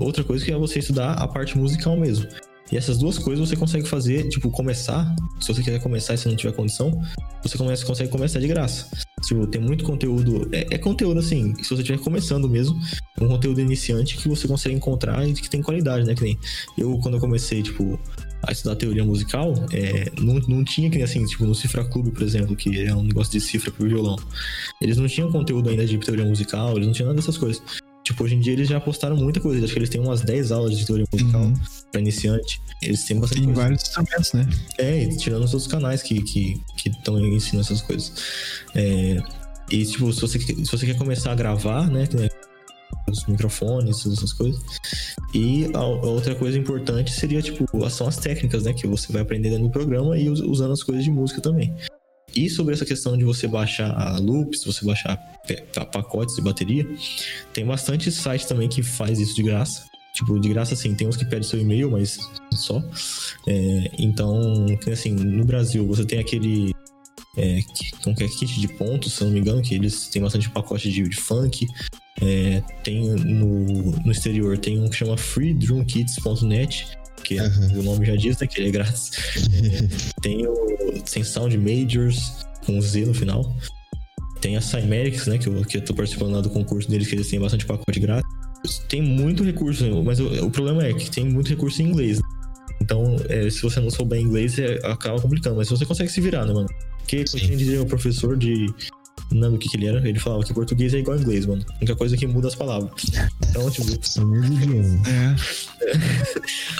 outra 0.00 0.24
coisa 0.24 0.44
que 0.44 0.52
é 0.52 0.56
você 0.56 0.78
estudar 0.78 1.12
a 1.12 1.28
parte 1.28 1.56
musical 1.56 1.96
mesmo. 1.96 2.26
E 2.70 2.76
essas 2.76 2.98
duas 2.98 3.16
coisas 3.16 3.48
você 3.48 3.56
consegue 3.56 3.88
fazer, 3.88 4.28
tipo, 4.28 4.50
começar. 4.50 5.14
Se 5.40 5.48
você 5.48 5.62
quiser 5.62 5.80
começar 5.80 6.14
e 6.14 6.18
se 6.18 6.28
não 6.28 6.34
tiver 6.34 6.52
condição, 6.52 7.00
você 7.42 7.56
começa, 7.56 7.86
consegue 7.86 8.10
começar 8.10 8.40
de 8.40 8.48
graça. 8.48 8.88
Tipo, 9.24 9.46
tem 9.46 9.60
muito 9.60 9.84
conteúdo. 9.84 10.48
É, 10.52 10.74
é, 10.74 10.78
conteúdo 10.78 11.20
assim, 11.20 11.54
se 11.62 11.70
você 11.70 11.82
estiver 11.82 11.98
começando 11.98 12.48
mesmo, 12.48 12.76
um 13.20 13.28
conteúdo 13.28 13.60
iniciante 13.60 14.16
que 14.16 14.28
você 14.28 14.48
consegue 14.48 14.74
encontrar 14.74 15.26
e 15.28 15.32
que 15.32 15.48
tem 15.48 15.62
qualidade, 15.62 16.04
né? 16.04 16.14
Que 16.14 16.22
nem 16.22 16.38
eu, 16.76 16.98
quando 16.98 17.14
eu 17.14 17.20
comecei, 17.20 17.62
tipo, 17.62 17.98
a 18.46 18.52
estudar 18.52 18.76
teoria 18.76 19.04
musical, 19.04 19.52
é, 19.72 20.10
não, 20.20 20.34
não 20.48 20.64
tinha 20.64 20.88
que 20.88 21.02
assim, 21.02 21.24
tipo, 21.26 21.44
no 21.44 21.54
Cifra 21.54 21.84
Clube, 21.84 22.10
por 22.10 22.22
exemplo, 22.22 22.54
que 22.54 22.84
é 22.84 22.94
um 22.94 23.02
negócio 23.02 23.32
de 23.32 23.40
cifra 23.40 23.70
pro 23.70 23.88
violão. 23.88 24.16
Eles 24.80 24.96
não 24.96 25.06
tinham 25.06 25.30
conteúdo 25.30 25.68
ainda 25.68 25.84
de 25.84 25.98
teoria 25.98 26.24
musical, 26.24 26.76
eles 26.76 26.86
não 26.86 26.94
tinham 26.94 27.08
nada 27.08 27.20
dessas 27.20 27.36
coisas. 27.36 27.60
Tipo, 28.04 28.22
hoje 28.22 28.36
em 28.36 28.40
dia 28.40 28.52
eles 28.52 28.68
já 28.68 28.78
postaram 28.78 29.16
muita 29.16 29.40
coisa. 29.40 29.64
Acho 29.64 29.72
que 29.72 29.78
eles 29.80 29.90
têm 29.90 30.00
umas 30.00 30.20
10 30.20 30.52
aulas 30.52 30.78
de 30.78 30.86
teoria 30.86 31.04
musical 31.12 31.40
uhum. 31.40 31.54
pra 31.90 32.00
iniciante. 32.00 32.62
Eles 32.80 33.04
têm 33.04 33.18
bastante 33.18 33.38
Tem 33.38 33.46
coisa. 33.46 33.62
vários 33.62 33.82
instrumentos, 33.82 34.32
né? 34.32 34.48
É, 34.78 35.08
tirando 35.16 35.42
os 35.42 35.52
outros 35.52 35.68
canais 35.68 36.02
que 36.02 36.14
estão 36.14 36.64
que, 36.76 37.00
que 37.02 37.34
ensinando 37.34 37.64
essas 37.64 37.82
coisas. 37.82 38.12
É, 38.76 39.20
e, 39.72 39.84
tipo, 39.84 40.12
se 40.12 40.20
você, 40.20 40.38
se 40.38 40.70
você 40.70 40.86
quer 40.86 40.96
começar 40.96 41.32
a 41.32 41.34
gravar, 41.34 41.90
né? 41.90 42.06
Os 43.10 43.26
microfones, 43.26 44.06
essas 44.06 44.32
coisas. 44.32 44.60
E 45.34 45.66
a, 45.74 45.78
a, 45.78 45.84
outra 45.84 46.34
coisa 46.34 46.58
importante 46.58 47.12
seria, 47.12 47.42
tipo, 47.42 47.66
são 47.90 48.08
as 48.08 48.16
técnicas, 48.16 48.64
né? 48.64 48.72
Que 48.72 48.86
você 48.86 49.12
vai 49.12 49.22
aprender 49.22 49.50
dentro 49.50 49.64
do 49.64 49.70
programa 49.70 50.18
e 50.18 50.28
usando 50.28 50.72
as 50.72 50.82
coisas 50.82 51.04
de 51.04 51.10
música 51.10 51.40
também. 51.40 51.74
E 52.34 52.50
sobre 52.50 52.74
essa 52.74 52.84
questão 52.84 53.16
de 53.16 53.24
você 53.24 53.48
baixar 53.48 54.18
loops, 54.20 54.62
você 54.64 54.84
baixar 54.84 55.16
pacotes 55.90 56.36
de 56.36 56.42
bateria, 56.42 56.86
tem 57.52 57.64
bastante 57.64 58.12
site 58.12 58.46
também 58.46 58.68
que 58.68 58.82
faz 58.82 59.18
isso 59.18 59.34
de 59.34 59.42
graça. 59.42 59.84
Tipo, 60.12 60.38
de 60.40 60.48
graça 60.48 60.74
assim, 60.74 60.94
tem 60.94 61.06
uns 61.06 61.16
que 61.16 61.24
pedem 61.24 61.42
seu 61.42 61.60
e-mail, 61.60 61.90
mas 61.90 62.18
só. 62.54 62.82
É, 63.46 63.90
então, 63.98 64.66
assim, 64.90 65.12
no 65.12 65.44
Brasil 65.44 65.86
você 65.86 66.04
tem 66.04 66.18
aquele. 66.18 66.74
É, 67.36 67.58
é 67.58 68.28
kit 68.28 68.60
de 68.60 68.68
pontos, 68.68 69.12
se 69.12 69.24
não 69.24 69.30
me 69.30 69.40
engano, 69.40 69.60
que 69.60 69.74
eles 69.74 70.08
têm 70.08 70.22
bastante 70.22 70.48
pacote 70.48 70.90
de, 70.90 71.02
de 71.06 71.16
funk. 71.16 71.66
É, 72.22 72.62
tem 72.82 73.10
no, 73.10 73.92
no 73.92 74.10
exterior 74.10 74.56
tem 74.56 74.80
um 74.80 74.88
que 74.88 74.96
chama 74.96 75.16
freedrumkits.net, 75.16 76.86
que 77.22 77.38
uhum. 77.38 77.80
o 77.80 77.82
nome 77.82 78.06
já 78.06 78.16
diz, 78.16 78.38
né? 78.38 78.46
Que 78.46 78.60
ele 78.60 78.68
é 78.68 78.72
grátis. 78.72 79.10
tem 80.22 80.46
o 80.46 80.54
tem 81.12 81.22
Sound 81.22 81.56
Majors 81.58 82.46
com 82.64 82.80
Z 82.80 83.04
no 83.04 83.14
final. 83.14 83.56
Tem 84.40 84.56
a 84.56 84.60
Cymerics, 84.60 85.26
né? 85.26 85.38
Que 85.38 85.48
eu, 85.48 85.64
que 85.64 85.76
eu 85.78 85.84
tô 85.84 85.94
participando 85.94 86.32
lá 86.32 86.40
do 86.40 86.50
concurso 86.50 86.88
deles, 86.88 87.08
que 87.08 87.14
eles 87.14 87.28
têm 87.28 87.40
bastante 87.40 87.66
pacote 87.66 88.00
grátis. 88.00 88.28
Tem 88.88 89.02
muito 89.02 89.44
recurso, 89.44 89.84
mas 90.02 90.20
o, 90.20 90.46
o 90.46 90.50
problema 90.50 90.84
é 90.84 90.92
que 90.92 91.10
tem 91.10 91.24
muito 91.24 91.48
recurso 91.48 91.82
em 91.82 91.86
inglês. 91.86 92.18
Então, 92.80 93.16
é, 93.28 93.48
se 93.48 93.62
você 93.62 93.80
não 93.80 93.90
souber 93.90 94.20
inglês, 94.20 94.58
é, 94.58 94.78
acaba 94.84 95.20
complicando. 95.20 95.56
Mas 95.56 95.68
você 95.68 95.84
consegue 95.84 96.10
se 96.10 96.20
virar, 96.20 96.44
né, 96.44 96.52
mano? 96.52 96.68
Porque, 96.98 97.24
como 97.24 97.56
dizer, 97.56 97.80
o 97.80 97.86
professor 97.86 98.36
de 98.36 98.66
não 99.30 99.42
lembro 99.42 99.56
o 99.56 99.58
que, 99.58 99.68
que 99.68 99.76
ele 99.76 99.86
era. 99.86 100.06
Ele 100.08 100.18
falava 100.18 100.42
que 100.44 100.54
português 100.54 100.94
é 100.94 100.98
igual 100.98 101.18
inglês, 101.18 101.46
mano. 101.46 101.64
A 101.68 101.76
única 101.76 101.96
coisa 101.96 102.14
é 102.14 102.18
que 102.18 102.26
muda 102.26 102.48
as 102.48 102.54
palavras. 102.54 102.92
Então, 103.50 103.70
tipo. 103.70 103.86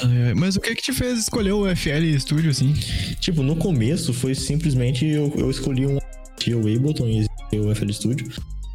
é. 0.02 0.34
Mas 0.34 0.56
o 0.56 0.60
que 0.60 0.74
que 0.74 0.82
te 0.82 0.92
fez 0.92 1.18
escolher 1.20 1.52
o 1.52 1.64
FL 1.74 2.18
Studio, 2.18 2.50
assim? 2.50 2.72
Tipo, 3.20 3.42
no 3.42 3.56
começo 3.56 4.12
foi 4.12 4.34
simplesmente 4.34 5.04
eu, 5.04 5.32
eu 5.36 5.50
escolhi 5.50 5.86
um 5.86 5.96
o 5.96 6.58
Ableton 6.60 7.08
e 7.08 7.58
o 7.58 7.74
FL 7.74 7.90
Studio. 7.92 8.28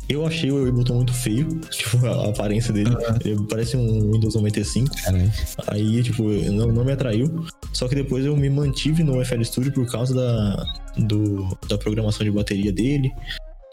Eu 0.10 0.26
achei 0.28 0.52
o 0.52 0.68
Ableton 0.68 0.96
muito 0.96 1.14
feio, 1.14 1.48
tipo, 1.72 2.06
a 2.06 2.30
aparência 2.30 2.74
dele. 2.74 2.90
Uhum. 2.90 3.18
Ele 3.24 3.48
parece 3.48 3.78
um 3.78 4.12
Windows 4.12 4.36
95. 4.36 4.94
Caramba. 5.04 5.32
Aí, 5.68 6.04
tipo, 6.04 6.24
não, 6.24 6.68
não 6.68 6.84
me 6.84 6.92
atraiu. 6.92 7.46
Só 7.72 7.88
que 7.88 7.96
depois 7.96 8.26
eu 8.26 8.36
me 8.36 8.50
mantive 8.50 9.04
no 9.04 9.24
FL 9.24 9.42
Studio 9.44 9.72
por 9.72 9.90
causa 9.90 10.14
da, 10.14 10.66
do, 10.98 11.58
da 11.70 11.78
programação 11.78 12.26
de 12.26 12.32
bateria 12.32 12.74
dele 12.74 13.10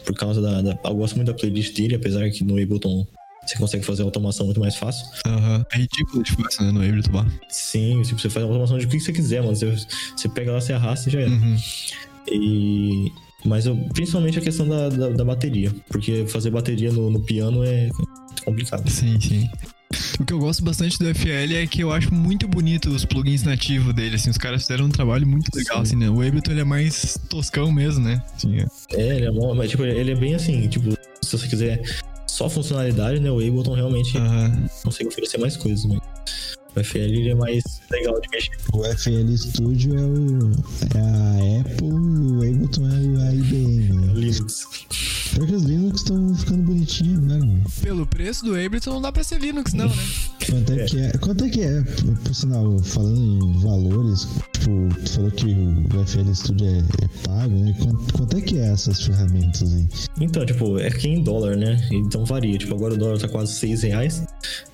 por 0.05 0.15
causa 0.15 0.41
da, 0.41 0.61
da, 0.61 0.79
Eu 0.85 0.95
gosto 0.95 1.15
muito 1.15 1.27
da 1.27 1.33
playlist 1.33 1.75
dele, 1.75 1.95
apesar 1.95 2.29
que 2.29 2.43
no 2.43 2.61
Ableton 2.61 3.05
você 3.45 3.57
consegue 3.57 3.83
fazer 3.83 4.03
automação 4.03 4.45
muito 4.45 4.59
mais 4.59 4.75
fácil. 4.75 5.05
Aham. 5.25 5.57
Uhum. 5.57 5.65
É 5.71 5.77
ridículo 5.77 6.23
de 6.23 6.31
fácil, 6.33 6.65
né? 6.65 6.71
No 6.71 6.83
Ableton 6.83 7.11
Bar. 7.11 7.27
Sim, 7.49 8.01
tipo, 8.03 8.19
você 8.19 8.29
faz 8.29 8.45
a 8.45 8.47
automação 8.47 8.77
de 8.77 8.85
o 8.85 8.89
que 8.89 8.99
você 8.99 9.11
quiser, 9.11 9.41
mano. 9.41 9.55
Você, 9.55 9.75
você 10.15 10.29
pega 10.29 10.51
lá, 10.51 10.61
você 10.61 10.73
arrasta 10.73 11.09
e 11.09 11.11
já 11.11 11.21
era. 11.21 11.29
Uhum. 11.29 11.57
E. 12.31 13.11
Mas 13.45 13.65
eu, 13.65 13.75
principalmente 13.93 14.37
a 14.37 14.41
questão 14.41 14.67
da, 14.67 14.89
da, 14.89 15.09
da, 15.09 15.23
bateria. 15.23 15.73
Porque 15.87 16.27
fazer 16.27 16.51
bateria 16.51 16.91
no, 16.91 17.09
no 17.09 17.21
piano 17.21 17.63
é 17.63 17.89
complicado. 18.43 18.87
Sim, 18.89 19.19
sim. 19.19 19.49
O 20.19 20.25
que 20.25 20.33
eu 20.33 20.39
gosto 20.39 20.63
bastante 20.63 20.99
do 20.99 21.15
FL 21.15 21.55
é 21.55 21.65
que 21.65 21.81
eu 21.81 21.91
acho 21.91 22.13
muito 22.13 22.47
bonito 22.47 22.89
os 22.89 23.05
plugins 23.05 23.41
nativos 23.41 23.93
dele, 23.93 24.15
assim, 24.15 24.29
os 24.29 24.37
caras 24.37 24.61
fizeram 24.61 24.85
um 24.85 24.89
trabalho 24.89 25.25
muito 25.25 25.49
legal, 25.55 25.77
Sim. 25.77 25.81
assim, 25.81 25.95
né? 25.95 26.09
O 26.09 26.21
Ableton 26.21 26.51
ele 26.51 26.61
é 26.61 26.65
mais 26.65 27.17
toscão 27.29 27.71
mesmo, 27.71 28.03
né? 28.03 28.21
Sim, 28.37 28.59
é. 28.59 28.65
é, 28.91 29.15
ele 29.15 29.25
é 29.25 29.31
bom, 29.31 29.55
mas 29.55 29.71
tipo, 29.71 29.83
ele 29.83 30.11
é 30.11 30.15
bem 30.15 30.35
assim, 30.35 30.67
tipo, 30.67 30.91
se 31.21 31.31
você 31.31 31.47
quiser 31.47 31.81
só 32.27 32.49
funcionalidade, 32.49 33.19
né? 33.19 33.31
O 33.31 33.37
Ableton 33.37 33.73
realmente 33.73 34.17
uhum. 34.17 34.67
consegue 34.83 35.09
oferecer 35.09 35.39
mais 35.39 35.57
coisas, 35.57 35.83
mas 35.85 35.99
o 36.75 36.83
FL 36.83 36.97
ele 36.99 37.29
é 37.29 37.35
mais 37.35 37.63
legal 37.89 38.19
de 38.21 38.29
mexer. 38.29 38.51
O 38.73 38.83
FL 38.83 39.35
Studio 39.35 39.97
é, 39.97 40.01
o, 40.01 40.51
é 40.95 40.99
a 40.99 41.61
Apple 41.61 41.87
e 41.87 42.31
o 42.31 42.37
Ableton 42.37 42.87
é 42.87 43.27
a 43.27 43.33
IBM. 43.33 43.93
Né? 43.93 44.13
Linux. 44.13 44.65
Porque 45.33 45.53
os 45.53 45.63
Linux 45.63 46.01
estão 46.01 46.35
ficando 46.35 46.63
bonitinhos 46.63 47.23
agora, 47.23 47.39
mano. 47.39 47.63
Pelo 47.81 48.05
preço 48.05 48.45
do 48.45 48.51
Ableton 48.51 48.93
não 48.93 49.01
dá 49.01 49.11
pra 49.11 49.23
ser 49.23 49.39
Linux, 49.39 49.73
não, 49.73 49.87
né? 49.87 50.03
Quanto 50.49 50.73
é, 50.73 50.81
é. 50.81 50.85
que 50.85 50.99
é? 50.99 51.11
Quanto 51.17 51.43
é 51.45 51.49
que 51.49 51.61
é? 51.61 51.81
Por, 51.81 52.17
por, 52.17 52.35
sinal, 52.35 52.79
falando 52.79 53.17
em 53.17 53.59
valores, 53.59 54.27
tipo, 54.53 54.89
tu 55.03 55.09
falou 55.11 55.31
que 55.31 55.45
o 55.45 56.05
FL 56.05 56.33
Studio 56.33 56.67
é, 56.67 56.79
é 56.79 57.07
pago, 57.27 57.55
né? 57.55 57.75
Quanto, 57.79 58.13
quanto, 58.13 58.37
é 58.37 58.41
que 58.41 58.57
é 58.57 58.71
essas 58.71 59.05
ferramentas 59.05 59.73
aí? 59.73 59.87
Então, 60.19 60.45
tipo, 60.45 60.79
é 60.79 60.87
aqui 60.87 61.09
em 61.09 61.23
dólar, 61.23 61.55
né? 61.55 61.87
Então 61.91 62.25
varia. 62.25 62.57
Tipo, 62.57 62.75
agora 62.75 62.93
o 62.93 62.97
dólar 62.97 63.19
tá 63.19 63.27
quase 63.27 63.53
6 63.53 63.83
reais. 63.83 64.23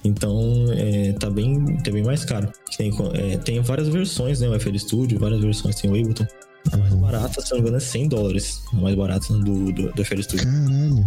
Então, 0.03 0.65
é, 0.71 1.13
tá 1.13 1.29
bem, 1.29 1.77
tá 1.77 1.91
bem 1.91 2.03
mais 2.03 2.23
caro. 2.23 2.51
Tem, 2.77 2.91
é, 3.13 3.37
tem 3.37 3.61
várias 3.61 3.89
versões, 3.89 4.39
né? 4.39 4.49
O 4.49 4.59
FL 4.59 4.77
Studio, 4.77 5.19
várias 5.19 5.41
versões. 5.41 5.75
Tem 5.75 5.89
o 5.89 5.95
Ableton. 5.95 6.25
A 6.71 6.77
mais 6.77 6.93
barata, 6.93 7.41
se 7.41 7.51
não 7.51 7.57
me 7.57 7.61
engano, 7.61 7.77
é 7.77 7.79
100 7.79 8.09
dólares. 8.09 8.61
A 8.73 8.75
mais 8.77 8.95
barata 8.95 9.33
do, 9.33 9.71
do, 9.71 9.91
do 9.91 10.05
FL 10.05 10.21
Studio. 10.21 10.45
Caralho. 10.45 11.05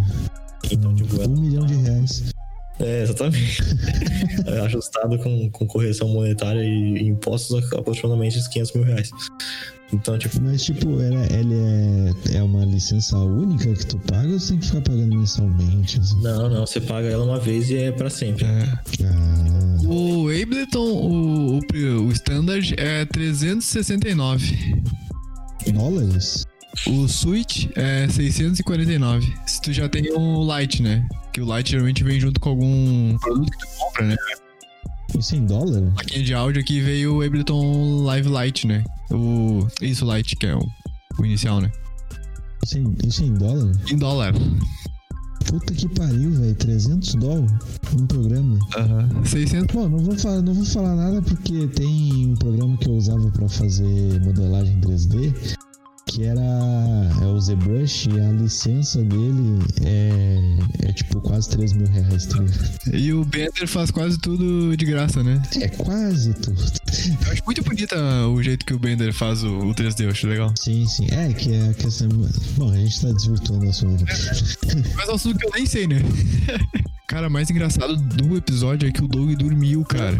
Então, 0.71 0.93
tipo, 0.95 1.21
é 1.21 1.27
um 1.27 1.35
milhão 1.35 1.65
de 1.65 1.75
reais. 1.75 2.33
É, 2.79 3.03
exatamente. 3.03 3.61
é 4.47 4.59
ajustado 4.61 5.17
com, 5.17 5.49
com 5.51 5.67
correção 5.67 6.07
monetária 6.07 6.63
e 6.63 7.07
impostos 7.07 7.61
aproximadamente 7.73 8.41
500 8.49 8.73
mil 8.73 8.83
reais. 8.85 9.11
Então, 9.91 10.17
tipo. 10.17 10.39
Mas, 10.41 10.63
tipo, 10.63 10.99
ela, 11.01 11.25
ela 11.25 11.53
é, 12.31 12.37
é 12.37 12.43
uma 12.43 12.63
licença 12.63 13.17
única 13.17 13.73
que 13.73 13.85
tu 13.85 13.99
paga 13.99 14.27
ou 14.29 14.39
você 14.39 14.49
tem 14.49 14.59
que 14.59 14.67
ficar 14.67 14.81
pagando 14.81 15.17
mensalmente? 15.17 15.99
Assim? 15.99 16.21
Não, 16.21 16.49
não. 16.49 16.65
Você 16.65 16.79
paga 16.79 17.07
ela 17.07 17.25
uma 17.25 17.39
vez 17.39 17.69
e 17.69 17.77
é 17.77 17.91
pra 17.91 18.09
sempre. 18.09 18.45
É. 18.45 18.63
Ah. 19.03 19.59
O 19.85 20.29
Ableton, 20.29 20.79
o, 20.79 21.57
o, 21.57 22.05
o 22.05 22.11
standard 22.11 22.75
é 22.77 23.05
369 23.05 24.83
dólares? 25.71 26.45
O 26.87 27.07
Switch 27.07 27.67
é 27.75 28.07
649. 28.07 29.33
Se 29.45 29.61
tu 29.61 29.73
já 29.73 29.89
tem 29.89 30.11
o 30.11 30.57
Lite, 30.57 30.81
né? 30.81 31.07
Que 31.33 31.41
o 31.41 31.55
Lite 31.55 31.71
geralmente 31.71 32.03
vem 32.03 32.19
junto 32.19 32.39
com 32.39 32.49
algum 32.49 33.17
produto 33.17 33.51
que 33.51 33.57
tu 33.57 33.67
compra, 33.77 34.05
né? 34.05 34.15
Isso 35.17 35.35
em 35.35 35.45
dólar? 35.45 35.91
Aqui 35.97 36.21
de 36.21 36.33
áudio 36.33 36.61
aqui 36.61 36.79
veio 36.79 37.17
o 37.17 37.21
Ableton 37.21 38.03
Live 38.03 38.29
Lite, 38.29 38.67
né? 38.67 38.83
O... 39.11 39.67
Isso, 39.81 40.05
Lite, 40.11 40.35
que 40.35 40.45
é 40.45 40.55
o, 40.55 40.61
o 41.17 41.25
inicial, 41.25 41.59
né? 41.59 41.71
Isso 42.63 42.77
em, 42.77 42.95
isso 43.03 43.23
em 43.23 43.33
dólar? 43.33 43.71
Em 43.89 43.97
dólar. 43.97 44.33
Puta 45.49 45.73
que 45.73 45.89
pariu, 45.89 46.31
velho. 46.31 46.55
300 46.55 47.15
dólares 47.15 47.51
num 47.97 48.05
programa. 48.05 48.59
Aham. 48.77 49.09
Uhum. 49.15 49.25
600. 49.25 49.73
Pô, 49.73 49.89
não 49.89 49.97
vou, 49.97 50.17
falar, 50.17 50.41
não 50.43 50.53
vou 50.53 50.65
falar 50.65 50.95
nada 50.95 51.21
porque 51.23 51.67
tem 51.69 52.27
um 52.27 52.35
programa 52.35 52.77
que 52.77 52.87
eu 52.87 52.93
usava 52.93 53.31
pra 53.31 53.49
fazer 53.49 54.21
modelagem 54.21 54.79
3D 54.81 55.57
que 56.09 56.23
era 56.23 56.41
é 57.21 57.25
o 57.25 57.39
ZBrush 57.39 58.09
e 58.09 58.19
a 58.19 58.31
licença 58.31 58.99
dele 59.03 59.59
é, 59.85 60.87
é 60.87 60.93
tipo 60.93 61.21
quase 61.21 61.49
3 61.49 61.73
mil 61.73 61.87
reais, 61.87 62.25
tá 62.25 62.39
E 62.91 63.13
o 63.13 63.23
Bender 63.23 63.67
faz 63.67 63.91
quase 63.91 64.17
tudo 64.17 64.75
de 64.75 64.85
graça, 64.85 65.23
né? 65.23 65.41
É 65.61 65.67
quase 65.67 66.33
tudo. 66.33 66.59
Eu 67.25 67.31
acho 67.31 67.43
muito 67.45 67.63
bonita 67.63 67.95
o 68.27 68.41
jeito 68.41 68.65
que 68.65 68.73
o 68.73 68.79
Bender 68.79 69.13
faz 69.13 69.43
o, 69.43 69.59
o 69.59 69.75
3D, 69.75 70.05
eu 70.05 70.09
acho 70.09 70.27
legal. 70.27 70.51
Sim, 70.59 70.87
sim. 70.87 71.07
É 71.11 71.31
que 71.31 71.53
é 71.53 71.69
a 71.69 71.73
questão. 71.75 72.09
Bom, 72.57 72.71
a 72.71 72.77
gente 72.77 73.01
tá 73.01 73.11
desvirtuando 73.11 73.67
o 73.67 73.69
assunto. 73.69 74.03
Mas 74.95 75.07
é 75.07 75.11
um 75.11 75.15
assunto 75.15 75.37
que 75.37 75.45
eu 75.45 75.51
nem 75.53 75.65
sei, 75.65 75.87
né? 75.87 76.01
Cara, 77.09 77.27
mais 77.27 77.49
engraçado 77.49 77.97
do 77.97 78.37
episódio 78.37 78.87
é 78.87 78.91
que 78.91 79.03
o 79.03 79.07
Doug 79.07 79.31
dormiu, 79.33 79.83
cara. 79.83 80.15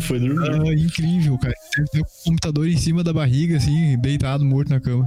Foi 0.00 0.20
dormir. 0.20 0.48
Ah, 0.48 0.72
incrível, 0.72 1.36
cara. 1.36 1.52
Ele 1.76 1.86
teve 1.88 2.04
o 2.04 2.24
computador 2.24 2.68
em 2.68 2.76
cima 2.76 3.02
da 3.02 3.12
barriga, 3.12 3.56
assim, 3.56 3.98
deitado, 3.98 4.15
morto 4.44 4.70
na 4.70 4.80
cama. 4.80 5.04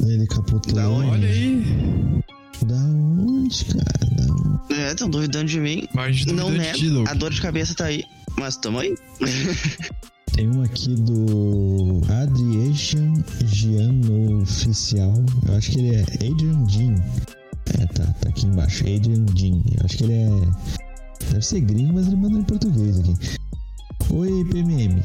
Ele 0.00 0.26
capotou. 0.26 0.74
Da 0.74 0.88
onde? 0.88 1.10
Olha 1.10 1.28
aí. 1.28 2.22
Da 2.66 2.74
onde, 2.74 3.64
cara? 3.64 4.16
Da 4.16 4.34
onde? 4.34 4.74
É, 4.74 4.90
estão 4.90 5.08
duvidando 5.08 5.46
de 5.46 5.60
mim. 5.60 5.88
Mas 5.94 6.16
de 6.16 6.32
não 6.32 6.50
né? 6.50 6.72
A 7.08 7.14
dor 7.14 7.32
de 7.32 7.40
cabeça 7.40 7.74
tá 7.74 7.86
aí. 7.86 8.04
Mas 8.38 8.56
tamo 8.56 8.78
aí. 8.78 8.94
Tem 10.34 10.48
um 10.48 10.62
aqui 10.62 10.94
do 10.96 12.02
Adrian 12.10 12.74
Giano 13.46 14.42
Oficial. 14.42 15.14
Eu 15.48 15.56
acho 15.56 15.70
que 15.70 15.78
ele 15.78 15.96
é 15.96 16.02
Adrian 16.02 16.68
Jean. 16.68 16.94
É, 17.80 17.86
tá, 17.86 18.04
tá 18.04 18.28
aqui 18.28 18.46
embaixo. 18.46 18.84
Adrian 18.84 19.24
Jean. 19.34 19.62
Eu 19.78 19.84
acho 19.84 19.96
que 19.96 20.04
ele 20.04 20.12
é. 20.12 20.28
Deve 21.30 21.42
ser 21.42 21.60
gringo, 21.62 21.94
mas 21.94 22.06
ele 22.06 22.16
manda 22.16 22.38
em 22.38 22.42
português 22.42 23.00
aqui. 23.00 23.14
Oi, 24.10 24.44
PMM. 24.50 25.02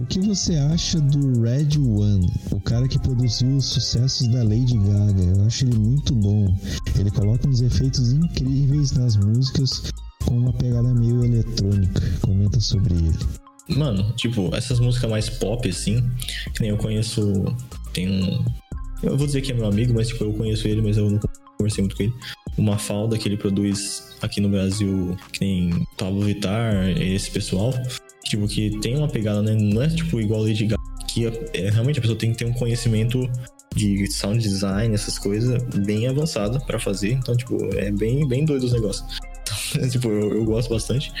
O 0.00 0.06
que 0.06 0.18
você 0.18 0.54
acha 0.56 0.98
do 0.98 1.42
Red 1.42 1.78
One, 1.78 2.26
o 2.50 2.58
cara 2.58 2.88
que 2.88 2.98
produziu 2.98 3.54
os 3.56 3.66
sucessos 3.66 4.26
da 4.28 4.42
Lady 4.42 4.78
Gaga? 4.78 5.22
Eu 5.22 5.44
acho 5.44 5.66
ele 5.66 5.78
muito 5.78 6.14
bom. 6.14 6.46
Ele 6.98 7.10
coloca 7.10 7.46
uns 7.46 7.60
efeitos 7.60 8.10
incríveis 8.10 8.92
nas 8.92 9.16
músicas 9.16 9.92
com 10.24 10.38
uma 10.38 10.54
pegada 10.54 10.94
meio 10.94 11.22
eletrônica. 11.22 12.00
Comenta 12.22 12.58
sobre 12.60 12.94
ele. 12.94 13.18
Mano, 13.76 14.10
tipo, 14.16 14.52
essas 14.56 14.80
músicas 14.80 15.10
mais 15.10 15.28
pop, 15.28 15.68
assim, 15.68 16.02
que 16.54 16.62
nem 16.62 16.70
eu 16.70 16.78
conheço. 16.78 17.54
Tem 17.92 18.08
um. 18.08 18.42
Eu 19.02 19.18
vou 19.18 19.26
dizer 19.26 19.42
que 19.42 19.52
é 19.52 19.54
meu 19.54 19.66
amigo, 19.66 19.92
mas 19.92 20.08
tipo, 20.08 20.24
eu 20.24 20.32
conheço 20.32 20.66
ele, 20.66 20.80
mas 20.80 20.96
eu 20.96 21.10
não 21.10 21.20
conversei 21.58 21.84
muito 21.84 21.96
com 21.96 22.04
ele. 22.04 22.14
uma 22.56 22.78
falda 22.78 23.18
que 23.18 23.28
ele 23.28 23.36
produz 23.36 24.16
aqui 24.22 24.40
no 24.40 24.48
Brasil, 24.48 25.14
que 25.30 25.44
nem 25.44 25.86
Pablo 25.98 26.22
Vittar, 26.22 26.88
esse 26.88 27.30
pessoal, 27.30 27.74
tipo, 28.30 28.46
que 28.46 28.78
tem 28.80 28.96
uma 28.96 29.08
pegada, 29.08 29.42
né? 29.42 29.54
Não 29.54 29.82
é 29.82 29.88
tipo 29.88 30.20
igual 30.20 30.42
Lady 30.42 30.66
Gaga, 30.66 30.82
que 31.08 31.26
é, 31.26 31.50
é, 31.54 31.70
realmente 31.70 31.98
a 31.98 32.02
pessoa 32.02 32.18
tem 32.18 32.30
que 32.30 32.38
ter 32.38 32.44
um 32.44 32.52
conhecimento 32.52 33.28
de 33.74 34.10
sound 34.10 34.40
design, 34.40 34.94
essas 34.94 35.18
coisas, 35.18 35.62
bem 35.84 36.06
avançado 36.06 36.60
para 36.64 36.78
fazer. 36.78 37.12
Então, 37.12 37.36
tipo, 37.36 37.56
é 37.76 37.90
bem, 37.90 38.26
bem 38.26 38.44
doido 38.44 38.64
os 38.64 38.72
negócios. 38.72 39.18
Então, 39.74 39.88
tipo, 39.90 40.08
eu, 40.08 40.34
eu, 40.34 40.44
gosto 40.44 40.70
bastante. 40.70 41.12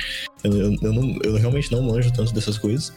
Eu, 0.44 0.52
eu, 0.52 0.76
eu, 0.82 0.92
não, 0.92 1.18
eu 1.22 1.34
realmente 1.36 1.70
não 1.72 1.82
manjo 1.82 2.12
tanto 2.12 2.32
dessas 2.32 2.58
coisas. 2.58 2.92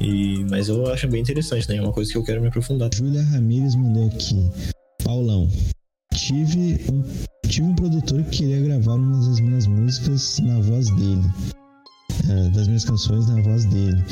E, 0.00 0.44
mas 0.50 0.68
eu 0.68 0.86
acho 0.92 1.06
bem 1.06 1.20
interessante, 1.20 1.68
né? 1.68 1.76
É 1.76 1.80
uma 1.82 1.92
coisa 1.92 2.10
que 2.10 2.18
eu 2.18 2.24
quero 2.24 2.40
me 2.40 2.48
aprofundar. 2.48 2.90
Júlia 2.92 3.22
Ramires 3.22 3.76
mandou 3.76 4.06
aqui. 4.08 4.50
Paulão, 5.04 5.48
tive 6.14 6.80
um, 6.90 7.02
tive 7.46 7.66
um 7.66 7.74
produtor 7.74 8.22
que 8.24 8.38
queria 8.38 8.60
gravar 8.60 8.94
uma 8.94 9.28
das 9.28 9.38
minhas 9.38 9.66
músicas 9.66 10.38
na 10.40 10.60
voz 10.60 10.90
dele. 10.96 11.63
É, 12.28 12.50
das 12.50 12.66
minhas 12.66 12.84
canções 12.84 13.28
na 13.28 13.40
voz 13.42 13.64
dele. 13.66 14.02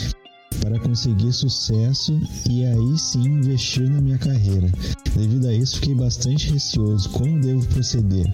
Para 0.61 0.79
conseguir 0.79 1.33
sucesso 1.33 2.21
e 2.49 2.65
aí 2.65 2.99
sim 2.99 3.25
investir 3.25 3.89
na 3.89 4.01
minha 4.01 4.19
carreira. 4.19 4.71
Devido 5.17 5.49
a 5.49 5.53
isso, 5.53 5.77
fiquei 5.77 5.95
bastante 5.95 6.53
receoso. 6.53 7.09
Como 7.11 7.41
devo 7.41 7.67
proceder? 7.69 8.27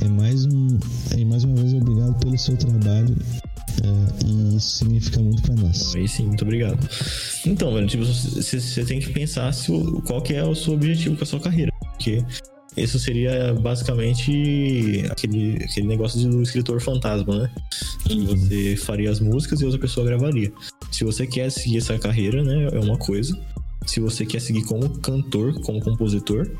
É 0.00 0.08
mais, 0.08 0.46
um, 0.46 0.78
é 1.16 1.24
mais 1.24 1.44
uma 1.44 1.56
vez 1.56 1.74
obrigado 1.74 2.18
pelo 2.20 2.38
seu 2.38 2.56
trabalho 2.56 3.14
é, 3.82 4.26
e 4.26 4.56
isso 4.56 4.78
significa 4.78 5.20
muito 5.20 5.42
para 5.42 5.54
nós. 5.54 5.94
Aí 5.94 6.08
sim, 6.08 6.26
muito 6.26 6.42
obrigado. 6.42 6.78
Então, 7.46 7.72
velho, 7.74 7.86
tipo, 7.86 8.04
você 8.04 8.84
tem 8.84 9.00
que 9.00 9.10
pensar 9.12 9.52
se, 9.52 9.72
qual 10.06 10.22
que 10.22 10.34
é 10.34 10.44
o 10.44 10.54
seu 10.54 10.74
objetivo 10.74 11.16
com 11.16 11.24
a 11.24 11.26
sua 11.26 11.40
carreira. 11.40 11.72
Porque 11.92 12.24
isso 12.76 12.98
seria 12.98 13.52
basicamente 13.54 15.04
aquele, 15.10 15.56
aquele 15.56 15.86
negócio 15.86 16.28
do 16.28 16.42
escritor 16.42 16.80
fantasma, 16.80 17.42
né? 17.42 17.50
Que 18.06 18.26
você 18.26 18.76
faria 18.76 19.10
as 19.10 19.20
músicas 19.20 19.60
e 19.60 19.64
outra 19.64 19.80
pessoa 19.80 20.06
gravaria. 20.06 20.52
Se 20.92 21.04
você 21.04 21.26
quer 21.26 21.50
seguir 21.50 21.78
essa 21.78 21.98
carreira, 21.98 22.42
né, 22.42 22.68
é 22.72 22.78
uma 22.78 22.96
coisa. 22.96 23.38
Se 23.86 23.98
você 23.98 24.24
quer 24.24 24.40
seguir 24.40 24.64
como 24.64 24.88
cantor, 25.00 25.60
como 25.62 25.80
compositor, 25.80 26.50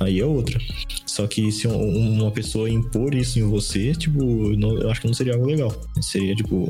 aí 0.00 0.20
é 0.20 0.24
outra. 0.24 0.58
Só 1.06 1.26
que 1.26 1.50
se 1.50 1.66
uma 1.66 2.30
pessoa 2.30 2.70
impor 2.70 3.14
isso 3.14 3.38
em 3.38 3.42
você, 3.42 3.92
tipo, 3.94 4.52
eu 4.52 4.90
acho 4.90 5.00
que 5.00 5.06
não 5.06 5.14
seria 5.14 5.34
algo 5.34 5.46
legal. 5.46 5.74
Seria, 6.00 6.34
tipo, 6.34 6.68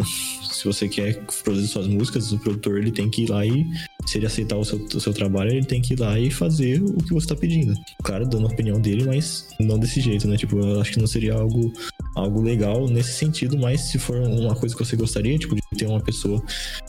se 0.51 0.65
você 0.65 0.89
quer 0.89 1.23
produzir 1.45 1.69
suas 1.69 1.87
músicas, 1.87 2.33
o 2.33 2.39
produtor 2.39 2.79
ele 2.79 2.91
tem 2.91 3.11
que 3.11 3.25
ir 3.25 3.31
lá 3.31 3.45
e, 3.45 3.67
se 4.07 4.19
ele 4.19 4.27
aceitar 4.27 4.57
o 4.57 4.65
seu, 4.65 4.79
o 4.79 5.01
seu 5.01 5.13
trabalho, 5.13 5.51
ele 5.51 5.67
tem 5.67 5.83
que 5.83 5.95
ir 5.95 6.01
lá 6.01 6.19
e 6.19 6.31
fazer 6.31 6.83
o 6.83 6.97
que 6.97 7.13
você 7.13 7.27
tá 7.27 7.37
pedindo. 7.37 7.75
O 8.01 8.03
cara 8.03 8.25
dando 8.25 8.47
a 8.47 8.51
opinião 8.51 8.81
dele, 8.81 9.05
mas 9.05 9.49
não 9.61 9.79
desse 9.79 10.01
jeito, 10.01 10.27
né? 10.27 10.37
Tipo, 10.37 10.59
eu 10.59 10.81
acho 10.81 10.93
que 10.93 11.01
não 11.01 11.07
seria 11.07 11.35
algo, 11.35 11.73
algo 12.15 12.41
legal 12.41 12.89
nesse 12.89 13.13
sentido, 13.13 13.59
mas 13.59 13.83
se 13.83 13.99
for 13.99 14.17
uma 14.17 14.55
coisa 14.55 14.75
que 14.75 14.85
você 14.85 14.97
gostaria, 14.97 15.39
tipo, 15.39 15.55
de 15.55 15.63
ter 15.77 15.87
uma 15.87 16.01
pessoa 16.01 16.43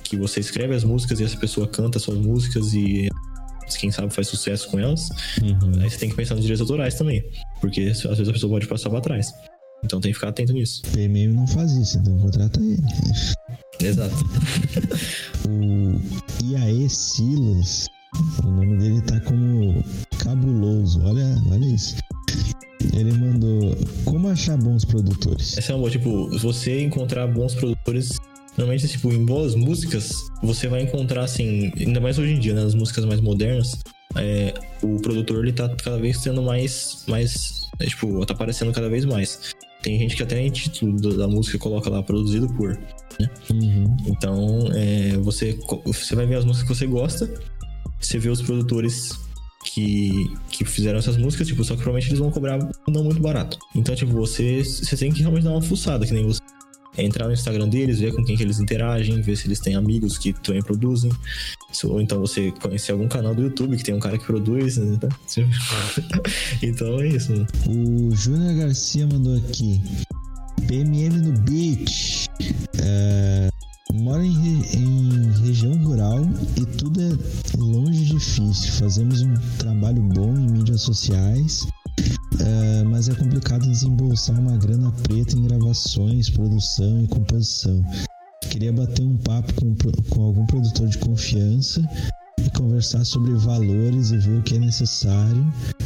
que 0.04 0.16
você 0.16 0.40
escreve 0.40 0.74
as 0.74 0.84
músicas 0.84 1.20
e 1.20 1.24
essa 1.24 1.38
pessoa 1.38 1.68
canta 1.68 2.00
suas 2.00 2.18
músicas 2.18 2.74
e 2.74 3.10
quem 3.78 3.92
sabe 3.92 4.14
faz 4.14 4.28
sucesso 4.28 4.70
com 4.70 4.80
elas. 4.80 5.10
Uhum. 5.42 5.82
Aí 5.82 5.90
você 5.90 5.98
tem 5.98 6.10
que 6.10 6.16
pensar 6.16 6.36
nos 6.36 6.44
direitos 6.44 6.62
autorais 6.62 6.96
também. 6.96 7.24
Porque 7.62 7.82
às 7.82 8.02
vezes 8.02 8.30
a 8.30 8.34
pessoa 8.34 8.52
pode 8.52 8.68
passar 8.68 8.90
pra 8.90 9.02
trás. 9.02 9.34
Então 9.84 10.02
tem 10.02 10.12
que 10.12 10.16
ficar 10.16 10.30
atento 10.30 10.54
nisso. 10.54 10.82
PMM 10.94 11.34
não 11.34 11.48
faz 11.48 11.72
isso, 11.72 11.98
então 11.98 12.18
contrata 12.18 12.60
ele. 12.60 12.82
Exato. 13.82 14.16
o 15.48 16.52
Iaê 16.52 16.90
Silas, 16.90 17.88
o 18.44 18.48
nome 18.48 18.78
dele 18.78 19.02
tá 19.02 19.20
como 19.22 19.84
cabuloso. 20.20 21.02
Olha, 21.04 21.36
olha 21.52 21.66
isso. 21.66 21.96
Ele 22.94 23.12
mandou 23.14 23.76
como 24.06 24.30
achar 24.30 24.58
bons 24.58 24.84
produtores. 24.86 25.58
Essa 25.58 25.72
é 25.72 25.76
uma 25.76 25.82
boa, 25.82 25.92
tipo, 25.92 26.30
você 26.40 26.82
encontrar 26.82 27.28
bons 27.28 27.54
produtores 27.56 28.18
Normalmente, 28.60 28.90
tipo, 28.90 29.10
em 29.14 29.24
boas 29.24 29.56
músicas, 29.56 30.12
você 30.44 30.68
vai 30.68 30.82
encontrar, 30.82 31.24
assim, 31.24 31.72
ainda 31.78 32.02
mais 32.02 32.20
hoje 32.20 32.34
em 32.34 32.40
dia, 32.40 32.54
né? 32.54 32.62
As 32.62 32.76
músicas 32.76 33.06
mais 33.06 33.22
modernas, 33.22 33.80
é, 34.18 34.54
o 34.84 35.00
produtor, 35.00 35.46
ele 35.46 35.54
tá 35.54 35.70
cada 35.82 35.98
vez 35.98 36.18
sendo 36.18 36.42
mais, 36.42 37.06
mais, 37.08 37.62
é, 37.80 37.86
tipo, 37.86 38.26
tá 38.26 38.34
aparecendo 38.34 38.74
cada 38.74 38.90
vez 38.90 39.06
mais. 39.06 39.56
Tem 39.82 39.98
gente 39.98 40.14
que 40.14 40.24
até 40.24 40.42
em 40.42 40.52
título 40.52 41.16
da 41.16 41.26
música 41.26 41.58
coloca 41.58 41.90
lá, 41.90 42.04
produzido 42.04 42.50
por, 42.50 42.78
né? 43.18 43.30
Uhum. 43.50 43.96
Então, 44.08 44.70
é, 44.76 45.16
você, 45.20 45.58
você 45.86 46.14
vai 46.14 46.26
ver 46.26 46.36
as 46.36 46.44
músicas 46.44 46.68
que 46.68 46.76
você 46.76 46.86
gosta, 46.86 47.34
você 47.98 48.20
vê 48.20 48.28
os 48.28 48.42
produtores 48.42 49.12
que, 49.64 50.34
que 50.52 50.66
fizeram 50.66 51.00
essas 51.00 51.16
músicas, 51.16 51.48
tipo, 51.48 51.64
só 51.64 51.76
que 51.76 51.82
provavelmente 51.82 52.10
eles 52.10 52.20
vão 52.20 52.30
cobrar 52.30 52.60
não 52.90 53.06
muito 53.06 53.22
barato. 53.22 53.58
Então, 53.74 53.96
tipo, 53.96 54.12
você, 54.12 54.66
você 54.66 54.98
tem 54.98 55.14
que 55.14 55.22
realmente 55.22 55.46
dar 55.46 55.52
uma 55.52 55.62
fuçada, 55.62 56.06
que 56.06 56.12
nem 56.14 56.28
você 56.28 56.42
é 56.98 57.04
entrar 57.04 57.28
no 57.28 57.34
Instagram 57.34 57.68
deles, 57.68 58.00
ver 58.00 58.14
com 58.14 58.24
quem 58.24 58.36
que 58.36 58.44
eles 58.44 58.60
interagem, 58.60 59.22
ver 59.22 59.36
se 59.36 59.48
eles 59.48 59.60
têm 59.60 59.76
amigos 59.76 60.18
que 60.18 60.34
também 60.34 60.62
produzem. 60.62 61.12
Ou 61.84 62.02
então 62.02 62.20
você 62.20 62.52
conhecer 62.52 62.92
algum 62.92 63.08
canal 63.08 63.34
do 63.36 63.44
YouTube 63.44 63.78
que 63.78 63.84
tem 63.84 63.94
um 63.94 64.00
cara 64.00 64.18
que 64.18 64.26
produz, 64.26 64.78
né? 64.78 64.98
então 66.62 67.00
é 67.02 67.08
isso. 67.08 67.34
O 67.68 68.16
Júnior 68.16 68.56
Garcia 68.56 69.08
mandou 69.08 69.38
aqui. 69.38 69.82
PMM 70.68 71.22
no 71.22 71.40
beach. 71.40 72.28
É, 72.78 73.50
mora 73.94 74.26
em, 74.26 74.62
em, 74.74 75.32
região 75.46 75.74
rural 75.84 76.22
e 76.58 76.66
tudo 76.66 77.02
é 77.02 77.58
longe 77.58 78.06
difícil. 78.06 78.74
Fazemos 78.74 79.22
um 79.22 79.34
trabalho 79.58 80.02
bom 80.02 80.36
em 80.36 80.52
mídias 80.52 80.82
sociais 80.82 81.68
é, 82.40 82.84
mas 82.84 83.10
é 83.10 83.16
complicado 83.16 83.68
desembolsar 83.68 84.40
uma 84.40 84.58
grana 84.58 84.92
preta 85.04 85.38
em 85.38 85.44
gravações, 85.44 86.30
produção 86.30 87.04
e 87.04 87.08
composição. 87.08 87.84
Queria 88.50 88.74
bater 88.74 89.04
um 89.04 89.18
papo 89.18 89.54
com, 89.54 89.76
com 90.10 90.24
algum 90.24 90.46
produtor 90.46 90.88
de 90.88 90.98
confiança 90.98 91.82
conversar 92.56 93.04
sobre 93.06 93.34
valores 93.34 94.12
e 94.12 94.18
ver 94.18 94.38
o 94.38 94.44
que 94.44 94.56
é 94.56 94.60
necessário 94.60 95.46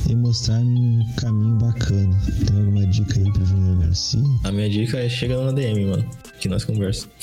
e 0.09 0.15
mostrar-me 0.15 0.79
um 0.79 1.05
caminho 1.15 1.55
bacana. 1.55 2.17
Tem 2.45 2.57
alguma 2.57 2.85
dica 2.87 3.19
aí 3.19 3.31
pro 3.31 3.45
Júnior 3.45 3.77
Garcia? 3.79 4.23
A 4.43 4.51
minha 4.51 4.69
dica 4.69 4.97
é 4.97 5.09
chega 5.09 5.41
na 5.43 5.51
DM, 5.51 5.85
mano, 5.85 6.09
que 6.39 6.49
nós 6.49 6.63
conversamos. 6.65 7.13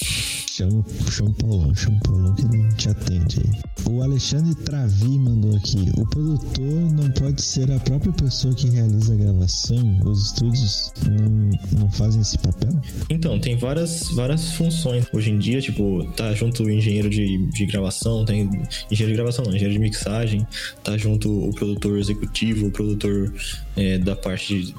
Chama, 0.61 0.85
chama 1.11 1.31
o 1.31 1.35
Paulão, 1.35 1.74
chama 1.74 1.97
o 1.97 2.01
Paulão 2.01 2.35
que 2.35 2.45
ele 2.45 2.68
te 2.74 2.89
atende 2.89 3.41
aí. 3.41 3.70
O 3.91 4.03
Alexandre 4.03 4.55
Travi 4.57 5.18
mandou 5.18 5.57
aqui. 5.57 5.91
O 5.97 6.07
produtor 6.07 6.93
não 6.93 7.11
pode 7.12 7.41
ser 7.41 7.70
a 7.70 7.78
própria 7.81 8.12
pessoa 8.12 8.55
que 8.55 8.68
realiza 8.68 9.14
a 9.14 9.16
gravação? 9.16 10.01
Os 10.05 10.26
estúdios 10.26 10.93
não, 11.09 11.81
não 11.81 11.91
fazem 11.91 12.20
esse 12.20 12.37
papel? 12.39 12.70
Então, 13.09 13.41
tem 13.41 13.57
várias, 13.57 14.11
várias 14.11 14.53
funções. 14.53 15.07
Hoje 15.12 15.31
em 15.31 15.39
dia, 15.39 15.61
tipo, 15.61 16.05
tá 16.16 16.35
junto 16.35 16.64
o 16.64 16.70
engenheiro 16.70 17.09
de, 17.09 17.39
de 17.51 17.66
gravação, 17.66 18.24
tem 18.24 18.43
engenheiro 18.91 19.12
de 19.12 19.16
gravação 19.20 19.44
não, 19.44 19.52
engenheiro 19.52 19.74
de 19.74 19.78
mixagem, 19.78 20.46
tá 20.82 20.96
junto 20.96 21.48
o 21.48 21.54
produtor 21.54 21.98
executivo, 21.98 22.66
o 22.66 22.70
produtor 22.70 23.32
é, 23.76 23.98
da 23.98 24.16
parte 24.16 24.62
de. 24.62 24.72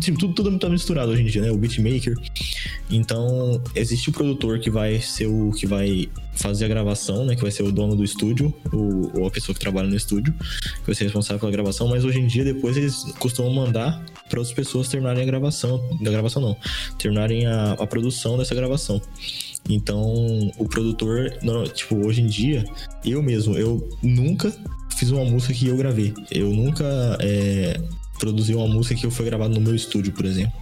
Tipo, 0.00 0.18
tudo, 0.18 0.34
tudo 0.34 0.58
tá 0.58 0.68
misturado 0.68 1.12
hoje 1.12 1.22
em 1.22 1.26
dia, 1.26 1.42
né? 1.42 1.50
O 1.50 1.56
beatmaker. 1.56 2.14
Então, 2.90 3.62
existe 3.74 4.10
o 4.10 4.12
produtor 4.12 4.58
que 4.58 4.70
vai 4.70 5.00
ser 5.00 5.26
o 5.26 5.50
que 5.52 5.66
vai 5.66 6.08
fazer 6.34 6.64
a 6.64 6.68
gravação, 6.68 7.24
né? 7.24 7.34
Que 7.34 7.42
vai 7.42 7.50
ser 7.50 7.62
o 7.62 7.72
dono 7.72 7.94
do 7.96 8.04
estúdio, 8.04 8.52
o, 8.72 9.20
ou 9.20 9.26
a 9.26 9.30
pessoa 9.30 9.54
que 9.54 9.60
trabalha 9.60 9.88
no 9.88 9.96
estúdio, 9.96 10.32
que 10.32 10.86
vai 10.86 10.94
ser 10.94 11.04
responsável 11.04 11.40
pela 11.40 11.52
gravação, 11.52 11.88
mas 11.88 12.04
hoje 12.04 12.18
em 12.18 12.26
dia, 12.26 12.44
depois 12.44 12.76
eles 12.76 13.04
costumam 13.18 13.52
mandar 13.52 14.04
para 14.28 14.38
outras 14.38 14.54
pessoas 14.54 14.88
terminarem 14.88 15.22
a 15.22 15.26
gravação. 15.26 15.80
Da 16.02 16.10
gravação 16.10 16.42
não, 16.42 16.56
terminarem 16.98 17.46
a, 17.46 17.72
a 17.72 17.86
produção 17.86 18.36
dessa 18.36 18.54
gravação. 18.54 19.00
Então, 19.68 20.02
o 20.58 20.68
produtor, 20.68 21.30
tipo, 21.72 21.96
hoje 22.06 22.20
em 22.20 22.26
dia, 22.26 22.64
eu 23.04 23.22
mesmo, 23.22 23.56
eu 23.56 23.88
nunca 24.02 24.52
fiz 24.96 25.10
uma 25.10 25.24
música 25.24 25.54
que 25.54 25.68
eu 25.68 25.76
gravei. 25.76 26.12
Eu 26.30 26.50
nunca 26.50 26.84
é, 27.20 27.80
produzi 28.18 28.54
uma 28.54 28.68
música 28.68 28.94
que 28.94 29.10
foi 29.10 29.24
gravada 29.24 29.54
no 29.54 29.60
meu 29.60 29.74
estúdio, 29.74 30.12
por 30.12 30.24
exemplo. 30.24 30.52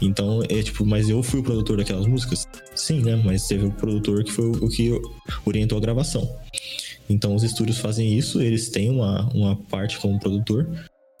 Então, 0.00 0.42
é 0.48 0.62
tipo, 0.62 0.84
mas 0.84 1.08
eu 1.08 1.22
fui 1.22 1.40
o 1.40 1.42
produtor 1.42 1.76
daquelas 1.76 2.06
músicas? 2.06 2.46
Sim, 2.74 3.02
né? 3.02 3.16
Mas 3.24 3.46
teve 3.46 3.66
o 3.66 3.70
produtor 3.70 4.24
que 4.24 4.32
foi 4.32 4.46
o 4.46 4.68
que 4.68 5.00
orientou 5.44 5.78
a 5.78 5.80
gravação. 5.80 6.28
Então, 7.08 7.34
os 7.34 7.42
estúdios 7.42 7.78
fazem 7.78 8.16
isso, 8.18 8.40
eles 8.40 8.68
têm 8.68 8.90
uma, 8.90 9.28
uma 9.32 9.56
parte 9.56 9.98
como 9.98 10.18
produtor, 10.18 10.68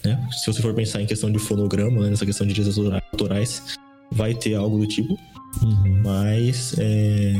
né? 0.04 0.28
Se 0.32 0.52
você 0.52 0.60
for 0.60 0.74
pensar 0.74 1.00
em 1.00 1.06
questão 1.06 1.30
de 1.30 1.38
fonograma, 1.38 2.02
né? 2.02 2.10
nessa 2.10 2.26
questão 2.26 2.46
de 2.46 2.52
direitos 2.52 2.78
autorais, 2.78 3.78
vai 4.10 4.34
ter 4.34 4.54
algo 4.54 4.78
do 4.78 4.86
tipo. 4.86 5.18
Uhum. 5.60 6.02
Mas, 6.02 6.74
é, 6.78 7.34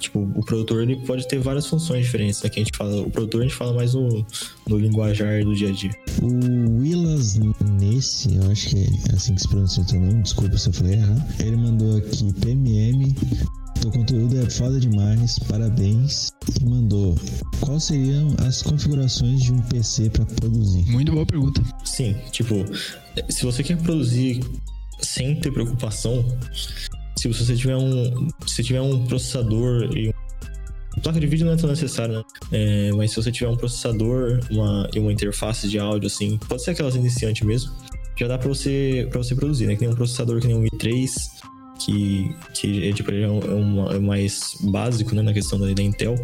tipo, 0.00 0.20
o 0.34 0.44
produtor 0.44 0.82
ele 0.82 0.96
pode 1.04 1.28
ter 1.28 1.38
várias 1.38 1.66
funções 1.66 2.06
diferentes. 2.06 2.44
Aqui 2.44 2.60
né? 2.60 2.62
a 2.62 2.64
gente 2.64 2.76
fala, 2.76 3.02
o 3.02 3.10
produtor 3.10 3.40
a 3.42 3.44
gente 3.44 3.54
fala 3.54 3.74
mais 3.74 3.94
no, 3.94 4.26
no 4.68 4.78
linguajar 4.78 5.44
do 5.44 5.54
dia 5.54 5.68
a 5.68 5.72
dia. 5.72 5.92
O 6.22 6.80
Willas 6.80 7.38
Nesse, 7.78 8.34
eu 8.34 8.50
acho 8.50 8.70
que 8.70 8.78
é 8.78 9.14
assim 9.14 9.34
que 9.34 9.42
se 9.42 9.48
pronuncia 9.48 9.82
o 9.82 9.88
seu 9.88 10.00
nome, 10.00 10.22
desculpa 10.22 10.56
se 10.56 10.68
eu 10.68 10.72
falei 10.72 10.94
errado. 10.94 11.22
Ele 11.38 11.56
mandou 11.56 11.98
aqui 11.98 12.32
PMM. 12.34 13.14
O 13.84 13.90
conteúdo 13.90 14.38
é 14.38 14.50
foda 14.50 14.78
demais, 14.78 15.38
parabéns. 15.38 16.32
E 16.60 16.64
mandou: 16.66 17.16
Quais 17.60 17.84
seriam 17.84 18.34
as 18.46 18.60
configurações 18.62 19.42
de 19.42 19.52
um 19.52 19.62
PC 19.62 20.10
para 20.10 20.26
produzir? 20.26 20.84
Muito 20.90 21.12
boa 21.12 21.24
pergunta. 21.24 21.62
Sim, 21.84 22.14
tipo, 22.30 22.56
se 23.28 23.42
você 23.42 23.62
quer 23.62 23.78
produzir 23.78 24.44
sem 25.00 25.40
ter 25.40 25.50
preocupação, 25.50 26.22
se 27.20 27.28
você 27.28 27.54
tiver 27.54 27.76
um, 27.76 28.28
se 28.46 28.62
tiver 28.62 28.80
um 28.80 29.04
processador 29.04 29.90
e 29.94 30.08
um 30.96 31.00
placa 31.00 31.20
de 31.20 31.26
vídeo 31.26 31.44
não 31.46 31.52
é 31.52 31.56
tão 31.56 31.68
necessário, 31.68 32.14
né? 32.14 32.24
É, 32.50 32.90
mas 32.92 33.10
se 33.10 33.16
você 33.16 33.30
tiver 33.30 33.50
um 33.50 33.56
processador 33.56 34.40
uma, 34.50 34.88
e 34.94 34.98
uma 34.98 35.12
interface 35.12 35.68
de 35.68 35.78
áudio, 35.78 36.06
assim, 36.06 36.38
pode 36.48 36.62
ser 36.64 36.70
aquelas 36.70 36.94
iniciantes 36.96 37.46
mesmo, 37.46 37.72
já 38.18 38.26
dá 38.26 38.38
para 38.38 38.48
você, 38.48 39.06
pra 39.10 39.18
você 39.18 39.34
produzir, 39.34 39.66
né? 39.66 39.74
Que 39.74 39.82
nem 39.82 39.90
um 39.90 39.94
processador 39.94 40.40
que 40.40 40.46
nem 40.46 40.56
um 40.56 40.64
i3, 40.64 41.10
que, 41.78 42.34
que 42.54 42.88
é, 42.88 42.92
tipo, 42.92 43.10
ele 43.10 43.24
é, 43.24 43.28
um, 43.28 43.90
é, 43.90 43.98
mais 43.98 44.56
básico, 44.62 45.14
né, 45.14 45.22
na 45.22 45.32
questão 45.32 45.58
da, 45.58 45.72
da 45.72 45.82
Intel, 45.82 46.14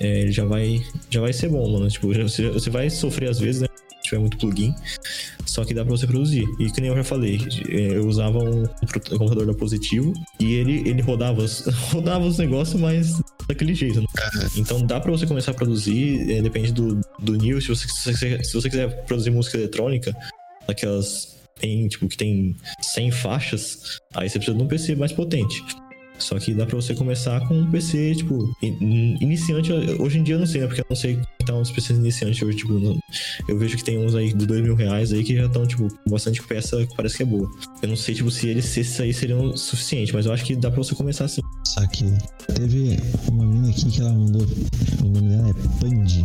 é, 0.00 0.22
ele 0.22 0.32
já 0.32 0.44
vai, 0.44 0.82
já 1.10 1.20
vai 1.20 1.32
ser 1.32 1.48
bom, 1.48 1.70
mano. 1.72 1.88
Tipo, 1.88 2.12
você, 2.12 2.50
você 2.50 2.70
vai 2.70 2.90
sofrer 2.90 3.30
às 3.30 3.38
vezes, 3.38 3.62
né? 3.62 3.68
Tiver 4.08 4.20
muito 4.20 4.38
plugin, 4.38 4.74
só 5.44 5.64
que 5.64 5.74
dá 5.74 5.84
pra 5.84 5.90
você 5.90 6.06
produzir. 6.06 6.44
E 6.58 6.70
que 6.70 6.80
nem 6.80 6.88
eu 6.88 6.96
já 6.96 7.04
falei, 7.04 7.38
é, 7.68 7.96
eu 7.96 8.06
usava 8.06 8.38
um 8.38 8.64
computador 9.18 9.46
da 9.46 9.52
Positivo 9.52 10.14
e 10.40 10.54
ele, 10.54 10.88
ele 10.88 11.02
rodava, 11.02 11.44
rodava 11.92 12.24
os 12.24 12.38
negócios, 12.38 12.80
mas 12.80 13.20
daquele 13.46 13.74
jeito. 13.74 14.00
Né? 14.00 14.06
Então 14.56 14.84
dá 14.84 14.98
pra 14.98 15.10
você 15.10 15.26
começar 15.26 15.50
a 15.50 15.54
produzir, 15.54 16.30
é, 16.30 16.40
depende 16.40 16.72
do, 16.72 17.00
do 17.18 17.34
nível. 17.34 17.60
Se 17.60 17.68
você, 17.68 17.86
se 18.42 18.52
você 18.54 18.70
quiser 18.70 19.04
produzir 19.04 19.30
música 19.30 19.58
eletrônica, 19.58 20.16
daquelas 20.66 21.36
tem, 21.60 21.88
tipo, 21.88 22.08
que 22.08 22.16
tem 22.16 22.56
100 22.80 23.10
faixas, 23.10 23.98
aí 24.14 24.28
você 24.28 24.38
precisa 24.38 24.56
de 24.56 24.62
um 24.62 24.68
PC 24.68 24.94
mais 24.94 25.12
potente. 25.12 25.62
Só 26.18 26.38
que 26.38 26.52
dá 26.54 26.66
pra 26.66 26.76
você 26.76 26.94
começar 26.94 27.40
com 27.46 27.54
um 27.54 27.70
PC, 27.70 28.16
tipo, 28.16 28.54
iniciante. 28.62 29.72
Hoje 29.72 30.18
em 30.18 30.22
dia 30.22 30.34
eu 30.34 30.40
não 30.40 30.46
sei, 30.46 30.60
né? 30.60 30.66
Porque 30.66 30.80
eu 30.80 30.86
não 30.88 30.96
sei 30.96 31.14
como 31.14 31.26
tá 31.46 31.54
uns 31.54 31.70
PCs 31.70 31.98
iniciantes 31.98 32.42
hoje, 32.42 32.58
tipo, 32.58 33.00
eu 33.48 33.58
vejo 33.58 33.76
que 33.76 33.84
tem 33.84 33.98
uns 33.98 34.14
aí 34.14 34.32
de 34.32 34.46
dois 34.46 34.62
mil 34.62 34.74
reais 34.74 35.12
aí 35.12 35.24
que 35.24 35.34
já 35.34 35.46
estão, 35.46 35.66
tipo, 35.66 35.88
com 35.88 36.10
bastante 36.10 36.42
peça 36.42 36.86
que 36.86 36.94
parece 36.94 37.16
que 37.16 37.22
é 37.22 37.26
boa. 37.26 37.50
Eu 37.82 37.88
não 37.88 37.96
sei, 37.96 38.14
tipo, 38.14 38.30
se 38.30 38.48
eles 38.48 38.64
se 38.64 39.02
aí 39.02 39.14
seriam 39.14 39.56
suficiente, 39.56 40.12
mas 40.12 40.26
eu 40.26 40.32
acho 40.32 40.44
que 40.44 40.54
dá 40.56 40.70
pra 40.70 40.82
você 40.82 40.94
começar 40.94 41.24
assim. 41.24 41.40
Só 41.64 41.86
que 41.86 42.04
teve 42.54 42.98
uma 43.30 43.46
menina 43.46 43.70
aqui 43.70 43.90
que 43.90 44.00
ela 44.00 44.12
mandou. 44.12 44.46
O 45.02 45.08
nome 45.08 45.28
dela 45.28 45.50
é 45.50 45.80
Pandi. 45.80 46.24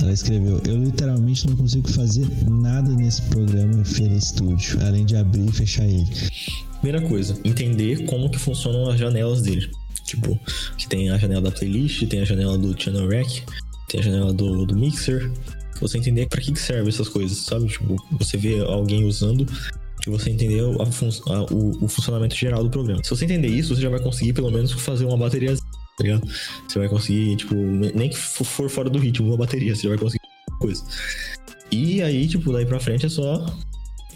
Ela 0.00 0.12
escreveu: 0.12 0.60
Eu 0.66 0.76
literalmente 0.76 1.46
não 1.46 1.56
consigo 1.56 1.88
fazer 1.90 2.26
nada 2.48 2.90
nesse 2.94 3.22
programa 3.22 3.84
FL 3.84 4.18
Studio, 4.20 4.78
além 4.86 5.04
de 5.04 5.16
abrir 5.16 5.48
e 5.48 5.52
fechar 5.52 5.84
ele. 5.84 6.06
Primeira 6.80 7.06
coisa, 7.06 7.38
entender 7.44 8.04
como 8.06 8.30
que 8.30 8.38
funcionam 8.38 8.90
as 8.90 8.98
janelas 8.98 9.42
dele. 9.42 9.70
Tipo, 10.04 10.38
que 10.76 10.86
tem 10.88 11.10
a 11.10 11.18
janela 11.18 11.42
da 11.42 11.50
playlist, 11.50 12.06
tem 12.06 12.20
a 12.20 12.24
janela 12.24 12.56
do 12.56 12.80
channel 12.80 13.08
rack, 13.08 13.42
tem 13.88 14.00
a 14.00 14.02
janela 14.02 14.32
do, 14.32 14.64
do 14.64 14.76
mixer. 14.76 15.30
Você 15.80 15.98
entender 15.98 16.26
para 16.26 16.40
que, 16.40 16.52
que 16.52 16.60
serve 16.60 16.88
essas 16.88 17.08
coisas, 17.08 17.38
sabe? 17.38 17.66
Tipo, 17.66 17.96
você 18.12 18.36
vê 18.36 18.60
alguém 18.60 19.04
usando 19.04 19.46
e 20.06 20.10
você 20.10 20.30
entender 20.30 20.62
a 20.80 20.86
fun 20.86 21.10
a, 21.28 21.42
o, 21.52 21.84
o, 21.84 21.88
funcionamento 21.88 22.34
geral 22.34 22.62
do 22.62 22.70
programa. 22.70 23.02
Se 23.02 23.10
você 23.10 23.24
entender 23.24 23.48
isso, 23.48 23.74
você 23.74 23.82
já 23.82 23.90
vai 23.90 24.00
conseguir 24.00 24.32
pelo 24.32 24.50
menos 24.50 24.72
fazer 24.72 25.04
uma 25.04 25.16
bateria 25.16 25.54
tá 25.96 26.04
ligado? 26.04 26.28
Você 26.68 26.78
vai 26.78 26.88
conseguir, 26.88 27.36
tipo, 27.36 27.54
nem 27.54 28.10
que 28.10 28.16
for 28.16 28.68
fora 28.68 28.90
do 28.90 28.98
ritmo 28.98 29.28
uma 29.28 29.36
bateria, 29.38 29.74
você 29.74 29.82
já 29.82 29.88
vai 29.88 29.98
conseguir 29.98 30.22
coisa. 30.60 30.84
E 31.70 32.02
aí, 32.02 32.28
tipo, 32.28 32.52
daí 32.52 32.66
pra 32.66 32.78
frente 32.78 33.06
é 33.06 33.08
só 33.08 33.44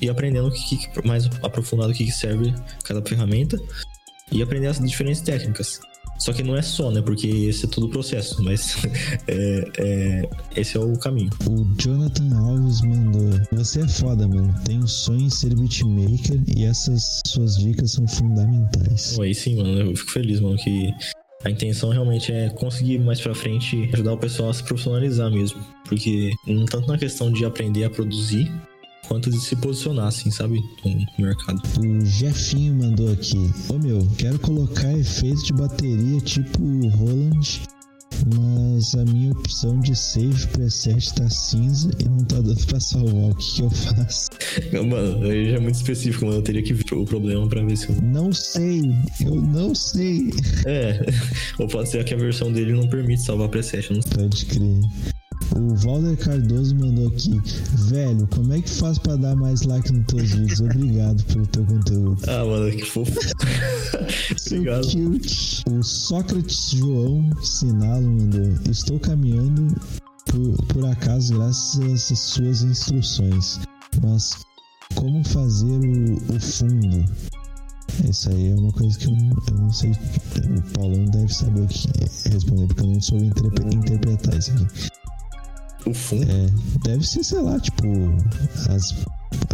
ir 0.00 0.10
aprendendo 0.10 0.48
o 0.48 0.50
que, 0.50 0.76
que 0.76 1.06
mais 1.06 1.26
aprofundado 1.42 1.90
o 1.90 1.94
que, 1.94 2.04
que 2.04 2.12
serve 2.12 2.54
cada 2.84 3.02
ferramenta 3.02 3.58
e 4.32 4.42
aprender 4.42 4.68
as 4.68 4.78
diferentes 4.78 5.20
técnicas. 5.20 5.80
Só 6.20 6.34
que 6.34 6.42
não 6.42 6.54
é 6.54 6.60
só, 6.60 6.90
né? 6.90 7.00
Porque 7.00 7.26
esse 7.26 7.64
é 7.64 7.68
todo 7.68 7.86
o 7.86 7.88
processo, 7.88 8.42
mas 8.42 8.76
é, 9.26 9.64
é, 9.78 10.30
esse 10.54 10.76
é 10.76 10.80
o 10.80 10.92
caminho. 10.98 11.30
O 11.46 11.64
Jonathan 11.80 12.36
Alves 12.36 12.82
mandou: 12.82 13.40
Você 13.52 13.80
é 13.80 13.88
foda, 13.88 14.28
mano. 14.28 14.54
Tenho 14.64 14.86
sonho 14.86 15.22
em 15.22 15.30
ser 15.30 15.54
beatmaker 15.54 16.42
e 16.54 16.64
essas 16.64 17.22
suas 17.26 17.56
dicas 17.56 17.92
são 17.92 18.06
fundamentais. 18.06 19.18
Aí 19.18 19.34
sim, 19.34 19.56
mano. 19.56 19.80
Eu 19.80 19.96
fico 19.96 20.10
feliz, 20.10 20.40
mano, 20.40 20.58
que 20.58 20.92
a 21.42 21.50
intenção 21.50 21.88
realmente 21.88 22.30
é 22.30 22.50
conseguir 22.50 22.98
mais 22.98 23.18
para 23.18 23.34
frente 23.34 23.88
ajudar 23.94 24.12
o 24.12 24.18
pessoal 24.18 24.50
a 24.50 24.54
se 24.54 24.62
profissionalizar 24.62 25.30
mesmo, 25.30 25.64
porque 25.88 26.30
não 26.46 26.66
tanto 26.66 26.86
na 26.86 26.98
questão 26.98 27.32
de 27.32 27.46
aprender 27.46 27.84
a 27.84 27.90
produzir, 27.90 28.52
quanto 29.10 29.28
de 29.28 29.40
se 29.40 29.56
posicionar, 29.56 30.06
assim, 30.06 30.30
sabe? 30.30 30.62
No 30.84 31.26
mercado. 31.26 31.60
O 31.80 32.06
Jefinho 32.06 32.76
mandou 32.76 33.12
aqui. 33.12 33.52
Ô 33.68 33.76
meu, 33.76 34.06
quero 34.16 34.38
colocar 34.38 34.96
efeito 34.96 35.42
de 35.42 35.52
bateria 35.52 36.20
tipo 36.20 36.62
Roland 36.90 37.60
mas 38.36 38.94
a 38.94 39.04
minha 39.04 39.32
opção 39.32 39.80
de 39.80 39.96
save 39.96 40.46
preset 40.48 41.14
tá 41.14 41.28
cinza 41.30 41.90
e 41.98 42.04
não 42.04 42.18
tá 42.18 42.36
dando 42.36 42.66
pra 42.66 42.78
salvar. 42.78 43.30
O 43.30 43.34
que, 43.34 43.54
que 43.54 43.62
eu 43.62 43.70
faço? 43.70 44.28
Mano, 44.86 45.24
aí 45.24 45.50
já 45.50 45.56
é 45.56 45.60
muito 45.60 45.76
específico, 45.76 46.26
mano. 46.26 46.38
Eu 46.38 46.42
teria 46.42 46.62
que 46.62 46.74
ver 46.74 46.94
o 46.94 47.04
problema 47.04 47.48
pra 47.48 47.62
ver 47.62 47.76
se 47.76 47.88
eu. 47.88 47.96
Não 48.02 48.32
sei, 48.32 48.82
eu 49.24 49.34
não 49.36 49.74
sei. 49.74 50.30
É, 50.66 51.00
ou 51.58 51.66
pode 51.66 51.88
ser 51.88 52.04
que 52.04 52.12
a 52.12 52.16
versão 52.16 52.52
dele 52.52 52.72
não 52.72 52.88
permite 52.88 53.22
salvar 53.22 53.48
preset, 53.48 53.92
não 53.92 54.02
sei. 54.02 54.12
Pode 54.18 54.46
crer. 54.46 55.19
O 55.56 55.74
Valder 55.74 56.16
Cardoso 56.16 56.74
mandou 56.76 57.08
aqui, 57.08 57.40
velho, 57.88 58.26
como 58.28 58.52
é 58.52 58.62
que 58.62 58.70
faz 58.70 58.98
pra 58.98 59.16
dar 59.16 59.34
mais 59.34 59.62
like 59.62 59.92
nos 59.92 60.06
teus 60.06 60.30
vídeos? 60.30 60.60
Obrigado 60.60 61.24
pelo 61.24 61.46
teu 61.48 61.64
conteúdo. 61.66 62.18
Ah, 62.28 62.44
mano, 62.44 62.70
que 62.70 62.84
fofo. 62.84 63.12
Obrigado. 64.46 64.86
Cute. 64.86 65.62
O 65.70 65.82
Sócrates 65.82 66.70
João 66.70 67.28
Sinalo 67.42 68.06
mandou, 68.06 68.52
estou 68.70 68.98
caminhando 69.00 69.74
por, 70.26 70.66
por 70.66 70.84
acaso 70.86 71.34
graças 71.34 71.80
essas 71.80 72.18
suas 72.18 72.62
instruções, 72.62 73.58
mas 74.02 74.30
como 74.94 75.24
fazer 75.24 75.66
o, 75.66 76.14
o 76.36 76.40
fundo? 76.40 77.04
Isso 78.08 78.30
aí 78.30 78.52
é 78.52 78.54
uma 78.54 78.72
coisa 78.72 78.98
que 78.98 79.06
eu 79.06 79.10
não, 79.10 79.30
eu 79.50 79.56
não 79.58 79.72
sei. 79.72 79.90
O 79.90 80.62
Paulão 80.74 81.04
deve 81.06 81.34
saber 81.34 81.62
o 81.62 81.66
que 81.66 81.88
responder, 82.28 82.66
porque 82.68 82.82
eu 82.82 82.86
não 82.86 83.00
soube 83.00 83.26
interpretar 83.26 84.38
isso 84.38 84.52
aqui. 84.52 84.90
O 85.86 85.94
fundo? 85.94 86.30
É, 86.30 86.46
deve 86.84 87.06
ser, 87.06 87.24
sei 87.24 87.40
lá, 87.40 87.58
tipo, 87.58 87.84
as, 88.68 88.94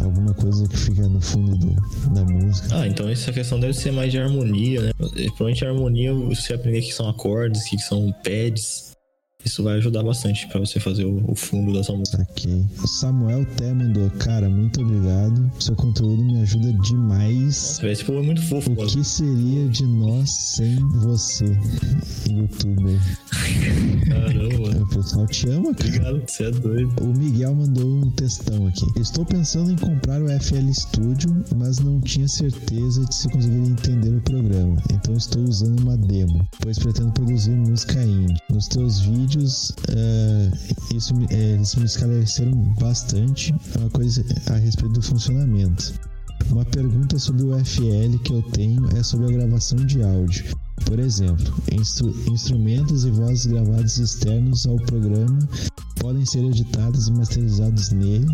alguma 0.02 0.34
coisa 0.34 0.66
que 0.68 0.76
fica 0.76 1.08
no 1.08 1.20
fundo 1.20 1.56
do, 1.56 2.14
da 2.14 2.24
música. 2.24 2.68
Ah, 2.72 2.86
então 2.86 3.08
essa 3.08 3.32
questão 3.32 3.60
deve 3.60 3.74
ser 3.74 3.92
mais 3.92 4.10
de 4.10 4.18
harmonia, 4.18 4.82
né? 4.82 4.90
Provavelmente 4.98 5.64
a 5.64 5.68
harmonia 5.68 6.14
você 6.14 6.54
aprender 6.54 6.82
que 6.82 6.92
são 6.92 7.08
acordes, 7.08 7.68
que 7.68 7.78
são 7.78 8.12
pads. 8.24 8.95
Isso 9.44 9.62
vai 9.62 9.76
ajudar 9.76 10.02
bastante 10.02 10.48
para 10.48 10.58
você 10.58 10.80
fazer 10.80 11.04
o, 11.04 11.34
fundo 11.36 11.72
da 11.72 11.82
sua 11.82 11.96
música. 11.96 12.26
O 12.82 12.86
Samuel 12.88 13.44
Té 13.56 13.72
mandou, 13.72 14.10
cara, 14.18 14.48
muito 14.48 14.80
obrigado. 14.80 15.52
Seu 15.60 15.76
conteúdo 15.76 16.22
me 16.24 16.40
ajuda 16.42 16.72
demais. 16.72 17.54
Nossa, 17.54 17.88
esse 17.88 18.04
povo 18.04 18.18
é 18.18 18.22
muito 18.22 18.42
fofo. 18.42 18.72
O 18.72 18.86
que 18.86 19.04
seria 19.04 19.68
de 19.68 19.86
nós 19.86 20.30
sem 20.30 20.76
você, 21.00 21.44
youtuber? 22.28 22.98
Caramba. 24.08 24.82
O 24.82 24.88
pessoal 24.88 25.26
te 25.26 25.48
ama, 25.48 25.74
cara. 25.74 25.88
Obrigado, 25.88 26.22
você 26.26 26.44
é 26.44 26.50
doido. 26.50 27.04
O 27.04 27.16
Miguel 27.16 27.54
mandou 27.54 27.86
um 27.88 28.10
textão 28.10 28.66
aqui. 28.66 28.84
Estou 28.98 29.24
pensando 29.24 29.70
em 29.70 29.76
comprar 29.76 30.20
o 30.22 30.28
FL 30.40 30.72
Studio, 30.72 31.44
mas 31.56 31.78
não 31.78 32.00
tinha 32.00 32.26
certeza 32.26 33.04
de 33.04 33.14
se 33.14 33.28
conseguir 33.28 33.58
entender 33.58 34.16
o 34.16 34.20
programa. 34.22 34.82
Então 34.92 35.14
estou 35.14 35.42
usando 35.42 35.78
uma 35.80 35.96
demo, 35.96 36.44
pois 36.60 36.78
pretendo 36.78 37.12
produzir 37.12 37.52
música 37.52 38.02
indie. 38.02 38.34
Nos 38.50 38.66
teus 38.66 39.00
vídeos 39.00 39.25
vídeos, 39.26 39.70
uh, 39.90 40.96
isso, 40.96 41.12
é, 41.30 41.54
eles 41.54 41.74
me 41.74 41.84
esclareceram 41.84 42.52
bastante 42.78 43.52
uma 43.76 43.90
coisa 43.90 44.24
a 44.50 44.56
respeito 44.56 44.94
do 44.94 45.02
funcionamento. 45.02 45.94
Uma 46.50 46.64
pergunta 46.64 47.18
sobre 47.18 47.44
o 47.44 47.64
FL 47.64 48.18
que 48.22 48.32
eu 48.32 48.42
tenho 48.52 48.86
é 48.96 49.02
sobre 49.02 49.26
a 49.26 49.38
gravação 49.38 49.78
de 49.78 50.02
áudio. 50.02 50.56
Por 50.84 51.00
exemplo, 51.00 51.52
instru 51.72 52.14
instrumentos 52.30 53.04
e 53.04 53.10
vozes 53.10 53.46
gravados 53.46 53.98
externos 53.98 54.64
ao 54.66 54.76
programa 54.76 55.38
podem 55.98 56.24
ser 56.24 56.44
editados 56.44 57.08
e 57.08 57.12
masterizados 57.12 57.90
nele, 57.90 58.26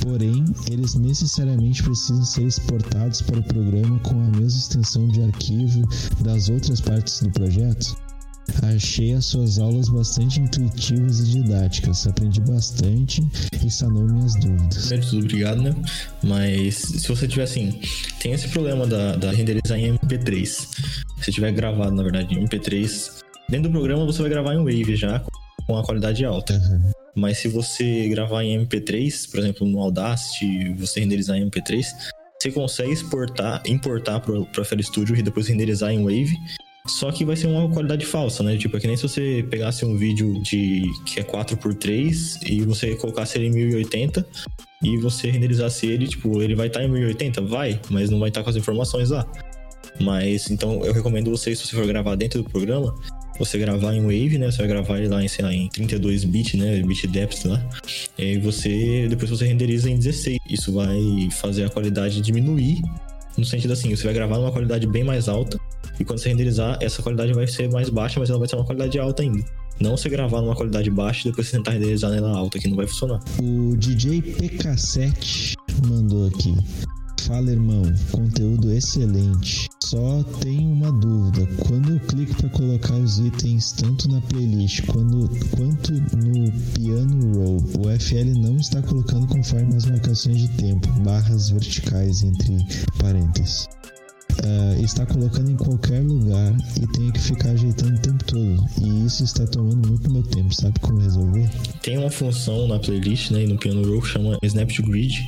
porém, 0.00 0.44
eles 0.70 0.94
necessariamente 0.94 1.82
precisam 1.82 2.24
ser 2.24 2.44
exportados 2.44 3.20
para 3.20 3.40
o 3.40 3.44
programa 3.44 3.98
com 4.00 4.14
a 4.14 4.30
mesma 4.30 4.60
extensão 4.60 5.08
de 5.08 5.22
arquivo 5.22 5.82
das 6.22 6.48
outras 6.48 6.80
partes 6.80 7.20
do 7.20 7.30
projeto? 7.32 8.11
Achei 8.62 9.12
as 9.14 9.26
suas 9.26 9.58
aulas 9.58 9.88
bastante 9.88 10.40
intuitivas 10.40 11.20
e 11.20 11.42
didáticas. 11.42 12.06
Aprendi 12.06 12.40
bastante 12.40 13.22
e 13.64 13.70
sanou 13.70 14.04
minhas 14.04 14.34
dúvidas. 14.36 14.88
Tudo 15.08 15.24
obrigado, 15.24 15.62
né? 15.62 15.74
Mas 16.22 16.76
se 16.76 17.08
você 17.08 17.26
tiver 17.26 17.44
assim, 17.44 17.80
tem 18.20 18.32
esse 18.32 18.48
problema 18.48 18.86
da, 18.86 19.16
da 19.16 19.32
renderizar 19.32 19.78
em 19.78 19.96
MP3. 19.96 20.68
Se 21.20 21.30
tiver 21.30 21.52
gravado, 21.52 21.94
na 21.94 22.02
verdade, 22.02 22.34
em 22.34 22.46
MP3, 22.46 23.22
dentro 23.48 23.70
do 23.70 23.72
programa 23.72 24.04
você 24.04 24.22
vai 24.22 24.30
gravar 24.30 24.54
em 24.54 24.58
Wave 24.58 24.96
já, 24.96 25.24
com 25.66 25.78
a 25.78 25.84
qualidade 25.84 26.24
alta. 26.24 26.54
Uhum. 26.54 26.92
Mas 27.14 27.38
se 27.38 27.48
você 27.48 28.08
gravar 28.08 28.42
em 28.42 28.66
MP3, 28.66 29.30
por 29.30 29.40
exemplo, 29.40 29.66
no 29.66 29.80
Audacity, 29.80 30.72
você 30.74 31.00
renderizar 31.00 31.36
em 31.36 31.48
MP3, 31.48 31.84
você 32.40 32.50
consegue 32.50 32.90
exportar, 32.90 33.62
importar 33.66 34.20
para 34.20 34.32
o 34.32 34.64
FL 34.64 34.82
Studio 34.82 35.16
e 35.16 35.22
depois 35.22 35.46
renderizar 35.46 35.90
em 35.90 36.02
Wave 36.02 36.34
Só 36.86 37.12
que 37.12 37.24
vai 37.24 37.36
ser 37.36 37.46
uma 37.46 37.68
qualidade 37.70 38.04
falsa, 38.04 38.42
né? 38.42 38.56
Tipo, 38.56 38.76
é 38.76 38.80
que 38.80 38.86
nem 38.88 38.96
se 38.96 39.04
você 39.04 39.46
pegasse 39.48 39.84
um 39.84 39.96
vídeo 39.96 40.42
de 40.42 40.82
que 41.06 41.20
é 41.20 41.22
4x3 41.22 42.40
e 42.48 42.62
você 42.62 42.96
colocasse 42.96 43.38
ele 43.38 43.46
em 43.46 43.50
1080 43.50 44.26
e 44.82 44.96
você 44.96 45.30
renderizasse 45.30 45.86
ele, 45.86 46.08
tipo, 46.08 46.42
ele 46.42 46.56
vai 46.56 46.66
estar 46.66 46.80
tá 46.80 46.86
em 46.86 46.88
1080? 46.88 47.40
Vai, 47.42 47.80
mas 47.88 48.10
não 48.10 48.18
vai 48.18 48.30
estar 48.30 48.40
tá 48.40 48.44
com 48.44 48.50
as 48.50 48.56
informações 48.56 49.10
lá. 49.10 49.24
Mas 50.00 50.50
então 50.50 50.84
eu 50.84 50.92
recomendo 50.92 51.30
você, 51.30 51.54
se 51.54 51.66
você 51.66 51.76
for 51.76 51.86
gravar 51.86 52.16
dentro 52.16 52.42
do 52.42 52.50
programa, 52.50 52.92
você 53.38 53.58
gravar 53.58 53.94
em 53.94 54.02
Wave, 54.02 54.38
né? 54.38 54.50
Você 54.50 54.58
vai 54.58 54.68
gravar 54.68 54.98
ele 54.98 55.08
lá 55.08 55.22
em, 55.22 55.28
sei 55.28 55.44
lá, 55.44 55.54
em 55.54 55.68
32 55.68 56.24
bits, 56.24 56.54
né? 56.54 56.82
Bit 56.82 57.06
depth 57.06 57.44
lá. 57.44 57.64
E 58.18 58.38
você, 58.38 59.06
depois 59.08 59.30
você 59.30 59.46
renderiza 59.46 59.88
em 59.88 59.96
16. 59.96 60.38
Isso 60.50 60.72
vai 60.72 61.28
fazer 61.30 61.64
a 61.64 61.70
qualidade 61.70 62.20
diminuir, 62.20 62.82
no 63.36 63.44
sentido 63.44 63.72
assim, 63.72 63.94
você 63.94 64.04
vai 64.04 64.14
gravar 64.14 64.38
numa 64.38 64.52
qualidade 64.52 64.86
bem 64.86 65.04
mais 65.04 65.28
alta. 65.28 65.58
E 65.98 66.04
quando 66.04 66.18
você 66.18 66.28
renderizar, 66.28 66.78
essa 66.80 67.02
qualidade 67.02 67.32
vai 67.32 67.46
ser 67.46 67.70
mais 67.70 67.88
baixa, 67.88 68.18
mas 68.18 68.30
ela 68.30 68.38
vai 68.38 68.48
ser 68.48 68.56
uma 68.56 68.64
qualidade 68.64 68.98
alta 68.98 69.22
ainda. 69.22 69.44
Não 69.80 69.96
você 69.96 70.08
gravar 70.08 70.40
numa 70.40 70.54
qualidade 70.54 70.90
baixa 70.90 71.26
e 71.26 71.30
depois 71.30 71.48
você 71.48 71.56
tentar 71.56 71.72
renderizar 71.72 72.10
nela 72.10 72.36
alta, 72.36 72.58
que 72.58 72.68
não 72.68 72.76
vai 72.76 72.86
funcionar. 72.86 73.20
O 73.42 73.76
DJ 73.76 74.22
PK7 74.22 75.54
mandou 75.86 76.28
aqui. 76.28 76.54
Fala, 77.26 77.52
irmão, 77.52 77.82
conteúdo 78.10 78.72
excelente. 78.72 79.68
Só 79.84 80.24
tenho 80.40 80.70
uma 80.70 80.90
dúvida. 80.90 81.46
Quando 81.68 81.92
eu 81.92 82.00
clico 82.00 82.34
para 82.34 82.48
colocar 82.48 82.94
os 82.94 83.18
itens 83.18 83.72
tanto 83.72 84.08
na 84.08 84.20
playlist 84.22 84.84
quando, 84.86 85.28
quanto 85.50 85.92
no 86.16 86.50
piano 86.74 87.32
roll, 87.34 87.56
o 87.78 88.00
FL 88.00 88.40
não 88.40 88.56
está 88.56 88.82
colocando 88.82 89.26
conforme 89.28 89.76
as 89.76 89.86
marcações 89.86 90.38
de 90.38 90.48
tempo, 90.56 90.88
barras 91.04 91.50
verticais 91.50 92.22
entre 92.22 92.56
parênteses. 92.98 93.68
Uh, 94.44 94.82
está 94.82 95.06
colocando 95.06 95.50
em 95.50 95.56
qualquer 95.56 96.02
lugar 96.02 96.52
e 96.76 96.86
tenho 96.88 97.12
que 97.12 97.20
ficar 97.20 97.50
ajeitando 97.50 97.94
o 97.94 98.00
tempo 98.00 98.24
todo. 98.24 98.64
E 98.82 99.06
isso 99.06 99.22
está 99.22 99.46
tomando 99.46 99.88
muito 99.88 100.10
meu 100.10 100.24
tempo. 100.24 100.52
Sabe 100.52 100.80
como 100.80 100.98
resolver? 100.98 101.48
Tem 101.80 101.96
uma 101.96 102.10
função 102.10 102.66
na 102.66 102.78
playlist, 102.78 103.30
né, 103.30 103.46
no 103.46 103.56
piano 103.56 103.86
roll 103.88 104.02
que 104.02 104.08
chama 104.08 104.36
Snap 104.42 104.68
to 104.72 104.82
Grid 104.82 105.22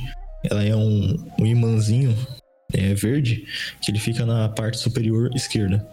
ela 0.49 0.63
é 0.63 0.75
um, 0.75 1.17
um 1.39 1.45
imãzinho 1.45 2.15
é, 2.73 2.93
verde 2.93 3.45
que 3.81 3.91
ele 3.91 3.99
fica 3.99 4.25
na 4.25 4.49
parte 4.49 4.77
superior 4.77 5.29
esquerda. 5.35 5.85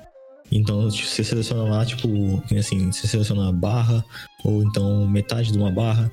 Então 0.51 0.90
você 0.90 1.24
seleciona 1.24 1.62
lá, 1.62 1.85
tipo, 1.85 2.09
assim, 2.59 2.93
você 2.93 3.07
seleciona 3.07 3.49
a 3.49 3.53
barra, 3.53 4.05
ou 4.44 4.62
então 4.62 5.07
metade 5.09 5.51
de 5.51 5.57
uma 5.57 5.70
barra, 5.70 6.12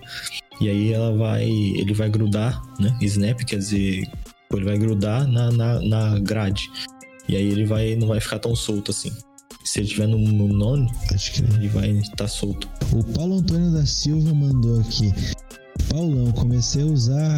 e 0.61 0.69
aí 0.69 0.93
ela 0.93 1.15
vai. 1.15 1.43
ele 1.43 1.93
vai 1.93 2.09
grudar, 2.09 2.61
né? 2.79 2.97
Snap 3.01 3.39
quer 3.41 3.57
dizer. 3.57 4.09
Ele 4.51 4.65
vai 4.65 4.77
grudar 4.77 5.27
na, 5.27 5.51
na, 5.51 5.79
na 5.81 6.19
grade. 6.19 6.71
E 7.29 7.35
aí 7.35 7.47
ele 7.47 7.63
vai, 7.63 7.95
não 7.95 8.07
vai 8.07 8.19
ficar 8.19 8.39
tão 8.39 8.55
solto 8.55 8.89
assim. 8.89 9.11
Se 9.63 9.79
ele 9.79 9.85
estiver 9.85 10.07
no, 10.07 10.17
no 10.17 10.47
none, 10.47 10.89
acho 11.13 11.31
que 11.31 11.43
ele 11.43 11.67
vai 11.67 11.91
estar 11.91 12.15
tá 12.15 12.27
solto. 12.27 12.67
O 12.91 13.03
Paulo 13.03 13.37
Antônio 13.37 13.71
da 13.71 13.85
Silva 13.85 14.33
mandou 14.33 14.79
aqui. 14.79 15.13
Paulão, 15.89 16.31
comecei 16.31 16.81
a 16.81 16.85
usar 16.87 17.35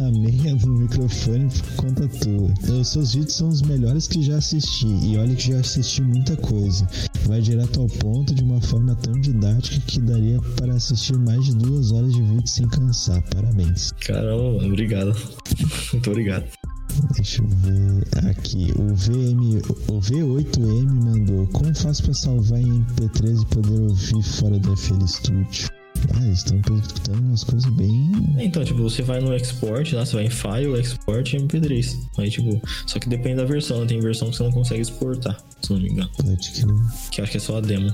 a 0.00 0.10
meia 0.12 0.54
no 0.54 0.78
microfone 0.78 1.48
por 1.48 1.74
conta 1.74 2.08
tua. 2.08 2.78
Os 2.80 2.88
seus 2.88 3.14
vídeos 3.14 3.34
são 3.34 3.48
os 3.48 3.62
melhores 3.62 4.06
que 4.06 4.22
já 4.22 4.36
assisti. 4.36 4.86
E 4.86 5.16
olha 5.16 5.34
que 5.34 5.48
já 5.48 5.58
assisti 5.58 6.02
muita 6.02 6.36
coisa. 6.36 6.86
Vai 7.26 7.40
direto 7.40 7.80
ao 7.80 7.88
ponto 7.88 8.32
de 8.32 8.44
uma 8.44 8.60
forma 8.60 8.94
tão 8.94 9.12
didática 9.20 9.80
que 9.86 10.00
daria 10.00 10.40
para 10.56 10.74
assistir 10.74 11.18
mais 11.18 11.44
de 11.46 11.56
duas 11.56 11.90
horas 11.90 12.12
de 12.12 12.22
vídeo 12.22 12.46
sem 12.46 12.68
cansar. 12.68 13.20
Parabéns. 13.34 13.90
Caramba, 14.00 14.64
obrigado. 14.64 15.16
Muito 15.92 16.10
obrigado. 16.10 16.44
Deixa 17.14 17.42
eu 17.42 17.48
ver 17.48 18.30
aqui. 18.30 18.72
O 18.78 18.94
VM, 18.94 19.62
o 19.88 20.00
V8M 20.00 21.04
mandou. 21.04 21.46
Como 21.48 21.74
faço 21.74 22.02
para 22.04 22.14
salvar 22.14 22.60
em 22.60 22.84
MP3 22.84 23.42
e 23.42 23.46
poder 23.46 23.80
ouvir 23.80 24.22
fora 24.22 24.58
do 24.58 24.76
FL 24.76 25.06
Studio? 25.06 25.68
Ah, 26.14 26.24
eles 26.24 26.38
estão 26.38 26.58
executando 26.58 27.20
umas 27.20 27.44
coisas 27.44 27.70
bem. 27.74 28.10
É, 28.36 28.44
então, 28.44 28.64
tipo, 28.64 28.82
você 28.82 29.02
vai 29.02 29.20
no 29.20 29.34
export, 29.34 29.92
lá, 29.92 30.04
você 30.04 30.16
vai 30.16 30.24
em 30.24 30.30
file, 30.30 30.80
export 30.80 31.32
e 31.32 31.36
MP3. 31.36 31.96
Aí, 32.18 32.30
tipo, 32.30 32.60
só 32.86 32.98
que 32.98 33.08
depende 33.08 33.36
da 33.36 33.44
versão, 33.44 33.80
né? 33.80 33.86
Tem 33.86 34.00
versão 34.00 34.30
que 34.30 34.36
você 34.36 34.42
não 34.42 34.52
consegue 34.52 34.80
exportar, 34.80 35.38
se 35.62 35.72
não 35.72 35.80
me 35.80 35.90
engano. 35.90 36.10
Pode 36.16 36.50
que 36.50 36.66
não. 36.66 36.86
Que 37.10 37.20
acho 37.20 37.30
que 37.30 37.36
é 37.36 37.40
só 37.40 37.58
a 37.58 37.60
demo. 37.60 37.92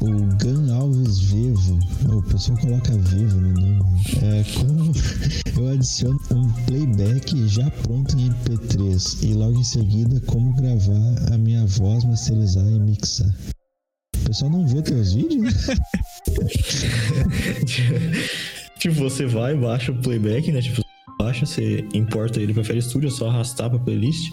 O 0.00 0.10
Gan 0.36 0.74
Alves 0.74 1.18
Vivo, 1.18 1.78
o 2.08 2.22
pessoal 2.22 2.58
coloca 2.58 2.92
Vivo 2.92 3.40
no 3.40 3.52
nome. 3.52 4.02
É 4.22 4.44
como 4.54 4.92
adiciono 5.84 6.18
um 6.30 6.50
playback 6.64 7.46
já 7.46 7.70
pronto 7.82 8.16
em 8.16 8.30
MP3 8.30 9.22
e 9.22 9.34
logo 9.34 9.60
em 9.60 9.64
seguida 9.64 10.18
como 10.22 10.54
gravar 10.54 11.30
a 11.30 11.36
minha 11.36 11.66
voz, 11.66 12.02
masterizar 12.04 12.66
e 12.66 12.80
mixar. 12.80 13.28
O 14.16 14.20
pessoal 14.26 14.50
não 14.50 14.66
vê 14.66 14.80
teus 14.80 15.12
vídeos, 15.12 15.52
tipo, 18.78 18.94
você 18.94 19.26
vai, 19.26 19.54
baixa 19.54 19.92
o 19.92 20.00
playback, 20.00 20.50
né? 20.50 20.62
Tipo, 20.62 20.80
baixa, 21.18 21.44
você 21.44 21.86
importa 21.92 22.40
ele 22.40 22.54
pra 22.54 22.64
FL 22.64 22.80
Studio, 22.80 23.08
é 23.08 23.12
só 23.12 23.28
arrastar 23.28 23.68
pra 23.68 23.78
playlist. 23.78 24.32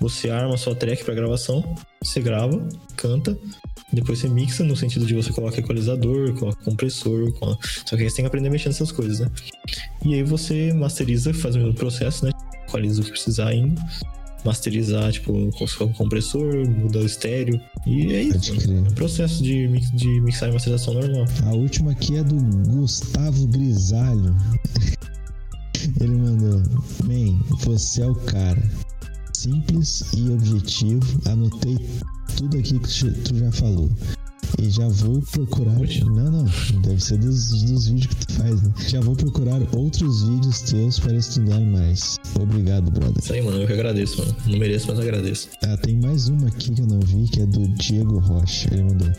Você 0.00 0.30
arma 0.30 0.56
sua 0.56 0.74
track 0.74 1.04
pra 1.04 1.14
gravação, 1.14 1.76
você 2.02 2.20
grava, 2.20 2.66
canta, 2.96 3.38
depois 3.92 4.18
você 4.18 4.28
mixa 4.28 4.64
no 4.64 4.74
sentido 4.74 5.04
de 5.04 5.14
você 5.14 5.32
coloca 5.32 5.58
equalizador, 5.58 6.32
coloca 6.34 6.62
compressor, 6.64 7.32
coloca... 7.34 7.68
só 7.84 7.96
que 7.96 8.02
aí 8.02 8.10
você 8.10 8.16
tem 8.16 8.22
que 8.24 8.28
aprender 8.28 8.48
a 8.48 8.50
mexer 8.50 8.68
nessas 8.68 8.90
coisas, 8.90 9.20
né? 9.20 9.30
E 10.04 10.14
aí 10.14 10.22
você 10.22 10.72
masteriza, 10.72 11.34
faz 11.34 11.54
o 11.54 11.58
mesmo 11.58 11.74
processo, 11.74 12.24
né? 12.24 12.30
Equaliza 12.66 13.02
o 13.02 13.04
que 13.04 13.10
precisar 13.10 13.48
ainda 13.48 13.80
masterizar, 14.44 15.12
tipo, 15.12 15.32
com 15.52 15.84
o 15.84 15.92
compressor, 15.94 16.66
mudar 16.68 17.00
o 17.00 17.06
estéreo. 17.06 17.60
E 17.86 18.12
é 18.12 18.22
isso. 18.22 18.52
É 18.52 18.72
um 18.72 18.94
processo 18.94 19.42
de, 19.42 19.68
mix, 19.68 19.90
de 19.92 20.20
mixar 20.20 20.48
e 20.48 20.52
masterização 20.52 20.94
normal. 20.94 21.24
A 21.44 21.52
última 21.52 21.92
aqui 21.92 22.16
é 22.16 22.24
do 22.24 22.36
Gustavo 22.68 23.46
Grisalho. 23.48 24.36
Ele 26.00 26.14
mandou: 26.14 26.62
Man, 27.04 27.38
você 27.60 28.02
é 28.02 28.06
o 28.06 28.14
cara. 28.14 28.62
Simples 29.40 30.04
e 30.14 30.28
objetivo. 30.28 31.00
Anotei 31.24 31.78
tudo 32.36 32.58
aqui 32.58 32.78
que 32.78 33.10
tu 33.22 33.34
já 33.38 33.50
falou. 33.52 33.88
E 34.60 34.68
já 34.68 34.86
vou 34.88 35.22
procurar. 35.32 35.80
Não, 36.04 36.30
não. 36.30 36.44
Deve 36.82 37.02
ser 37.02 37.16
dos, 37.16 37.48
dos 37.62 37.86
vídeos 37.86 38.14
que 38.14 38.26
tu 38.26 38.34
faz, 38.34 38.60
né? 38.60 38.70
Já 38.86 39.00
vou 39.00 39.16
procurar 39.16 39.58
outros 39.74 40.24
vídeos 40.24 40.60
teus 40.60 40.98
para 40.98 41.14
estudar 41.14 41.58
mais. 41.58 42.18
Obrigado, 42.38 42.90
brother. 42.90 43.16
Isso 43.18 43.32
aí, 43.32 43.40
mano. 43.40 43.62
Eu 43.62 43.66
que 43.66 43.72
agradeço, 43.72 44.18
mano. 44.18 44.36
Não 44.44 44.58
mereço, 44.58 44.88
mas 44.88 45.00
agradeço. 45.00 45.48
Ah, 45.64 45.76
tem 45.78 45.98
mais 45.98 46.28
uma 46.28 46.48
aqui 46.48 46.74
que 46.74 46.82
eu 46.82 46.86
não 46.86 47.00
vi, 47.00 47.26
que 47.28 47.40
é 47.40 47.46
do 47.46 47.66
Diego 47.76 48.18
Rocha. 48.18 48.68
Ele 48.70 48.82
mandou. 48.82 49.10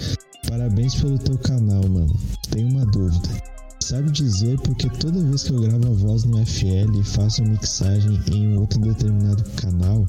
Parabéns 0.47 0.93
pelo 0.93 1.17
teu 1.17 1.37
canal, 1.39 1.81
mano. 1.89 2.15
Tenho 2.51 2.69
uma 2.69 2.85
dúvida. 2.85 3.41
Sabe 3.91 4.09
dizer 4.09 4.57
porque 4.61 4.89
toda 4.89 5.21
vez 5.21 5.43
que 5.43 5.51
eu 5.51 5.59
gravo 5.59 5.89
a 5.89 5.91
voz 5.91 6.23
no 6.23 6.37
FL 6.45 6.97
e 6.97 7.03
faço 7.03 7.43
a 7.43 7.45
mixagem 7.45 8.17
em 8.31 8.47
um 8.47 8.61
outro 8.61 8.79
determinado 8.79 9.43
canal, 9.57 10.05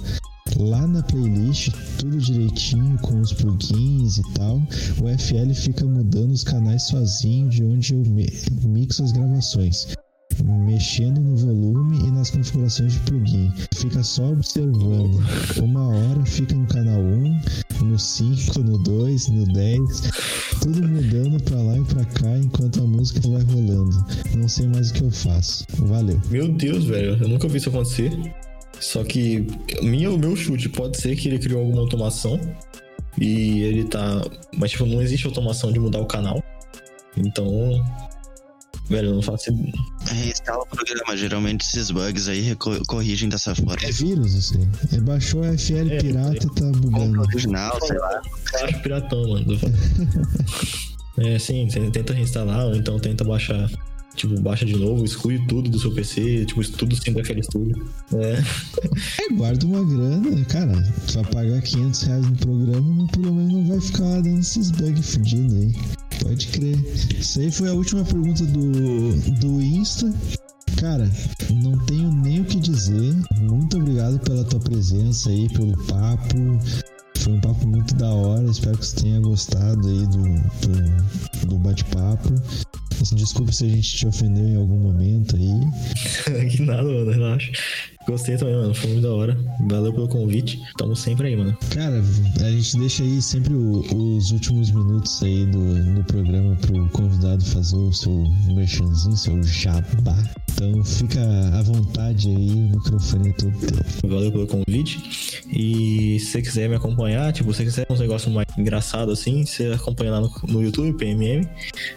Lá 0.57 0.87
na 0.87 1.03
playlist, 1.03 1.71
tudo 1.99 2.17
direitinho 2.19 2.97
com 3.01 3.21
os 3.21 3.33
plugins 3.33 4.19
e 4.19 4.35
tal, 4.35 4.59
o 5.01 5.19
FL 5.19 5.53
fica 5.53 5.85
mudando 5.85 6.31
os 6.31 6.45
canais 6.45 6.85
sozinho 6.85 7.49
de 7.49 7.65
onde 7.65 7.95
eu 7.95 8.03
mixo 8.69 9.03
as 9.03 9.11
gravações 9.11 9.97
mexendo 10.45 11.21
no 11.21 11.37
volume 11.37 11.99
e 12.07 12.11
nas 12.11 12.31
configurações 12.31 12.95
de 12.95 13.01
plugin. 13.01 13.53
Fica 13.75 14.03
só 14.03 14.31
observando. 14.31 15.23
Uma 15.63 15.89
hora 15.89 16.25
fica 16.25 16.55
no 16.55 16.67
canal 16.67 17.01
1, 17.01 17.41
no 17.85 17.99
5, 17.99 18.61
no 18.61 18.79
2, 18.79 19.29
no 19.29 19.47
10, 19.53 19.81
tudo 20.61 20.89
mudando 20.89 21.43
pra 21.43 21.57
lá 21.57 21.79
e 21.79 21.85
pra 21.85 22.05
cá 22.05 22.39
enquanto 22.39 22.83
a 22.83 22.87
música 22.87 23.21
vai 23.29 23.43
rolando. 23.43 24.05
Não 24.35 24.49
sei 24.49 24.67
mais 24.69 24.91
o 24.91 24.95
que 24.95 25.03
eu 25.03 25.11
faço. 25.11 25.65
Valeu. 25.79 26.21
Meu 26.31 26.49
Deus, 26.49 26.85
velho, 26.85 27.19
eu 27.21 27.29
nunca 27.29 27.49
vi 27.49 27.59
isso 27.59 27.69
acontecer. 27.69 28.13
Só 28.81 29.05
que 29.05 29.47
minha, 29.83 30.11
o 30.11 30.19
meu 30.19 30.35
chute 30.35 30.69
pode 30.69 31.01
ser 31.01 31.15
que 31.17 31.29
ele 31.29 31.39
criou 31.39 31.61
alguma 31.61 31.83
automação 31.83 32.41
e 33.21 33.63
ele 33.63 33.85
tá. 33.85 34.23
Mas 34.57 34.73
tipo, 34.73 34.87
não 34.87 35.01
existe 35.01 35.27
automação 35.27 35.73
de 35.73 35.79
mudar 35.79 36.01
o 36.01 36.07
canal. 36.07 36.43
Então. 37.17 37.83
Velho, 38.89 39.09
eu 39.09 39.15
não 39.15 39.23
faço 39.23 39.51
ideia. 39.51 39.73
Reinstala 40.07 40.63
o 40.63 40.67
programa. 40.67 41.17
Geralmente 41.17 41.63
esses 41.63 41.91
bugs 41.91 42.29
aí 42.29 42.57
corrigem 42.87 43.29
dessa 43.29 43.55
forma. 43.55 43.77
É 43.83 43.91
vírus, 43.91 44.35
isso 44.35 44.59
aí. 44.59 44.69
É, 44.93 45.01
baixou 45.01 45.41
o 45.41 45.59
FL 45.59 45.91
é, 45.91 45.99
pirata 45.99 46.47
e 46.47 46.55
tá 46.55 46.67
bugando. 46.79 47.21
original, 47.21 47.79
sei 47.87 47.99
lá. 47.99 48.23
Eu 48.55 48.67
acho 48.67 48.83
piratão, 48.83 49.29
mano. 49.29 49.47
é, 51.19 51.39
sim, 51.39 51.69
você 51.69 51.91
tenta 51.91 52.13
reinstalar 52.13 52.67
ou 52.67 52.77
então 52.77 52.99
tenta 52.99 53.25
baixar 53.25 53.71
Tipo, 54.15 54.39
baixa 54.41 54.67
de 54.67 54.77
novo, 54.77 55.05
exclui 55.05 55.39
tudo 55.47 55.71
do 55.71 55.79
seu 55.79 55.93
PC, 55.93 56.45
tipo, 56.45 56.63
tudo 56.73 56.95
sem 56.97 57.15
daquele 57.15 57.41
estúdio. 57.41 57.89
É. 58.13 58.43
é, 59.25 59.35
guarda 59.35 59.65
uma 59.65 59.83
grana, 59.85 60.45
cara. 60.45 60.73
Tu 61.07 61.15
vai 61.15 61.25
pagar 61.33 61.63
500 61.63 62.03
reais 62.03 62.27
no 62.27 62.37
programa, 62.37 62.95
mas 62.95 63.11
pelo 63.11 63.35
menos 63.35 63.53
não 63.53 63.69
vai 63.69 63.81
ficar 63.81 64.21
dando 64.21 64.39
esses 64.39 64.71
bugs 64.71 65.15
fudidos 65.15 65.55
aí. 65.55 65.73
Pode 66.23 66.47
crer. 66.49 66.78
Isso 67.19 67.40
aí 67.40 67.51
foi 67.51 67.69
a 67.69 67.73
última 67.73 68.05
pergunta 68.05 68.44
do, 68.44 69.12
do 69.40 69.62
Insta. 69.62 70.12
Cara, 70.77 71.11
não 71.62 71.78
tenho 71.86 72.12
nem 72.12 72.40
o 72.40 72.44
que 72.44 72.59
dizer. 72.59 73.15
Muito 73.40 73.77
obrigado 73.77 74.19
pela 74.20 74.44
tua 74.44 74.61
presença 74.61 75.31
aí, 75.31 75.49
pelo 75.51 75.77
papo. 75.86 76.59
Foi 77.19 77.32
um 77.32 77.40
papo 77.40 77.66
muito 77.66 77.94
da 77.94 78.09
hora. 78.09 78.51
Espero 78.51 78.78
que 78.78 78.86
você 78.86 78.97
tenha 78.97 79.20
gostado 79.20 79.86
aí 79.86 80.07
do, 80.07 80.23
do, 80.23 81.47
do 81.47 81.59
bate-papo. 81.59 82.35
Assim, 83.01 83.16
desculpa 83.16 83.53
se 83.53 83.65
a 83.65 83.69
gente 83.69 83.97
te 83.97 84.07
ofendeu 84.07 84.44
em 84.44 84.57
algum 84.57 84.78
momento 84.78 85.36
aí. 85.36 86.49
que 86.51 86.62
nada, 86.62 86.85
mano, 86.85 87.11
relaxa. 87.11 87.53
Gostei 88.07 88.37
também, 88.37 88.55
mano. 88.55 88.74
Foi 88.74 88.91
muito 88.91 89.03
da 89.03 89.12
hora. 89.12 89.37
Valeu 89.69 89.93
pelo 89.93 90.09
convite. 90.09 90.61
Tamo 90.77 90.97
sempre 90.97 91.29
aí, 91.29 91.37
mano. 91.37 91.57
Cara, 91.73 92.03
a 92.41 92.51
gente 92.51 92.79
deixa 92.79 93.03
aí 93.03 93.23
sempre 93.23 93.55
o, 93.55 93.81
os 93.81 94.31
últimos 94.33 94.70
minutos 94.70 95.23
aí 95.23 95.47
do, 95.47 95.95
do 95.95 96.05
programa 96.05 96.57
pro 96.57 96.89
convidado 96.91 97.45
fazer 97.45 97.77
o 97.77 97.93
seu 97.93 98.12
merchanzinho, 98.55 99.16
seu 99.16 99.43
jabá. 99.43 100.16
Então 100.53 100.85
fica 100.85 101.20
à 101.59 101.62
vontade 101.62 102.29
aí, 102.29 102.51
o 102.51 102.77
microfone 102.77 103.31
é 103.31 103.33
todo 103.33 103.53
teu. 103.59 104.11
Valeu 104.11 104.33
pelo 104.33 104.47
convite. 104.47 105.43
E 105.51 106.19
se 106.20 106.27
você 106.27 106.43
quiser 106.43 106.69
me 106.69 106.77
acompanhar, 106.77 107.33
tipo, 107.33 107.53
se 107.53 107.59
você 107.59 107.65
quiser 107.65 107.87
um 107.91 107.97
negócio 107.97 108.31
mais 108.31 108.47
engraçado 108.57 109.12
assim, 109.12 109.45
você 109.45 109.66
acompanha 109.73 110.12
lá 110.12 110.20
no, 110.20 110.31
no 110.49 110.62
YouTube, 110.62 110.97
PMM. 110.97 111.43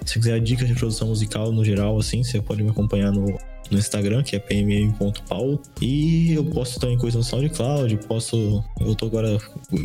Se 0.05 0.13
você 0.13 0.19
quiser 0.19 0.39
dicas 0.39 0.67
de 0.67 0.75
produção 0.75 1.09
musical 1.09 1.51
no 1.51 1.63
geral, 1.63 1.97
assim, 1.97 2.23
você 2.23 2.41
pode 2.41 2.63
me 2.63 2.69
acompanhar 2.69 3.11
no 3.11 3.37
no 3.71 3.77
Instagram, 3.77 4.23
que 4.23 4.35
é 4.35 4.39
pmm.paulo. 4.39 5.61
E 5.81 6.33
eu 6.33 6.43
posto 6.43 6.79
também 6.79 6.97
coisa 6.97 7.17
no 7.17 7.23
SoundCloud, 7.23 7.97
posso. 8.07 8.63
Eu 8.79 8.95
tô 8.95 9.07
agora 9.07 9.37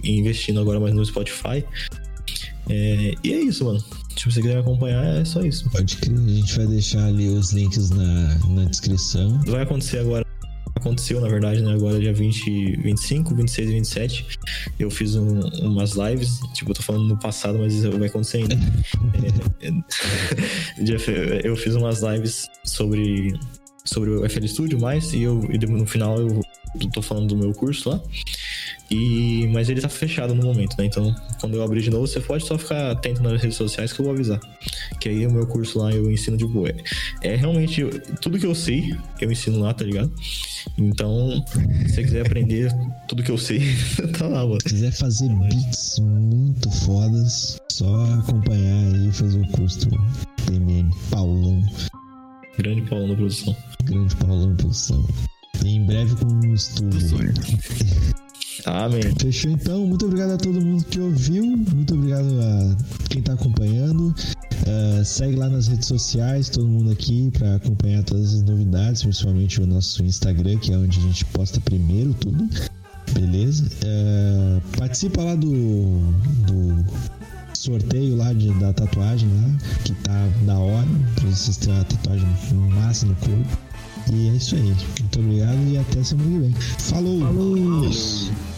investindo 0.04 0.60
agora 0.60 0.78
mais 0.78 0.94
no 0.94 1.04
Spotify. 1.04 1.64
É, 2.68 3.14
e 3.24 3.32
é 3.32 3.40
isso, 3.40 3.64
mano. 3.64 3.82
Se 4.16 4.30
você 4.30 4.40
quiser 4.40 4.54
me 4.54 4.60
acompanhar, 4.60 5.04
é 5.20 5.24
só 5.24 5.40
isso. 5.40 5.68
Pode 5.70 5.96
crer, 5.96 6.16
a 6.16 6.28
gente 6.28 6.56
vai 6.56 6.66
deixar 6.66 7.04
ali 7.06 7.28
os 7.28 7.52
links 7.52 7.90
na, 7.90 8.38
na 8.48 8.64
descrição. 8.64 9.40
Vai 9.46 9.62
acontecer 9.62 9.98
agora. 9.98 10.24
Aconteceu, 10.74 11.20
na 11.20 11.28
verdade, 11.28 11.62
né? 11.62 11.72
Agora 11.72 11.98
dia 11.98 12.12
20, 12.12 12.76
25, 12.76 13.34
26 13.34 13.68
e 13.68 13.72
27. 13.72 14.26
Eu 14.78 14.90
fiz 14.90 15.16
um, 15.16 15.40
umas 15.62 15.92
lives. 15.92 16.38
Tipo, 16.54 16.70
eu 16.70 16.74
tô 16.74 16.82
falando 16.82 17.08
no 17.08 17.18
passado, 17.18 17.58
mas 17.58 17.74
isso 17.74 17.90
vai 17.90 18.08
acontecer 18.08 18.38
ainda. 18.38 18.56
é, 20.78 21.40
eu 21.44 21.56
fiz 21.56 21.74
umas 21.74 22.02
lives 22.02 22.48
sobre 22.64 23.34
sobre 23.92 24.10
o 24.10 24.28
FL 24.28 24.46
Studio 24.46 24.80
mais 24.80 25.12
e 25.12 25.22
eu 25.22 25.42
e 25.50 25.58
no 25.58 25.84
final 25.84 26.20
eu 26.20 26.40
tô 26.92 27.02
falando 27.02 27.28
do 27.28 27.36
meu 27.36 27.52
curso 27.52 27.90
lá. 27.90 28.00
E 28.88 29.48
mas 29.52 29.68
ele 29.68 29.80
tá 29.80 29.88
fechado 29.88 30.34
no 30.34 30.42
momento, 30.44 30.76
né? 30.78 30.84
Então, 30.84 31.14
quando 31.40 31.56
eu 31.56 31.62
abrir 31.62 31.82
de 31.82 31.90
novo, 31.90 32.06
você 32.06 32.20
pode 32.20 32.44
só 32.46 32.56
ficar 32.56 32.92
atento 32.92 33.22
nas 33.22 33.40
redes 33.40 33.56
sociais 33.56 33.92
que 33.92 34.00
eu 34.00 34.04
vou 34.04 34.14
avisar. 34.14 34.40
Que 35.00 35.08
aí 35.08 35.26
o 35.26 35.32
meu 35.32 35.46
curso 35.46 35.78
lá 35.78 35.92
eu 35.92 36.10
ensino 36.10 36.36
de 36.36 36.46
boa. 36.46 36.68
É, 36.68 37.34
é 37.34 37.36
realmente 37.36 37.84
tudo 38.20 38.38
que 38.38 38.46
eu 38.46 38.54
sei, 38.54 38.96
eu 39.20 39.30
ensino 39.30 39.60
lá, 39.60 39.74
tá 39.74 39.84
ligado? 39.84 40.12
Então, 40.78 41.44
se 41.86 41.94
você 41.94 42.02
quiser 42.02 42.26
aprender 42.26 42.72
tudo 43.08 43.22
que 43.22 43.30
eu 43.30 43.38
sei, 43.38 43.60
tá 44.18 44.26
lá, 44.26 44.44
mano. 44.44 44.60
Se 44.62 44.68
quiser 44.68 44.92
fazer 44.92 45.28
beats 45.28 45.98
muito 46.00 46.70
fodas, 46.70 47.58
só 47.70 48.04
acompanhar 48.14 48.94
aí 48.94 49.08
e 49.08 49.12
fazer 49.12 49.40
o 49.40 49.48
curso 49.48 49.88
do 49.88 49.96
PMN 50.46 50.90
Paulão. 51.10 51.64
Grande 52.58 52.82
Paulão 52.82 53.08
da 53.08 53.14
produção. 53.14 53.56
Grande 53.84 54.16
Paulão 54.16 54.54
produção. 54.56 55.04
E 55.64 55.76
em 55.76 55.86
breve 55.86 56.14
com 56.16 56.26
um 56.26 56.54
estúdio. 56.54 57.32
Amém. 58.66 59.02
Fechou 59.18 59.50
então. 59.50 59.86
Muito 59.86 60.06
obrigado 60.06 60.32
a 60.32 60.36
todo 60.36 60.60
mundo 60.60 60.84
que 60.84 61.00
ouviu. 61.00 61.44
Muito 61.44 61.94
obrigado 61.94 62.26
a 62.40 62.76
quem 63.08 63.22
tá 63.22 63.32
acompanhando. 63.32 64.08
Uh, 64.08 65.04
segue 65.04 65.36
lá 65.36 65.48
nas 65.48 65.68
redes 65.68 65.88
sociais, 65.88 66.48
todo 66.48 66.68
mundo 66.68 66.90
aqui, 66.90 67.30
para 67.32 67.56
acompanhar 67.56 68.04
todas 68.04 68.34
as 68.34 68.42
novidades, 68.42 69.02
principalmente 69.02 69.60
o 69.60 69.66
nosso 69.66 70.04
Instagram, 70.04 70.58
que 70.58 70.72
é 70.72 70.76
onde 70.76 70.98
a 70.98 71.02
gente 71.02 71.24
posta 71.26 71.60
primeiro 71.60 72.12
tudo. 72.14 72.48
Beleza? 73.12 73.64
Uh, 73.64 74.60
participa 74.76 75.22
lá 75.22 75.34
do, 75.34 75.50
do 76.46 76.84
sorteio 77.54 78.16
lá 78.16 78.32
de, 78.32 78.52
da 78.60 78.72
tatuagem 78.72 79.28
lá, 79.28 79.58
que 79.84 79.94
tá 79.94 80.28
da 80.44 80.58
hora, 80.58 80.88
pra 81.16 81.28
vocês 81.28 81.56
terem 81.56 81.74
uma 81.76 81.84
tatuagem 81.84 82.28
massa 82.74 83.06
no 83.06 83.14
corpo. 83.16 83.69
E 84.12 84.28
é 84.28 84.32
isso 84.32 84.54
aí. 84.54 84.62
Muito 84.62 85.18
obrigado 85.20 85.58
e 85.68 85.78
até 85.78 86.02
semana 86.02 86.30
que 86.30 86.38
vem. 86.38 86.52
Falou! 86.78 87.20
Falou. 87.20 88.49